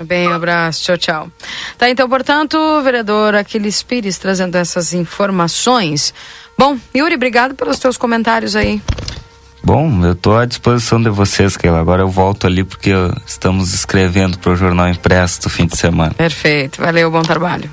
Bem, 0.00 0.28
um 0.28 0.32
abraço, 0.32 0.84
tchau, 0.84 0.98
tchau. 0.98 1.32
Tá, 1.76 1.90
então, 1.90 2.08
portanto, 2.08 2.56
vereador 2.82 3.34
Aquiles 3.34 3.82
Pires 3.82 4.18
trazendo 4.18 4.56
essas 4.56 4.92
informações. 4.94 6.14
Bom, 6.56 6.78
Yuri, 6.94 7.16
obrigado 7.16 7.54
pelos 7.54 7.78
teus 7.78 7.96
comentários 7.96 8.54
aí. 8.54 8.80
Bom, 9.64 10.04
eu 10.04 10.12
estou 10.12 10.36
à 10.36 10.44
disposição 10.44 11.00
de 11.00 11.08
vocês, 11.08 11.56
Keila. 11.56 11.78
Agora 11.78 12.02
eu 12.02 12.08
volto 12.08 12.46
ali 12.46 12.64
porque 12.64 12.92
estamos 13.24 13.72
escrevendo 13.72 14.38
para 14.38 14.52
o 14.52 14.56
jornal 14.56 14.88
impresso 14.88 15.42
do 15.42 15.48
fim 15.48 15.66
de 15.66 15.76
semana. 15.76 16.12
Perfeito. 16.14 16.80
Valeu, 16.80 17.10
bom 17.10 17.22
trabalho. 17.22 17.70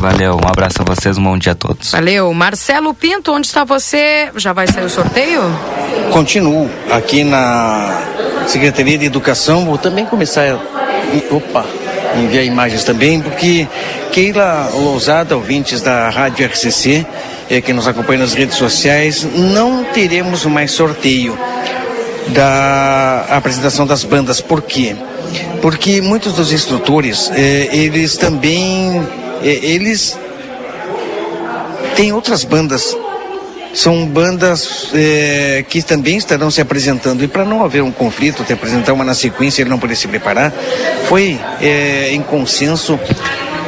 Valeu, 0.00 0.34
um 0.34 0.48
abraço 0.48 0.80
a 0.80 0.84
vocês, 0.84 1.18
um 1.18 1.22
bom 1.22 1.36
dia 1.36 1.52
a 1.52 1.54
todos. 1.54 1.92
Valeu. 1.92 2.32
Marcelo 2.32 2.94
Pinto, 2.94 3.32
onde 3.32 3.46
está 3.46 3.64
você? 3.64 4.30
Já 4.34 4.52
vai 4.52 4.66
sair 4.66 4.84
o 4.84 4.90
sorteio? 4.90 5.42
Continuo 6.10 6.70
aqui 6.90 7.22
na 7.22 8.00
Secretaria 8.46 8.96
de 8.96 9.04
Educação. 9.04 9.66
Vou 9.66 9.76
também 9.76 10.06
começar. 10.06 10.58
Opa! 11.30 11.79
Enviar 12.16 12.44
imagens 12.44 12.84
também, 12.84 13.20
porque 13.20 13.68
Keila 14.12 14.70
Lousada, 14.74 15.36
ouvintes 15.36 15.80
da 15.80 16.10
Rádio 16.10 16.46
RCC, 16.46 17.06
é, 17.48 17.60
que 17.60 17.72
nos 17.72 17.86
acompanha 17.86 18.20
nas 18.20 18.34
redes 18.34 18.56
sociais, 18.56 19.26
não 19.34 19.84
teremos 19.84 20.44
mais 20.46 20.72
sorteio 20.72 21.38
da 22.28 23.26
apresentação 23.30 23.86
das 23.86 24.04
bandas. 24.04 24.40
Por 24.40 24.62
quê? 24.62 24.96
Porque 25.62 26.00
muitos 26.00 26.32
dos 26.32 26.52
instrutores, 26.52 27.30
é, 27.32 27.68
eles 27.72 28.16
também, 28.16 29.06
é, 29.42 29.48
eles 29.48 30.18
têm 31.94 32.12
outras 32.12 32.44
bandas 32.44 32.96
são 33.72 34.06
bandas 34.06 34.88
é, 34.94 35.64
que 35.68 35.82
também 35.82 36.16
estarão 36.16 36.50
se 36.50 36.60
apresentando. 36.60 37.22
E 37.22 37.28
para 37.28 37.44
não 37.44 37.64
haver 37.64 37.82
um 37.82 37.92
conflito, 37.92 38.44
te 38.44 38.52
apresentar 38.52 38.92
uma 38.92 39.04
na 39.04 39.14
sequência 39.14 39.60
e 39.60 39.62
ele 39.62 39.70
não 39.70 39.78
poder 39.78 39.96
se 39.96 40.08
preparar, 40.08 40.52
foi 41.08 41.38
é, 41.60 42.12
em 42.12 42.22
consenso 42.22 42.98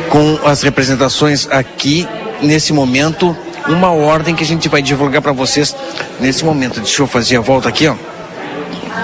com 0.09 0.39
as 0.45 0.63
representações 0.63 1.49
aqui, 1.51 2.07
nesse 2.43 2.73
momento, 2.73 3.37
uma 3.69 3.91
ordem 3.91 4.35
que 4.35 4.43
a 4.43 4.47
gente 4.47 4.69
vai 4.69 4.83
divulgar 4.83 5.23
para 5.23 5.33
vocês 5.33 5.75
nesse 6.21 6.45
momento. 6.45 6.81
Deixa 6.81 7.03
eu 7.03 7.07
fazer 7.07 7.37
a 7.37 7.41
volta 7.41 7.69
aqui, 7.69 7.87
ó. 7.87 7.95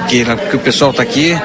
Que, 0.09 0.25
que 0.25 0.57
o 0.57 0.59
pessoal 0.59 0.91
está 0.91 1.03
aqui, 1.03 1.37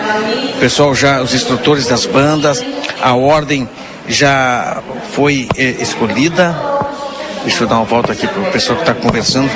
o 0.56 0.60
pessoal 0.60 0.96
já, 0.96 1.22
os 1.22 1.34
instrutores 1.34 1.86
das 1.88 2.06
bandas, 2.06 2.64
a 3.02 3.14
ordem 3.14 3.68
já 4.08 4.82
foi 5.12 5.48
é, 5.58 5.64
escolhida, 5.82 6.56
Deixa 7.44 7.64
eu 7.64 7.68
dar 7.68 7.76
uma 7.76 7.86
volta 7.86 8.14
aqui 8.14 8.28
para 8.28 8.42
o 8.42 8.52
pessoal 8.52 8.78
que 8.78 8.90
está 8.90 8.94
conversando. 8.94 9.50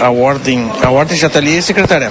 A 0.00 0.10
ordem, 0.10 0.70
a 0.82 0.90
ordem 0.90 1.16
já 1.16 1.28
está 1.28 1.38
ali, 1.38 1.62
secretária? 1.62 2.10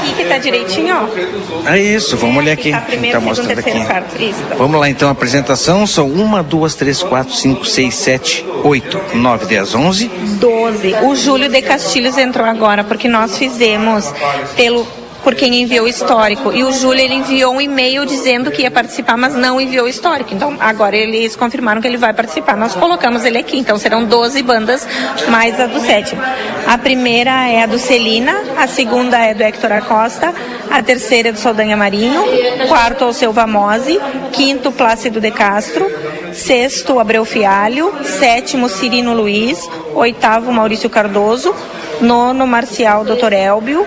Aqui 0.00 0.12
que 0.16 0.24
tá 0.24 0.38
direitinho, 0.38 0.94
ó. 0.96 1.70
É 1.70 1.80
isso, 1.80 2.16
vamos 2.16 2.36
olhar 2.36 2.52
aqui. 2.52 2.72
Tá 2.72 2.80
primeiro, 2.80 3.18
tá 3.18 3.24
mostrando 3.24 3.58
aqui. 3.58 4.24
Isso. 4.24 4.38
Vamos 4.58 4.80
lá 4.80 4.88
então, 4.88 5.08
a 5.08 5.12
apresentação 5.12 5.86
são 5.86 6.08
uma, 6.08 6.42
duas, 6.42 6.74
três, 6.74 7.02
quatro, 7.02 7.32
cinco, 7.32 7.64
seis, 7.64 7.94
sete, 7.94 8.44
oito, 8.64 9.00
nove, 9.14 9.46
dez, 9.46 9.74
onze. 9.74 10.08
Doze. 10.40 10.94
O 11.04 11.14
Júlio 11.14 11.48
de 11.48 11.62
Castilhos 11.62 12.18
entrou 12.18 12.46
agora 12.46 12.82
porque 12.82 13.08
nós 13.08 13.38
fizemos 13.38 14.12
pelo 14.56 14.86
por 15.24 15.34
quem 15.34 15.62
enviou 15.62 15.86
o 15.86 15.88
histórico. 15.88 16.52
E 16.52 16.62
o 16.62 16.70
Júlio 16.70 17.00
ele 17.00 17.14
enviou 17.14 17.54
um 17.54 17.60
e-mail 17.60 18.04
dizendo 18.04 18.50
que 18.50 18.62
ia 18.62 18.70
participar, 18.70 19.16
mas 19.16 19.34
não 19.34 19.58
enviou 19.58 19.86
o 19.86 19.88
histórico. 19.88 20.34
Então 20.34 20.56
agora 20.60 20.94
eles 20.94 21.34
confirmaram 21.34 21.80
que 21.80 21.88
ele 21.88 21.96
vai 21.96 22.12
participar. 22.12 22.56
Nós 22.56 22.74
colocamos 22.74 23.24
ele 23.24 23.38
aqui. 23.38 23.58
Então 23.58 23.78
serão 23.78 24.04
12 24.04 24.42
bandas 24.42 24.86
mais 25.28 25.58
a 25.58 25.66
do 25.66 25.80
sétimo. 25.80 26.22
A 26.66 26.76
primeira 26.76 27.48
é 27.48 27.62
a 27.62 27.66
do 27.66 27.78
Celina, 27.78 28.34
a 28.58 28.66
segunda 28.66 29.18
é 29.18 29.32
do 29.32 29.42
Hector 29.42 29.72
Acosta, 29.72 30.34
a 30.70 30.82
terceira 30.82 31.30
é 31.30 31.32
do 31.32 31.38
Saldanha 31.38 31.76
Marinho, 31.76 32.22
quarto 32.68 33.04
é 33.04 33.06
o 33.06 33.12
Silva 33.12 33.46
Mose, 33.46 33.98
quinto 34.32 34.70
Plácido 34.72 35.20
de 35.20 35.30
Castro, 35.30 35.86
sexto 36.32 36.98
Abreu 36.98 37.24
Fialho, 37.24 37.92
sétimo 38.04 38.68
Cirino 38.68 39.14
Luiz, 39.14 39.58
oitavo 39.94 40.52
Maurício 40.52 40.90
Cardoso, 40.90 41.54
nono 42.00 42.46
Marcial 42.46 43.04
Dr. 43.04 43.32
Elbio, 43.32 43.86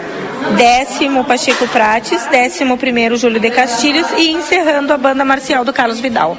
décimo 0.56 1.24
Pacheco 1.24 1.68
Prates, 1.68 2.26
décimo 2.28 2.78
primeiro 2.78 3.18
Júlio 3.18 3.40
de 3.40 3.50
Castilhos 3.50 4.08
e 4.18 4.32
encerrando 4.32 4.94
a 4.94 4.98
banda 4.98 5.24
marcial 5.26 5.64
do 5.64 5.74
Carlos 5.74 6.00
Vidal. 6.00 6.38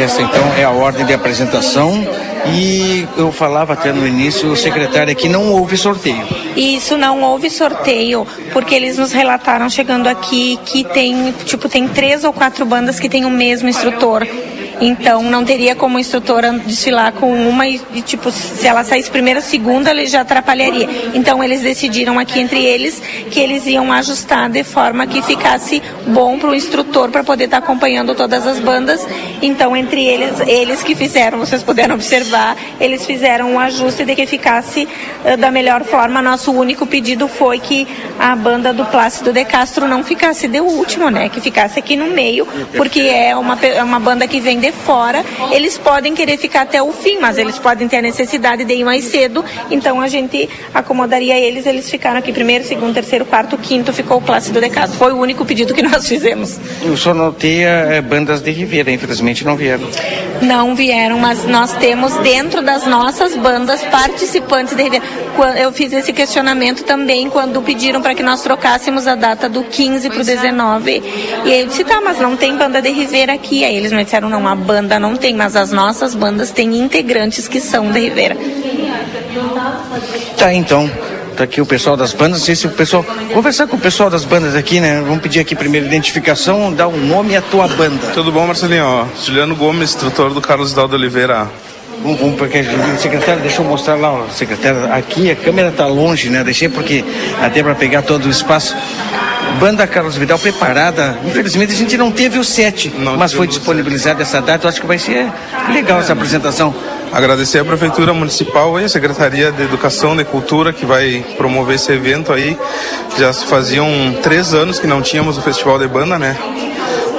Essa 0.00 0.22
então 0.22 0.42
é 0.58 0.64
a 0.64 0.70
ordem 0.70 1.06
de 1.06 1.12
apresentação 1.12 2.06
e 2.48 3.06
eu 3.16 3.32
falava 3.32 3.72
até 3.72 3.92
no 3.92 4.06
início, 4.06 4.50
o 4.50 4.56
secretário, 4.56 5.14
que 5.16 5.28
não 5.28 5.52
houve 5.52 5.76
sorteio. 5.76 6.26
Isso 6.56 6.96
não 6.96 7.22
houve 7.22 7.50
sorteio, 7.50 8.26
porque 8.52 8.74
eles 8.74 8.98
nos 8.98 9.12
relataram 9.12 9.68
chegando 9.68 10.06
aqui 10.06 10.58
que 10.64 10.84
tem, 10.84 11.32
tipo, 11.44 11.68
tem 11.68 11.88
três 11.88 12.24
ou 12.24 12.32
quatro 12.32 12.64
bandas 12.64 13.00
que 13.00 13.08
têm 13.08 13.24
o 13.24 13.30
mesmo 13.30 13.68
instrutor. 13.68 14.26
Então 14.80 15.22
não 15.22 15.44
teria 15.44 15.74
como 15.74 15.98
instrutora 15.98 16.52
desfilar 16.52 17.12
com 17.12 17.32
uma 17.32 17.66
e, 17.66 17.78
tipo, 18.02 18.30
se 18.30 18.66
ela 18.66 18.84
saísse 18.84 19.10
primeira, 19.10 19.40
segunda, 19.40 19.90
ele 19.90 20.06
já 20.06 20.20
atrapalharia. 20.20 20.88
Então 21.14 21.42
eles 21.42 21.62
decidiram 21.62 22.18
aqui 22.18 22.40
entre 22.40 22.62
eles 22.62 23.00
que 23.30 23.40
eles 23.40 23.66
iam 23.66 23.92
ajustar 23.92 24.50
de 24.50 24.62
forma 24.64 25.06
que 25.06 25.22
ficasse 25.22 25.82
bom 26.06 26.38
para 26.38 26.50
o 26.50 26.54
instrutor 26.54 27.10
para 27.10 27.24
poder 27.24 27.44
estar 27.44 27.60
tá 27.60 27.64
acompanhando 27.64 28.14
todas 28.14 28.46
as 28.46 28.60
bandas. 28.60 29.06
Então 29.40 29.76
entre 29.76 30.04
eles, 30.04 30.40
eles 30.46 30.82
que 30.82 30.94
fizeram, 30.94 31.38
vocês 31.38 31.62
puderam 31.62 31.94
observar, 31.94 32.56
eles 32.80 33.06
fizeram 33.06 33.52
um 33.52 33.60
ajuste 33.60 34.04
de 34.04 34.14
que 34.14 34.26
ficasse 34.26 34.86
uh, 35.24 35.36
da 35.36 35.50
melhor 35.50 35.84
forma. 35.84 36.20
Nosso 36.20 36.52
único 36.52 36.86
pedido 36.86 37.28
foi 37.28 37.58
que 37.58 37.86
a 38.18 38.36
banda 38.36 38.72
do 38.72 38.84
Plácido 38.86 39.32
de 39.32 39.44
Castro 39.44 39.88
não 39.88 40.04
ficasse 40.04 40.48
de 40.48 40.60
último, 40.60 41.10
né? 41.10 41.28
Que 41.28 41.40
ficasse 41.40 41.78
aqui 41.78 41.96
no 41.96 42.06
meio, 42.06 42.46
porque 42.76 43.00
é 43.00 43.34
uma, 43.34 43.58
é 43.62 43.82
uma 43.82 43.98
banda 43.98 44.26
que 44.26 44.40
vem 44.40 44.58
de 44.58 44.65
de 44.66 44.72
fora, 44.72 45.24
eles 45.52 45.78
podem 45.78 46.14
querer 46.14 46.36
ficar 46.36 46.62
até 46.62 46.82
o 46.82 46.92
fim, 46.92 47.18
mas 47.20 47.38
eles 47.38 47.58
podem 47.58 47.86
ter 47.86 47.98
a 47.98 48.02
necessidade 48.02 48.64
de 48.64 48.74
ir 48.74 48.84
mais 48.84 49.04
cedo, 49.04 49.44
então 49.70 50.00
a 50.00 50.08
gente 50.08 50.48
acomodaria 50.74 51.38
eles, 51.38 51.66
eles 51.66 51.88
ficaram 51.88 52.18
aqui 52.18 52.32
primeiro, 52.32 52.64
segundo, 52.64 52.94
terceiro, 52.94 53.24
quarto, 53.24 53.56
quinto, 53.56 53.92
ficou 53.92 54.18
o 54.18 54.22
Plácido 54.22 54.60
de 54.60 54.68
Casa. 54.68 54.94
Foi 54.94 55.12
o 55.12 55.18
único 55.18 55.44
pedido 55.44 55.72
que 55.72 55.82
nós 55.86 56.08
fizemos. 56.08 56.58
Eu 56.82 56.96
só 56.96 57.14
notei 57.14 57.64
é, 57.64 58.00
bandas 58.00 58.40
de 58.42 58.50
Ribeira, 58.50 58.90
infelizmente 58.90 59.44
não 59.44 59.56
vieram. 59.56 59.88
Não 60.42 60.74
vieram, 60.74 61.18
mas 61.18 61.44
nós 61.44 61.72
temos 61.74 62.14
dentro 62.18 62.62
das 62.62 62.86
nossas 62.86 63.36
bandas 63.36 63.82
participantes 63.84 64.74
de 64.74 64.82
Ribeira. 64.82 65.04
Eu 65.58 65.70
fiz 65.72 65.92
esse 65.92 66.12
questionamento 66.12 66.82
também 66.82 67.28
quando 67.30 67.60
pediram 67.62 68.00
para 68.00 68.14
que 68.14 68.22
nós 68.22 68.42
trocássemos 68.42 69.06
a 69.06 69.14
data 69.14 69.48
do 69.48 69.62
15 69.64 70.08
para 70.10 70.20
o 70.20 70.24
19. 70.24 71.02
E 71.44 71.52
eu 71.52 71.66
disse, 71.66 71.84
tá, 71.84 72.00
mas 72.00 72.18
não 72.18 72.36
tem 72.36 72.56
banda 72.56 72.80
de 72.80 72.90
Ribeira 72.90 73.34
aqui. 73.34 73.64
Aí 73.64 73.76
eles 73.76 73.92
me 73.92 74.02
disseram, 74.02 74.28
não, 74.28 74.46
a 74.56 74.58
banda 74.58 74.98
não 74.98 75.16
tem, 75.16 75.34
mas 75.34 75.54
as 75.54 75.70
nossas 75.70 76.14
bandas 76.14 76.50
têm 76.50 76.78
integrantes 76.78 77.46
que 77.46 77.60
são 77.60 77.92
de 77.92 78.00
Ribeira. 78.00 78.34
Tá, 80.38 80.54
então. 80.54 80.90
Tá 81.36 81.44
aqui 81.44 81.60
o 81.60 81.66
pessoal 81.66 81.98
das 81.98 82.14
bandas. 82.14 82.38
Não 82.38 82.46
sei 82.46 82.56
se 82.56 82.66
o 82.66 82.70
pessoal. 82.70 83.04
Conversar 83.34 83.66
com 83.66 83.76
o 83.76 83.78
pessoal 83.78 84.08
das 84.08 84.24
bandas 84.24 84.54
aqui, 84.54 84.80
né? 84.80 85.02
Vamos 85.02 85.20
pedir 85.20 85.40
aqui 85.40 85.54
primeiro 85.54 85.86
identificação, 85.86 86.72
dar 86.72 86.88
um 86.88 86.96
nome 86.96 87.32
e 87.32 87.36
a 87.36 87.42
tua 87.42 87.68
banda. 87.68 87.98
Tudo 88.14 88.32
bom, 88.32 88.46
Marcelinho? 88.46 89.06
Juliano 89.22 89.54
Gomes, 89.54 89.90
instrutor 89.90 90.32
do 90.32 90.40
Carlos 90.40 90.72
Daldo 90.72 90.96
Oliveira. 90.96 91.46
Vamos, 92.02 92.18
vamos 92.18 92.36
porque 92.36 92.64
secretário, 92.98 93.42
deixa 93.42 93.60
eu 93.60 93.66
mostrar 93.66 93.96
lá, 93.96 94.12
ó, 94.12 94.28
secretário. 94.30 94.90
Aqui 94.90 95.30
a 95.30 95.36
câmera 95.36 95.70
tá 95.70 95.86
longe, 95.86 96.30
né? 96.30 96.42
Deixei 96.42 96.70
porque 96.70 97.04
até 97.42 97.62
para 97.62 97.74
pegar 97.74 98.00
todo 98.00 98.24
o 98.24 98.30
espaço. 98.30 98.74
Banda 99.58 99.86
Carlos 99.86 100.16
Vidal 100.16 100.38
preparada. 100.38 101.18
Infelizmente 101.24 101.72
a 101.72 101.76
gente 101.76 101.96
não 101.96 102.10
teve 102.10 102.38
o 102.38 102.44
set, 102.44 102.92
não 102.96 103.16
mas 103.16 103.32
foi 103.32 103.46
disponibilizada 103.46 104.22
essa 104.22 104.40
data. 104.40 104.66
Eu 104.66 104.68
acho 104.68 104.80
que 104.80 104.86
vai 104.86 104.98
ser 104.98 105.26
legal 105.72 106.00
essa 106.00 106.12
apresentação. 106.12 106.74
Agradecer 107.12 107.60
à 107.60 107.64
Prefeitura 107.64 108.12
Municipal 108.12 108.78
e 108.80 108.84
a 108.84 108.88
Secretaria 108.88 109.50
de 109.50 109.62
Educação 109.62 110.18
e 110.20 110.24
Cultura 110.24 110.72
que 110.72 110.84
vai 110.84 111.24
promover 111.36 111.76
esse 111.76 111.90
evento 111.92 112.32
aí. 112.32 112.56
Já 113.18 113.32
faziam 113.32 113.88
três 114.22 114.52
anos 114.52 114.78
que 114.78 114.86
não 114.86 115.00
tínhamos 115.00 115.38
o 115.38 115.42
Festival 115.42 115.78
de 115.78 115.88
Banda, 115.88 116.18
né? 116.18 116.36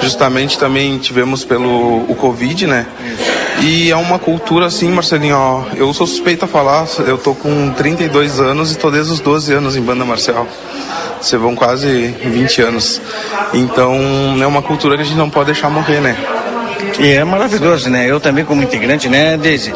Justamente 0.02 0.60
também 0.60 0.98
tivemos 1.00 1.44
pelo 1.44 2.06
o 2.08 2.16
Covid, 2.16 2.68
né? 2.68 2.86
E 3.62 3.90
é 3.90 3.96
uma 3.96 4.20
cultura 4.20 4.68
assim, 4.68 4.92
Marcelinho, 4.92 5.36
ó, 5.36 5.64
eu 5.76 5.92
sou 5.92 6.06
suspeito 6.06 6.46
a 6.46 6.48
falar, 6.48 6.86
eu 7.00 7.18
tô 7.18 7.34
com 7.34 7.72
32 7.72 8.40
anos 8.40 8.72
e 8.72 8.78
tô 8.78 8.92
desde 8.92 9.12
os 9.12 9.20
12 9.20 9.52
anos 9.52 9.76
em 9.76 9.82
banda 9.82 10.06
marcial. 10.06 10.48
Você 11.22 11.38
vão 11.38 11.56
quase 11.56 12.08
20 12.24 12.62
anos. 12.62 13.02
Então 13.54 13.96
é 14.42 14.48
uma 14.48 14.62
cultura 14.62 14.96
que 14.96 15.02
a 15.02 15.06
gente 15.06 15.18
não 15.18 15.30
pode 15.30 15.48
deixar 15.48 15.70
morrer, 15.70 16.00
né? 16.02 16.18
E 17.00 17.12
é 17.12 17.24
maravilhoso, 17.24 17.90
né? 17.90 18.10
Eu 18.10 18.20
também 18.20 18.44
como 18.44 18.64
integrante, 18.64 19.08
né, 19.08 19.38
Deise? 19.38 19.74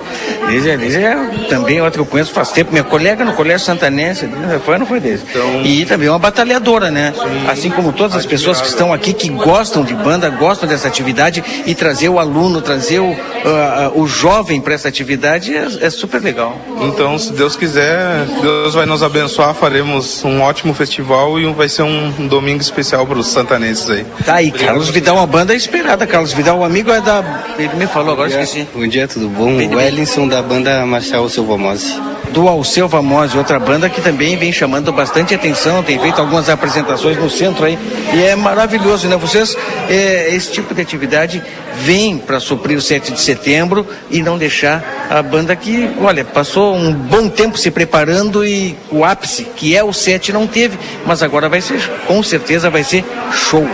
Deise, 0.48 0.76
Deise 0.78 0.98
é 0.98 1.16
também 1.50 1.80
outra 1.80 1.94
que 1.94 2.00
eu 2.00 2.06
conheço 2.06 2.32
faz 2.32 2.52
tempo, 2.52 2.72
minha 2.72 2.84
colega 2.84 3.24
no 3.24 3.34
Colégio 3.34 3.66
Santanense, 3.66 4.28
foi 4.66 4.74
ou 4.74 4.80
não 4.80 4.86
foi 4.88 5.00
Deise? 5.00 5.24
Então... 5.30 5.62
E 5.64 5.86
também 5.86 6.08
é 6.08 6.12
uma 6.12 6.20
batalhadora, 6.20 6.90
né? 6.90 7.14
Sim. 7.16 7.48
Assim 7.48 7.70
como 7.70 7.94
todas 7.94 8.16
as 8.16 8.26
pessoas 8.26 8.60
que 8.60 8.68
estão 8.68 8.92
aqui, 8.92 9.14
que 9.14 9.30
gostam 9.30 9.84
de 9.84 9.94
banda, 9.94 10.30
gostam 10.30 10.68
dessa 10.68 10.88
atividade 10.88 11.44
e 11.66 11.76
trazer 11.76 12.10
o 12.10 12.18
aluno, 12.18 12.62
trazer 12.62 13.00
o, 13.00 13.12
uh, 13.12 13.14
uh, 13.14 14.02
o 14.02 14.08
jovem 14.08 14.60
para 14.60 14.74
essa 14.74 14.88
atividade 14.88 15.56
é, 15.56 15.68
é 15.82 15.90
super 15.90 16.22
legal. 16.22 16.60
Então, 16.82 17.18
se 17.20 17.32
Deus 17.34 17.56
quiser, 17.56 18.26
Deus 18.42 18.74
vai 18.74 18.86
nos 18.86 19.04
abençoar, 19.04 19.54
faremos 19.54 20.24
um 20.24 20.42
ótimo 20.42 20.74
festival 20.74 21.40
e 21.40 21.46
vai 21.54 21.70
ser 21.70 21.84
um, 21.84 22.14
um 22.20 22.28
domingo 22.28 22.62
especial 22.62 23.06
para 23.06 23.20
os 23.20 23.28
santanenses 23.28 23.90
aí. 23.90 24.06
Tá 24.26 24.36
aí, 24.36 24.52
Carlos 24.52 24.90
Vidal, 24.90 25.18
uma 25.18 25.28
banda 25.28 25.54
esperada, 25.54 26.08
Carlos 26.08 26.34
Vidal, 26.34 26.60
um 26.60 26.64
amigo 26.64 26.92
é 26.92 27.00
da 27.00 27.11
da. 27.12 27.44
Ele 27.58 27.76
me 27.76 27.88
falou 27.88 28.14
agora, 28.14 28.30
esqueci. 28.30 28.66
Bom 28.74 28.88
dia, 28.88 29.08
tudo 29.08 29.28
bom? 29.28 29.58
Bem, 29.58 29.76
Wellington 29.76 30.28
da 30.28 30.42
banda 30.42 30.86
Marcial 30.86 31.28
Silva 31.28 31.58
Mose. 31.58 31.94
Do 32.32 32.48
Alceu 32.48 32.88
Famose, 32.88 33.38
outra 33.38 33.60
banda 33.60 33.90
que 33.90 34.00
também 34.00 34.38
vem 34.38 34.54
chamando 34.54 34.94
bastante 34.94 35.36
atenção, 35.36 35.84
tem 35.84 36.00
feito 36.00 36.22
algumas 36.22 36.48
apresentações 36.48 37.18
no 37.18 37.30
centro 37.30 37.66
aí. 37.66 37.78
E 38.14 38.24
é 38.24 38.38
maravilhoso, 38.38 39.10
né? 39.10 39.18
Vocês, 39.18 39.58
é, 39.90 40.34
esse 40.34 40.50
tipo 40.50 40.74
de 40.74 40.82
atividade 40.82 41.44
vem 41.80 42.18
para 42.18 42.40
suprir 42.40 42.78
o 42.78 42.82
7 42.82 43.12
de 43.12 43.20
setembro 43.20 43.86
e 44.10 44.22
não 44.22 44.38
deixar 44.38 45.08
a 45.10 45.22
banda 45.22 45.54
que, 45.58 45.90
olha, 46.02 46.24
passou 46.24 46.74
um 46.74 46.94
bom 46.94 47.28
tempo 47.28 47.58
se 47.58 47.70
preparando 47.70 48.46
e 48.46 48.78
o 48.90 49.04
ápice, 49.04 49.44
que 49.58 49.76
é 49.76 49.84
o 49.84 49.92
7, 49.92 50.32
não 50.32 50.48
teve, 50.48 50.78
mas 51.06 51.22
agora 51.22 51.50
vai 51.50 51.60
ser, 51.60 51.82
com 52.08 52.24
certeza 52.24 52.70
vai 52.70 52.86
ser 52.86 53.04
show. 53.34 53.68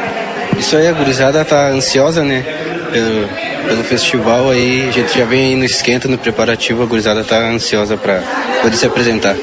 Isso 0.57 0.75
aí, 0.75 0.87
a 0.87 0.93
gurizada 0.93 1.45
tá 1.45 1.67
ansiosa, 1.67 2.23
né? 2.23 2.66
Pelo, 2.91 3.27
pelo 3.67 3.83
festival 3.83 4.49
aí, 4.49 4.87
a 4.89 4.91
gente 4.91 5.17
já 5.17 5.25
vem 5.25 5.55
no 5.55 5.65
esquenta, 5.65 6.07
no 6.07 6.17
preparativo, 6.17 6.83
a 6.83 6.85
gurizada 6.85 7.23
tá 7.23 7.37
ansiosa 7.37 7.97
para 7.97 8.21
poder 8.61 8.75
se 8.75 8.85
apresentar. 8.85 9.35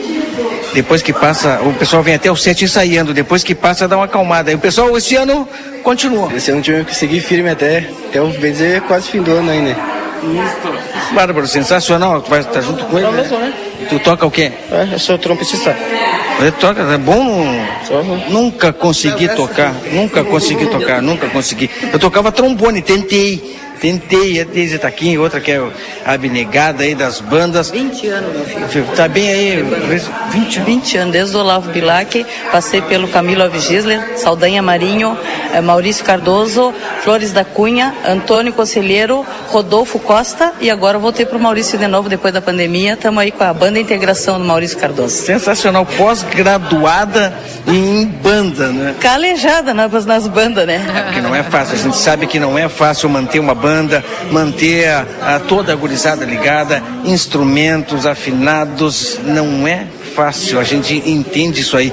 Depois 0.72 1.02
que 1.02 1.12
passa, 1.12 1.60
o 1.62 1.72
pessoal 1.74 2.02
vem 2.02 2.14
até 2.14 2.30
o 2.30 2.36
set 2.36 2.64
ensaiando, 2.64 3.14
depois 3.14 3.44
que 3.44 3.54
passa 3.54 3.86
dá 3.86 3.96
uma 3.96 4.06
acalmada. 4.06 4.50
E 4.50 4.54
o 4.56 4.58
pessoal 4.58 4.96
esse 4.98 5.14
ano 5.14 5.48
continua. 5.84 6.32
Esse 6.34 6.50
ano 6.50 6.60
tivemos 6.62 6.88
que 6.88 6.96
seguir 6.96 7.20
firme 7.20 7.48
até, 7.48 7.88
até 8.08 8.20
o 8.20 8.28
bem 8.28 8.50
dizer, 8.50 8.80
quase 8.82 9.08
fim 9.08 9.22
do 9.22 9.30
ano 9.30 9.50
aí, 9.50 9.60
né? 9.60 9.76
Bárbaro, 11.12 11.46
sensacional, 11.46 12.22
tu 12.22 12.30
vai 12.30 12.40
estar 12.40 12.60
junto 12.60 12.84
com 12.84 12.98
ele. 12.98 13.08
Né? 13.08 13.22
Mesmo, 13.22 13.38
né? 13.38 13.52
Tu 13.88 13.98
toca 13.98 14.26
o 14.26 14.30
quê? 14.30 14.52
É, 14.70 14.94
eu 14.94 14.98
sou 14.98 15.18
trompetista. 15.18 15.76
Você 16.38 16.50
toca, 16.52 16.82
é 16.82 16.98
bom. 16.98 17.44
Nunca 18.28 18.72
consegui 18.72 19.28
tocar, 19.28 19.72
nunca 19.92 20.24
consegui 20.24 20.66
tocar, 20.66 21.00
nunca 21.02 21.28
consegui. 21.28 21.70
Eu 21.92 21.98
tocava 21.98 22.32
trombone, 22.32 22.82
tentei. 22.82 23.56
Tentei, 23.80 24.40
a 24.40 24.44
Deise 24.44 24.78
tá 24.78 24.88
aqui, 24.88 25.18
outra 25.18 25.40
que 25.40 25.52
é 25.52 25.62
abnegada 26.04 26.84
aí 26.84 26.94
das 26.94 27.20
bandas. 27.20 27.70
20 27.70 28.06
anos, 28.08 28.32
meu 28.34 28.68
filho. 28.68 28.86
Tá 28.96 29.08
bem 29.08 29.28
aí, 29.28 29.62
20 30.30 30.56
anos. 30.56 30.66
20 30.66 30.96
anos, 30.98 31.12
desde 31.12 31.36
o 31.36 31.40
Olavo 31.40 31.70
Bilac, 31.70 32.24
passei 32.50 32.80
pelo 32.82 33.08
Camilo 33.08 33.42
Avigisler, 33.42 34.16
Saldanha 34.16 34.62
Marinho, 34.62 35.16
eh, 35.52 35.60
Maurício 35.60 36.04
Cardoso, 36.04 36.72
Flores 37.02 37.32
da 37.32 37.44
Cunha, 37.44 37.94
Antônio 38.06 38.52
Conselheiro, 38.52 39.24
Rodolfo 39.48 39.98
Costa 39.98 40.52
e 40.60 40.70
agora 40.70 40.98
voltei 40.98 41.26
pro 41.26 41.38
Maurício 41.38 41.78
de 41.78 41.86
novo 41.86 42.08
depois 42.08 42.32
da 42.32 42.40
pandemia. 42.40 42.94
Estamos 42.94 43.22
aí 43.22 43.30
com 43.30 43.44
a 43.44 43.52
banda 43.52 43.78
Integração 43.78 44.38
do 44.38 44.44
Maurício 44.44 44.78
Cardoso. 44.78 45.14
Sensacional, 45.14 45.86
pós-graduada 45.86 47.32
em 47.66 48.06
banda, 48.06 48.68
né? 48.68 48.94
Calejada 49.00 49.72
nas, 49.74 50.04
nas 50.06 50.26
bandas, 50.26 50.66
né? 50.66 50.80
Porque 51.06 51.20
não 51.20 51.34
é 51.34 51.42
fácil, 51.42 51.74
a 51.74 51.78
gente 51.78 51.96
sabe 51.96 52.26
que 52.26 52.38
não 52.38 52.58
é 52.58 52.68
fácil 52.68 53.08
manter 53.08 53.38
uma 53.38 53.54
banda 53.64 54.04
manter 54.30 54.90
a, 54.90 55.36
a 55.36 55.40
toda 55.40 55.72
a 55.72 55.74
gurizada 55.74 56.22
ligada, 56.22 56.82
instrumentos 57.02 58.04
afinados, 58.04 59.18
não 59.24 59.66
é 59.66 59.86
fácil, 60.14 60.60
a 60.60 60.64
gente 60.64 61.02
entende 61.08 61.62
isso 61.62 61.74
aí. 61.74 61.90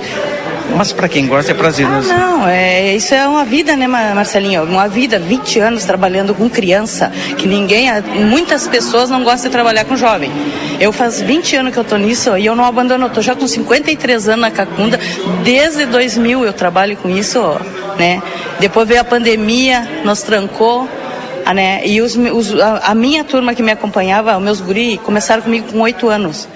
mas 0.76 0.92
para 0.92 1.08
quem 1.08 1.28
gosta 1.28 1.52
é 1.52 1.54
prazeroso. 1.54 2.12
Ah, 2.12 2.18
não, 2.18 2.48
é, 2.48 2.94
isso 2.94 3.14
é 3.14 3.26
uma 3.26 3.46
vida, 3.46 3.78
né, 3.78 3.88
Marcelinho? 3.88 4.64
Uma 4.64 4.90
vida, 4.90 5.18
20 5.18 5.60
anos 5.60 5.86
trabalhando 5.86 6.36
com 6.36 6.50
criança, 6.50 7.10
que 7.38 7.48
ninguém, 7.48 7.88
muitas 8.30 8.68
pessoas 8.68 9.10
não 9.10 9.24
gostam 9.24 9.50
de 9.50 9.54
trabalhar 9.54 9.86
com 9.86 9.96
jovem. 9.96 10.30
Eu 10.78 10.92
faz 10.92 11.22
20 11.22 11.56
anos 11.56 11.74
que 11.74 11.80
eu 11.80 11.86
tô 11.86 11.96
nisso 11.96 12.38
e 12.38 12.46
eu 12.46 12.56
não 12.56 12.66
abandono, 12.66 13.06
eu 13.06 13.10
tô 13.10 13.22
já 13.22 13.34
com 13.34 13.48
53 13.48 14.28
anos 14.28 14.42
na 14.42 14.52
Cacunda, 14.52 15.00
desde 15.42 15.86
2000 15.86 16.44
eu 16.44 16.52
trabalho 16.52 16.98
com 16.98 17.10
isso, 17.10 17.40
né? 17.98 18.22
Depois 18.60 18.86
veio 18.88 19.00
a 19.00 19.06
pandemia, 19.06 20.02
nos 20.04 20.22
trancou, 20.22 20.88
né? 21.54 21.82
E 21.86 22.02
os, 22.02 22.16
os, 22.16 22.54
a, 22.60 22.94
minha 22.96 23.24
turma 23.24 23.54
que 23.54 23.64
me 23.64 23.72
acompanhava, 23.72 24.38
os 24.38 24.44
meus 24.44 24.62
guri, 24.62 24.98
começaram 24.98 25.42
comigo 25.42 25.72
com 25.72 25.80
8 25.82 26.08
anos. 26.10 26.48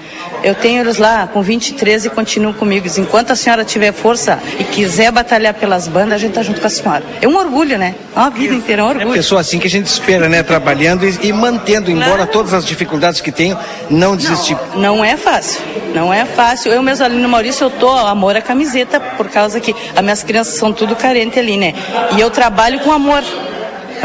Eu 0.43 0.53
tenho 0.53 0.81
eles 0.81 0.97
lá 0.97 1.27
com 1.27 1.41
23 1.41 2.05
e 2.05 2.09
continuam 2.09 2.53
comigo. 2.53 2.87
Enquanto 2.97 3.31
a 3.31 3.35
senhora 3.35 3.65
tiver 3.65 3.91
força 3.91 4.39
e 4.59 4.63
quiser 4.63 5.11
batalhar 5.11 5.53
pelas 5.53 5.87
bandas, 5.87 6.13
a 6.13 6.17
gente 6.17 6.33
tá 6.33 6.43
junto 6.43 6.61
com 6.61 6.67
a 6.67 6.69
senhora. 6.69 7.03
É 7.21 7.27
um 7.27 7.35
orgulho, 7.35 7.77
né? 7.77 7.95
É 8.15 8.19
uma 8.19 8.29
vida 8.29 8.53
inteira, 8.53 8.81
é 8.81 8.85
um 8.85 8.89
orgulho. 8.89 9.11
É 9.11 9.13
pessoa 9.13 9.41
assim 9.41 9.59
que 9.59 9.67
a 9.67 9.69
gente 9.69 9.87
espera, 9.87 10.29
né? 10.29 10.43
Trabalhando 10.43 11.05
e, 11.07 11.27
e 11.27 11.33
mantendo, 11.33 11.89
embora 11.89 12.27
todas 12.27 12.53
as 12.53 12.65
dificuldades 12.65 13.21
que 13.21 13.31
tenho, 13.31 13.57
não 13.89 14.15
desistir. 14.15 14.57
Não, 14.75 14.97
não 14.97 15.05
é 15.05 15.17
fácil. 15.17 15.61
Não 15.93 16.13
é 16.13 16.25
fácil. 16.25 16.71
Eu 16.71 16.83
mesmo 16.83 17.05
ali 17.05 17.15
no 17.15 17.29
Maurício, 17.29 17.65
eu 17.65 17.69
tô 17.71 17.89
amor 17.89 18.35
à 18.35 18.41
camiseta, 18.41 18.99
por 18.99 19.29
causa 19.29 19.59
que 19.59 19.75
as 19.95 20.03
minhas 20.03 20.23
crianças 20.23 20.55
são 20.55 20.71
tudo 20.71 20.95
carente 20.95 21.39
ali, 21.39 21.57
né? 21.57 21.73
E 22.15 22.21
eu 22.21 22.29
trabalho 22.29 22.79
com 22.79 22.91
amor. 22.91 23.23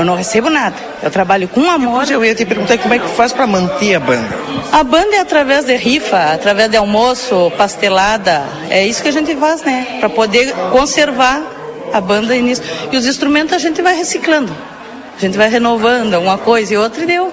Eu 0.00 0.04
não 0.06 0.14
recebo 0.14 0.48
nada. 0.48 0.76
Eu 1.02 1.10
trabalho 1.10 1.46
com 1.46 1.70
amor. 1.70 2.10
eu 2.10 2.24
ia 2.24 2.34
te 2.34 2.46
perguntar 2.46 2.78
como 2.78 2.94
é 2.94 2.98
que 2.98 3.08
faz 3.08 3.34
para 3.34 3.46
manter 3.46 3.96
a 3.96 4.00
banda. 4.00 4.28
A 4.72 4.82
banda 4.82 5.16
é 5.16 5.18
através 5.18 5.66
de 5.66 5.76
rifa, 5.76 6.32
através 6.32 6.70
de 6.70 6.76
almoço, 6.78 7.52
pastelada. 7.58 8.44
É 8.70 8.86
isso 8.86 9.02
que 9.02 9.08
a 9.08 9.12
gente 9.12 9.34
faz, 9.36 9.62
né? 9.62 9.98
Para 10.00 10.08
poder 10.08 10.54
conservar 10.72 11.42
a 11.92 12.00
banda 12.00 12.34
e 12.34 12.40
nisso. 12.40 12.62
E 12.90 12.96
os 12.96 13.06
instrumentos 13.06 13.52
a 13.52 13.58
gente 13.58 13.82
vai 13.82 13.94
reciclando. 13.94 14.56
A 15.16 15.20
gente 15.20 15.36
vai 15.36 15.50
renovando 15.50 16.14
uma 16.14 16.38
coisa 16.38 16.72
e 16.72 16.76
outra 16.78 17.02
e 17.02 17.06
deu. 17.06 17.30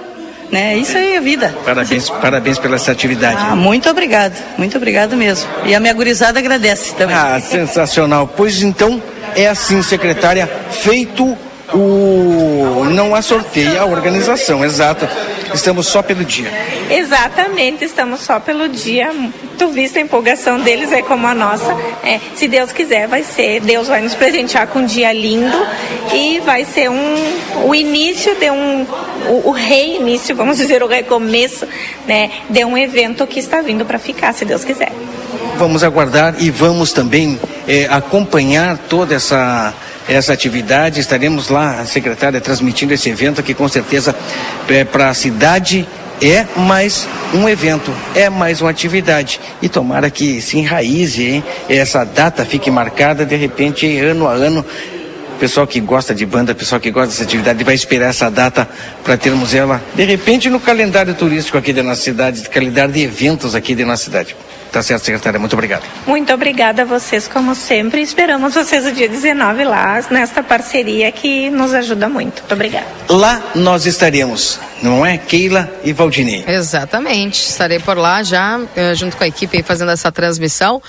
Né? 0.52 0.76
Isso 0.76 0.98
aí 0.98 1.14
é 1.14 1.20
vida. 1.20 1.54
Parabéns, 1.64 2.10
parabéns 2.10 2.58
pela 2.58 2.76
essa 2.76 2.92
atividade. 2.92 3.38
Ah, 3.38 3.56
muito 3.56 3.88
obrigado, 3.88 4.34
muito 4.58 4.76
obrigado 4.76 5.16
mesmo. 5.16 5.48
E 5.64 5.74
a 5.74 5.80
minha 5.80 5.94
gurizada 5.94 6.38
agradece 6.38 6.94
também. 6.94 7.16
Ah, 7.16 7.40
sensacional. 7.40 8.30
Pois 8.34 8.62
então, 8.62 9.02
é 9.34 9.46
assim, 9.46 9.82
secretária, 9.82 10.46
feito 10.70 11.36
o 11.74 12.84
não 12.90 13.14
há 13.14 13.20
sorteio, 13.20 13.80
a 13.80 13.84
organização, 13.84 14.64
exato. 14.64 15.08
Estamos 15.52 15.86
só 15.86 16.02
pelo 16.02 16.24
dia. 16.24 16.50
Exatamente, 16.90 17.84
estamos 17.84 18.20
só 18.20 18.40
pelo 18.40 18.68
dia. 18.68 19.10
Tu 19.58 19.68
viste 19.68 19.98
a 19.98 20.02
empolgação 20.02 20.60
deles, 20.60 20.92
é 20.92 21.02
como 21.02 21.26
a 21.26 21.34
nossa. 21.34 21.74
É, 22.02 22.20
se 22.34 22.48
Deus 22.48 22.72
quiser, 22.72 23.08
vai 23.08 23.22
ser. 23.22 23.60
Deus 23.60 23.88
vai 23.88 24.00
nos 24.00 24.14
presentear 24.14 24.66
com 24.68 24.80
um 24.80 24.86
dia 24.86 25.12
lindo 25.12 25.66
e 26.12 26.40
vai 26.40 26.64
ser 26.64 26.90
um, 26.90 27.66
o 27.66 27.74
início 27.74 28.34
de 28.36 28.50
um. 28.50 28.86
O, 29.28 29.48
o 29.48 29.50
reinício, 29.50 30.34
vamos 30.34 30.58
dizer, 30.58 30.82
o 30.82 30.86
recomeço, 30.86 31.66
né? 32.06 32.30
De 32.48 32.64
um 32.64 32.76
evento 32.76 33.26
que 33.26 33.40
está 33.40 33.60
vindo 33.60 33.84
para 33.84 33.98
ficar, 33.98 34.32
se 34.32 34.44
Deus 34.44 34.64
quiser. 34.64 34.92
Vamos 35.56 35.82
aguardar 35.82 36.36
e 36.38 36.50
vamos 36.50 36.92
também 36.92 37.38
é, 37.66 37.86
acompanhar 37.90 38.78
toda 38.88 39.14
essa 39.16 39.74
essa 40.08 40.32
atividade. 40.32 40.98
Estaremos 41.00 41.48
lá, 41.48 41.80
a 41.80 41.86
secretária, 41.86 42.40
transmitindo 42.40 42.94
esse 42.94 43.10
evento 43.10 43.42
que 43.42 43.54
com 43.54 43.68
certeza 43.68 44.14
é, 44.68 44.84
para 44.84 45.10
a 45.10 45.14
cidade 45.14 45.86
é 46.20 46.46
mais 46.56 47.06
um 47.32 47.48
evento, 47.48 47.94
é 48.14 48.28
mais 48.28 48.60
uma 48.60 48.70
atividade. 48.70 49.40
E 49.62 49.68
tomara 49.68 50.10
que 50.10 50.40
se 50.40 50.58
enraize, 50.58 51.24
hein? 51.24 51.44
essa 51.68 52.04
data 52.04 52.44
fique 52.44 52.70
marcada, 52.70 53.24
de 53.24 53.36
repente, 53.36 53.98
ano 53.98 54.26
a 54.26 54.32
ano. 54.32 54.64
Pessoal 55.38 55.68
que 55.68 55.78
gosta 55.78 56.12
de 56.12 56.26
banda, 56.26 56.52
pessoal 56.52 56.80
que 56.80 56.90
gosta 56.90 57.10
dessa 57.10 57.22
atividade, 57.22 57.62
vai 57.62 57.74
esperar 57.74 58.10
essa 58.10 58.28
data 58.28 58.68
para 59.04 59.16
termos 59.16 59.54
ela, 59.54 59.80
de 59.94 60.02
repente, 60.02 60.50
no 60.50 60.58
calendário 60.58 61.14
turístico 61.14 61.56
aqui 61.56 61.72
da 61.72 61.80
nossa 61.80 62.02
cidade, 62.02 62.42
calendário 62.48 62.92
de 62.92 63.02
eventos 63.02 63.54
aqui 63.54 63.76
da 63.76 63.86
nossa 63.86 64.02
cidade. 64.02 64.34
Tá 64.72 64.82
certo, 64.82 65.04
secretária. 65.04 65.38
Muito 65.38 65.52
obrigado. 65.54 65.82
Muito 66.06 66.32
obrigada 66.32 66.82
a 66.82 66.84
vocês, 66.84 67.26
como 67.26 67.54
sempre. 67.54 68.02
Esperamos 68.02 68.54
vocês 68.54 68.86
o 68.86 68.92
dia 68.92 69.08
19 69.08 69.64
lá, 69.64 70.04
nesta 70.10 70.42
parceria 70.42 71.10
que 71.10 71.50
nos 71.50 71.72
ajuda 71.74 72.08
muito. 72.08 72.40
Muito 72.40 72.54
obrigada. 72.54 72.86
Lá 73.08 73.42
nós 73.54 73.86
estaremos, 73.86 74.60
não 74.82 75.04
é? 75.04 75.16
Keila 75.18 75.70
e 75.82 75.92
Valdinei. 75.92 76.44
Exatamente. 76.46 77.40
Estarei 77.40 77.78
por 77.78 77.96
lá 77.96 78.22
já, 78.22 78.60
eh, 78.76 78.94
junto 78.94 79.16
com 79.16 79.24
a 79.24 79.28
equipe, 79.28 79.62
fazendo 79.62 79.90
essa 79.90 80.12
transmissão. 80.12 80.82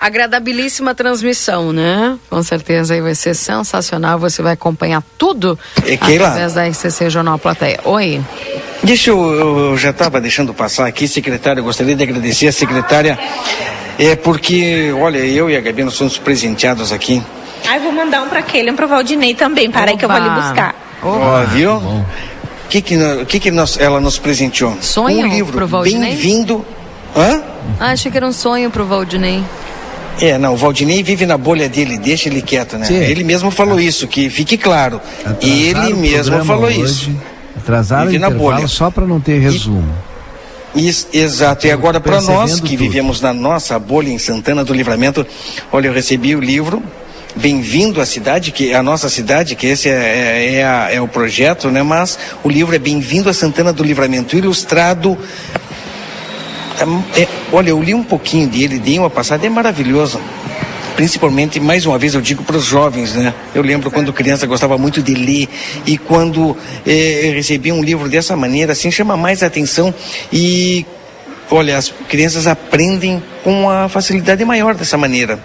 Agradabilíssima 0.00 0.94
transmissão, 0.94 1.74
né? 1.74 2.16
Com 2.30 2.42
certeza 2.42 2.94
aí 2.94 3.02
vai 3.02 3.14
ser 3.14 3.34
sensacional. 3.34 4.18
Você 4.18 4.40
vai 4.40 4.54
acompanhar 4.54 5.02
tudo 5.18 5.58
e 5.84 5.92
através 5.92 6.54
da 6.54 6.66
RCC 6.66 7.10
Jornal 7.10 7.38
Plateia. 7.38 7.80
Oi. 7.84 8.20
Deixa 8.82 9.10
eu, 9.10 9.20
eu 9.20 9.76
já 9.76 9.90
estava 9.90 10.18
deixando 10.18 10.54
passar 10.54 10.86
aqui, 10.86 11.06
secretária, 11.06 11.62
gostaria 11.62 11.94
de 11.94 12.02
agradecer 12.02 12.48
a 12.48 12.52
secretária, 12.52 13.18
é 13.98 14.16
porque, 14.16 14.90
olha, 14.98 15.18
eu 15.18 15.50
e 15.50 15.56
a 15.56 15.60
Gabi 15.60 15.84
nós 15.84 15.94
somos 15.94 16.16
presenteados 16.16 16.90
aqui. 16.90 17.22
Ah, 17.68 17.76
eu 17.76 17.82
vou 17.82 17.92
mandar 17.92 18.22
um 18.22 18.28
para 18.30 18.38
aquele, 18.38 18.70
um 18.70 18.76
para 18.76 18.86
o 18.86 18.88
Valdinei 18.88 19.34
também, 19.34 19.70
para 19.70 19.90
aí 19.90 19.98
que 19.98 20.04
eu 20.06 20.08
vou 20.08 20.16
ali 20.16 20.30
buscar. 20.30 20.74
Ó, 21.02 21.44
viu? 21.52 21.74
O 21.74 22.06
que 22.70 22.80
que, 22.80 22.96
que, 23.26 23.40
que 23.40 23.50
nós, 23.50 23.78
ela 23.78 24.00
nos 24.00 24.18
presenteou? 24.18 24.78
Sonho 24.80 25.26
um 25.26 25.28
livro? 25.28 25.82
Bem-vindo. 25.82 26.64
Hã? 27.14 27.42
Ah, 27.78 27.90
achei 27.90 28.10
que 28.10 28.16
era 28.16 28.26
um 28.26 28.32
sonho 28.32 28.70
pro 28.70 28.86
Valdinei. 28.86 29.44
É, 30.20 30.36
não, 30.38 30.54
o 30.54 30.56
Valdinei 30.56 31.02
vive 31.02 31.24
na 31.26 31.38
bolha 31.38 31.68
dele, 31.68 31.98
deixa 31.98 32.28
ele 32.28 32.42
quieto, 32.42 32.76
né? 32.76 32.86
Sim. 32.86 32.94
Ele 32.96 33.24
mesmo 33.24 33.50
falou 33.50 33.80
isso, 33.80 34.06
que 34.06 34.28
fique 34.28 34.56
claro. 34.56 35.00
Ele 35.40 35.94
mesmo 35.94 36.44
falou 36.44 36.66
hoje. 36.66 36.82
isso. 36.82 37.10
Atrasaram 37.56 38.10
Vive 38.10 38.24
o 38.24 38.26
intervalo 38.26 38.68
só 38.68 38.90
para 38.90 39.06
não 39.06 39.20
ter 39.20 39.38
resumo. 39.38 39.94
E, 40.74 40.88
isso, 40.88 41.08
exato, 41.12 41.66
e 41.66 41.70
agora 41.70 42.00
para 42.00 42.20
nós 42.20 42.60
que 42.60 42.70
tudo. 42.70 42.78
vivemos 42.78 43.20
na 43.20 43.32
nossa 43.32 43.78
bolha 43.78 44.08
em 44.08 44.18
Santana 44.18 44.64
do 44.64 44.72
Livramento, 44.72 45.26
olha, 45.72 45.88
eu 45.88 45.92
recebi 45.92 46.34
o 46.34 46.40
livro 46.40 46.82
Bem-vindo 47.36 48.00
à 48.00 48.06
cidade, 48.06 48.50
que 48.50 48.72
é 48.72 48.74
a 48.74 48.82
nossa 48.82 49.08
cidade, 49.08 49.54
que 49.54 49.66
esse 49.66 49.88
é, 49.88 49.92
é, 49.92 50.54
é, 50.56 50.64
a, 50.64 50.88
é 50.92 51.00
o 51.00 51.06
projeto, 51.06 51.70
né? 51.70 51.80
Mas 51.80 52.18
o 52.42 52.48
livro 52.48 52.74
é 52.74 52.78
Bem-vindo 52.78 53.30
a 53.30 53.32
Santana 53.32 53.72
do 53.72 53.84
Livramento, 53.84 54.36
ilustrado 54.36 55.16
é, 56.78 57.22
é, 57.22 57.28
olha, 57.52 57.70
eu 57.70 57.82
li 57.82 57.94
um 57.94 58.02
pouquinho 58.02 58.48
dele, 58.48 58.78
dei 58.78 58.98
uma 58.98 59.10
passada, 59.10 59.46
é 59.46 59.50
maravilhoso 59.50 60.20
principalmente, 61.00 61.58
mais 61.58 61.86
uma 61.86 61.98
vez 61.98 62.12
eu 62.12 62.20
digo 62.20 62.42
para 62.42 62.58
os 62.58 62.64
jovens, 62.66 63.14
né? 63.14 63.32
Eu 63.54 63.62
lembro 63.62 63.90
quando 63.90 64.12
criança 64.12 64.46
gostava 64.46 64.76
muito 64.76 65.02
de 65.02 65.14
ler 65.14 65.48
e 65.86 65.96
quando 65.96 66.54
eh, 66.86 67.32
recebi 67.34 67.72
um 67.72 67.82
livro 67.82 68.06
dessa 68.06 68.36
maneira, 68.36 68.72
assim, 68.72 68.90
chama 68.90 69.16
mais 69.16 69.42
atenção 69.42 69.94
e, 70.30 70.84
olha, 71.50 71.78
as 71.78 71.90
crianças 72.06 72.46
aprendem 72.46 73.22
com 73.42 73.62
uma 73.62 73.88
facilidade 73.88 74.44
maior 74.44 74.74
dessa 74.74 74.98
maneira. 74.98 75.38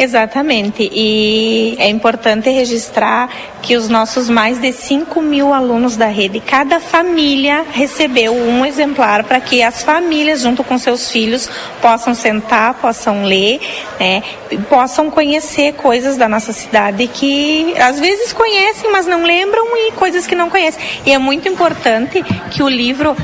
Exatamente. 0.00 0.90
E 0.90 1.76
é 1.78 1.86
importante 1.90 2.48
registrar 2.48 3.28
que 3.60 3.76
os 3.76 3.90
nossos 3.90 4.30
mais 4.30 4.58
de 4.58 4.72
5 4.72 5.20
mil 5.20 5.52
alunos 5.52 5.94
da 5.94 6.06
rede, 6.06 6.40
cada 6.40 6.80
família 6.80 7.66
recebeu 7.70 8.32
um 8.32 8.64
exemplar 8.64 9.24
para 9.24 9.38
que 9.42 9.62
as 9.62 9.82
famílias, 9.82 10.40
junto 10.40 10.64
com 10.64 10.78
seus 10.78 11.10
filhos, 11.10 11.50
possam 11.82 12.14
sentar, 12.14 12.72
possam 12.80 13.24
ler, 13.24 13.60
né, 14.00 14.22
possam 14.70 15.10
conhecer 15.10 15.74
coisas 15.74 16.16
da 16.16 16.26
nossa 16.26 16.54
cidade 16.54 17.06
que 17.06 17.74
às 17.78 18.00
vezes 18.00 18.32
conhecem, 18.32 18.90
mas 18.90 19.04
não 19.04 19.22
lembram 19.22 19.66
e 19.76 19.92
coisas 19.92 20.26
que 20.26 20.34
não 20.34 20.48
conhecem. 20.48 20.82
E 21.04 21.12
é 21.12 21.18
muito 21.18 21.46
importante 21.46 22.24
que 22.50 22.62
o 22.62 22.68
livro, 22.70 23.14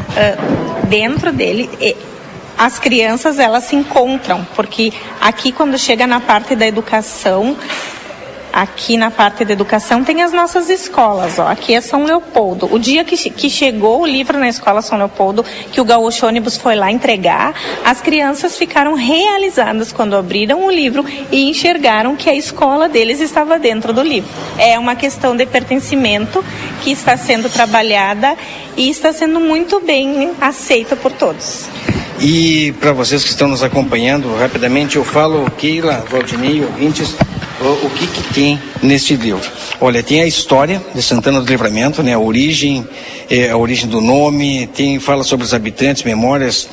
dentro 0.91 1.33
dele, 1.33 1.71
as 2.59 2.79
crianças 2.79 3.39
elas 3.39 3.65
se 3.65 3.77
encontram, 3.77 4.47
porque 4.55 4.93
aqui 5.21 5.53
quando 5.53 5.79
chega 5.79 6.07
na 6.07 6.21
parte 6.21 6.55
da 6.55 6.67
educação, 6.67 7.57
aqui 8.57 8.97
na 8.97 9.11
parte 9.11 9.45
da 9.45 9.53
educação 9.53 10.03
tem 10.03 10.23
as 10.23 10.33
nossas 10.33 10.71
escolas, 10.71 11.39
ó. 11.39 11.47
Aqui 11.47 11.75
é 11.75 11.81
São 11.83 12.05
Leopoldo. 12.05 12.67
O 12.73 12.79
dia 12.79 13.05
que, 13.05 13.15
que 13.29 13.51
chegou 13.51 14.01
o 14.01 14.07
livro 14.07 14.39
na 14.39 14.49
escola 14.49 14.81
São 14.81 14.97
Leopoldo, 14.97 15.45
que 15.71 15.79
o 15.79 15.85
Gaúcho 15.85 16.27
Ônibus 16.27 16.57
foi 16.57 16.75
lá 16.75 16.91
entregar, 16.91 17.55
as 17.85 18.01
crianças 18.01 18.57
ficaram 18.57 18.95
realizadas 18.95 19.93
quando 19.93 20.17
abriram 20.17 20.65
o 20.65 20.71
livro 20.71 21.05
e 21.31 21.51
enxergaram 21.51 22.17
que 22.17 22.31
a 22.31 22.35
escola 22.35 22.89
deles 22.89 23.21
estava 23.21 23.59
dentro 23.59 23.93
do 23.93 24.03
livro. 24.03 24.31
É 24.57 24.79
uma 24.79 24.97
questão 24.97 25.37
de 25.37 25.45
pertencimento 25.45 26.43
que 26.83 26.91
está 26.91 27.15
sendo 27.15 27.51
trabalhada 27.51 28.35
e 28.75 28.89
está 28.89 29.13
sendo 29.13 29.39
muito 29.39 29.81
bem 29.81 30.33
aceita 30.41 30.97
por 30.97 31.13
todos. 31.13 31.69
E 32.19 32.73
para 32.81 32.93
vocês 32.95 33.23
que 33.23 33.29
estão 33.29 33.49
nos 33.49 33.63
acompanhando, 33.63 34.35
rapidamente 34.35 34.97
eu 34.97 35.05
falo, 35.05 35.51
Keila, 35.59 36.03
Valdinei, 36.11 36.63
ouvintes, 36.63 37.15
o, 37.61 37.87
o 37.87 37.91
que, 37.91 38.07
que 38.07 38.35
tem 38.35 38.61
neste 38.83 39.15
livro. 39.15 39.51
Olha, 39.81 40.03
tem 40.03 40.21
a 40.21 40.27
história 40.27 40.83
de 40.95 41.03
Santana 41.03 41.41
do 41.41 41.47
Livramento, 41.47 42.03
né? 42.03 42.15
A 42.15 42.19
origem, 42.19 42.87
é, 43.29 43.51
a 43.51 43.57
origem 43.57 43.89
do 43.89 44.01
nome, 44.01 44.67
tem 44.69 45.01
fala 45.01 45.25
sobre 45.25 45.45
os 45.45 45.53
habitantes, 45.53 46.03
memórias, 46.03 46.69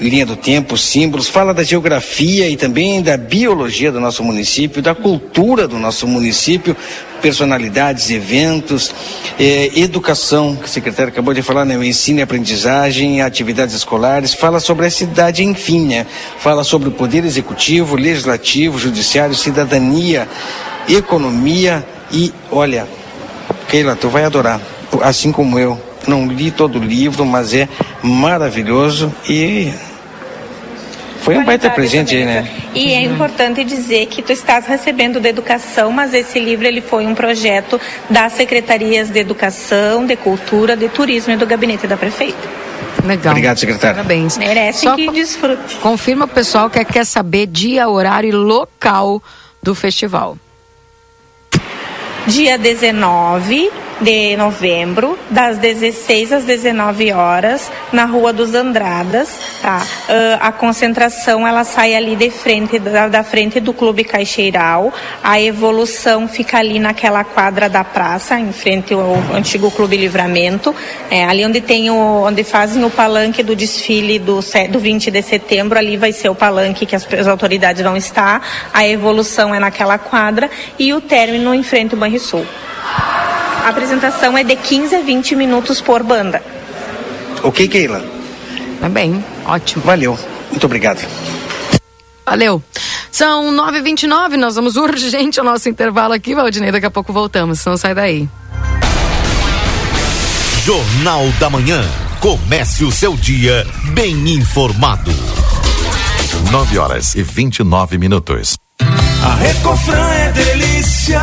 linha 0.00 0.26
do 0.26 0.36
tempo, 0.36 0.76
símbolos, 0.76 1.28
fala 1.28 1.54
da 1.54 1.62
geografia 1.62 2.48
e 2.48 2.56
também 2.56 3.02
da 3.02 3.16
biologia 3.16 3.90
do 3.90 4.00
nosso 4.00 4.22
município, 4.22 4.82
da 4.82 4.94
cultura 4.94 5.66
do 5.66 5.78
nosso 5.78 6.06
município, 6.06 6.76
personalidades, 7.22 8.10
eventos, 8.10 8.94
eh, 9.38 9.70
educação, 9.74 10.54
que 10.54 10.66
o 10.66 10.68
secretário 10.68 11.12
acabou 11.12 11.32
de 11.32 11.42
falar, 11.42 11.64
né? 11.64 11.76
O 11.76 11.82
ensino 11.82 12.18
e 12.18 12.22
aprendizagem, 12.22 13.22
atividades 13.22 13.74
escolares, 13.74 14.34
fala 14.34 14.60
sobre 14.60 14.86
a 14.86 14.90
cidade, 14.90 15.42
enfim, 15.42 15.86
né? 15.86 16.06
Fala 16.38 16.62
sobre 16.62 16.88
o 16.88 16.92
poder 16.92 17.24
executivo, 17.24 17.96
legislativo, 17.96 18.78
judiciário, 18.78 19.34
cidadania, 19.34 20.28
economia 20.88 21.84
e, 22.12 22.32
olha, 22.50 22.86
Keila, 23.68 23.96
tu 23.96 24.08
vai 24.08 24.24
adorar, 24.24 24.60
assim 25.02 25.32
como 25.32 25.58
eu. 25.58 25.85
Não 26.06 26.26
li 26.26 26.50
todo 26.50 26.78
o 26.78 26.82
livro, 26.82 27.24
mas 27.24 27.52
é 27.54 27.68
maravilhoso 28.02 29.12
e 29.28 29.72
foi 31.26 31.36
um 31.36 31.44
baita 31.44 31.68
presente 31.70 32.14
aí, 32.14 32.24
né? 32.24 32.48
E 32.72 32.92
é 32.92 33.02
importante 33.02 33.64
dizer 33.64 34.06
que 34.06 34.22
tu 34.22 34.30
estás 34.30 34.64
recebendo 34.64 35.18
da 35.18 35.28
educação, 35.28 35.90
mas 35.90 36.14
esse 36.14 36.38
livro 36.38 36.64
ele 36.64 36.80
foi 36.80 37.04
um 37.04 37.16
projeto 37.16 37.80
das 38.08 38.34
secretarias 38.34 39.10
de 39.10 39.18
educação, 39.18 40.06
de 40.06 40.14
cultura, 40.14 40.76
de 40.76 40.88
turismo 40.88 41.32
e 41.32 41.36
do 41.36 41.44
gabinete 41.44 41.88
da 41.88 41.96
prefeita. 41.96 42.48
Legal. 43.04 43.32
Obrigado, 43.32 43.58
secretário. 43.58 43.96
Parabéns. 43.96 44.38
Merecem 44.38 44.88
Só 44.88 44.94
que 44.94 45.10
desfrute. 45.10 45.76
Confirma 45.78 46.26
o 46.26 46.28
pessoal 46.28 46.70
que 46.70 46.84
quer 46.84 47.04
saber 47.04 47.48
dia, 47.48 47.88
horário 47.88 48.28
e 48.28 48.32
local 48.32 49.20
do 49.60 49.74
festival. 49.74 50.38
Dia 52.28 52.56
19 52.56 53.68
de 54.00 54.36
novembro, 54.36 55.18
das 55.30 55.58
16 55.58 56.32
às 56.32 56.44
19 56.44 57.12
horas, 57.12 57.70
na 57.92 58.04
Rua 58.04 58.32
dos 58.32 58.54
Andradas, 58.54 59.28
tá? 59.62 59.82
Ah, 60.08 60.48
a 60.48 60.52
concentração 60.52 61.46
ela 61.46 61.64
sai 61.64 61.94
ali 61.94 62.14
de 62.14 62.30
frente 62.30 62.78
da, 62.78 63.08
da 63.08 63.24
frente 63.24 63.58
do 63.58 63.72
Clube 63.72 64.04
Caixeiral. 64.04 64.92
A 65.22 65.40
evolução 65.40 66.28
fica 66.28 66.58
ali 66.58 66.78
naquela 66.78 67.24
quadra 67.24 67.68
da 67.68 67.82
praça, 67.82 68.38
em 68.38 68.52
frente 68.52 68.92
ao 68.92 69.14
antigo 69.34 69.70
Clube 69.70 69.96
Livramento, 69.96 70.74
é, 71.10 71.24
ali 71.24 71.44
onde 71.44 71.60
tem 71.60 71.90
o, 71.90 72.24
onde 72.26 72.44
fazem 72.44 72.84
o 72.84 72.90
palanque 72.90 73.42
do 73.42 73.56
desfile 73.56 74.18
do, 74.18 74.40
do 74.70 74.78
20 74.78 75.10
de 75.10 75.22
setembro, 75.22 75.78
ali 75.78 75.96
vai 75.96 76.12
ser 76.12 76.28
o 76.28 76.34
palanque 76.34 76.86
que 76.86 76.94
as, 76.94 77.06
as 77.12 77.26
autoridades 77.26 77.82
vão 77.82 77.96
estar. 77.96 78.42
A 78.72 78.86
evolução 78.86 79.54
é 79.54 79.58
naquela 79.58 79.98
quadra 79.98 80.50
e 80.78 80.92
o 80.92 81.00
término 81.00 81.54
em 81.54 81.62
frente 81.62 81.94
ao 81.94 82.00
Banrisul. 82.00 82.46
A 83.66 83.70
apresentação 83.70 84.38
é 84.38 84.44
de 84.44 84.54
15 84.54 84.94
a 84.94 85.00
20 85.00 85.34
minutos 85.34 85.80
por 85.80 86.00
banda. 86.04 86.40
Ok, 87.42 87.66
Keila? 87.66 88.00
Tá 88.80 88.88
bem, 88.88 89.24
ótimo. 89.44 89.82
Valeu. 89.84 90.16
Muito 90.52 90.64
obrigado. 90.66 91.04
Valeu. 92.24 92.62
São 93.10 93.52
9h29, 93.52 94.36
nós 94.36 94.54
vamos 94.54 94.76
urgente 94.76 95.40
ao 95.40 95.44
nosso 95.44 95.68
intervalo 95.68 96.14
aqui, 96.14 96.32
Valdinei. 96.32 96.70
Daqui 96.70 96.86
a 96.86 96.90
pouco 96.92 97.12
voltamos, 97.12 97.64
não 97.64 97.76
sai 97.76 97.92
daí. 97.92 98.28
Jornal 100.64 101.26
da 101.40 101.50
Manhã. 101.50 101.82
Comece 102.20 102.84
o 102.84 102.92
seu 102.92 103.16
dia 103.16 103.66
bem 103.94 104.12
informado. 104.28 105.10
9 106.52 106.78
horas 106.78 107.16
e 107.16 107.22
29 107.24 107.98
minutos. 107.98 108.56
A 108.78 109.34
Recofran 109.34 110.08
é 110.12 110.30
delícia. 110.30 111.20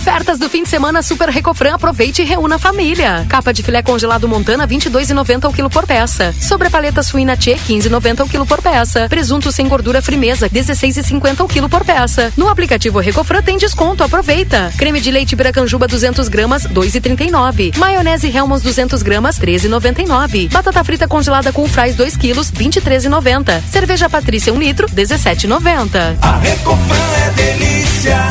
Ofertas 0.00 0.38
do 0.38 0.48
fim 0.48 0.62
de 0.62 0.68
semana 0.70 1.02
Super 1.02 1.28
Recofran. 1.28 1.74
Aproveite 1.74 2.22
e 2.22 2.24
reúna 2.24 2.56
a 2.56 2.58
família. 2.58 3.26
Capa 3.28 3.52
de 3.52 3.62
filé 3.62 3.82
congelado 3.82 4.26
Montana, 4.26 4.66
22,90 4.66 5.44
ao 5.44 5.52
quilo 5.52 5.68
por 5.68 5.86
peça. 5.86 6.34
Sobre 6.40 6.68
a 6.68 6.70
paleta 6.70 7.02
suína 7.02 7.36
Tchê, 7.36 7.56
15,90 7.56 8.20
ao 8.20 8.26
quilo 8.26 8.46
por 8.46 8.62
peça. 8.62 9.06
Presunto 9.10 9.52
sem 9.52 9.68
gordura 9.68 10.00
Frimeza, 10.00 10.48
16,50 10.48 11.40
ao 11.40 11.46
quilo 11.46 11.68
por 11.68 11.84
peça. 11.84 12.32
No 12.34 12.48
aplicativo 12.48 12.98
Recofran 12.98 13.42
tem 13.42 13.58
desconto, 13.58 14.02
aproveita. 14.02 14.72
Creme 14.78 15.02
de 15.02 15.10
leite 15.10 15.36
Biracanjuba 15.36 15.86
200 15.86 16.28
gramas, 16.28 16.66
2,39. 16.66 17.76
Maionese 17.76 18.34
Helmans 18.34 18.62
200 18.62 19.02
gramas, 19.02 19.38
13,99. 19.38 20.50
Batata 20.50 20.82
frita 20.82 21.06
congelada 21.06 21.52
com 21.52 21.68
fries 21.68 21.94
2 21.94 22.16
quilos, 22.16 22.50
23,90. 22.50 23.62
Cerveja 23.70 24.08
Patrícia 24.08 24.50
1 24.50 24.58
litro, 24.58 24.86
17,90. 24.88 26.16
A 26.22 26.38
Recofran 26.38 26.96
é 27.26 27.30
delícia. 27.32 28.30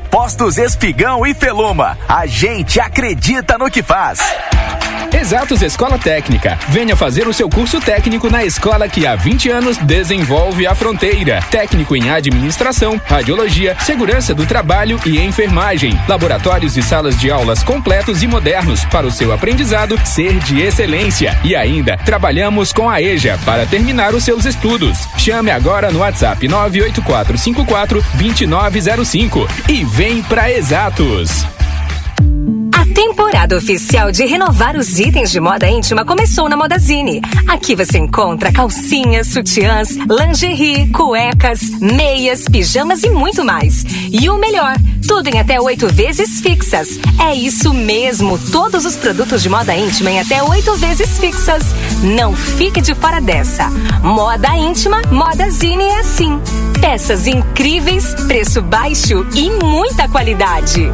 Postos 0.11 0.57
Espigão 0.57 1.25
e 1.25 1.33
Feluma. 1.33 1.97
A 2.05 2.25
gente 2.25 2.81
acredita 2.81 3.57
no 3.57 3.71
que 3.71 3.81
faz. 3.81 4.19
Exatos 5.13 5.61
Escola 5.61 5.99
Técnica. 5.99 6.57
Venha 6.69 6.95
fazer 6.95 7.27
o 7.27 7.33
seu 7.33 7.49
curso 7.49 7.79
técnico 7.79 8.29
na 8.29 8.45
escola 8.45 8.87
que 8.87 9.05
há 9.05 9.15
20 9.15 9.49
anos 9.49 9.77
desenvolve 9.77 10.65
a 10.65 10.73
fronteira. 10.73 11.41
Técnico 11.51 11.95
em 11.95 12.09
administração, 12.09 12.99
radiologia, 13.05 13.75
segurança 13.79 14.33
do 14.33 14.45
trabalho 14.45 14.99
e 15.05 15.19
enfermagem. 15.19 15.99
Laboratórios 16.07 16.77
e 16.77 16.81
salas 16.81 17.19
de 17.19 17.29
aulas 17.29 17.61
completos 17.61 18.23
e 18.23 18.27
modernos 18.27 18.85
para 18.85 19.05
o 19.05 19.11
seu 19.11 19.33
aprendizado 19.33 19.99
ser 20.05 20.39
de 20.39 20.61
excelência. 20.61 21.37
E 21.43 21.55
ainda, 21.55 21.97
trabalhamos 21.97 22.71
com 22.71 22.89
a 22.89 23.01
EJA 23.01 23.37
para 23.45 23.65
terminar 23.65 24.15
os 24.15 24.23
seus 24.23 24.45
estudos. 24.45 25.07
Chame 25.17 25.51
agora 25.51 25.91
no 25.91 25.99
WhatsApp 25.99 26.47
98454 26.47 28.03
2905 28.15 29.47
e 29.69 29.83
vem 30.01 30.23
para 30.23 30.51
Exatos. 30.51 31.60
Temporada 32.93 33.57
oficial 33.57 34.11
de 34.11 34.25
renovar 34.25 34.75
os 34.75 34.99
itens 34.99 35.31
de 35.31 35.39
moda 35.39 35.67
íntima 35.69 36.03
começou 36.03 36.49
na 36.49 36.57
Modazine. 36.57 37.21
Aqui 37.47 37.75
você 37.75 37.97
encontra 37.97 38.51
calcinhas, 38.51 39.27
sutiãs, 39.27 39.91
lingerie, 39.95 40.89
cuecas, 40.91 41.61
meias, 41.79 42.45
pijamas 42.45 43.03
e 43.03 43.09
muito 43.09 43.45
mais. 43.45 43.85
E 44.11 44.29
o 44.29 44.37
melhor, 44.37 44.75
tudo 45.07 45.27
em 45.29 45.39
até 45.39 45.59
oito 45.59 45.87
vezes 45.87 46.41
fixas. 46.41 46.99
É 47.19 47.33
isso 47.33 47.73
mesmo, 47.73 48.37
todos 48.51 48.85
os 48.85 48.95
produtos 48.95 49.41
de 49.41 49.49
moda 49.49 49.75
íntima 49.75 50.11
em 50.11 50.19
até 50.19 50.43
oito 50.43 50.75
vezes 50.75 51.17
fixas. 51.17 51.63
Não 52.03 52.35
fique 52.35 52.81
de 52.81 52.93
fora 52.93 53.21
dessa. 53.21 53.69
Moda 54.03 54.49
íntima, 54.57 55.01
Modazine 55.11 55.83
é 55.83 55.99
assim. 55.99 56.39
Peças 56.81 57.27
incríveis, 57.27 58.13
preço 58.27 58.61
baixo 58.61 59.25
e 59.33 59.49
muita 59.63 60.09
qualidade. 60.09 60.91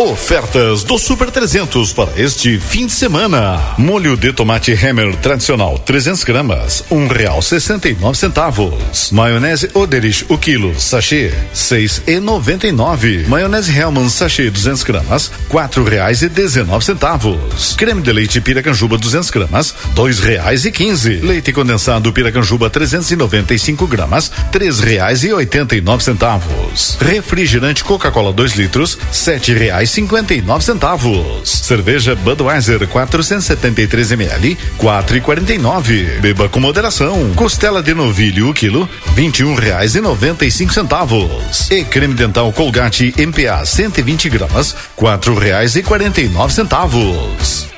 Ofertas 0.00 0.82
do 0.82 0.96
Super 0.96 1.30
300 1.30 1.92
para 1.92 2.10
este 2.16 2.58
fim 2.58 2.86
de 2.86 2.92
semana. 2.92 3.60
Molho 3.76 4.16
de 4.16 4.32
tomate 4.32 4.72
Hammer 4.72 5.14
tradicional 5.16 5.78
300 5.78 6.24
gramas, 6.24 6.82
um 6.90 7.06
real 7.06 7.42
sessenta 7.42 7.86
e 7.86 7.94
nove 7.94 8.16
centavos. 8.16 9.10
Maionese 9.10 9.68
Oderich 9.74 10.24
o 10.30 10.38
quilo 10.38 10.74
sachê 10.80 11.34
seis 11.52 12.00
e 12.06 12.18
noventa 12.18 12.66
e 12.66 12.72
nove. 12.72 13.26
Maionese 13.28 13.78
Hellman 13.78 14.08
sachê 14.08 14.48
200 14.48 14.84
gramas 14.84 15.30
quatro 15.50 15.84
reais 15.84 16.22
e 16.22 16.30
dezenove 16.30 16.82
centavos. 16.82 17.74
Creme 17.76 18.00
de 18.00 18.10
leite 18.10 18.40
Piracanjuba 18.40 18.96
200 18.96 19.28
gramas 19.30 19.74
dois 19.94 20.18
reais 20.18 20.64
e 20.64 20.72
quinze. 20.72 21.16
Leite 21.16 21.52
condensado 21.52 22.10
Piracanjuba 22.10 22.70
395 22.70 23.86
gramas 23.86 24.32
três 24.50 24.80
reais 24.80 25.24
e 25.24 25.32
oitenta 25.34 25.76
e 25.76 25.82
nove 25.82 26.02
centavos. 26.02 26.96
Refrigerante 26.98 27.84
Coca-Cola 27.84 28.32
2 28.32 28.54
litros 28.54 28.96
sete 29.12 29.52
reais 29.52 29.89
cinquenta 29.90 30.34
e 30.34 30.40
nove 30.40 30.64
centavos. 30.64 31.48
Cerveja 31.48 32.14
Budweiser 32.14 32.86
473 32.88 34.12
ml, 34.12 34.58
quatro 34.76 35.16
e 35.16 35.20
quarenta 35.20 35.52
e 35.52 35.58
nove. 35.58 36.04
Beba 36.20 36.48
com 36.48 36.60
moderação. 36.60 37.32
Costela 37.34 37.82
de 37.82 37.94
novilho 37.94 38.48
o 38.48 38.54
quilo, 38.54 38.88
vinte 39.14 39.40
e 39.40 39.44
um 39.44 39.54
reais 39.54 39.94
e 39.94 40.00
noventa 40.00 40.44
e 40.44 40.50
cinco 40.50 40.72
centavos. 40.72 41.70
E 41.70 41.84
creme 41.84 42.14
dental 42.14 42.52
Colgate 42.52 43.14
MPA 43.16 43.64
120 43.64 44.28
gramas, 44.28 44.74
quatro 44.96 45.34
reais 45.34 45.76
e 45.76 45.82
quarenta 45.82 46.20
e 46.20 46.28
nove 46.28 46.52
centavos. 46.52 47.69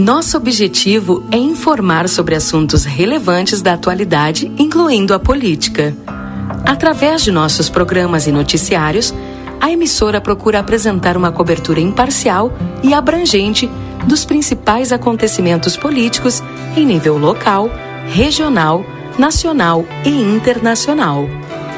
Nosso 0.00 0.38
objetivo 0.38 1.22
é 1.30 1.36
informar 1.36 2.08
sobre 2.08 2.34
assuntos 2.34 2.86
relevantes 2.86 3.60
da 3.60 3.74
atualidade, 3.74 4.50
incluindo 4.58 5.12
a 5.12 5.18
política. 5.18 5.94
Através 6.64 7.22
de 7.22 7.30
nossos 7.30 7.68
programas 7.68 8.26
e 8.26 8.32
noticiários, 8.32 9.12
a 9.60 9.70
emissora 9.70 10.18
procura 10.18 10.58
apresentar 10.58 11.18
uma 11.18 11.30
cobertura 11.30 11.80
imparcial 11.80 12.50
e 12.82 12.94
abrangente 12.94 13.68
dos 14.06 14.24
principais 14.24 14.90
acontecimentos 14.90 15.76
políticos 15.76 16.42
em 16.74 16.86
nível 16.86 17.18
local, 17.18 17.70
regional, 18.08 18.82
nacional 19.18 19.84
e 20.02 20.08
internacional. 20.08 21.28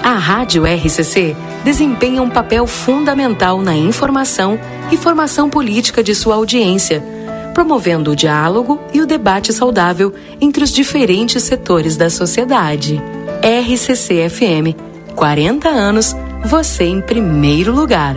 A 0.01 0.13
Rádio 0.13 0.63
RCC 0.65 1.37
desempenha 1.65 2.23
um 2.23 2.31
papel 2.31 2.69
fundamental 2.69 3.61
na 3.61 3.75
informação 3.75 4.61
e 4.93 4.97
formação 4.97 5.51
política 5.51 6.05
de 6.05 6.15
sua 6.15 6.37
audiência 6.37 7.03
promovendo 7.53 8.11
o 8.11 8.17
diálogo 8.17 8.81
e 8.93 9.01
o 9.01 9.07
debate 9.07 9.53
saudável 9.53 10.13
entre 10.41 10.65
os 10.65 10.71
diferentes 10.71 11.43
setores 11.43 11.97
da 11.97 12.11
sociedade. 12.11 13.01
RCC 13.43 14.29
FM, 14.29 14.77
40 15.15 15.69
anos, 15.69 16.17
você 16.45 16.85
em 16.85 17.01
primeiro 17.01 17.73
lugar. 17.73 18.17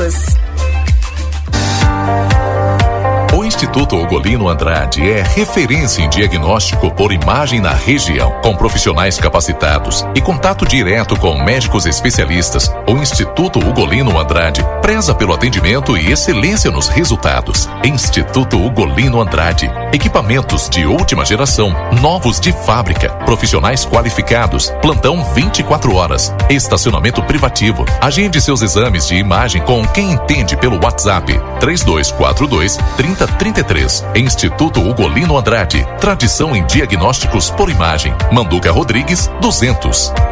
O 3.37 3.45
Instituto 3.45 3.95
Ugolino 3.95 4.49
Andrade 4.49 5.07
é 5.07 5.21
referência 5.21 6.01
em 6.01 6.09
diagnóstico 6.09 6.89
por 6.89 7.11
imagem 7.11 7.59
na 7.59 7.73
região, 7.73 8.31
com 8.41 8.55
profissionais 8.55 9.19
capacitados 9.19 10.03
e 10.15 10.19
contato 10.19 10.65
direto 10.65 11.15
com 11.19 11.43
médicos 11.43 11.85
especialistas. 11.85 12.73
O 12.87 12.97
Instituto 12.97 13.59
Ugolino 13.59 14.17
Andrade 14.17 14.65
preza 14.81 15.13
pelo 15.13 15.33
atendimento 15.33 15.95
e 15.95 16.11
excelência 16.11 16.71
nos 16.71 16.89
resultados. 16.89 17.69
Instituto 17.85 18.57
Ugolino 18.57 19.21
Andrade. 19.21 19.71
Equipamentos 19.93 20.67
de 20.69 20.85
última 20.85 21.23
geração, 21.23 21.73
novos 22.01 22.39
de 22.39 22.51
fábrica, 22.51 23.09
profissionais 23.25 23.85
qualificados, 23.85 24.69
plantão 24.81 25.23
24 25.33 25.95
horas, 25.95 26.33
estacionamento 26.49 27.21
privativo. 27.23 27.85
Agende 28.01 28.41
seus 28.41 28.61
exames 28.61 29.07
de 29.07 29.15
imagem 29.15 29.61
com 29.61 29.85
quem 29.87 30.11
entende 30.11 30.57
pelo 30.57 30.83
WhatsApp 30.83 31.31
3242 31.59 32.77
3033. 32.97 34.05
Instituto 34.15 34.81
Ugolino 34.81 35.37
Andrade. 35.37 35.85
Tradição 35.99 36.55
em 36.55 36.65
diagnósticos 36.65 37.51
por 37.51 37.69
imagem. 37.69 38.13
Manduca 38.31 38.71
Rodrigues 38.71 39.29
200. 39.41 40.30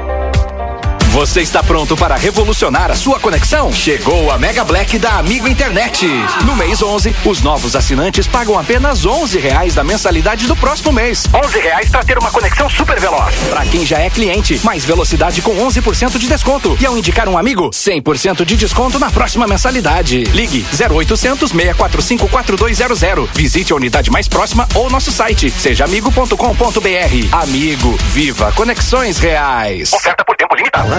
Você 1.10 1.42
está 1.42 1.64
pronto 1.64 1.98
para 1.98 2.16
revolucionar 2.16 2.92
a 2.92 2.96
sua 2.96 3.20
conexão? 3.20 3.74
Chegou 3.74 4.32
a 4.32 4.38
Mega 4.38 4.64
Black 4.64 5.00
da 5.00 5.18
Amigo 5.18 5.48
Internet. 5.48 6.06
No 6.46 6.56
mês 6.56 6.84
11, 6.84 7.16
os 7.26 7.42
novos 7.42 7.76
assinantes 7.76 8.28
pagam 8.28 8.60
apenas 8.60 9.08
11 9.08 9.40
reais 9.40 9.74
da 9.74 9.84
mensalidade 9.84 10.46
do 10.46 10.56
próximo 10.56 10.92
mês. 10.92 11.26
11 11.34 11.60
reais 11.62 11.90
para 11.90 12.04
ter 12.04 12.20
uma 12.20 12.30
conexão 12.30 12.70
super 12.70 13.00
veloz. 13.00 13.34
Para 13.50 13.66
quem 13.66 13.84
já 13.84 13.98
é 13.98 14.08
cliente, 14.08 14.62
mais 14.64 14.86
velocidade 14.86 15.42
com 15.42 15.56
11% 15.56 16.20
de 16.20 16.28
desconto. 16.28 16.78
E 16.80 16.86
ao 16.86 16.96
indicar 16.96 17.28
um 17.28 17.40
amigo, 17.40 17.72
100% 17.72 18.46
de 18.46 18.56
desconto 18.56 19.00
na 19.00 19.10
próxima 19.10 19.48
mensalidade. 19.48 20.26
Ligue 20.26 20.64
0800 20.72 21.50
645 21.50 22.30
4200. 22.30 23.30
Visite 23.34 23.74
a 23.74 23.76
unidade 23.76 24.12
mais 24.12 24.28
próxima 24.28 24.70
ou 24.76 24.92
nosso 24.92 25.12
site 25.12 25.50
sejaamigo.com.br. 25.50 26.36
Amigo, 27.32 27.98
viva 28.12 28.52
conexões 28.52 29.18
reais. 29.18 29.92
Oferta 29.92 30.24
por 30.24 30.36
tempo 30.38 30.54
limitado. 30.56 30.99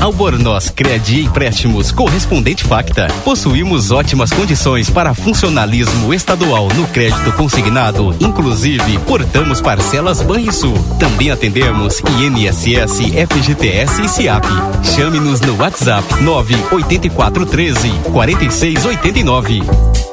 Albornoz 0.00 0.70
Crédito 0.70 1.18
e 1.18 1.24
Empréstimos 1.24 1.90
Correspondente 1.90 2.64
Facta. 2.64 3.08
Possuímos 3.24 3.90
ótimas 3.90 4.32
condições 4.32 4.88
para 4.88 5.14
funcionalismo 5.14 6.14
estadual 6.14 6.68
no 6.74 6.86
crédito 6.88 7.32
consignado. 7.32 8.14
Inclusive, 8.20 8.98
portamos 9.00 9.60
parcelas 9.60 10.22
Banrisul. 10.22 10.74
Também 10.98 11.30
atendemos 11.30 12.00
INSS, 12.00 13.00
FGTS 13.28 14.02
e 14.02 14.08
SIAP. 14.08 14.46
Chame-nos 14.94 15.40
no 15.40 15.56
WhatsApp 15.56 16.06
98413 16.22 17.90
4689. 18.12 20.07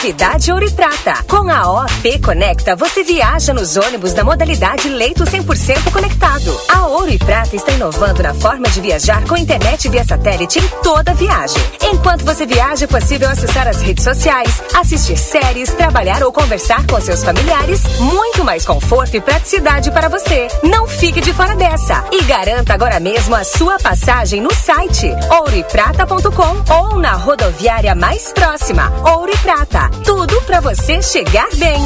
Novidade 0.00 0.50
Ouro 0.50 0.64
e 0.64 0.70
Prata. 0.70 1.22
Com 1.28 1.50
a 1.50 1.84
OP 1.84 2.18
Conecta, 2.20 2.74
você 2.74 3.04
viaja 3.04 3.52
nos 3.52 3.76
ônibus 3.76 4.14
da 4.14 4.24
modalidade 4.24 4.88
leito 4.88 5.24
100% 5.24 5.92
conectado. 5.92 6.58
A 6.70 6.86
Ouro 6.86 7.10
e 7.10 7.18
Prata 7.18 7.54
está 7.54 7.72
inovando 7.72 8.22
na 8.22 8.32
forma 8.32 8.66
de 8.70 8.80
viajar 8.80 9.22
com 9.26 9.36
internet 9.36 9.90
via 9.90 10.02
satélite 10.02 10.58
em 10.58 10.66
toda 10.82 11.12
viagem. 11.12 11.62
Enquanto 11.92 12.24
você 12.24 12.46
viaja, 12.46 12.86
é 12.86 12.88
possível 12.88 13.28
acessar 13.28 13.68
as 13.68 13.82
redes 13.82 14.02
sociais, 14.02 14.62
assistir 14.74 15.18
séries, 15.18 15.68
trabalhar 15.74 16.22
ou 16.22 16.32
conversar 16.32 16.86
com 16.86 16.98
seus 16.98 17.22
familiares. 17.22 17.82
Muito 17.98 18.42
mais 18.42 18.64
conforto 18.64 19.18
e 19.18 19.20
praticidade 19.20 19.90
para 19.90 20.08
você. 20.08 20.48
Não 20.62 20.86
fique 20.86 21.20
de 21.20 21.34
fora 21.34 21.54
dessa 21.56 22.02
e 22.10 22.22
garanta 22.22 22.72
agora 22.72 22.98
mesmo 22.98 23.34
a 23.34 23.44
sua 23.44 23.78
passagem 23.78 24.40
no 24.40 24.54
site 24.54 25.12
ouroeprata.com 25.30 26.74
ou 26.74 26.98
na 26.98 27.12
rodoviária 27.12 27.94
mais 27.94 28.32
próxima. 28.32 28.90
Ouro 29.04 29.30
e 29.30 29.36
Prata. 29.36 29.89
Tudo 30.04 30.40
para 30.42 30.60
você 30.60 31.02
chegar 31.02 31.48
bem. 31.56 31.80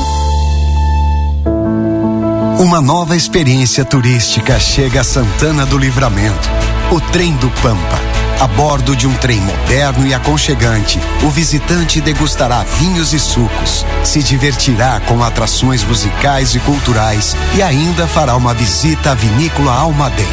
Uma 2.59 2.81
nova 2.81 3.17
experiência 3.17 3.85
turística 3.85 4.59
chega 4.59 5.01
a 5.01 5.05
Santana 5.05 5.67
do 5.67 5.77
Livramento. 5.77 6.49
O 6.91 7.01
Trem 7.01 7.35
do 7.37 7.51
Pampa. 7.63 8.15
A 8.41 8.47
bordo 8.47 8.97
de 8.97 9.07
um 9.07 9.15
trem 9.15 9.41
moderno 9.41 10.07
e 10.07 10.13
aconchegante, 10.13 10.99
o 11.23 11.31
visitante 11.31 12.01
degustará 12.01 12.65
vinhos 12.79 13.13
e 13.13 13.19
sucos, 13.19 13.87
se 14.03 14.23
divertirá 14.23 15.01
com 15.01 15.23
atrações 15.23 15.85
musicais 15.85 16.55
e 16.55 16.61
culturais 16.61 17.37
e 17.57 17.63
ainda 17.63 18.07
fará 18.07 18.37
uma 18.37 18.53
visita 18.53 19.13
à 19.13 19.15
vinícola 19.15 19.73
Almaden. 19.73 20.27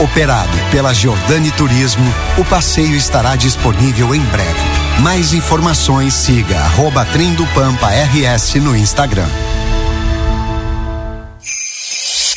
Operado 0.00 0.56
pela 0.70 0.92
Giordani 0.92 1.52
Turismo, 1.52 2.12
o 2.36 2.44
passeio 2.44 2.96
estará 2.96 3.36
disponível 3.36 4.14
em 4.14 4.20
breve. 4.20 4.83
Mais 5.02 5.32
informações 5.32 6.14
siga 6.14 6.56
arroba 6.56 7.06
Pampa 7.54 7.88
RS 7.88 8.54
no 8.54 8.76
Instagram. 8.76 9.28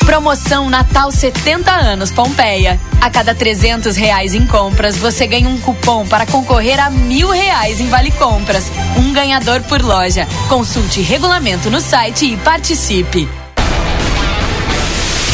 Promoção 0.06 0.70
Natal 0.70 1.12
70 1.12 1.72
anos 1.72 2.12
Pompeia. 2.12 2.80
A 3.00 3.10
cada 3.10 3.36
300 3.36 3.96
reais 3.96 4.34
em 4.34 4.46
compras, 4.48 4.98
você 4.98 5.28
ganha 5.28 5.48
um 5.48 5.60
cupom 5.60 6.08
para 6.08 6.26
concorrer 6.26 6.80
a 6.80 6.90
mil 6.90 7.30
reais 7.30 7.80
em 7.80 7.88
vale 7.88 8.12
compras. 8.12 8.72
Um 8.98 9.14
ganhador 9.14 9.62
por 9.64 9.82
loja. 9.82 10.28
Consulte 10.50 11.02
regulamento 11.02 11.70
no 11.70 11.80
site 11.80 12.26
e 12.26 12.38
participe. 12.38 13.30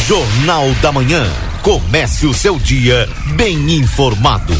Jornal 0.06 0.70
da 0.82 0.92
Manhã. 0.92 1.24
Comece 1.62 2.26
o 2.26 2.34
seu 2.34 2.58
dia 2.58 3.08
bem 3.36 3.76
informado. 3.76 4.54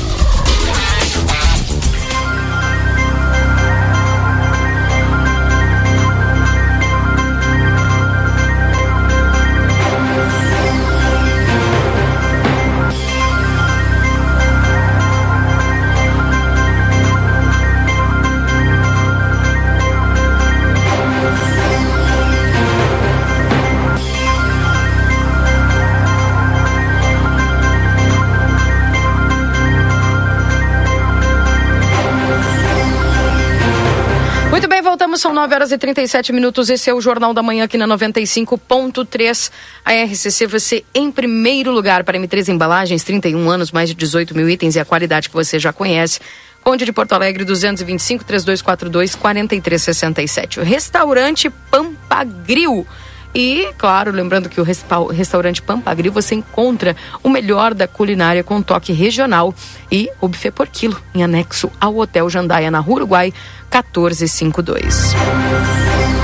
9 35.45 35.55
horas 35.57 35.73
e 35.73 35.77
37 35.77 36.33
minutos. 36.33 36.71
Esse 36.71 36.89
é 36.89 36.95
o 36.95 37.03
Jornal 37.03 37.35
da 37.35 37.43
Manhã 37.43 37.65
aqui 37.65 37.77
na 37.77 37.87
95.3. 37.87 39.51
A 39.85 39.93
RCC, 39.93 40.47
você 40.47 40.83
em 40.95 41.13
primeiro 41.13 41.71
lugar 41.71 42.03
para 42.03 42.19
M3 42.19 42.49
Embalagens, 42.49 43.05
31 43.05 43.51
anos, 43.51 43.71
mais 43.71 43.91
de 43.91 43.95
18 43.95 44.35
mil 44.35 44.49
itens 44.49 44.75
e 44.75 44.81
a 44.81 44.87
qualidade 44.87 45.29
que 45.29 45.35
você 45.35 45.59
já 45.59 45.71
conhece. 45.71 46.19
Conde 46.63 46.87
de 46.87 46.95
Porto 46.95 47.13
Alegre, 47.13 47.45
225 47.45 48.25
3242 48.25 49.15
4367. 49.17 50.61
O 50.61 50.63
restaurante 50.63 51.51
Pampagril. 51.71 52.87
E, 53.35 53.73
claro, 53.77 54.13
lembrando 54.13 54.49
que 54.49 54.61
o 54.61 54.65
restaurante 54.65 55.61
Pampagril 55.61 56.13
você 56.13 56.37
encontra 56.37 56.95
o 57.23 57.29
melhor 57.29 57.75
da 57.75 57.89
culinária 57.89 58.45
com 58.45 58.63
toque 58.63 58.93
regional 58.93 59.53
e 59.91 60.09
o 60.21 60.29
buffet 60.29 60.53
por 60.53 60.69
quilo, 60.69 61.01
em 61.15 61.25
anexo 61.25 61.71
ao 61.81 61.97
Hotel 61.97 62.31
Jandaia, 62.31 62.71
na 62.71 62.79
Rua 62.79 62.97
Uruguai, 62.97 63.33
1452. 63.73 65.15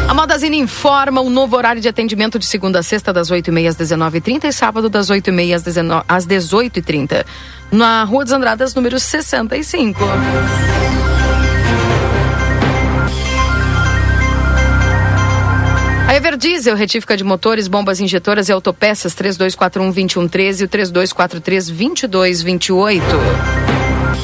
A 0.09 0.15
Modazine 0.15 0.59
informa 0.59 1.21
o 1.21 1.31
novo 1.31 1.57
horário 1.57 1.81
de 1.81 1.89
atendimento 1.89 2.39
de 2.39 2.47
segunda 2.47 2.81
a 2.81 2.83
sexta, 2.83 3.13
das 3.13 3.31
8h30 3.31 3.69
às 3.69 3.77
19h30 3.77 4.45
e 4.45 4.53
sábado, 4.53 4.89
das 4.89 5.11
8h30 5.11 6.05
às 6.09 6.27
18h30. 6.27 7.25
Na 7.73 8.05
Rua 8.05 8.25
dos 8.25 8.33
Andradas, 8.33 8.75
número 8.75 8.99
65. 8.99 10.01
A 16.11 16.15
Everdiesel, 16.17 16.75
retífica 16.75 17.17
de 17.17 17.23
motores, 17.23 17.69
bombas 17.69 18.01
injetoras 18.01 18.49
e 18.49 18.53
autopeças 18.53 19.15
3241-2113 19.15 20.61
e 20.61 20.65
o 20.65 20.69
3243-2228. 20.69 23.01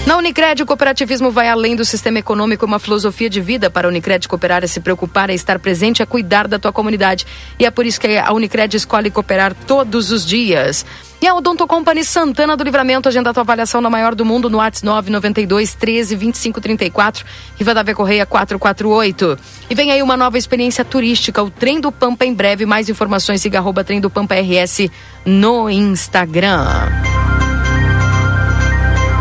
Na 0.04 0.16
Unicred, 0.16 0.64
o 0.64 0.66
cooperativismo 0.66 1.30
vai 1.30 1.48
além 1.48 1.76
do 1.76 1.84
sistema 1.84 2.18
econômico, 2.18 2.66
uma 2.66 2.80
filosofia 2.80 3.30
de 3.30 3.40
vida 3.40 3.70
para 3.70 3.86
a 3.86 3.90
Unicred 3.90 4.26
cooperar 4.26 4.64
é 4.64 4.66
se 4.66 4.80
preocupar, 4.80 5.30
é 5.30 5.34
estar 5.34 5.60
presente, 5.60 6.02
é 6.02 6.06
cuidar 6.06 6.48
da 6.48 6.58
tua 6.58 6.72
comunidade. 6.72 7.24
E 7.56 7.64
é 7.64 7.70
por 7.70 7.86
isso 7.86 8.00
que 8.00 8.18
a 8.18 8.32
Unicred 8.32 8.76
escolhe 8.76 9.08
cooperar 9.08 9.54
todos 9.54 10.10
os 10.10 10.26
dias. 10.26 10.84
E 11.20 11.26
a 11.26 11.34
Odonto 11.34 11.66
Company 11.66 12.04
Santana 12.04 12.56
do 12.56 12.62
Livramento, 12.62 13.08
agenda 13.08 13.30
a 13.30 13.34
tua 13.34 13.42
avaliação 13.42 13.80
na 13.80 13.88
maior 13.88 14.14
do 14.14 14.24
mundo 14.24 14.50
no 14.50 14.58
WhatsApp 14.58 14.86
992 14.86 15.74
13 15.74 16.14
25 16.14 16.60
34, 16.60 17.24
Riva 17.56 17.72
da 17.72 17.94
Correia 17.94 18.26
448. 18.26 19.38
E 19.70 19.74
vem 19.74 19.90
aí 19.90 20.02
uma 20.02 20.16
nova 20.16 20.36
experiência 20.36 20.84
turística, 20.84 21.42
o 21.42 21.50
Trem 21.50 21.80
do 21.80 21.90
Pampa 21.90 22.26
em 22.26 22.34
breve. 22.34 22.66
Mais 22.66 22.88
informações, 22.90 23.40
siga 23.40 23.58
arroba 23.58 23.82
Trem 23.82 24.00
do 24.00 24.10
Pampa 24.10 24.34
RS 24.34 24.90
no 25.24 25.70
Instagram. 25.70 26.66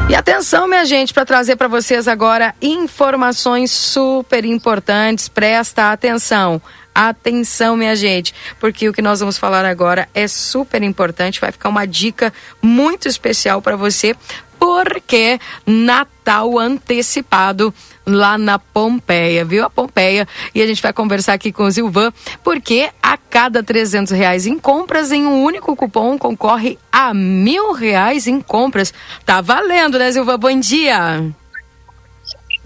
E 0.08 0.14
atenção, 0.14 0.68
minha 0.68 0.86
gente, 0.86 1.14
para 1.14 1.26
trazer 1.26 1.56
para 1.56 1.68
vocês 1.68 2.08
agora 2.08 2.54
informações 2.62 3.72
super 3.72 4.46
importantes. 4.46 5.28
Presta 5.28 5.92
atenção. 5.92 6.62
Atenção, 6.96 7.76
minha 7.76 7.94
gente, 7.94 8.34
porque 8.58 8.88
o 8.88 8.94
que 8.94 9.02
nós 9.02 9.20
vamos 9.20 9.38
falar 9.38 9.66
agora 9.66 10.08
é 10.14 10.30
super 10.30 10.82
importante, 10.82 11.42
vai 11.42 11.52
ficar 11.52 11.68
uma 11.68 11.86
dica 11.86 12.34
muito 12.62 13.10
especial 13.10 13.62
para 13.62 13.76
você, 13.76 14.16
porque 14.58 15.38
Natal 15.66 16.58
antecipado 16.58 17.74
lá 18.06 18.38
na 18.38 18.58
Pompeia, 18.58 19.44
viu? 19.44 19.66
A 19.66 19.70
Pompeia. 19.70 20.26
E 20.54 20.62
a 20.62 20.68
gente 20.68 20.82
vai 20.82 20.94
conversar 20.94 21.34
aqui 21.34 21.52
com 21.52 21.64
o 21.64 21.72
Zilvan, 21.72 22.14
porque 22.42 22.90
a 23.04 23.18
cada 23.18 23.62
300 23.62 24.14
reais 24.14 24.48
em 24.48 24.58
compras, 24.58 25.12
em 25.12 25.26
um 25.26 25.44
único 25.44 25.76
cupom, 25.76 26.18
concorre 26.18 26.80
a 26.90 27.14
mil 27.14 27.74
reais 27.74 28.26
em 28.26 28.40
compras. 28.40 28.94
Tá 29.26 29.42
valendo, 29.42 30.00
né, 30.00 30.12
Zilvan? 30.12 30.40
Bom 30.40 30.60
dia! 30.60 31.36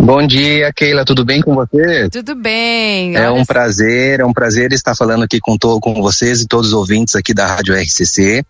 Bom 0.01 0.25
dia, 0.25 0.71
Keila, 0.73 1.03
tudo 1.03 1.25
bem 1.25 1.41
com 1.41 1.53
você? 1.53 2.09
Tudo 2.09 2.33
bem. 2.33 3.17
É 3.17 3.29
um 3.29 3.45
prazer, 3.45 4.21
é 4.21 4.25
um 4.25 4.31
prazer 4.31 4.71
estar 4.71 4.95
falando 4.95 5.23
aqui 5.23 5.41
com, 5.41 5.57
to, 5.57 5.77
com 5.81 6.01
vocês 6.01 6.41
e 6.41 6.47
todos 6.47 6.67
os 6.67 6.73
ouvintes 6.73 7.15
aqui 7.15 7.33
da 7.33 7.45
Rádio 7.45 7.75
RCC. 7.75 8.43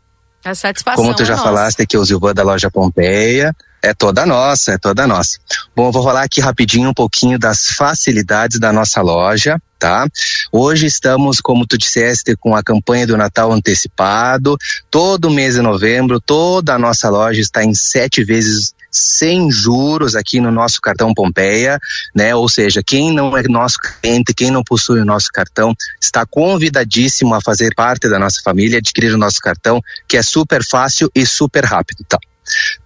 A 0.46 0.54
satisfação 0.54 1.04
Como 1.04 1.16
tu 1.16 1.26
já 1.26 1.34
é 1.34 1.38
falaste 1.38 1.82
aqui, 1.82 1.98
o 1.98 2.06
Zilvan 2.06 2.34
da 2.34 2.44
loja 2.44 2.70
Pompeia, 2.70 3.54
é 3.82 3.94
toda 3.94 4.26
nossa, 4.28 4.74
é 4.74 4.78
toda 4.78 5.08
nossa. 5.08 5.40
Bom, 5.76 5.88
eu 5.88 5.92
vou 5.92 6.04
falar 6.04 6.24
aqui 6.24 6.40
rapidinho 6.40 6.90
um 6.90 6.94
pouquinho 6.94 7.40
das 7.40 7.70
facilidades 7.70 8.60
da 8.60 8.72
nossa 8.72 9.02
loja, 9.02 9.60
tá? 9.78 10.08
Hoje 10.52 10.86
estamos, 10.86 11.42
como 11.42 11.66
tu 11.66 11.78
disseste, 11.78 12.36
com 12.38 12.56
a 12.56 12.64
campanha 12.64 13.08
do 13.08 13.18
Natal 13.18 13.52
antecipado. 13.52 14.56
Todo 14.92 15.32
mês 15.32 15.56
de 15.56 15.62
novembro, 15.62 16.22
toda 16.22 16.76
a 16.76 16.80
nossa 16.80 17.10
loja 17.10 17.42
está 17.42 17.64
em 17.64 17.74
sete 17.74 18.24
vezes 18.24 18.74
sem 18.92 19.52
juros 19.52 20.16
aqui 20.16 20.40
no 20.40 20.52
nosso 20.52 20.82
cartão 20.82 21.14
Pompeia, 21.14 21.80
né? 22.16 22.34
Ou 22.36 22.48
seja, 22.50 22.82
quem 22.84 23.14
não 23.14 23.38
é 23.38 23.44
nosso 23.44 23.78
cliente, 23.80 24.34
quem 24.34 24.52
não 24.52 24.64
possui 24.64 25.00
o 25.00 25.06
nosso 25.06 25.30
cartão, 25.34 25.74
está 26.02 26.26
convidadíssimo 26.26 27.34
a 27.36 27.42
fazer 27.42 27.74
parte 27.76 28.10
da 28.10 28.20
nossa 28.20 28.42
família, 28.44 28.80
adquirir 28.80 29.14
o 29.14 29.18
nosso 29.18 29.40
cartão, 29.40 29.82
que 30.08 30.18
é 30.18 30.22
super 30.22 30.64
fácil 30.64 31.10
e 31.14 31.26
super 31.26 31.66
rápido, 31.66 32.04
tá? 32.08 32.18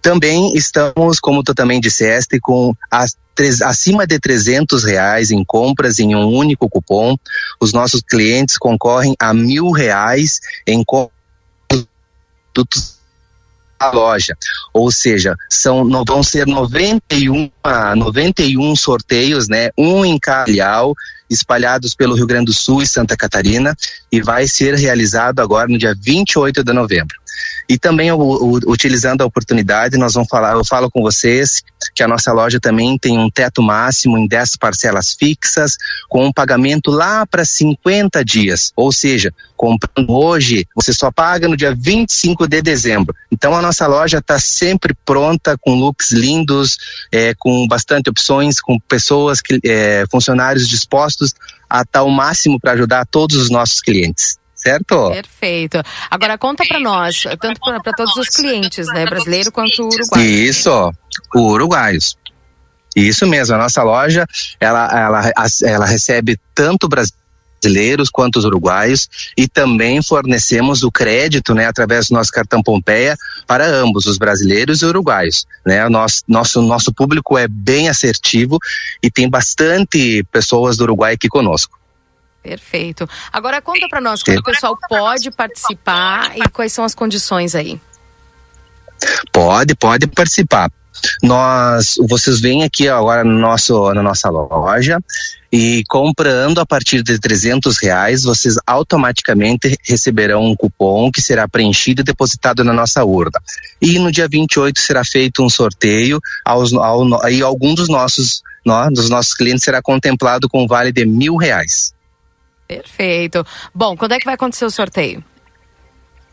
Também 0.02 0.54
estamos, 0.54 1.18
como 1.18 1.42
tu 1.42 1.54
também 1.54 1.80
disseste, 1.80 2.38
com 2.38 2.74
as 2.90 3.16
acima 3.64 4.06
de 4.06 4.18
300 4.20 4.84
reais 4.84 5.32
em 5.32 5.44
compras 5.44 5.98
em 5.98 6.14
um 6.14 6.28
único 6.28 6.68
cupom. 6.68 7.16
Os 7.60 7.72
nossos 7.72 8.00
clientes 8.00 8.56
concorrem 8.56 9.16
a 9.18 9.34
mil 9.34 9.72
reais 9.72 10.38
em 10.66 10.84
produtos 11.68 12.93
a 13.78 13.90
loja. 13.90 14.36
Ou 14.72 14.90
seja, 14.90 15.34
são, 15.48 15.88
vão 16.04 16.22
ser 16.22 16.46
91, 16.46 17.50
91 17.96 18.76
sorteios, 18.76 19.48
né? 19.48 19.70
Um 19.76 20.04
em 20.04 20.18
Calhau, 20.18 20.94
espalhados 21.28 21.94
pelo 21.94 22.14
Rio 22.14 22.26
Grande 22.26 22.46
do 22.46 22.52
Sul 22.52 22.82
e 22.82 22.86
Santa 22.86 23.16
Catarina, 23.16 23.74
e 24.10 24.20
vai 24.20 24.46
ser 24.46 24.74
realizado 24.74 25.40
agora 25.40 25.68
no 25.68 25.78
dia 25.78 25.94
28 26.00 26.62
de 26.62 26.72
novembro. 26.72 27.16
E 27.68 27.78
também, 27.78 28.12
o, 28.12 28.18
o, 28.18 28.58
utilizando 28.70 29.22
a 29.22 29.26
oportunidade, 29.26 29.96
nós 29.96 30.14
vamos 30.14 30.28
falar, 30.28 30.54
eu 30.54 30.64
falo 30.64 30.90
com 30.90 31.02
vocês 31.02 31.62
que 31.94 32.02
a 32.02 32.08
nossa 32.08 32.32
loja 32.32 32.58
também 32.58 32.98
tem 32.98 33.18
um 33.18 33.30
teto 33.30 33.62
máximo 33.62 34.18
em 34.18 34.26
10 34.26 34.56
parcelas 34.56 35.14
fixas, 35.18 35.76
com 36.08 36.26
um 36.26 36.32
pagamento 36.32 36.90
lá 36.90 37.26
para 37.26 37.44
50 37.44 38.24
dias. 38.24 38.72
Ou 38.76 38.92
seja, 38.92 39.32
comprando 39.56 40.10
hoje, 40.10 40.66
você 40.74 40.92
só 40.92 41.10
paga 41.10 41.48
no 41.48 41.56
dia 41.56 41.74
25 41.74 42.46
de 42.46 42.62
dezembro. 42.62 43.14
Então 43.30 43.54
a 43.54 43.62
nossa 43.62 43.86
loja 43.86 44.18
está 44.18 44.38
sempre 44.38 44.94
pronta, 45.04 45.56
com 45.58 45.74
looks 45.74 46.10
lindos, 46.10 46.76
é, 47.12 47.34
com 47.38 47.66
bastante 47.66 48.10
opções, 48.10 48.60
com 48.60 48.78
pessoas, 48.78 49.40
que, 49.40 49.58
é, 49.64 50.04
funcionários 50.10 50.68
dispostos 50.68 51.34
a 51.68 51.82
estar 51.82 52.02
o 52.02 52.10
máximo 52.10 52.58
para 52.60 52.72
ajudar 52.72 53.06
todos 53.06 53.36
os 53.36 53.50
nossos 53.50 53.80
clientes 53.80 54.38
certo? 54.64 55.10
Perfeito. 55.10 55.82
Agora 56.10 56.38
conta 56.38 56.64
para 56.66 56.80
nós, 56.80 57.24
tanto 57.38 57.60
para 57.60 57.92
todos 57.92 58.16
os 58.16 58.28
clientes, 58.30 58.86
né, 58.86 59.04
brasileiro 59.04 59.52
quanto 59.52 59.86
uruguaio. 59.86 60.24
Isso, 60.24 60.92
uruguaios. 61.34 62.16
Isso 62.96 63.26
mesmo, 63.26 63.54
a 63.56 63.58
nossa 63.58 63.82
loja, 63.82 64.24
ela, 64.58 64.88
ela, 64.88 65.32
ela 65.64 65.84
recebe 65.84 66.38
tanto 66.54 66.88
brasileiros 66.88 68.08
quanto 68.10 68.38
os 68.38 68.44
uruguaios 68.44 69.08
e 69.36 69.48
também 69.48 70.00
fornecemos 70.02 70.82
o 70.82 70.90
crédito, 70.90 71.54
né, 71.54 71.66
através 71.66 72.08
do 72.08 72.14
nosso 72.14 72.30
cartão 72.30 72.62
Pompeia 72.62 73.16
para 73.46 73.66
ambos, 73.66 74.06
os 74.06 74.16
brasileiros 74.16 74.80
e 74.80 74.84
os 74.84 74.90
uruguaios, 74.90 75.44
né? 75.66 75.84
O 75.86 75.90
nosso, 75.90 76.22
nosso, 76.28 76.62
nosso 76.62 76.94
público 76.94 77.36
é 77.36 77.48
bem 77.48 77.88
assertivo 77.88 78.58
e 79.02 79.10
tem 79.10 79.28
bastante 79.28 80.24
pessoas 80.30 80.76
do 80.76 80.84
Uruguai 80.84 81.14
aqui 81.14 81.28
conosco. 81.28 81.83
Perfeito. 82.44 83.08
Agora 83.32 83.62
conta 83.62 83.88
para 83.88 84.02
nós 84.02 84.22
como 84.22 84.38
o 84.38 84.42
pessoal 84.42 84.76
pode 84.86 85.30
participar 85.30 86.36
e 86.36 86.46
quais 86.50 86.74
são 86.74 86.84
as 86.84 86.94
condições 86.94 87.54
aí. 87.54 87.80
Pode, 89.32 89.74
pode 89.74 90.06
participar. 90.06 90.70
Nós, 91.22 91.94
vocês 92.06 92.40
vêm 92.40 92.62
aqui 92.62 92.86
agora 92.86 93.24
no 93.24 93.38
nosso, 93.38 93.92
na 93.94 94.02
nossa 94.02 94.28
loja 94.28 95.02
e 95.50 95.82
comprando 95.88 96.60
a 96.60 96.66
partir 96.66 97.02
de 97.02 97.18
300 97.18 97.78
reais, 97.78 98.24
vocês 98.24 98.56
automaticamente 98.66 99.78
receberão 99.82 100.44
um 100.44 100.54
cupom 100.54 101.10
que 101.10 101.22
será 101.22 101.48
preenchido 101.48 102.02
e 102.02 102.04
depositado 102.04 102.62
na 102.62 102.74
nossa 102.74 103.02
urna. 103.04 103.40
E 103.80 103.98
no 103.98 104.12
dia 104.12 104.28
28 104.28 104.78
será 104.78 105.02
feito 105.02 105.42
um 105.42 105.48
sorteio 105.48 106.20
aos, 106.44 106.74
ao, 106.74 107.06
e 107.30 107.40
algum 107.40 107.74
dos 107.74 107.88
nossos, 107.88 108.42
no, 108.66 108.90
dos 108.90 109.08
nossos 109.08 109.32
clientes 109.32 109.64
será 109.64 109.80
contemplado 109.80 110.46
com 110.46 110.64
um 110.64 110.66
vale 110.66 110.92
de 110.92 111.06
mil 111.06 111.36
reais. 111.36 111.94
Perfeito. 112.66 113.44
Bom, 113.74 113.96
quando 113.96 114.12
é 114.12 114.18
que 114.18 114.24
vai 114.24 114.34
acontecer 114.34 114.64
o 114.64 114.70
sorteio? 114.70 115.22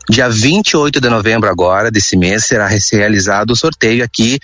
Dia 0.08 0.28
28 0.28 1.00
de 1.00 1.08
novembro 1.08 1.48
agora, 1.48 1.90
desse 1.90 2.16
mês, 2.16 2.44
será 2.46 2.66
realizado 2.66 3.52
o 3.52 3.56
sorteio 3.56 4.02
aqui, 4.02 4.38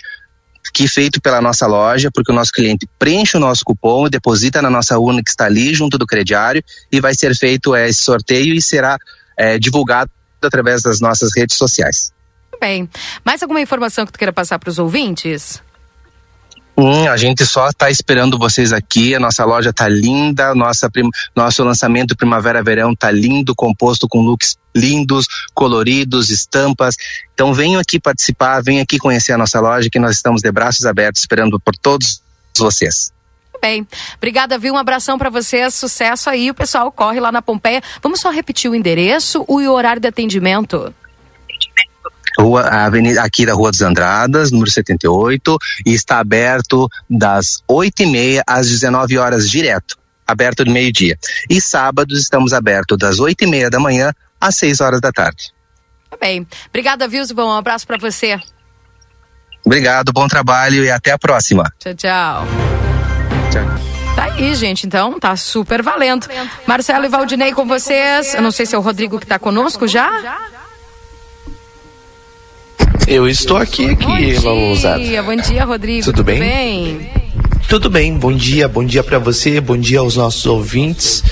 que 0.73 0.87
feito 0.87 1.19
pela 1.19 1.41
nossa 1.41 1.67
loja, 1.67 2.09
porque 2.13 2.31
o 2.31 2.35
nosso 2.35 2.51
cliente 2.51 2.87
preenche 2.97 3.35
o 3.35 3.39
nosso 3.39 3.65
cupom 3.65 4.07
e 4.07 4.09
deposita 4.09 4.61
na 4.61 4.69
nossa 4.69 4.97
urna 4.97 5.21
que 5.23 5.29
está 5.29 5.45
ali 5.45 5.73
junto 5.73 5.97
do 5.97 6.05
crediário 6.05 6.63
e 6.91 7.01
vai 7.01 7.13
ser 7.13 7.35
feito 7.35 7.75
é, 7.75 7.89
esse 7.89 8.01
sorteio 8.01 8.53
e 8.53 8.61
será 8.61 8.97
é, 9.37 9.57
divulgado 9.57 10.09
através 10.41 10.81
das 10.81 11.01
nossas 11.01 11.31
redes 11.35 11.57
sociais. 11.57 12.13
Bem, 12.61 12.89
mais 13.25 13.41
alguma 13.41 13.61
informação 13.61 14.05
que 14.05 14.11
tu 14.11 14.19
queira 14.19 14.33
passar 14.33 14.59
para 14.59 14.69
os 14.69 14.79
ouvintes? 14.79 15.61
Hum, 16.81 17.09
a 17.09 17.17
gente 17.17 17.45
só 17.45 17.67
está 17.67 17.89
esperando 17.89 18.39
vocês 18.39 18.71
aqui. 18.71 19.13
A 19.13 19.19
nossa 19.19 19.43
loja 19.43 19.73
tá 19.73 19.89
linda, 19.89 20.55
nossa 20.55 20.89
prim... 20.89 21.09
nosso 21.35 21.61
lançamento 21.61 22.15
Primavera-Verão 22.15 22.95
tá 22.95 23.11
lindo, 23.11 23.53
composto 23.53 24.07
com 24.07 24.21
looks 24.21 24.57
lindos, 24.73 25.27
coloridos, 25.53 26.29
estampas. 26.29 26.95
Então 27.33 27.53
venham 27.53 27.81
aqui 27.81 27.99
participar, 27.99 28.63
venham 28.63 28.81
aqui 28.81 28.97
conhecer 28.97 29.33
a 29.33 29.37
nossa 29.37 29.59
loja, 29.59 29.89
que 29.89 29.99
nós 29.99 30.15
estamos 30.15 30.41
de 30.41 30.49
braços 30.53 30.85
abertos 30.85 31.21
esperando 31.21 31.59
por 31.59 31.75
todos 31.75 32.21
vocês. 32.57 33.11
Bem, 33.61 33.85
obrigada, 34.15 34.57
viu? 34.57 34.73
Um 34.73 34.77
abração 34.77 35.17
para 35.17 35.29
vocês, 35.29 35.73
sucesso 35.73 36.29
aí. 36.29 36.49
O 36.49 36.53
pessoal 36.53 36.89
corre 36.93 37.19
lá 37.19 37.29
na 37.29 37.41
Pompeia. 37.41 37.83
Vamos 38.01 38.21
só 38.21 38.29
repetir 38.29 38.71
o 38.71 38.75
endereço 38.75 39.45
e 39.49 39.67
o 39.67 39.73
horário 39.73 40.01
de 40.01 40.07
atendimento. 40.07 40.93
Rua, 42.39 42.61
avenida, 42.61 43.21
aqui 43.21 43.45
da 43.45 43.53
Rua 43.53 43.71
dos 43.71 43.81
Andradas, 43.81 44.51
número 44.51 44.71
78, 44.71 45.57
e 45.85 45.93
está 45.93 46.19
aberto 46.19 46.89
das 47.09 47.61
8 47.67 48.03
e 48.03 48.05
meia 48.05 48.43
às 48.47 48.67
19 48.69 49.17
horas 49.17 49.49
direto, 49.49 49.97
aberto 50.25 50.63
de 50.63 50.71
meio-dia. 50.71 51.17
E 51.49 51.59
sábados 51.59 52.19
estamos 52.19 52.53
abertos 52.53 52.97
das 52.97 53.19
8 53.19 53.43
e 53.43 53.47
meia 53.47 53.69
da 53.69 53.79
manhã 53.79 54.13
às 54.39 54.55
6 54.55 54.79
horas 54.79 55.01
da 55.01 55.11
tarde. 55.11 55.51
Tá 56.09 56.17
bem. 56.19 56.47
Obrigada, 56.69 57.07
Vilsbon. 57.07 57.49
Um 57.49 57.57
abraço 57.57 57.85
para 57.85 57.97
você. 57.97 58.39
Obrigado, 59.65 60.13
bom 60.13 60.27
trabalho 60.27 60.85
e 60.85 60.89
até 60.89 61.11
a 61.11 61.17
próxima. 61.17 61.63
Tchau, 61.77 61.93
tchau. 61.93 62.45
Tchau. 63.51 64.15
Tá 64.15 64.23
aí, 64.23 64.55
gente. 64.55 64.87
Então, 64.87 65.19
tá 65.19 65.35
super 65.35 65.83
valendo. 65.83 66.27
Marcelo 66.65 67.05
e 67.05 67.09
Valdinei 67.09 67.53
com 67.53 67.65
vocês. 67.65 68.33
Eu 68.33 68.41
não 68.41 68.51
sei 68.51 68.65
se 68.65 68.75
é 68.75 68.77
o 68.77 68.81
Rodrigo 68.81 69.19
que 69.19 69.27
tá 69.27 69.37
conosco 69.37 69.87
já. 69.87 70.09
Eu 73.09 73.27
estou 73.27 73.57
aqui, 73.57 73.89
aqui, 73.89 74.05
Bom 74.05 74.15
dia, 74.75 75.23
bom 75.23 75.35
dia, 75.35 75.65
Rodrigo. 75.65 76.05
Tudo 76.05 76.23
bem? 76.23 76.39
bem? 76.39 77.09
Tudo 77.67 77.89
bem, 77.89 78.15
bom 78.15 78.31
dia, 78.31 78.67
bom 78.67 78.85
dia 78.85 79.03
para 79.03 79.17
você, 79.17 79.59
bom 79.59 79.75
dia 79.75 79.99
aos 79.99 80.15
nossos 80.15 80.45
ouvintes. 80.45 81.23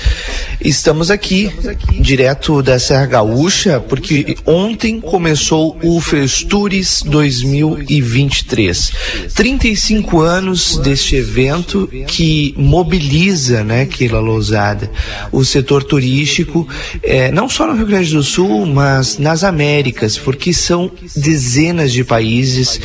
Estamos 0.60 1.08
aqui, 1.08 1.52
direto 2.00 2.60
da 2.62 2.80
Serra 2.80 3.06
Gaúcha, 3.06 3.78
porque 3.78 4.36
ontem 4.44 5.00
começou 5.00 5.78
o 5.84 6.00
Festures 6.00 7.02
2023. 7.02 8.90
35 9.34 10.20
anos 10.20 10.76
deste 10.78 11.14
evento 11.14 11.88
que 12.08 12.54
mobiliza, 12.56 13.62
né, 13.62 13.86
Keila 13.86 14.18
Lousada, 14.18 14.90
o 15.30 15.44
setor 15.44 15.84
turístico, 15.84 16.66
eh, 17.04 17.30
não 17.30 17.48
só 17.48 17.66
no 17.66 17.74
Rio 17.76 17.86
Grande 17.86 18.12
do 18.12 18.24
Sul, 18.24 18.66
mas 18.66 19.16
nas 19.16 19.44
Américas, 19.44 20.18
porque 20.18 20.52
são 20.52 20.90
dezenas 21.14 21.92
de 21.92 22.02
países 22.02 22.80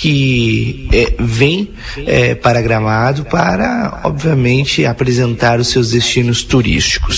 que 0.00 0.88
eh, 0.92 1.14
vêm 1.18 1.70
eh, 2.06 2.34
para 2.34 2.62
Gramado 2.62 3.24
para, 3.26 4.00
obviamente, 4.04 4.86
apresentar 4.86 5.60
os 5.60 5.68
seus 5.68 5.90
destinos 5.90 6.42
turísticos. 6.42 7.09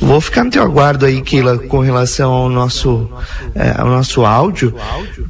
Vou 0.00 0.20
ficar 0.20 0.44
no 0.44 0.50
teu 0.50 0.62
aguardo 0.62 1.06
aí, 1.06 1.20
Keila, 1.20 1.58
com 1.58 1.80
relação 1.80 2.32
ao 2.32 2.48
nosso, 2.48 3.10
eh, 3.54 3.74
ao 3.76 3.86
nosso 3.86 4.24
áudio, 4.24 4.74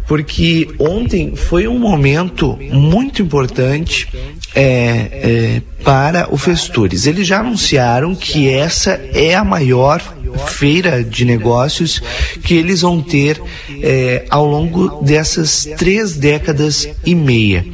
porque 0.07 0.69
ontem 0.79 1.35
foi 1.37 1.67
um 1.69 1.79
momento 1.79 2.59
muito 2.71 3.23
importante 3.23 4.09
é, 4.55 4.63
é, 4.65 5.63
para 5.83 6.33
o 6.33 6.37
Festures. 6.37 7.07
Eles 7.07 7.27
já 7.27 7.41
anunciaram 7.41 8.15
que 8.15 8.49
essa 8.49 9.01
é 9.13 9.35
a 9.35 9.45
maior 9.45 10.03
feira 10.47 11.03
de 11.03 11.25
negócios 11.25 12.01
que 12.43 12.55
eles 12.55 12.81
vão 12.81 13.03
ter 13.03 13.41
ao 14.31 14.47
longo 14.47 15.03
dessas 15.03 15.69
três 15.77 16.17
décadas 16.17 16.89
e 17.05 17.15
meia. 17.15 17.67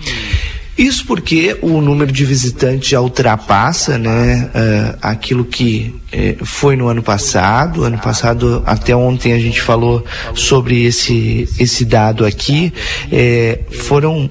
Isso 0.78 1.04
porque 1.04 1.58
o 1.60 1.80
número 1.80 2.12
de 2.12 2.24
visitantes 2.24 2.88
já 2.88 3.00
ultrapassa 3.00 3.98
né, 3.98 4.48
uh, 4.54 4.98
aquilo 5.02 5.44
que 5.44 5.92
uh, 6.12 6.46
foi 6.46 6.76
no 6.76 6.86
ano 6.86 7.02
passado. 7.02 7.82
Ano 7.82 7.98
passado, 7.98 8.62
até 8.64 8.94
ontem, 8.94 9.32
a 9.32 9.40
gente 9.40 9.60
falou 9.60 10.04
sobre 10.36 10.84
esse, 10.84 11.48
esse 11.58 11.84
dado 11.84 12.24
aqui. 12.24 12.72
Uh, 13.06 13.74
foram 13.74 14.30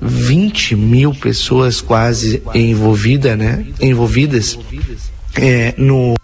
20 0.00 0.76
mil 0.76 1.12
pessoas 1.12 1.80
quase 1.80 2.40
envolvida, 2.54 3.36
né, 3.36 3.66
envolvidas 3.80 4.56
no. 5.76 6.14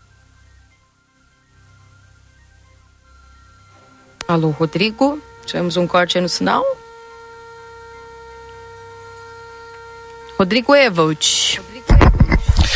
Alô, 4.29 4.51
Rodrigo. 4.51 5.21
Tivemos 5.45 5.77
um 5.77 5.87
corte 5.87 6.21
no 6.21 6.29
sinal. 6.29 6.65
Rodrigo 10.39 10.75
Evald. 10.75 11.61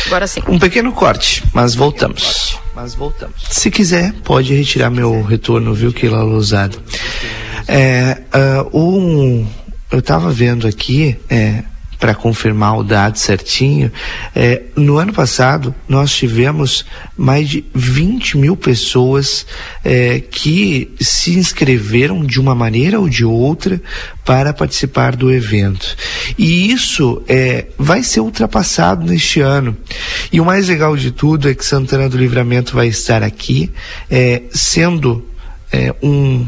Agora 0.07 0.27
sim. 0.27 0.41
Um 0.47 0.59
pequeno 0.59 0.91
corte, 0.91 1.43
mas 1.53 1.73
voltamos. 1.73 2.59
Mas 2.75 2.93
voltamos. 2.93 3.35
Se 3.49 3.71
quiser, 3.71 4.13
pode 4.23 4.53
retirar 4.53 4.89
meu 4.89 5.23
retorno, 5.23 5.73
viu, 5.73 5.93
Keila 5.93 6.21
Lousada. 6.23 6.77
É, 7.67 8.21
uh, 8.73 8.77
um, 8.77 9.47
eu 9.89 9.99
estava 9.99 10.29
vendo 10.29 10.67
aqui, 10.67 11.17
é, 11.29 11.63
para 12.03 12.13
confirmar 12.13 12.77
o 12.77 12.83
dado 12.83 13.17
certinho, 13.17 13.89
é, 14.35 14.63
no 14.75 14.97
ano 14.97 15.13
passado 15.13 15.73
nós 15.87 16.13
tivemos 16.13 16.85
mais 17.15 17.47
de 17.47 17.63
20 17.73 18.39
mil 18.39 18.57
pessoas 18.57 19.45
é, 19.85 20.19
que 20.19 20.93
se 20.99 21.39
inscreveram 21.39 22.25
de 22.25 22.41
uma 22.41 22.53
maneira 22.53 22.99
ou 22.99 23.07
de 23.07 23.23
outra 23.23 23.81
para 24.25 24.51
participar 24.51 25.15
do 25.15 25.31
evento. 25.31 25.95
E 26.37 26.73
isso 26.73 27.23
é, 27.25 27.67
vai 27.77 28.03
ser 28.03 28.19
ultrapassado 28.19 29.05
neste 29.05 29.39
ano. 29.39 29.73
E 30.29 30.41
o 30.41 30.45
mais 30.45 30.67
legal 30.67 30.97
de 30.97 31.09
tudo 31.09 31.49
é 31.49 31.55
que 31.55 31.65
Santana 31.65 32.09
do 32.09 32.17
Livramento 32.17 32.75
vai 32.75 32.87
estar 32.87 33.23
aqui, 33.23 33.71
é, 34.11 34.41
sendo 34.51 35.25
é, 35.71 35.95
um 36.03 36.45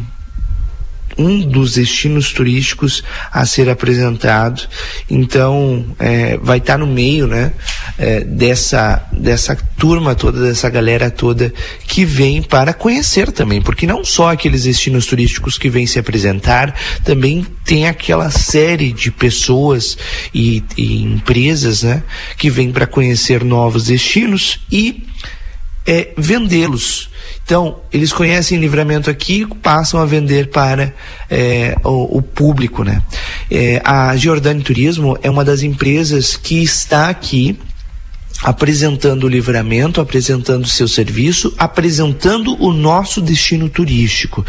um 1.18 1.42
dos 1.42 1.74
destinos 1.74 2.32
turísticos 2.32 3.04
a 3.32 3.46
ser 3.46 3.70
apresentado. 3.70 4.68
Então, 5.10 5.86
é, 6.00 6.38
vai 6.38 6.58
estar 6.58 6.78
no 6.78 6.88
meio, 6.88 7.28
né, 7.28 7.54
é, 7.98 8.22
dessa, 8.22 9.06
dessa 9.12 9.56
turma 9.78 10.16
toda, 10.16 10.42
dessa 10.42 10.70
galera 10.70 11.10
toda 11.10 11.54
que 11.88 12.06
vem 12.06 12.42
para 12.42 12.74
conhecer 12.74 13.32
também, 13.32 13.62
porque 13.62 13.88
não 13.88 14.04
só 14.04 14.32
aqueles 14.32 14.64
destinos 14.64 15.06
turísticos 15.06 15.58
que 15.58 15.70
vêm 15.70 15.86
se 15.86 16.00
apresentar, 16.00 16.76
também 17.04 17.46
tem 17.64 17.88
aquela 17.88 18.30
série 18.30 18.92
de 18.92 19.12
pessoas 19.12 19.98
e, 20.34 20.64
e 20.78 21.04
empresas, 21.04 21.84
né, 21.84 22.04
que 22.38 22.50
vêm 22.50 22.72
para 22.72 22.88
conhecer 22.88 23.44
novos 23.44 23.86
destinos 23.86 24.60
e 24.72 25.04
é, 25.86 26.14
vendê-los. 26.18 27.10
Então, 27.45 27.77
eles 27.93 28.11
conhecem 28.11 28.57
livramento 28.57 29.07
aqui 29.07 29.45
passam 29.61 29.99
a 30.01 30.05
vender 30.05 30.49
para 30.49 30.91
é, 31.30 31.76
o, 31.84 32.17
o, 32.17 32.22
público. 32.22 32.84
Né? 32.84 33.03
É, 33.51 33.80
a 33.85 34.17
Giordani 34.17 34.63
Turismo 34.63 35.15
é 35.22 35.30
uma 35.30 35.45
das 35.45 35.61
empresas 35.61 36.35
que 36.35 36.63
está 36.63 37.07
aqui 37.07 37.55
apresentando 38.43 39.26
o 39.26 39.27
livramento, 39.27 40.01
apresentando 40.01 40.65
o 40.65 40.67
seu 40.67 40.88
serviço, 40.88 41.53
apresentando 41.57 42.61
o 42.61 42.73
nosso 42.73 43.22
destino 43.22 43.69
turístico. 43.69 44.45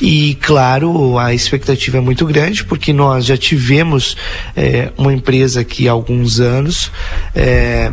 E, 0.00 0.36
claro, 0.40 1.18
a 1.18 1.34
expectativa 1.34 1.98
é 1.98 2.00
muito 2.00 2.24
grande, 2.24 2.64
porque 2.64 2.92
nós 2.92 3.24
já 3.26 3.36
tivemos 3.36 4.16
é, 4.56 4.92
uma 4.96 5.12
empresa 5.12 5.60
aqui 5.60 5.88
há 5.88 5.92
alguns 5.92 6.40
anos. 6.40 6.90
É, 7.34 7.92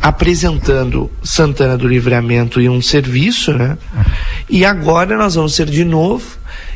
apresentando 0.00 1.10
Santana 1.22 1.76
do 1.76 1.88
Livramento 1.88 2.60
e 2.60 2.68
um 2.68 2.80
serviço, 2.80 3.52
né? 3.52 3.76
E 4.48 4.64
agora 4.64 5.16
nós 5.16 5.34
vamos 5.34 5.54
ser 5.54 5.66
de 5.66 5.84
novo 5.84 6.24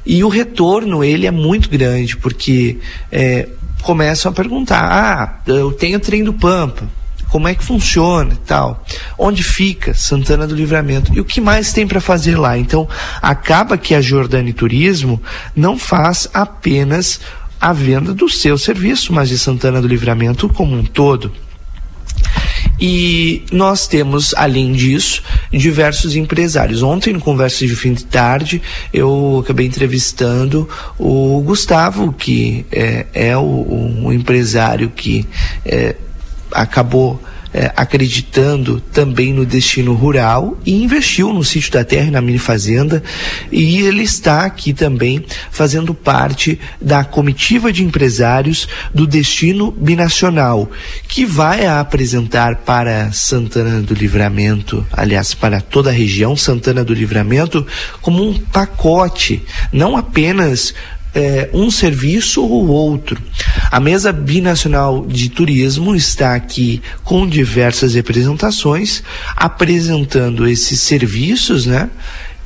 e 0.05 0.25
o 0.25 0.29
retorno 0.29 1.05
ele 1.05 1.27
é 1.27 1.31
muito 1.31 1.69
grande 1.69 2.17
porque 2.17 2.79
é, 3.13 3.49
começam 3.83 4.31
a 4.31 4.35
perguntar: 4.35 4.85
ah, 4.85 5.41
eu 5.47 5.73
tenho 5.73 6.01
trem 6.01 6.25
do 6.25 6.33
Pampa, 6.33 6.89
como 7.29 7.47
é 7.47 7.55
que 7.55 7.65
funciona 7.65 8.33
e 8.33 8.39
tal, 8.39 8.85
onde 9.19 9.43
fica 9.43 9.95
Santana 9.95 10.47
do 10.47 10.55
Livramento 10.55 11.13
e 11.15 11.21
o 11.21 11.25
que 11.25 11.41
mais 11.41 11.73
tem 11.73 11.87
para 11.87 12.01
fazer 12.01 12.37
lá. 12.37 12.59
Então 12.59 12.89
acaba 13.23 13.79
que 13.79 13.95
a 13.95 14.01
Jordani 14.01 14.53
Turismo 14.53 15.23
não 15.55 15.79
faz 15.79 16.29
apenas 16.33 17.21
a 17.61 17.73
venda 17.73 18.15
do 18.15 18.29
seu 18.29 18.57
serviço, 18.57 19.13
mas 19.13 19.29
de 19.29 19.39
Santana 19.39 19.83
do 19.83 19.89
Livramento 19.89 20.49
como 20.49 20.75
um 20.75 20.85
todo. 20.85 21.31
E 22.81 23.43
nós 23.52 23.86
temos, 23.86 24.32
além 24.35 24.73
disso, 24.73 25.23
diversos 25.52 26.16
empresários. 26.16 26.82
Ontem, 26.82 27.12
no 27.12 27.20
Conversa 27.20 27.66
de 27.66 27.77
Fim 27.77 27.93
de 27.93 28.05
Tarde, 28.05 28.62
eu 28.93 29.40
acabei 29.44 29.66
entrevistando 29.66 30.69
o 30.98 31.43
Gustavo, 31.44 32.12
que 32.12 32.65
é, 32.73 33.07
é 33.12 33.36
o, 33.36 34.05
o, 34.05 34.12
empresário 34.12 34.90
que 34.90 35.27
é, 35.65 35.94
acabou 36.52 37.23
é, 37.52 37.72
acreditando 37.77 38.81
também 38.93 39.32
no 39.32 39.44
destino 39.44 39.94
rural 39.94 40.59
e 40.64 40.82
investiu 40.82 41.32
no 41.32 41.44
sítio 41.44 41.72
da 41.72 41.85
terra 41.85 42.09
e 42.09 42.10
na 42.10 42.20
mini 42.20 42.39
fazenda. 42.39 43.02
E 43.51 43.81
ele 43.81 44.02
está 44.02 44.44
aqui 44.44 44.72
também 44.72 45.24
fazendo 45.51 45.93
parte 45.94 46.59
da 46.81 47.05
comitiva 47.05 47.72
de 47.72 47.85
empresários 47.85 48.68
do 48.94 49.06
destino 49.06 49.70
binacional 49.70 50.70
que 51.09 51.24
vai 51.24 51.66
apresentar 51.66 52.56
para 52.56 53.10
Santana 53.12 53.81
do 53.81 53.94
Livramento, 53.94 54.86
aliás 54.93 55.35
para 55.35 55.60
toda 55.60 55.90
a 55.90 55.93
região 55.93 56.36
Santana 56.36 56.85
do 56.85 56.94
Livramento 56.94 57.66
como 58.01 58.28
um 58.28 58.39
pacote, 58.39 59.43
não 59.72 59.97
apenas 59.97 60.74
é, 61.15 61.51
um 61.53 61.70
serviço 61.70 62.43
ou 62.43 62.69
outro. 62.69 63.20
A 63.70 63.81
mesa 63.81 64.12
binacional 64.12 65.07
de 65.07 65.28
turismo 65.28 65.95
está 65.95 66.35
aqui 66.35 66.82
com 67.05 67.27
diversas 67.27 67.95
representações, 67.95 69.03
apresentando 69.37 70.47
esses 70.47 70.81
serviços, 70.81 71.66
né? 71.66 71.91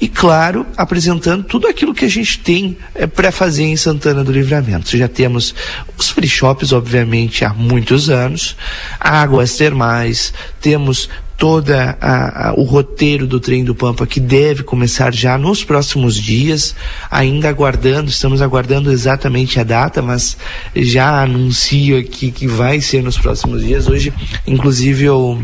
E 0.00 0.08
claro, 0.08 0.66
apresentando 0.76 1.44
tudo 1.44 1.68
aquilo 1.68 1.94
que 1.94 2.04
a 2.04 2.10
gente 2.10 2.40
tem 2.40 2.76
é, 2.94 3.06
para 3.06 3.30
fazer 3.30 3.62
em 3.62 3.76
Santana 3.76 4.24
do 4.24 4.32
Livramento. 4.32 4.96
Já 4.96 5.08
temos 5.08 5.54
os 5.96 6.10
free 6.10 6.28
shops, 6.28 6.72
obviamente, 6.72 7.44
há 7.44 7.54
muitos 7.54 8.10
anos, 8.10 8.56
águas 8.98 9.56
termais, 9.56 10.34
temos 10.60 11.08
a, 12.00 12.54
o 12.56 12.62
roteiro 12.62 13.26
do 13.26 13.40
trem 13.40 13.64
do 13.64 13.74
Pampa 13.74 14.06
que 14.06 14.20
deve 14.20 14.62
começar 14.62 15.12
já 15.12 15.36
nos 15.36 15.64
próximos 15.64 16.14
dias, 16.14 16.74
ainda 17.10 17.48
aguardando, 17.48 18.08
estamos 18.10 18.40
aguardando 18.40 18.90
exatamente 18.90 19.58
a 19.60 19.64
data, 19.64 20.00
mas 20.00 20.36
já 20.74 21.22
anuncio 21.22 21.98
aqui 21.98 22.30
que 22.30 22.46
vai 22.46 22.80
ser 22.80 23.02
nos 23.02 23.18
próximos 23.18 23.64
dias. 23.64 23.88
Hoje, 23.88 24.12
inclusive, 24.46 25.04
eu 25.04 25.42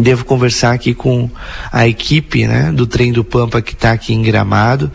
devo 0.00 0.24
conversar 0.24 0.72
aqui 0.72 0.94
com 0.94 1.30
a 1.72 1.86
equipe 1.86 2.46
né, 2.46 2.72
do 2.72 2.86
trem 2.86 3.12
do 3.12 3.24
Pampa 3.24 3.60
que 3.60 3.72
está 3.72 3.92
aqui 3.92 4.14
em 4.14 4.22
Gramado 4.22 4.90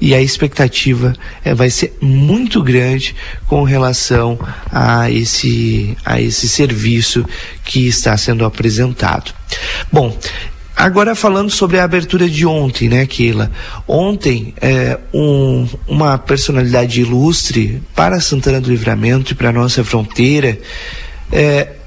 e 0.00 0.14
a 0.14 0.20
expectativa 0.20 1.14
é, 1.44 1.54
vai 1.54 1.70
ser 1.70 1.96
muito 2.00 2.62
grande 2.62 3.14
com 3.46 3.62
relação 3.62 4.38
a 4.70 5.10
esse, 5.10 5.96
a 6.04 6.20
esse 6.20 6.48
serviço 6.48 7.24
que 7.64 7.86
está 7.86 8.16
sendo 8.16 8.44
apresentado. 8.44 9.32
Bom, 9.92 10.16
Agora 10.78 11.16
falando 11.16 11.50
sobre 11.50 11.80
a 11.80 11.82
abertura 11.82 12.28
de 12.28 12.46
ontem, 12.46 12.88
né, 12.88 13.04
Keila? 13.04 13.50
Ontem, 13.84 14.54
é, 14.60 14.96
um, 15.12 15.66
uma 15.88 16.16
personalidade 16.16 17.00
ilustre 17.00 17.82
para 17.96 18.20
Santana 18.20 18.60
do 18.60 18.70
Livramento 18.70 19.32
e 19.32 19.34
para 19.34 19.50
nossa 19.50 19.82
fronteira 19.82 20.56
é, 21.32 21.77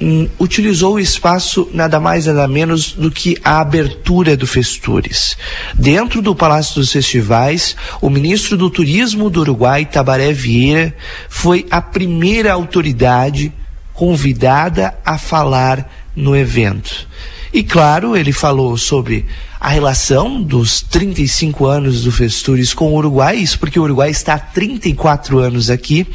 Hum, 0.00 0.28
utilizou 0.38 0.94
o 0.94 1.00
espaço 1.00 1.68
nada 1.74 1.98
mais 1.98 2.26
nada 2.26 2.46
menos 2.46 2.92
do 2.92 3.10
que 3.10 3.36
a 3.42 3.60
abertura 3.60 4.36
do 4.36 4.46
Festures. 4.46 5.36
Dentro 5.74 6.22
do 6.22 6.36
Palácio 6.36 6.76
dos 6.76 6.92
Festivais, 6.92 7.74
o 8.00 8.08
ministro 8.08 8.56
do 8.56 8.70
Turismo 8.70 9.28
do 9.28 9.40
Uruguai, 9.40 9.84
Tabaré 9.84 10.32
Vieira, 10.32 10.94
foi 11.28 11.66
a 11.68 11.82
primeira 11.82 12.52
autoridade 12.52 13.52
convidada 13.92 14.94
a 15.04 15.18
falar 15.18 15.90
no 16.14 16.36
evento. 16.36 17.08
E 17.52 17.62
claro, 17.62 18.16
ele 18.16 18.32
falou 18.32 18.76
sobre 18.76 19.24
a 19.60 19.68
relação 19.68 20.40
dos 20.40 20.80
35 20.82 21.66
anos 21.66 22.04
do 22.04 22.12
Festures 22.12 22.72
com 22.72 22.92
o 22.92 22.96
Uruguai, 22.96 23.36
isso 23.36 23.58
porque 23.58 23.78
o 23.78 23.82
Uruguai 23.82 24.10
está 24.10 24.34
há 24.34 24.38
34 24.38 25.38
anos 25.38 25.70
aqui, 25.70 26.06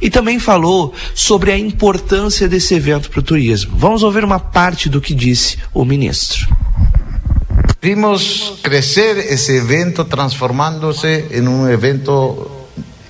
e 0.00 0.10
também 0.10 0.38
falou 0.38 0.92
sobre 1.14 1.52
a 1.52 1.58
importância 1.58 2.48
desse 2.48 2.74
evento 2.74 3.10
para 3.10 3.20
o 3.20 3.22
turismo. 3.22 3.72
Vamos 3.76 4.02
ouvir 4.02 4.24
uma 4.24 4.40
parte 4.40 4.88
do 4.88 5.00
que 5.00 5.14
disse 5.14 5.58
o 5.72 5.84
ministro. 5.84 6.48
Vimos 7.80 8.54
crescer 8.60 9.18
esse 9.32 9.52
evento 9.52 10.04
transformando-se 10.04 11.26
em 11.30 11.46
um 11.46 11.68
evento 11.68 12.50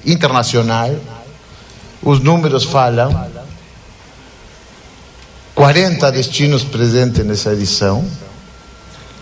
internacional. 0.05 0.94
Os 2.02 2.20
números 2.20 2.64
falam. 2.64 3.38
40 5.59 6.12
destinos 6.12 6.62
presentes 6.62 7.26
nessa 7.26 7.52
edição 7.52 8.09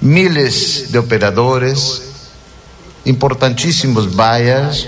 miles 0.03 0.91
de 0.91 0.99
operadores, 0.99 2.03
importantíssimos 3.07 4.05
buyers, 4.05 4.87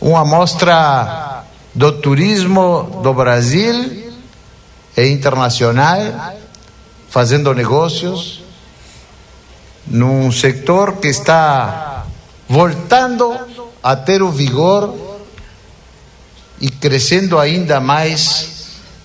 uma 0.00 0.22
amostra 0.22 1.44
do 1.72 1.92
turismo 1.92 3.00
do 3.04 3.14
Brasil 3.14 4.12
e 4.96 5.06
internacional, 5.06 6.36
fazendo 7.08 7.54
negócios 7.54 8.42
num 9.86 10.32
setor 10.32 10.96
que 10.96 11.06
está 11.06 12.04
voltando 12.48 13.38
a 13.80 13.94
ter 13.94 14.22
o 14.22 14.30
vigor 14.32 14.92
e 16.60 16.68
crescendo 16.68 17.38
ainda 17.38 17.78
mais 17.78 18.55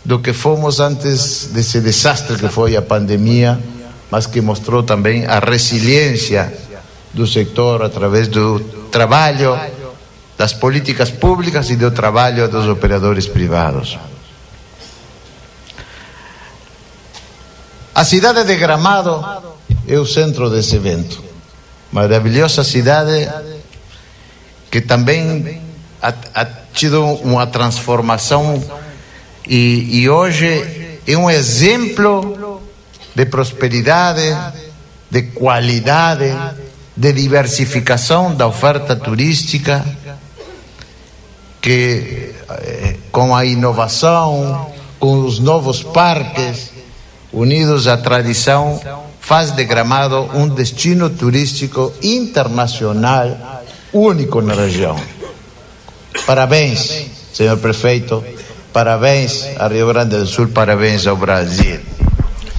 do 0.04 0.20
que 0.20 0.34
fomos 0.34 0.80
antes 0.80 1.48
desse 1.54 1.80
desastre 1.80 2.38
que 2.38 2.50
foi 2.50 2.76
a 2.76 2.82
pandemia 2.82 3.60
mas 4.12 4.28
que 4.28 4.42
mostrou 4.42 4.84
também 4.84 5.26
a 5.26 5.40
resiliência 5.40 6.54
do 7.14 7.26
setor 7.26 7.82
através 7.82 8.28
do 8.28 8.60
trabalho 8.92 9.58
das 10.38 10.54
políticas 10.54 11.10
públicas 11.10 11.70
e 11.70 11.78
do 11.78 11.90
trabalho 11.92 12.50
dos 12.50 12.68
operadores 12.68 13.26
privados. 13.28 13.98
A 17.96 18.04
cidade 18.04 18.44
de 18.44 18.56
Gramado 18.58 19.24
é 19.88 19.98
o 19.98 20.06
centro 20.06 20.50
desse 20.50 20.76
evento. 20.76 21.24
Maravilhosa 21.92 22.64
cidade 22.64 23.30
que 24.70 24.82
também 24.82 25.62
ha, 26.02 26.14
ha 26.34 26.46
tido 26.74 27.04
uma 27.04 27.48
transformação 27.48 28.62
e, 29.52 30.00
e 30.00 30.10
hoje 30.10 31.00
é 31.06 31.18
um 31.18 31.30
exemplo 31.30 32.62
de 33.14 33.26
prosperidade, 33.26 34.34
de 35.10 35.24
qualidade, 35.24 36.34
de 36.96 37.12
diversificação 37.12 38.34
da 38.34 38.48
oferta 38.48 38.96
turística, 38.96 39.86
que 41.60 42.34
eh, 42.50 42.96
com 43.12 43.36
a 43.36 43.44
inovação, 43.44 44.72
com 44.98 45.26
os 45.26 45.40
novos 45.40 45.84
parques, 45.84 46.72
unidos 47.34 47.90
à 47.90 47.98
tradição, 47.98 48.80
faz 49.20 49.52
de 49.52 49.66
Gramado 49.66 50.30
um 50.34 50.48
destino 50.48 51.10
turístico 51.10 51.92
internacional 52.02 53.38
único 53.92 54.42
na 54.42 54.54
região. 54.54 54.98
Parabéns, 56.26 57.08
senhor 57.34 57.58
prefeito, 57.58 58.24
parabéns 58.74 59.48
a 59.58 59.68
Rio 59.68 59.88
Grande 59.88 60.18
do 60.18 60.26
Sul, 60.26 60.48
parabéns 60.48 61.06
ao 61.08 61.16
Brasil. 61.16 61.80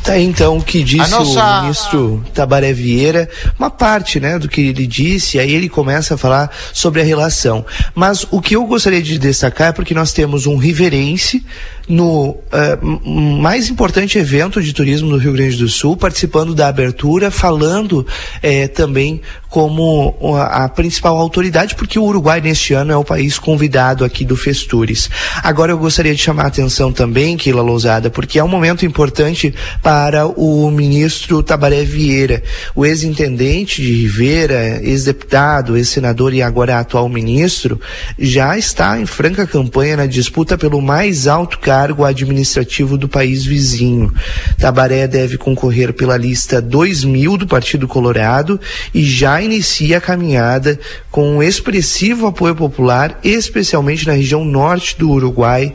Tá 0.03 0.19
então 0.19 0.59
o 0.59 0.63
que 0.63 0.83
disse 0.83 1.13
nossa... 1.13 1.45
o 1.45 1.63
ministro 1.63 2.25
Tabaré 2.35 2.73
Vieira, 2.73 3.31
uma 3.57 3.71
parte, 3.71 4.19
né, 4.19 4.37
do 4.37 4.49
que 4.49 4.61
ele 4.61 4.85
disse, 4.85 5.39
aí 5.39 5.53
ele 5.53 5.69
começa 5.69 6.15
a 6.15 6.19
falar 6.19 6.51
sobre 6.73 7.01
a 7.01 7.05
relação. 7.05 7.65
Mas 7.95 8.27
o 8.29 8.41
que 8.41 8.57
eu 8.57 8.67
gostaria 8.67 9.01
de 9.01 9.17
destacar 9.17 9.69
é 9.69 9.73
porque 9.73 9.95
nós 9.95 10.13
temos 10.13 10.45
um 10.45 10.57
riverense 10.57 11.47
no 11.89 12.31
uh, 12.31 13.09
mais 13.41 13.69
importante 13.69 14.19
evento 14.19 14.61
de 14.61 14.73
turismo 14.73 15.09
do 15.09 15.19
Rio 15.19 15.33
Grande 15.33 15.57
do 15.57 15.69
Sul, 15.69 15.97
participando 15.97 16.53
da 16.53 16.67
abertura, 16.67 17.31
falando 17.31 18.05
eh, 18.43 18.67
também 18.67 19.21
como 19.53 20.15
a, 20.39 20.67
principal 20.67 21.19
autoridade, 21.19 21.75
porque 21.75 21.99
o 21.99 22.05
Uruguai 22.05 22.41
neste 22.41 22.73
ano 22.73 22.91
é 22.91 22.97
o 22.97 23.05
país 23.05 23.39
convidado 23.39 24.03
aqui 24.03 24.25
do 24.25 24.35
Festures. 24.35 25.11
Agora 25.43 25.73
eu 25.73 25.77
gostaria 25.77 26.15
de 26.15 26.23
chamar 26.23 26.45
a 26.45 26.47
atenção 26.47 26.91
também, 26.91 27.37
Keila 27.37 27.61
Lousada, 27.61 28.09
porque 28.09 28.39
é 28.39 28.45
um 28.45 28.49
momento 28.49 28.87
importante 28.87 29.55
para 29.83 30.27
o 30.27 30.71
ministro 30.71 31.43
Tabaré 31.43 31.85
Vieira, 31.85 32.43
o 32.75 32.87
ex-intendente 32.87 33.83
de 33.83 33.93
Rivera, 33.93 34.81
ex-deputado, 34.83 35.77
ex-senador 35.77 36.33
e 36.33 36.41
agora 36.41 36.79
atual 36.79 37.07
ministro, 37.07 37.79
já 38.19 38.57
está 38.57 38.99
em 38.99 39.05
franca 39.05 39.47
campanha 39.47 39.99
na 39.99 40.07
disputa 40.07 40.57
pelo 40.57 40.81
mais 40.81 41.27
alto 41.27 41.59
cargo 41.59 42.07
administrativo 42.07 42.97
do 42.97 43.07
país 43.07 43.45
vizinho. 43.45 44.11
Tabaré 44.59 45.07
deve 45.07 45.37
concorrer 45.37 45.93
pela 45.93 46.17
lista 46.17 46.59
2000 46.59 47.37
do 47.37 47.47
Partido 47.47 47.87
Colorado 47.87 48.59
e 48.95 49.05
já 49.05 49.42
inicia 49.43 49.99
a 49.99 50.01
caminhada 50.01 50.79
com 51.11 51.37
um 51.37 51.43
expressivo 51.43 52.27
apoio 52.27 52.55
popular, 52.55 53.19
especialmente 53.23 54.07
na 54.07 54.15
região 54.15 54.45
norte 54.45 54.99
do 54.99 55.11
Uruguai, 55.11 55.73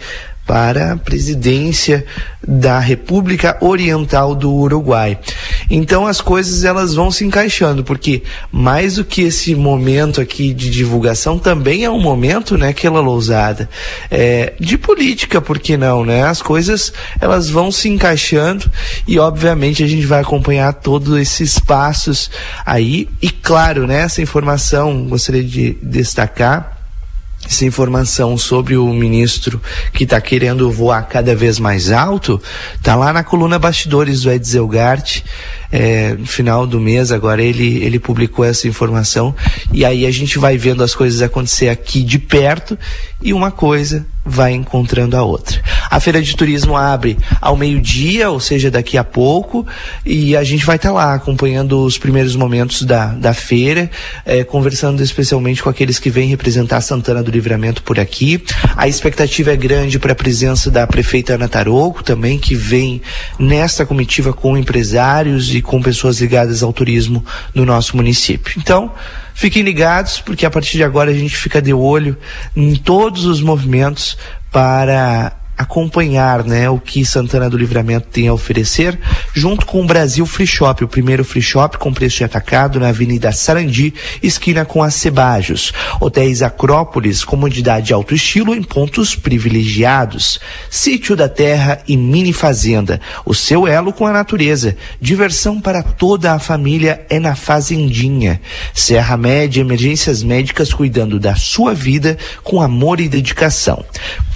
para 0.47 0.93
a 0.93 0.97
presidência 0.97 2.05
da 2.47 2.79
República 2.79 3.57
Oriental 3.59 4.33
do 4.33 4.53
Uruguai. 4.53 5.19
Então 5.69 6.07
as 6.07 6.21
coisas 6.21 6.63
elas 6.63 6.93
vão 6.93 7.11
se 7.11 7.25
encaixando, 7.25 7.83
porque 7.83 8.23
mais 8.49 8.95
do 8.95 9.03
que 9.03 9.23
esse 9.23 9.53
momento 9.53 10.21
aqui 10.21 10.53
de 10.53 10.69
divulgação 10.69 11.37
também 11.37 11.83
é 11.83 11.89
um 11.89 11.99
momento, 11.99 12.57
né, 12.57 12.69
aquela 12.69 13.01
lousada, 13.01 13.69
é, 14.09 14.53
de 14.57 14.77
política, 14.77 15.41
por 15.41 15.59
que 15.59 15.75
não, 15.75 16.05
né? 16.05 16.23
As 16.23 16.41
coisas 16.41 16.93
elas 17.19 17.49
vão 17.49 17.69
se 17.69 17.89
encaixando 17.89 18.71
e 19.05 19.19
obviamente 19.19 19.83
a 19.83 19.87
gente 19.87 20.05
vai 20.05 20.21
acompanhar 20.21 20.71
todos 20.73 21.19
esses 21.19 21.59
passos 21.59 22.31
aí 22.65 23.09
e 23.21 23.29
claro, 23.29 23.85
né, 23.85 24.03
essa 24.03 24.21
informação 24.21 25.05
gostaria 25.07 25.43
de 25.43 25.77
destacar 25.83 26.76
essa 27.47 27.65
informação 27.65 28.37
sobre 28.37 28.75
o 28.75 28.87
ministro 28.93 29.61
que 29.93 30.03
está 30.03 30.19
querendo 30.19 30.69
voar 30.69 31.07
cada 31.07 31.33
vez 31.33 31.59
mais 31.59 31.91
alto, 31.91 32.41
tá 32.83 32.95
lá 32.95 33.13
na 33.13 33.23
coluna 33.23 33.57
Bastidores 33.57 34.21
do 34.21 34.31
Ed 34.31 34.45
Zelgart, 34.45 35.21
é, 35.71 36.13
no 36.13 36.25
final 36.25 36.65
do 36.65 36.79
mês 36.79 37.11
agora 37.11 37.41
ele, 37.41 37.83
ele 37.83 37.99
publicou 37.99 38.45
essa 38.45 38.67
informação 38.67 39.35
e 39.71 39.83
aí 39.83 40.05
a 40.05 40.11
gente 40.11 40.39
vai 40.39 40.57
vendo 40.57 40.83
as 40.83 40.95
coisas 40.95 41.21
acontecer 41.21 41.69
aqui 41.69 42.03
de 42.03 42.19
perto 42.19 42.77
e 43.21 43.33
uma 43.33 43.51
coisa 43.51 44.05
vai 44.27 44.51
encontrando 44.51 45.15
a 45.15 45.23
outra. 45.23 45.61
A 45.89 45.99
feira 45.99 46.21
de 46.21 46.35
turismo 46.35 46.75
abre 46.75 47.17
ao 47.39 47.55
meio-dia, 47.55 48.29
ou 48.29 48.39
seja, 48.39 48.69
daqui 48.69 48.97
a 48.97 49.03
pouco, 49.03 49.65
e 50.05 50.35
a 50.35 50.43
gente 50.43 50.65
vai 50.65 50.75
estar 50.75 50.89
tá 50.89 50.95
lá 50.95 51.13
acompanhando 51.13 51.83
os 51.83 51.97
primeiros 51.97 52.35
momentos 52.35 52.83
da, 52.83 53.07
da 53.13 53.33
feira, 53.33 53.89
é, 54.25 54.43
conversando 54.43 55.01
especialmente 55.01 55.63
com 55.63 55.69
aqueles 55.69 55.97
que 55.97 56.09
vêm 56.09 56.27
representar 56.27 56.81
Santana 56.81 57.23
do 57.23 57.31
Livramento 57.31 57.81
por 57.83 57.99
aqui. 57.99 58.43
A 58.75 58.87
expectativa 58.87 59.53
é 59.53 59.55
grande 59.55 59.97
para 59.97 60.11
a 60.11 60.15
presença 60.15 60.69
da 60.69 60.85
prefeita 60.85 61.35
Ana 61.35 61.47
Tarouco 61.47 62.03
também, 62.03 62.37
que 62.37 62.53
vem 62.53 63.01
nesta 63.39 63.85
comitiva 63.85 64.33
com 64.33 64.57
empresários 64.57 65.45
e 65.57 65.61
com 65.61 65.81
pessoas 65.81 66.21
ligadas 66.21 66.63
ao 66.63 66.71
turismo 66.71 67.23
no 67.53 67.65
nosso 67.65 67.95
município. 67.95 68.53
Então, 68.57 68.91
fiquem 69.33 69.63
ligados, 69.63 70.19
porque 70.19 70.45
a 70.45 70.51
partir 70.51 70.77
de 70.77 70.83
agora 70.83 71.11
a 71.11 71.13
gente 71.13 71.35
fica 71.35 71.61
de 71.61 71.73
olho 71.73 72.17
em 72.55 72.75
todos 72.75 73.25
os 73.25 73.41
movimentos 73.41 74.17
para 74.51 75.35
acompanhar 75.57 76.43
né, 76.43 76.69
o 76.69 76.79
que 76.79 77.03
Santana 77.03 77.49
do 77.49 77.57
Livramento 77.57 78.07
tem 78.09 78.27
a 78.27 78.33
oferecer, 78.33 78.99
junto 79.33 79.65
com 79.65 79.81
o 79.81 79.87
Brasil 79.87 80.25
Free 80.25 80.45
Shop, 80.45 80.83
o 80.83 80.87
primeiro 80.87 81.25
free 81.25 81.41
shop 81.41 81.77
com 81.77 81.93
preço 81.93 82.17
de 82.17 82.23
atacado 82.23 82.79
na 82.79 82.89
Avenida 82.89 83.31
Sarandi, 83.31 83.93
esquina 84.21 84.65
com 84.65 84.83
a 84.83 84.91
Cebajos. 84.91 85.73
Hotéis 85.99 86.43
Acrópolis, 86.43 87.23
comodidade 87.23 87.93
alto 87.93 88.13
estilo 88.13 88.53
em 88.53 88.61
pontos 88.61 89.15
privilegiados. 89.15 90.39
Sítio 90.69 91.15
da 91.15 91.27
Terra 91.27 91.79
e 91.87 91.97
Mini 91.97 92.33
Fazenda, 92.33 93.01
o 93.25 93.33
seu 93.33 93.67
elo 93.67 93.91
com 93.91 94.05
a 94.05 94.13
natureza. 94.13 94.77
Diversão 95.01 95.59
para 95.59 95.81
toda 95.81 96.33
a 96.33 96.39
família 96.39 97.05
é 97.09 97.19
na 97.19 97.35
Fazendinha. 97.35 98.39
Serra 98.73 99.17
Média, 99.17 99.61
emergências 99.61 100.21
médicas 100.21 100.73
cuidando 100.73 101.19
da 101.19 101.35
sua 101.35 101.73
vida 101.73 102.17
com 102.43 102.61
amor 102.61 102.99
e 102.99 103.09
dedicação. 103.09 103.83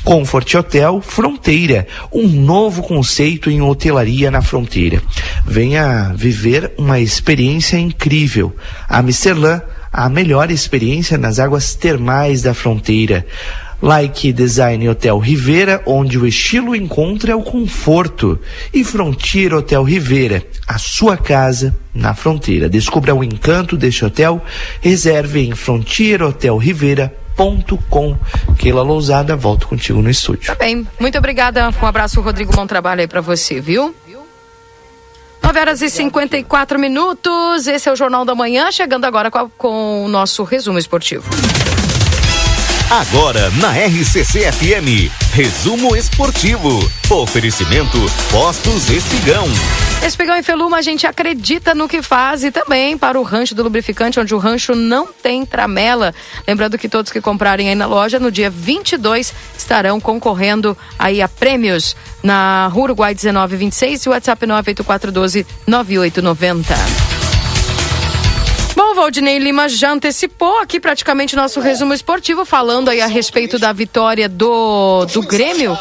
Comfort 0.04 0.56
Hotel 0.56 1.00
Fronteira, 1.12 1.86
um 2.10 2.26
novo 2.26 2.82
conceito 2.82 3.52
em 3.52 3.62
hotelaria 3.62 4.32
na 4.32 4.42
fronteira. 4.42 5.04
Venha 5.46 6.14
viver 6.16 6.72
uma 6.78 7.02
experiência 7.02 7.76
incrível. 7.76 8.56
Amsterdã, 8.88 9.60
a 9.92 10.08
melhor 10.08 10.50
experiência 10.50 11.18
nas 11.18 11.38
águas 11.38 11.76
termais 11.76 12.44
da 12.44 12.54
fronteira. 12.54 13.28
Like 13.82 14.32
Design 14.32 14.88
Hotel 14.88 15.20
Rivera, 15.20 15.84
onde 15.86 16.18
o 16.18 16.26
estilo 16.26 16.74
encontra 16.74 17.36
o 17.36 17.44
conforto. 17.44 18.40
E 18.74 18.82
Frontier 18.82 19.54
Hotel 19.54 19.84
Rivera, 19.84 20.42
a 20.66 20.78
sua 20.78 21.18
casa 21.18 21.76
na 21.94 22.16
fronteira. 22.16 22.70
Descubra 22.70 23.14
o 23.14 23.22
encanto 23.22 23.76
deste 23.76 24.06
hotel. 24.06 24.42
Reserve 24.80 25.42
em 25.42 25.54
frontierhotelrivera.com 25.54 27.21
com 27.90 28.16
Keila 28.58 28.84
Lousada, 28.84 29.36
volto 29.36 29.68
contigo 29.68 30.02
no 30.02 30.10
estúdio. 30.10 30.48
Tá 30.48 30.56
bem, 30.56 30.88
muito 31.00 31.18
obrigada. 31.18 31.70
Um 31.82 31.86
abraço, 31.86 32.22
Rodrigo. 32.22 32.54
Bom 32.54 32.68
trabalho 32.68 33.02
aí 33.02 33.08
para 33.08 33.22
você, 33.22 33.60
viu? 33.60 33.96
9 35.42 35.60
horas 35.60 35.82
e 35.82 35.90
54 35.90 36.80
minutos. 36.80 37.68
Esse 37.68 37.90
é 37.90 37.92
o 37.92 37.96
Jornal 37.96 38.24
da 38.24 38.36
Manhã, 38.36 38.72
chegando 38.72 39.06
agora 39.06 39.32
com, 39.32 39.40
a, 39.40 39.50
com 39.58 40.06
o 40.06 40.08
nosso 40.08 40.44
resumo 40.44 40.78
esportivo. 40.78 41.28
Agora 42.92 43.50
na 43.52 43.72
RCC 43.72 44.52
FM, 44.52 45.10
resumo 45.32 45.96
esportivo. 45.96 46.68
Oferecimento 47.10 47.98
Postos 48.30 48.90
Espigão. 48.90 49.48
Espigão 50.06 50.36
e 50.36 50.44
Feluma, 50.44 50.76
a 50.76 50.82
gente 50.82 51.08
acredita 51.08 51.74
no 51.74 51.88
que 51.88 52.02
faz 52.02 52.44
e 52.44 52.52
também 52.52 52.98
para 52.98 53.18
o 53.18 53.24
rancho 53.24 53.56
do 53.56 53.64
lubrificante, 53.64 54.20
onde 54.20 54.36
o 54.36 54.38
rancho 54.38 54.76
não 54.76 55.08
tem 55.08 55.46
tramela. 55.46 56.14
Lembrando 56.46 56.78
que 56.78 56.90
todos 56.90 57.14
que 57.14 57.22
comprarem 57.22 57.70
aí 57.70 57.76
na 57.76 57.86
loja, 57.86 58.20
no 58.20 58.30
dia 58.30 58.50
22, 58.50 59.34
estarão 59.58 59.98
concorrendo 59.98 60.78
aí 61.00 61.22
a 61.22 61.30
prêmios 61.30 61.96
na 62.22 62.70
Uruguai 62.76 63.16
1926 63.16 64.04
e 64.04 64.10
o 64.10 64.12
WhatsApp 64.12 64.46
98412 64.46 65.48
9890. 65.66 67.11
Valdinei 69.02 69.40
Lima 69.40 69.68
já 69.68 69.92
antecipou 69.92 70.62
aqui 70.62 70.80
praticamente 70.80 71.36
nosso 71.36 71.60
resumo 71.60 71.92
esportivo, 71.92 72.46
falando 72.46 72.88
aí 72.88 73.02
a 73.02 73.08
respeito 73.08 73.58
da 73.58 73.74
vitória 73.74 74.30
do, 74.30 75.06
do 75.06 75.24
Grêmio. 75.24 75.76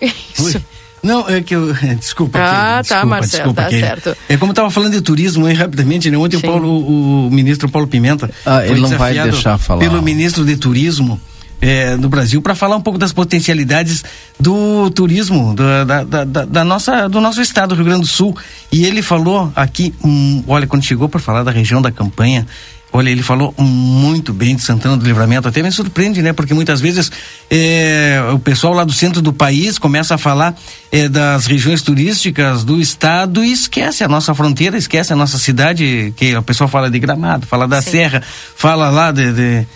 Isso. 0.00 0.64
Não, 1.02 1.28
é 1.28 1.42
que 1.42 1.54
eu. 1.54 1.74
Desculpa. 2.00 2.38
Ah, 2.38 2.78
aqui, 2.78 2.88
tá, 2.88 2.94
desculpa, 2.94 3.06
Marcelo, 3.06 3.30
desculpa, 3.30 3.62
tá 3.62 3.68
aqui. 3.68 3.80
certo. 3.80 4.16
É 4.26 4.38
como 4.38 4.50
eu 4.50 4.52
estava 4.54 4.70
falando 4.70 4.92
de 4.92 5.02
turismo 5.02 5.44
aí 5.44 5.52
rapidamente, 5.52 6.10
né? 6.10 6.16
Ontem 6.16 6.38
o, 6.38 6.40
Paulo, 6.40 7.26
o, 7.26 7.30
ministro 7.30 7.68
Paulo 7.68 7.86
Pimenta. 7.86 8.30
Ah, 8.46 8.66
ele 8.66 8.80
não 8.80 8.88
vai 8.88 9.12
deixar 9.12 9.58
falar. 9.58 9.80
Pelo 9.80 10.00
ministro 10.00 10.46
de 10.46 10.56
Turismo. 10.56 11.20
É, 11.58 11.96
no 11.96 12.10
Brasil 12.10 12.42
para 12.42 12.54
falar 12.54 12.76
um 12.76 12.82
pouco 12.82 12.98
das 12.98 13.14
potencialidades 13.14 14.04
do 14.38 14.90
turismo 14.90 15.54
da, 15.54 15.84
da, 15.84 16.24
da, 16.24 16.44
da 16.44 16.64
nossa 16.64 17.08
do 17.08 17.18
nosso 17.18 17.40
estado 17.40 17.70
do 17.70 17.76
Rio 17.76 17.86
Grande 17.86 18.02
do 18.02 18.06
Sul 18.06 18.36
e 18.70 18.84
ele 18.84 19.00
falou 19.00 19.50
aqui 19.56 19.94
hum, 20.04 20.44
olha 20.46 20.66
quando 20.66 20.84
chegou 20.84 21.08
para 21.08 21.18
falar 21.18 21.42
da 21.44 21.50
região 21.50 21.80
da 21.80 21.90
campanha 21.90 22.46
Olha, 22.92 23.10
ele 23.10 23.22
falou 23.22 23.54
muito 23.58 24.32
bem 24.32 24.56
de 24.56 24.62
Santana 24.62 24.96
do 24.96 25.04
Livramento, 25.04 25.46
até 25.46 25.62
me 25.62 25.70
surpreende, 25.70 26.22
né? 26.22 26.32
Porque 26.32 26.54
muitas 26.54 26.80
vezes 26.80 27.12
é, 27.50 28.22
o 28.32 28.38
pessoal 28.38 28.72
lá 28.72 28.84
do 28.84 28.92
centro 28.92 29.20
do 29.20 29.34
país 29.34 29.78
começa 29.78 30.14
a 30.14 30.18
falar 30.18 30.54
é, 30.90 31.06
das 31.06 31.44
regiões 31.44 31.82
turísticas 31.82 32.64
do 32.64 32.80
estado 32.80 33.44
e 33.44 33.52
esquece 33.52 34.02
a 34.02 34.08
nossa 34.08 34.34
fronteira, 34.34 34.78
esquece 34.78 35.12
a 35.12 35.16
nossa 35.16 35.38
cidade, 35.38 36.14
que 36.16 36.34
o 36.36 36.42
pessoal 36.42 36.68
fala 36.68 36.88
de 36.88 36.98
Gramado, 36.98 37.46
fala 37.46 37.68
da 37.68 37.82
Sim. 37.82 37.90
Serra, 37.90 38.22
fala 38.56 38.88
lá 38.88 39.10
de, 39.10 39.30
de, 39.30 39.66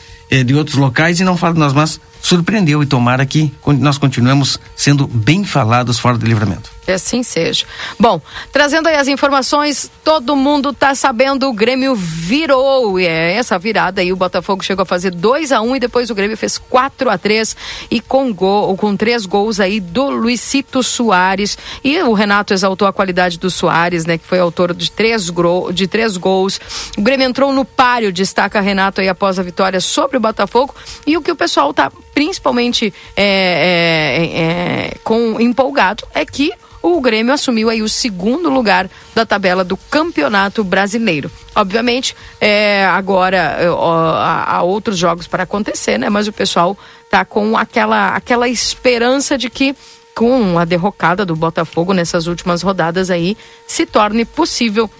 de 0.45 0.55
outros 0.55 0.77
locais 0.77 1.21
e 1.21 1.25
não 1.25 1.37
fala 1.37 1.55
de 1.55 1.61
nós, 1.61 1.73
mas 1.73 2.01
surpreendeu 2.21 2.83
e 2.83 2.87
tomara 2.87 3.25
que 3.27 3.53
nós 3.79 3.99
continuemos 3.99 4.59
sendo 4.77 5.07
bem 5.07 5.45
falados 5.45 5.99
fora 5.99 6.17
do 6.19 6.27
livramento. 6.27 6.71
Que 6.85 6.93
assim 6.93 7.23
seja. 7.23 7.67
Bom, 7.99 8.21
trazendo 8.53 8.89
aí 8.89 8.97
as 8.97 9.07
informações, 9.07 9.91
todo 10.03 10.35
mundo 10.35 10.73
tá 10.73 10.95
sabendo, 10.95 11.49
o 11.49 11.53
Grêmio 11.53 11.95
virou. 11.95 12.99
E 12.99 13.07
é 13.07 13.35
essa 13.35 13.59
virada 13.59 14.01
aí, 14.01 14.13
o 14.13 14.17
Botafogo 14.17 14.65
chegou 14.65 14.83
a 14.83 14.87
fazer 14.87 15.11
2 15.11 15.53
a 15.53 15.61
1 15.61 15.77
e 15.77 15.81
depois 15.81 16.09
o 16.11 16.15
Grêmio 16.15 16.37
fez 16.37 16.57
4 16.59 17.11
a 17.11 17.19
3 17.19 17.55
e 17.91 18.01
com 18.01 18.33
gol, 18.33 18.77
com 18.77 18.97
três 18.97 19.27
gols 19.27 19.61
aí 19.61 19.79
do 19.79 20.09
Luicito 20.11 20.83
Soares. 20.83 21.57
E 21.85 22.01
o 22.03 22.13
Renato 22.13 22.55
exaltou 22.55 22.89
a 22.89 22.93
qualidade 22.93 23.39
do 23.39 23.51
Soares, 23.51 24.07
né? 24.07 24.17
Que 24.19 24.27
foi 24.27 24.39
autor 24.41 24.75
de 24.75 24.91
três, 24.91 25.29
gro- 25.31 25.71
de 25.73 25.87
três 25.87 26.17
gols. 26.17 26.59
O 26.97 27.03
Grêmio 27.03 27.27
entrou 27.29 27.53
no 27.53 27.65
páreo, 27.65 28.11
destaca 28.13 28.61
Renato 28.61 29.01
aí 29.01 29.09
após 29.09 29.39
a 29.39 29.43
vitória 29.43 29.81
sobre 29.81 30.17
o 30.17 30.21
Botafogo. 30.21 30.75
E 31.07 31.17
o 31.17 31.23
que 31.23 31.31
o 31.31 31.37
pessoal 31.37 31.73
tá 31.75 31.91
principalmente 32.21 32.93
é, 33.17 33.25
é, 33.25 34.41
é, 34.43 34.95
com 35.03 35.41
empolgado 35.41 36.07
é 36.13 36.23
que 36.23 36.53
o 36.83 37.01
Grêmio 37.01 37.33
assumiu 37.33 37.71
aí 37.71 37.81
o 37.81 37.89
segundo 37.89 38.51
lugar 38.51 38.91
da 39.15 39.25
tabela 39.25 39.65
do 39.65 39.75
Campeonato 39.75 40.63
Brasileiro. 40.63 41.31
Obviamente, 41.55 42.15
é, 42.39 42.85
agora 42.85 43.57
é, 43.59 43.71
ó, 43.71 44.15
há, 44.17 44.63
outros 44.63 44.99
jogos 44.99 45.27
para 45.27 45.45
acontecer, 45.45 45.97
né? 45.97 46.11
Mas 46.11 46.29
o 46.29 46.33
pessoal 46.33 46.77
tá 47.09 47.25
com 47.25 47.57
aquela, 47.57 48.15
aquela 48.15 48.47
esperança 48.51 49.39
de 49.39 49.49
que 49.49 49.75
com 50.15 50.59
a 50.59 50.67
derrocada 50.67 51.25
do 51.25 51.35
Botafogo 51.35 51.95
nessas 51.95 52.27
últimas 52.27 52.61
rodadas 52.61 53.09
aí 53.09 53.35
se 53.67 53.87
torne 53.87 54.27
possível 54.27 54.91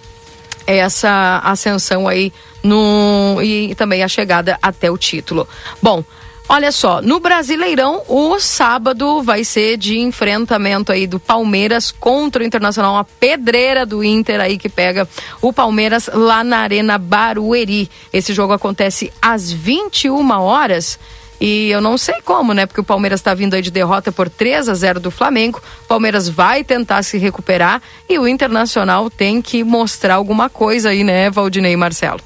essa 0.65 1.39
ascensão 1.43 2.07
aí 2.07 2.33
no 2.63 3.39
e 3.43 3.75
também 3.75 4.01
a 4.01 4.07
chegada 4.07 4.57
até 4.59 4.89
o 4.89 4.97
título. 4.97 5.47
Bom, 5.79 6.03
olha 6.51 6.71
só, 6.71 7.01
no 7.01 7.19
Brasileirão, 7.21 8.03
o 8.09 8.37
sábado 8.37 9.23
vai 9.23 9.41
ser 9.45 9.77
de 9.77 9.97
enfrentamento 9.99 10.91
aí 10.91 11.07
do 11.07 11.17
Palmeiras 11.17 11.91
contra 11.91 12.43
o 12.43 12.45
Internacional, 12.45 12.95
uma 12.95 13.05
pedreira 13.05 13.85
do 13.85 14.03
Inter 14.03 14.41
aí 14.41 14.57
que 14.57 14.67
pega 14.67 15.07
o 15.41 15.53
Palmeiras 15.53 16.09
lá 16.13 16.43
na 16.43 16.57
Arena 16.57 16.97
Barueri. 16.97 17.89
Esse 18.11 18.33
jogo 18.33 18.51
acontece 18.51 19.13
às 19.21 19.49
21 19.49 20.29
horas 20.31 20.99
E 21.43 21.71
eu 21.71 21.81
não 21.81 21.97
sei 21.97 22.21
como, 22.21 22.53
né? 22.53 22.67
Porque 22.67 22.81
o 22.81 22.83
Palmeiras 22.83 23.19
está 23.19 23.33
vindo 23.33 23.55
aí 23.55 23.63
de 23.63 23.71
derrota 23.71 24.11
por 24.11 24.29
3 24.29 24.69
a 24.69 24.75
0 24.75 24.99
do 24.99 25.09
Flamengo. 25.09 25.59
O 25.85 25.87
Palmeiras 25.87 26.29
vai 26.29 26.63
tentar 26.63 27.01
se 27.01 27.17
recuperar 27.17 27.81
e 28.07 28.19
o 28.19 28.27
Internacional 28.27 29.09
tem 29.09 29.41
que 29.41 29.63
mostrar 29.63 30.15
alguma 30.15 30.49
coisa 30.49 30.89
aí, 30.89 31.03
né, 31.03 31.31
Valdinei 31.31 31.73
e 31.73 31.77
Marcelo? 31.77 32.19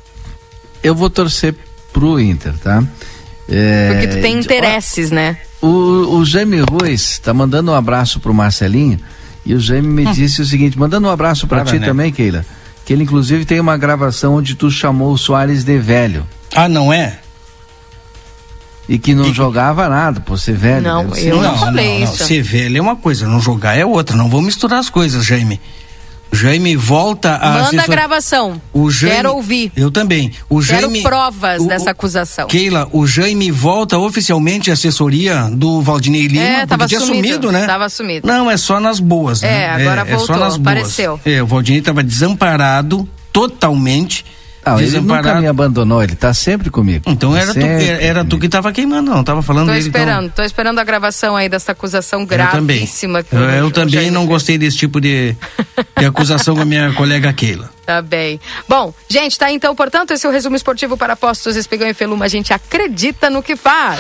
Eu 0.84 0.94
vou 0.94 1.10
torcer 1.10 1.56
pro 1.94 2.20
Inter, 2.20 2.58
tá? 2.58 2.84
É, 3.48 3.92
Porque 3.92 4.08
tu 4.08 4.22
tem 4.22 4.40
interesses, 4.40 5.12
né? 5.12 5.38
O, 5.62 6.18
o 6.18 6.26
Jaime 6.26 6.62
Ruiz 6.62 7.20
tá 7.20 7.34
mandando 7.34 7.72
um 7.72 7.76
abraço 7.76 8.20
pro 8.20 8.34
Marcelinho 8.34 9.00
e 9.46 9.54
o 9.54 9.60
Jaime 9.60 9.88
me 9.88 10.14
disse 10.14 10.42
o 10.42 10.46
seguinte, 10.46 10.78
mandando 10.78 11.08
um 11.08 11.12
abraço 11.12 11.48
para 11.48 11.64
ti 11.64 11.80
né? 11.80 11.86
também, 11.86 12.12
Keila, 12.12 12.46
que 12.84 12.94
ele 12.94 13.04
inclusive 13.04 13.46
tem 13.46 13.60
uma 13.60 13.78
gravação 13.78 14.36
onde 14.36 14.56
tu 14.56 14.70
chamou 14.72 15.14
o 15.14 15.18
Soares 15.18 15.64
de 15.64 15.78
velho 15.78 16.26
Ah, 16.56 16.68
não 16.68 16.92
é? 16.92 17.20
e 18.88 18.98
que 18.98 19.16
não 19.16 19.34
jogava 19.34 19.90
nada 19.90 20.20
por 20.20 20.38
ser 20.40 20.56
velho. 20.56 20.84
Não, 20.84 21.16
eu 21.16 21.42
não 21.42 21.58
falei 21.58 22.00
não, 22.00 22.14
isso. 22.14 22.24
Ser 22.24 22.42
velho 22.42 22.78
é 22.78 22.82
uma 22.82 22.96
coisa, 22.96 23.28
não 23.28 23.42
jogar 23.42 23.76
é 23.76 23.86
outra. 23.86 24.16
Não 24.16 24.30
vamos 24.30 24.46
misturar 24.46 24.80
as 24.80 24.90
coisas, 24.90 25.26
Jaime. 25.26 25.60
O 26.36 26.38
Jaime 26.38 26.76
volta 26.76 27.36
a. 27.38 27.48
Manda 27.50 27.60
a 27.60 27.62
assessor- 27.70 27.90
gravação. 27.96 28.62
O 28.74 28.92
Jaime- 28.92 29.16
Quero 29.16 29.34
ouvir. 29.36 29.72
Eu 29.74 29.90
também. 29.90 30.34
O 30.50 30.60
Quero 30.60 30.82
Jaime. 30.82 31.02
provas 31.02 31.62
o- 31.62 31.68
dessa 31.70 31.92
acusação. 31.92 32.48
Keila, 32.48 32.90
o 32.92 33.08
Jaime 33.08 33.50
volta 33.52 33.98
oficialmente 33.98 34.70
à 34.70 34.74
assessoria 34.74 35.50
do 35.50 35.82
Valdinei 35.82 36.28
Lima, 36.28 36.44
É, 36.44 36.66
tava 36.66 36.88
tinha 36.88 37.00
sumido, 37.00 37.28
sumido, 37.28 37.52
né? 37.54 37.66
tava 37.66 37.88
sumido. 37.88 38.28
Não, 38.28 38.52
é 38.52 38.58
só 38.58 38.82
nas 38.82 39.00
boas, 39.00 39.44
né? 39.44 39.64
É, 39.64 39.70
agora 39.70 40.02
é, 40.02 40.04
voltou, 40.04 40.28
só 40.28 40.34
nas 40.38 40.58
boas. 40.58 40.76
apareceu. 40.78 41.20
É, 41.26 41.42
o 41.42 41.48
Valdinei 41.48 41.80
estava 41.80 42.04
desamparado, 42.04 43.08
totalmente. 43.32 44.26
Não, 44.66 44.80
ele 44.80 45.00
nunca 45.00 45.40
me 45.40 45.48
abandonou, 45.48 46.02
ele 46.04 46.16
tá 46.16 46.34
sempre 46.34 46.70
comigo. 46.70 47.04
Então 47.08 47.36
era 47.36 47.54
tu, 47.54 47.60
era, 47.60 48.02
era 48.04 48.26
tu 48.26 48.40
que 48.40 48.50
tava 48.50 48.72
queimando, 48.72 49.12
não. 49.12 49.24
Tava 49.24 49.42
falando 49.42 49.68
Tô 49.68 49.74
dele. 49.74 49.88
então- 49.88 50.02
esperando, 50.02 50.32
tô 50.32 50.44
esperando 50.44 50.80
a 50.80 50.84
gravação 50.84 51.36
aí 51.36 51.48
dessa 51.48 51.72
acusação 51.74 52.22
Eu 52.22 52.28
também. 52.28 52.78
gravíssima 52.80 53.22
que 53.24 53.36
Eu, 53.36 53.42
eu 53.42 53.66
o 53.68 53.72
também 53.72 54.10
não 54.10 54.26
gostei 54.26 54.58
desse 54.58 54.78
tipo 54.78 55.00
de, 55.00 55.36
de 55.98 56.06
acusação 56.08 56.56
com 56.56 56.62
a 56.62 56.66
minha 56.66 56.92
colega 56.94 57.32
Keila. 57.32 57.70
Tá 57.86 58.02
bem. 58.02 58.40
Bom, 58.68 58.92
gente, 59.08 59.38
tá 59.38 59.52
então, 59.52 59.76
portanto, 59.76 60.12
esse 60.12 60.26
é 60.26 60.30
o 60.30 60.32
resumo 60.32 60.56
esportivo 60.56 60.98
para 60.98 61.16
Postos 61.16 61.56
Espigão 61.56 61.88
e 61.88 61.94
Feluma. 61.94 62.26
A 62.26 62.28
gente 62.28 62.52
acredita 62.52 63.30
no 63.30 63.44
que 63.44 63.56
faz. 63.56 64.00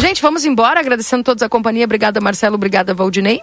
Gente, 0.00 0.22
vamos 0.22 0.44
embora, 0.44 0.78
agradecendo 0.78 1.24
todos 1.24 1.42
a 1.42 1.48
companhia. 1.48 1.84
Obrigada, 1.84 2.20
Marcelo. 2.20 2.54
Obrigada, 2.54 2.94
Valdinei. 2.94 3.40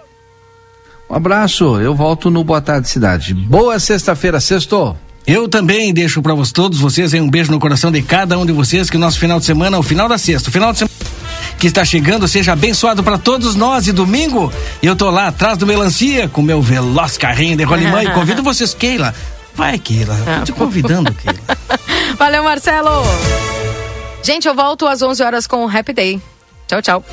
Um 1.08 1.14
abraço, 1.14 1.80
eu 1.80 1.94
volto 1.94 2.30
no 2.30 2.42
Boa 2.42 2.60
Tarde 2.60 2.88
Cidade. 2.88 3.32
Boa 3.32 3.78
sexta-feira, 3.78 4.40
sextou. 4.40 4.96
Eu 5.26 5.48
também 5.48 5.92
deixo 5.92 6.22
para 6.22 6.34
todos 6.52 6.78
vocês 6.78 7.12
um 7.14 7.28
beijo 7.28 7.50
no 7.50 7.58
coração 7.58 7.90
de 7.90 8.00
cada 8.02 8.38
um 8.38 8.46
de 8.46 8.52
vocês, 8.52 8.88
que 8.88 8.96
o 8.96 9.00
nosso 9.00 9.18
final 9.18 9.38
de 9.38 9.44
semana, 9.44 9.78
o 9.78 9.82
final 9.82 10.08
da 10.08 10.18
sexta, 10.18 10.50
o 10.50 10.52
final 10.52 10.72
de 10.72 10.78
semana 10.78 10.96
que 11.58 11.66
está 11.66 11.84
chegando, 11.84 12.28
seja 12.28 12.52
abençoado 12.52 13.02
para 13.02 13.18
todos 13.18 13.54
nós. 13.54 13.86
E 13.86 13.92
domingo, 13.92 14.52
eu 14.82 14.94
tô 14.94 15.10
lá 15.10 15.28
atrás 15.28 15.56
do 15.56 15.66
Melancia 15.66 16.28
com 16.28 16.42
meu 16.42 16.60
veloz 16.60 17.16
carrinho 17.16 17.56
de 17.56 17.64
rolimã 17.64 18.02
e 18.02 18.10
convido 18.10 18.42
vocês, 18.44 18.74
Keila. 18.74 19.14
Vai, 19.54 19.78
Keila. 19.78 20.16
Tô 20.38 20.44
te 20.44 20.52
convidando, 20.52 21.12
Keila. 21.14 21.38
Valeu, 22.18 22.44
Marcelo. 22.44 22.90
Gente, 24.22 24.46
eu 24.46 24.54
volto 24.54 24.86
às 24.86 25.02
11 25.02 25.22
horas 25.22 25.46
com 25.46 25.64
o 25.64 25.68
Happy 25.68 25.92
Day. 25.92 26.20
Tchau, 26.68 26.82
tchau. 26.82 27.04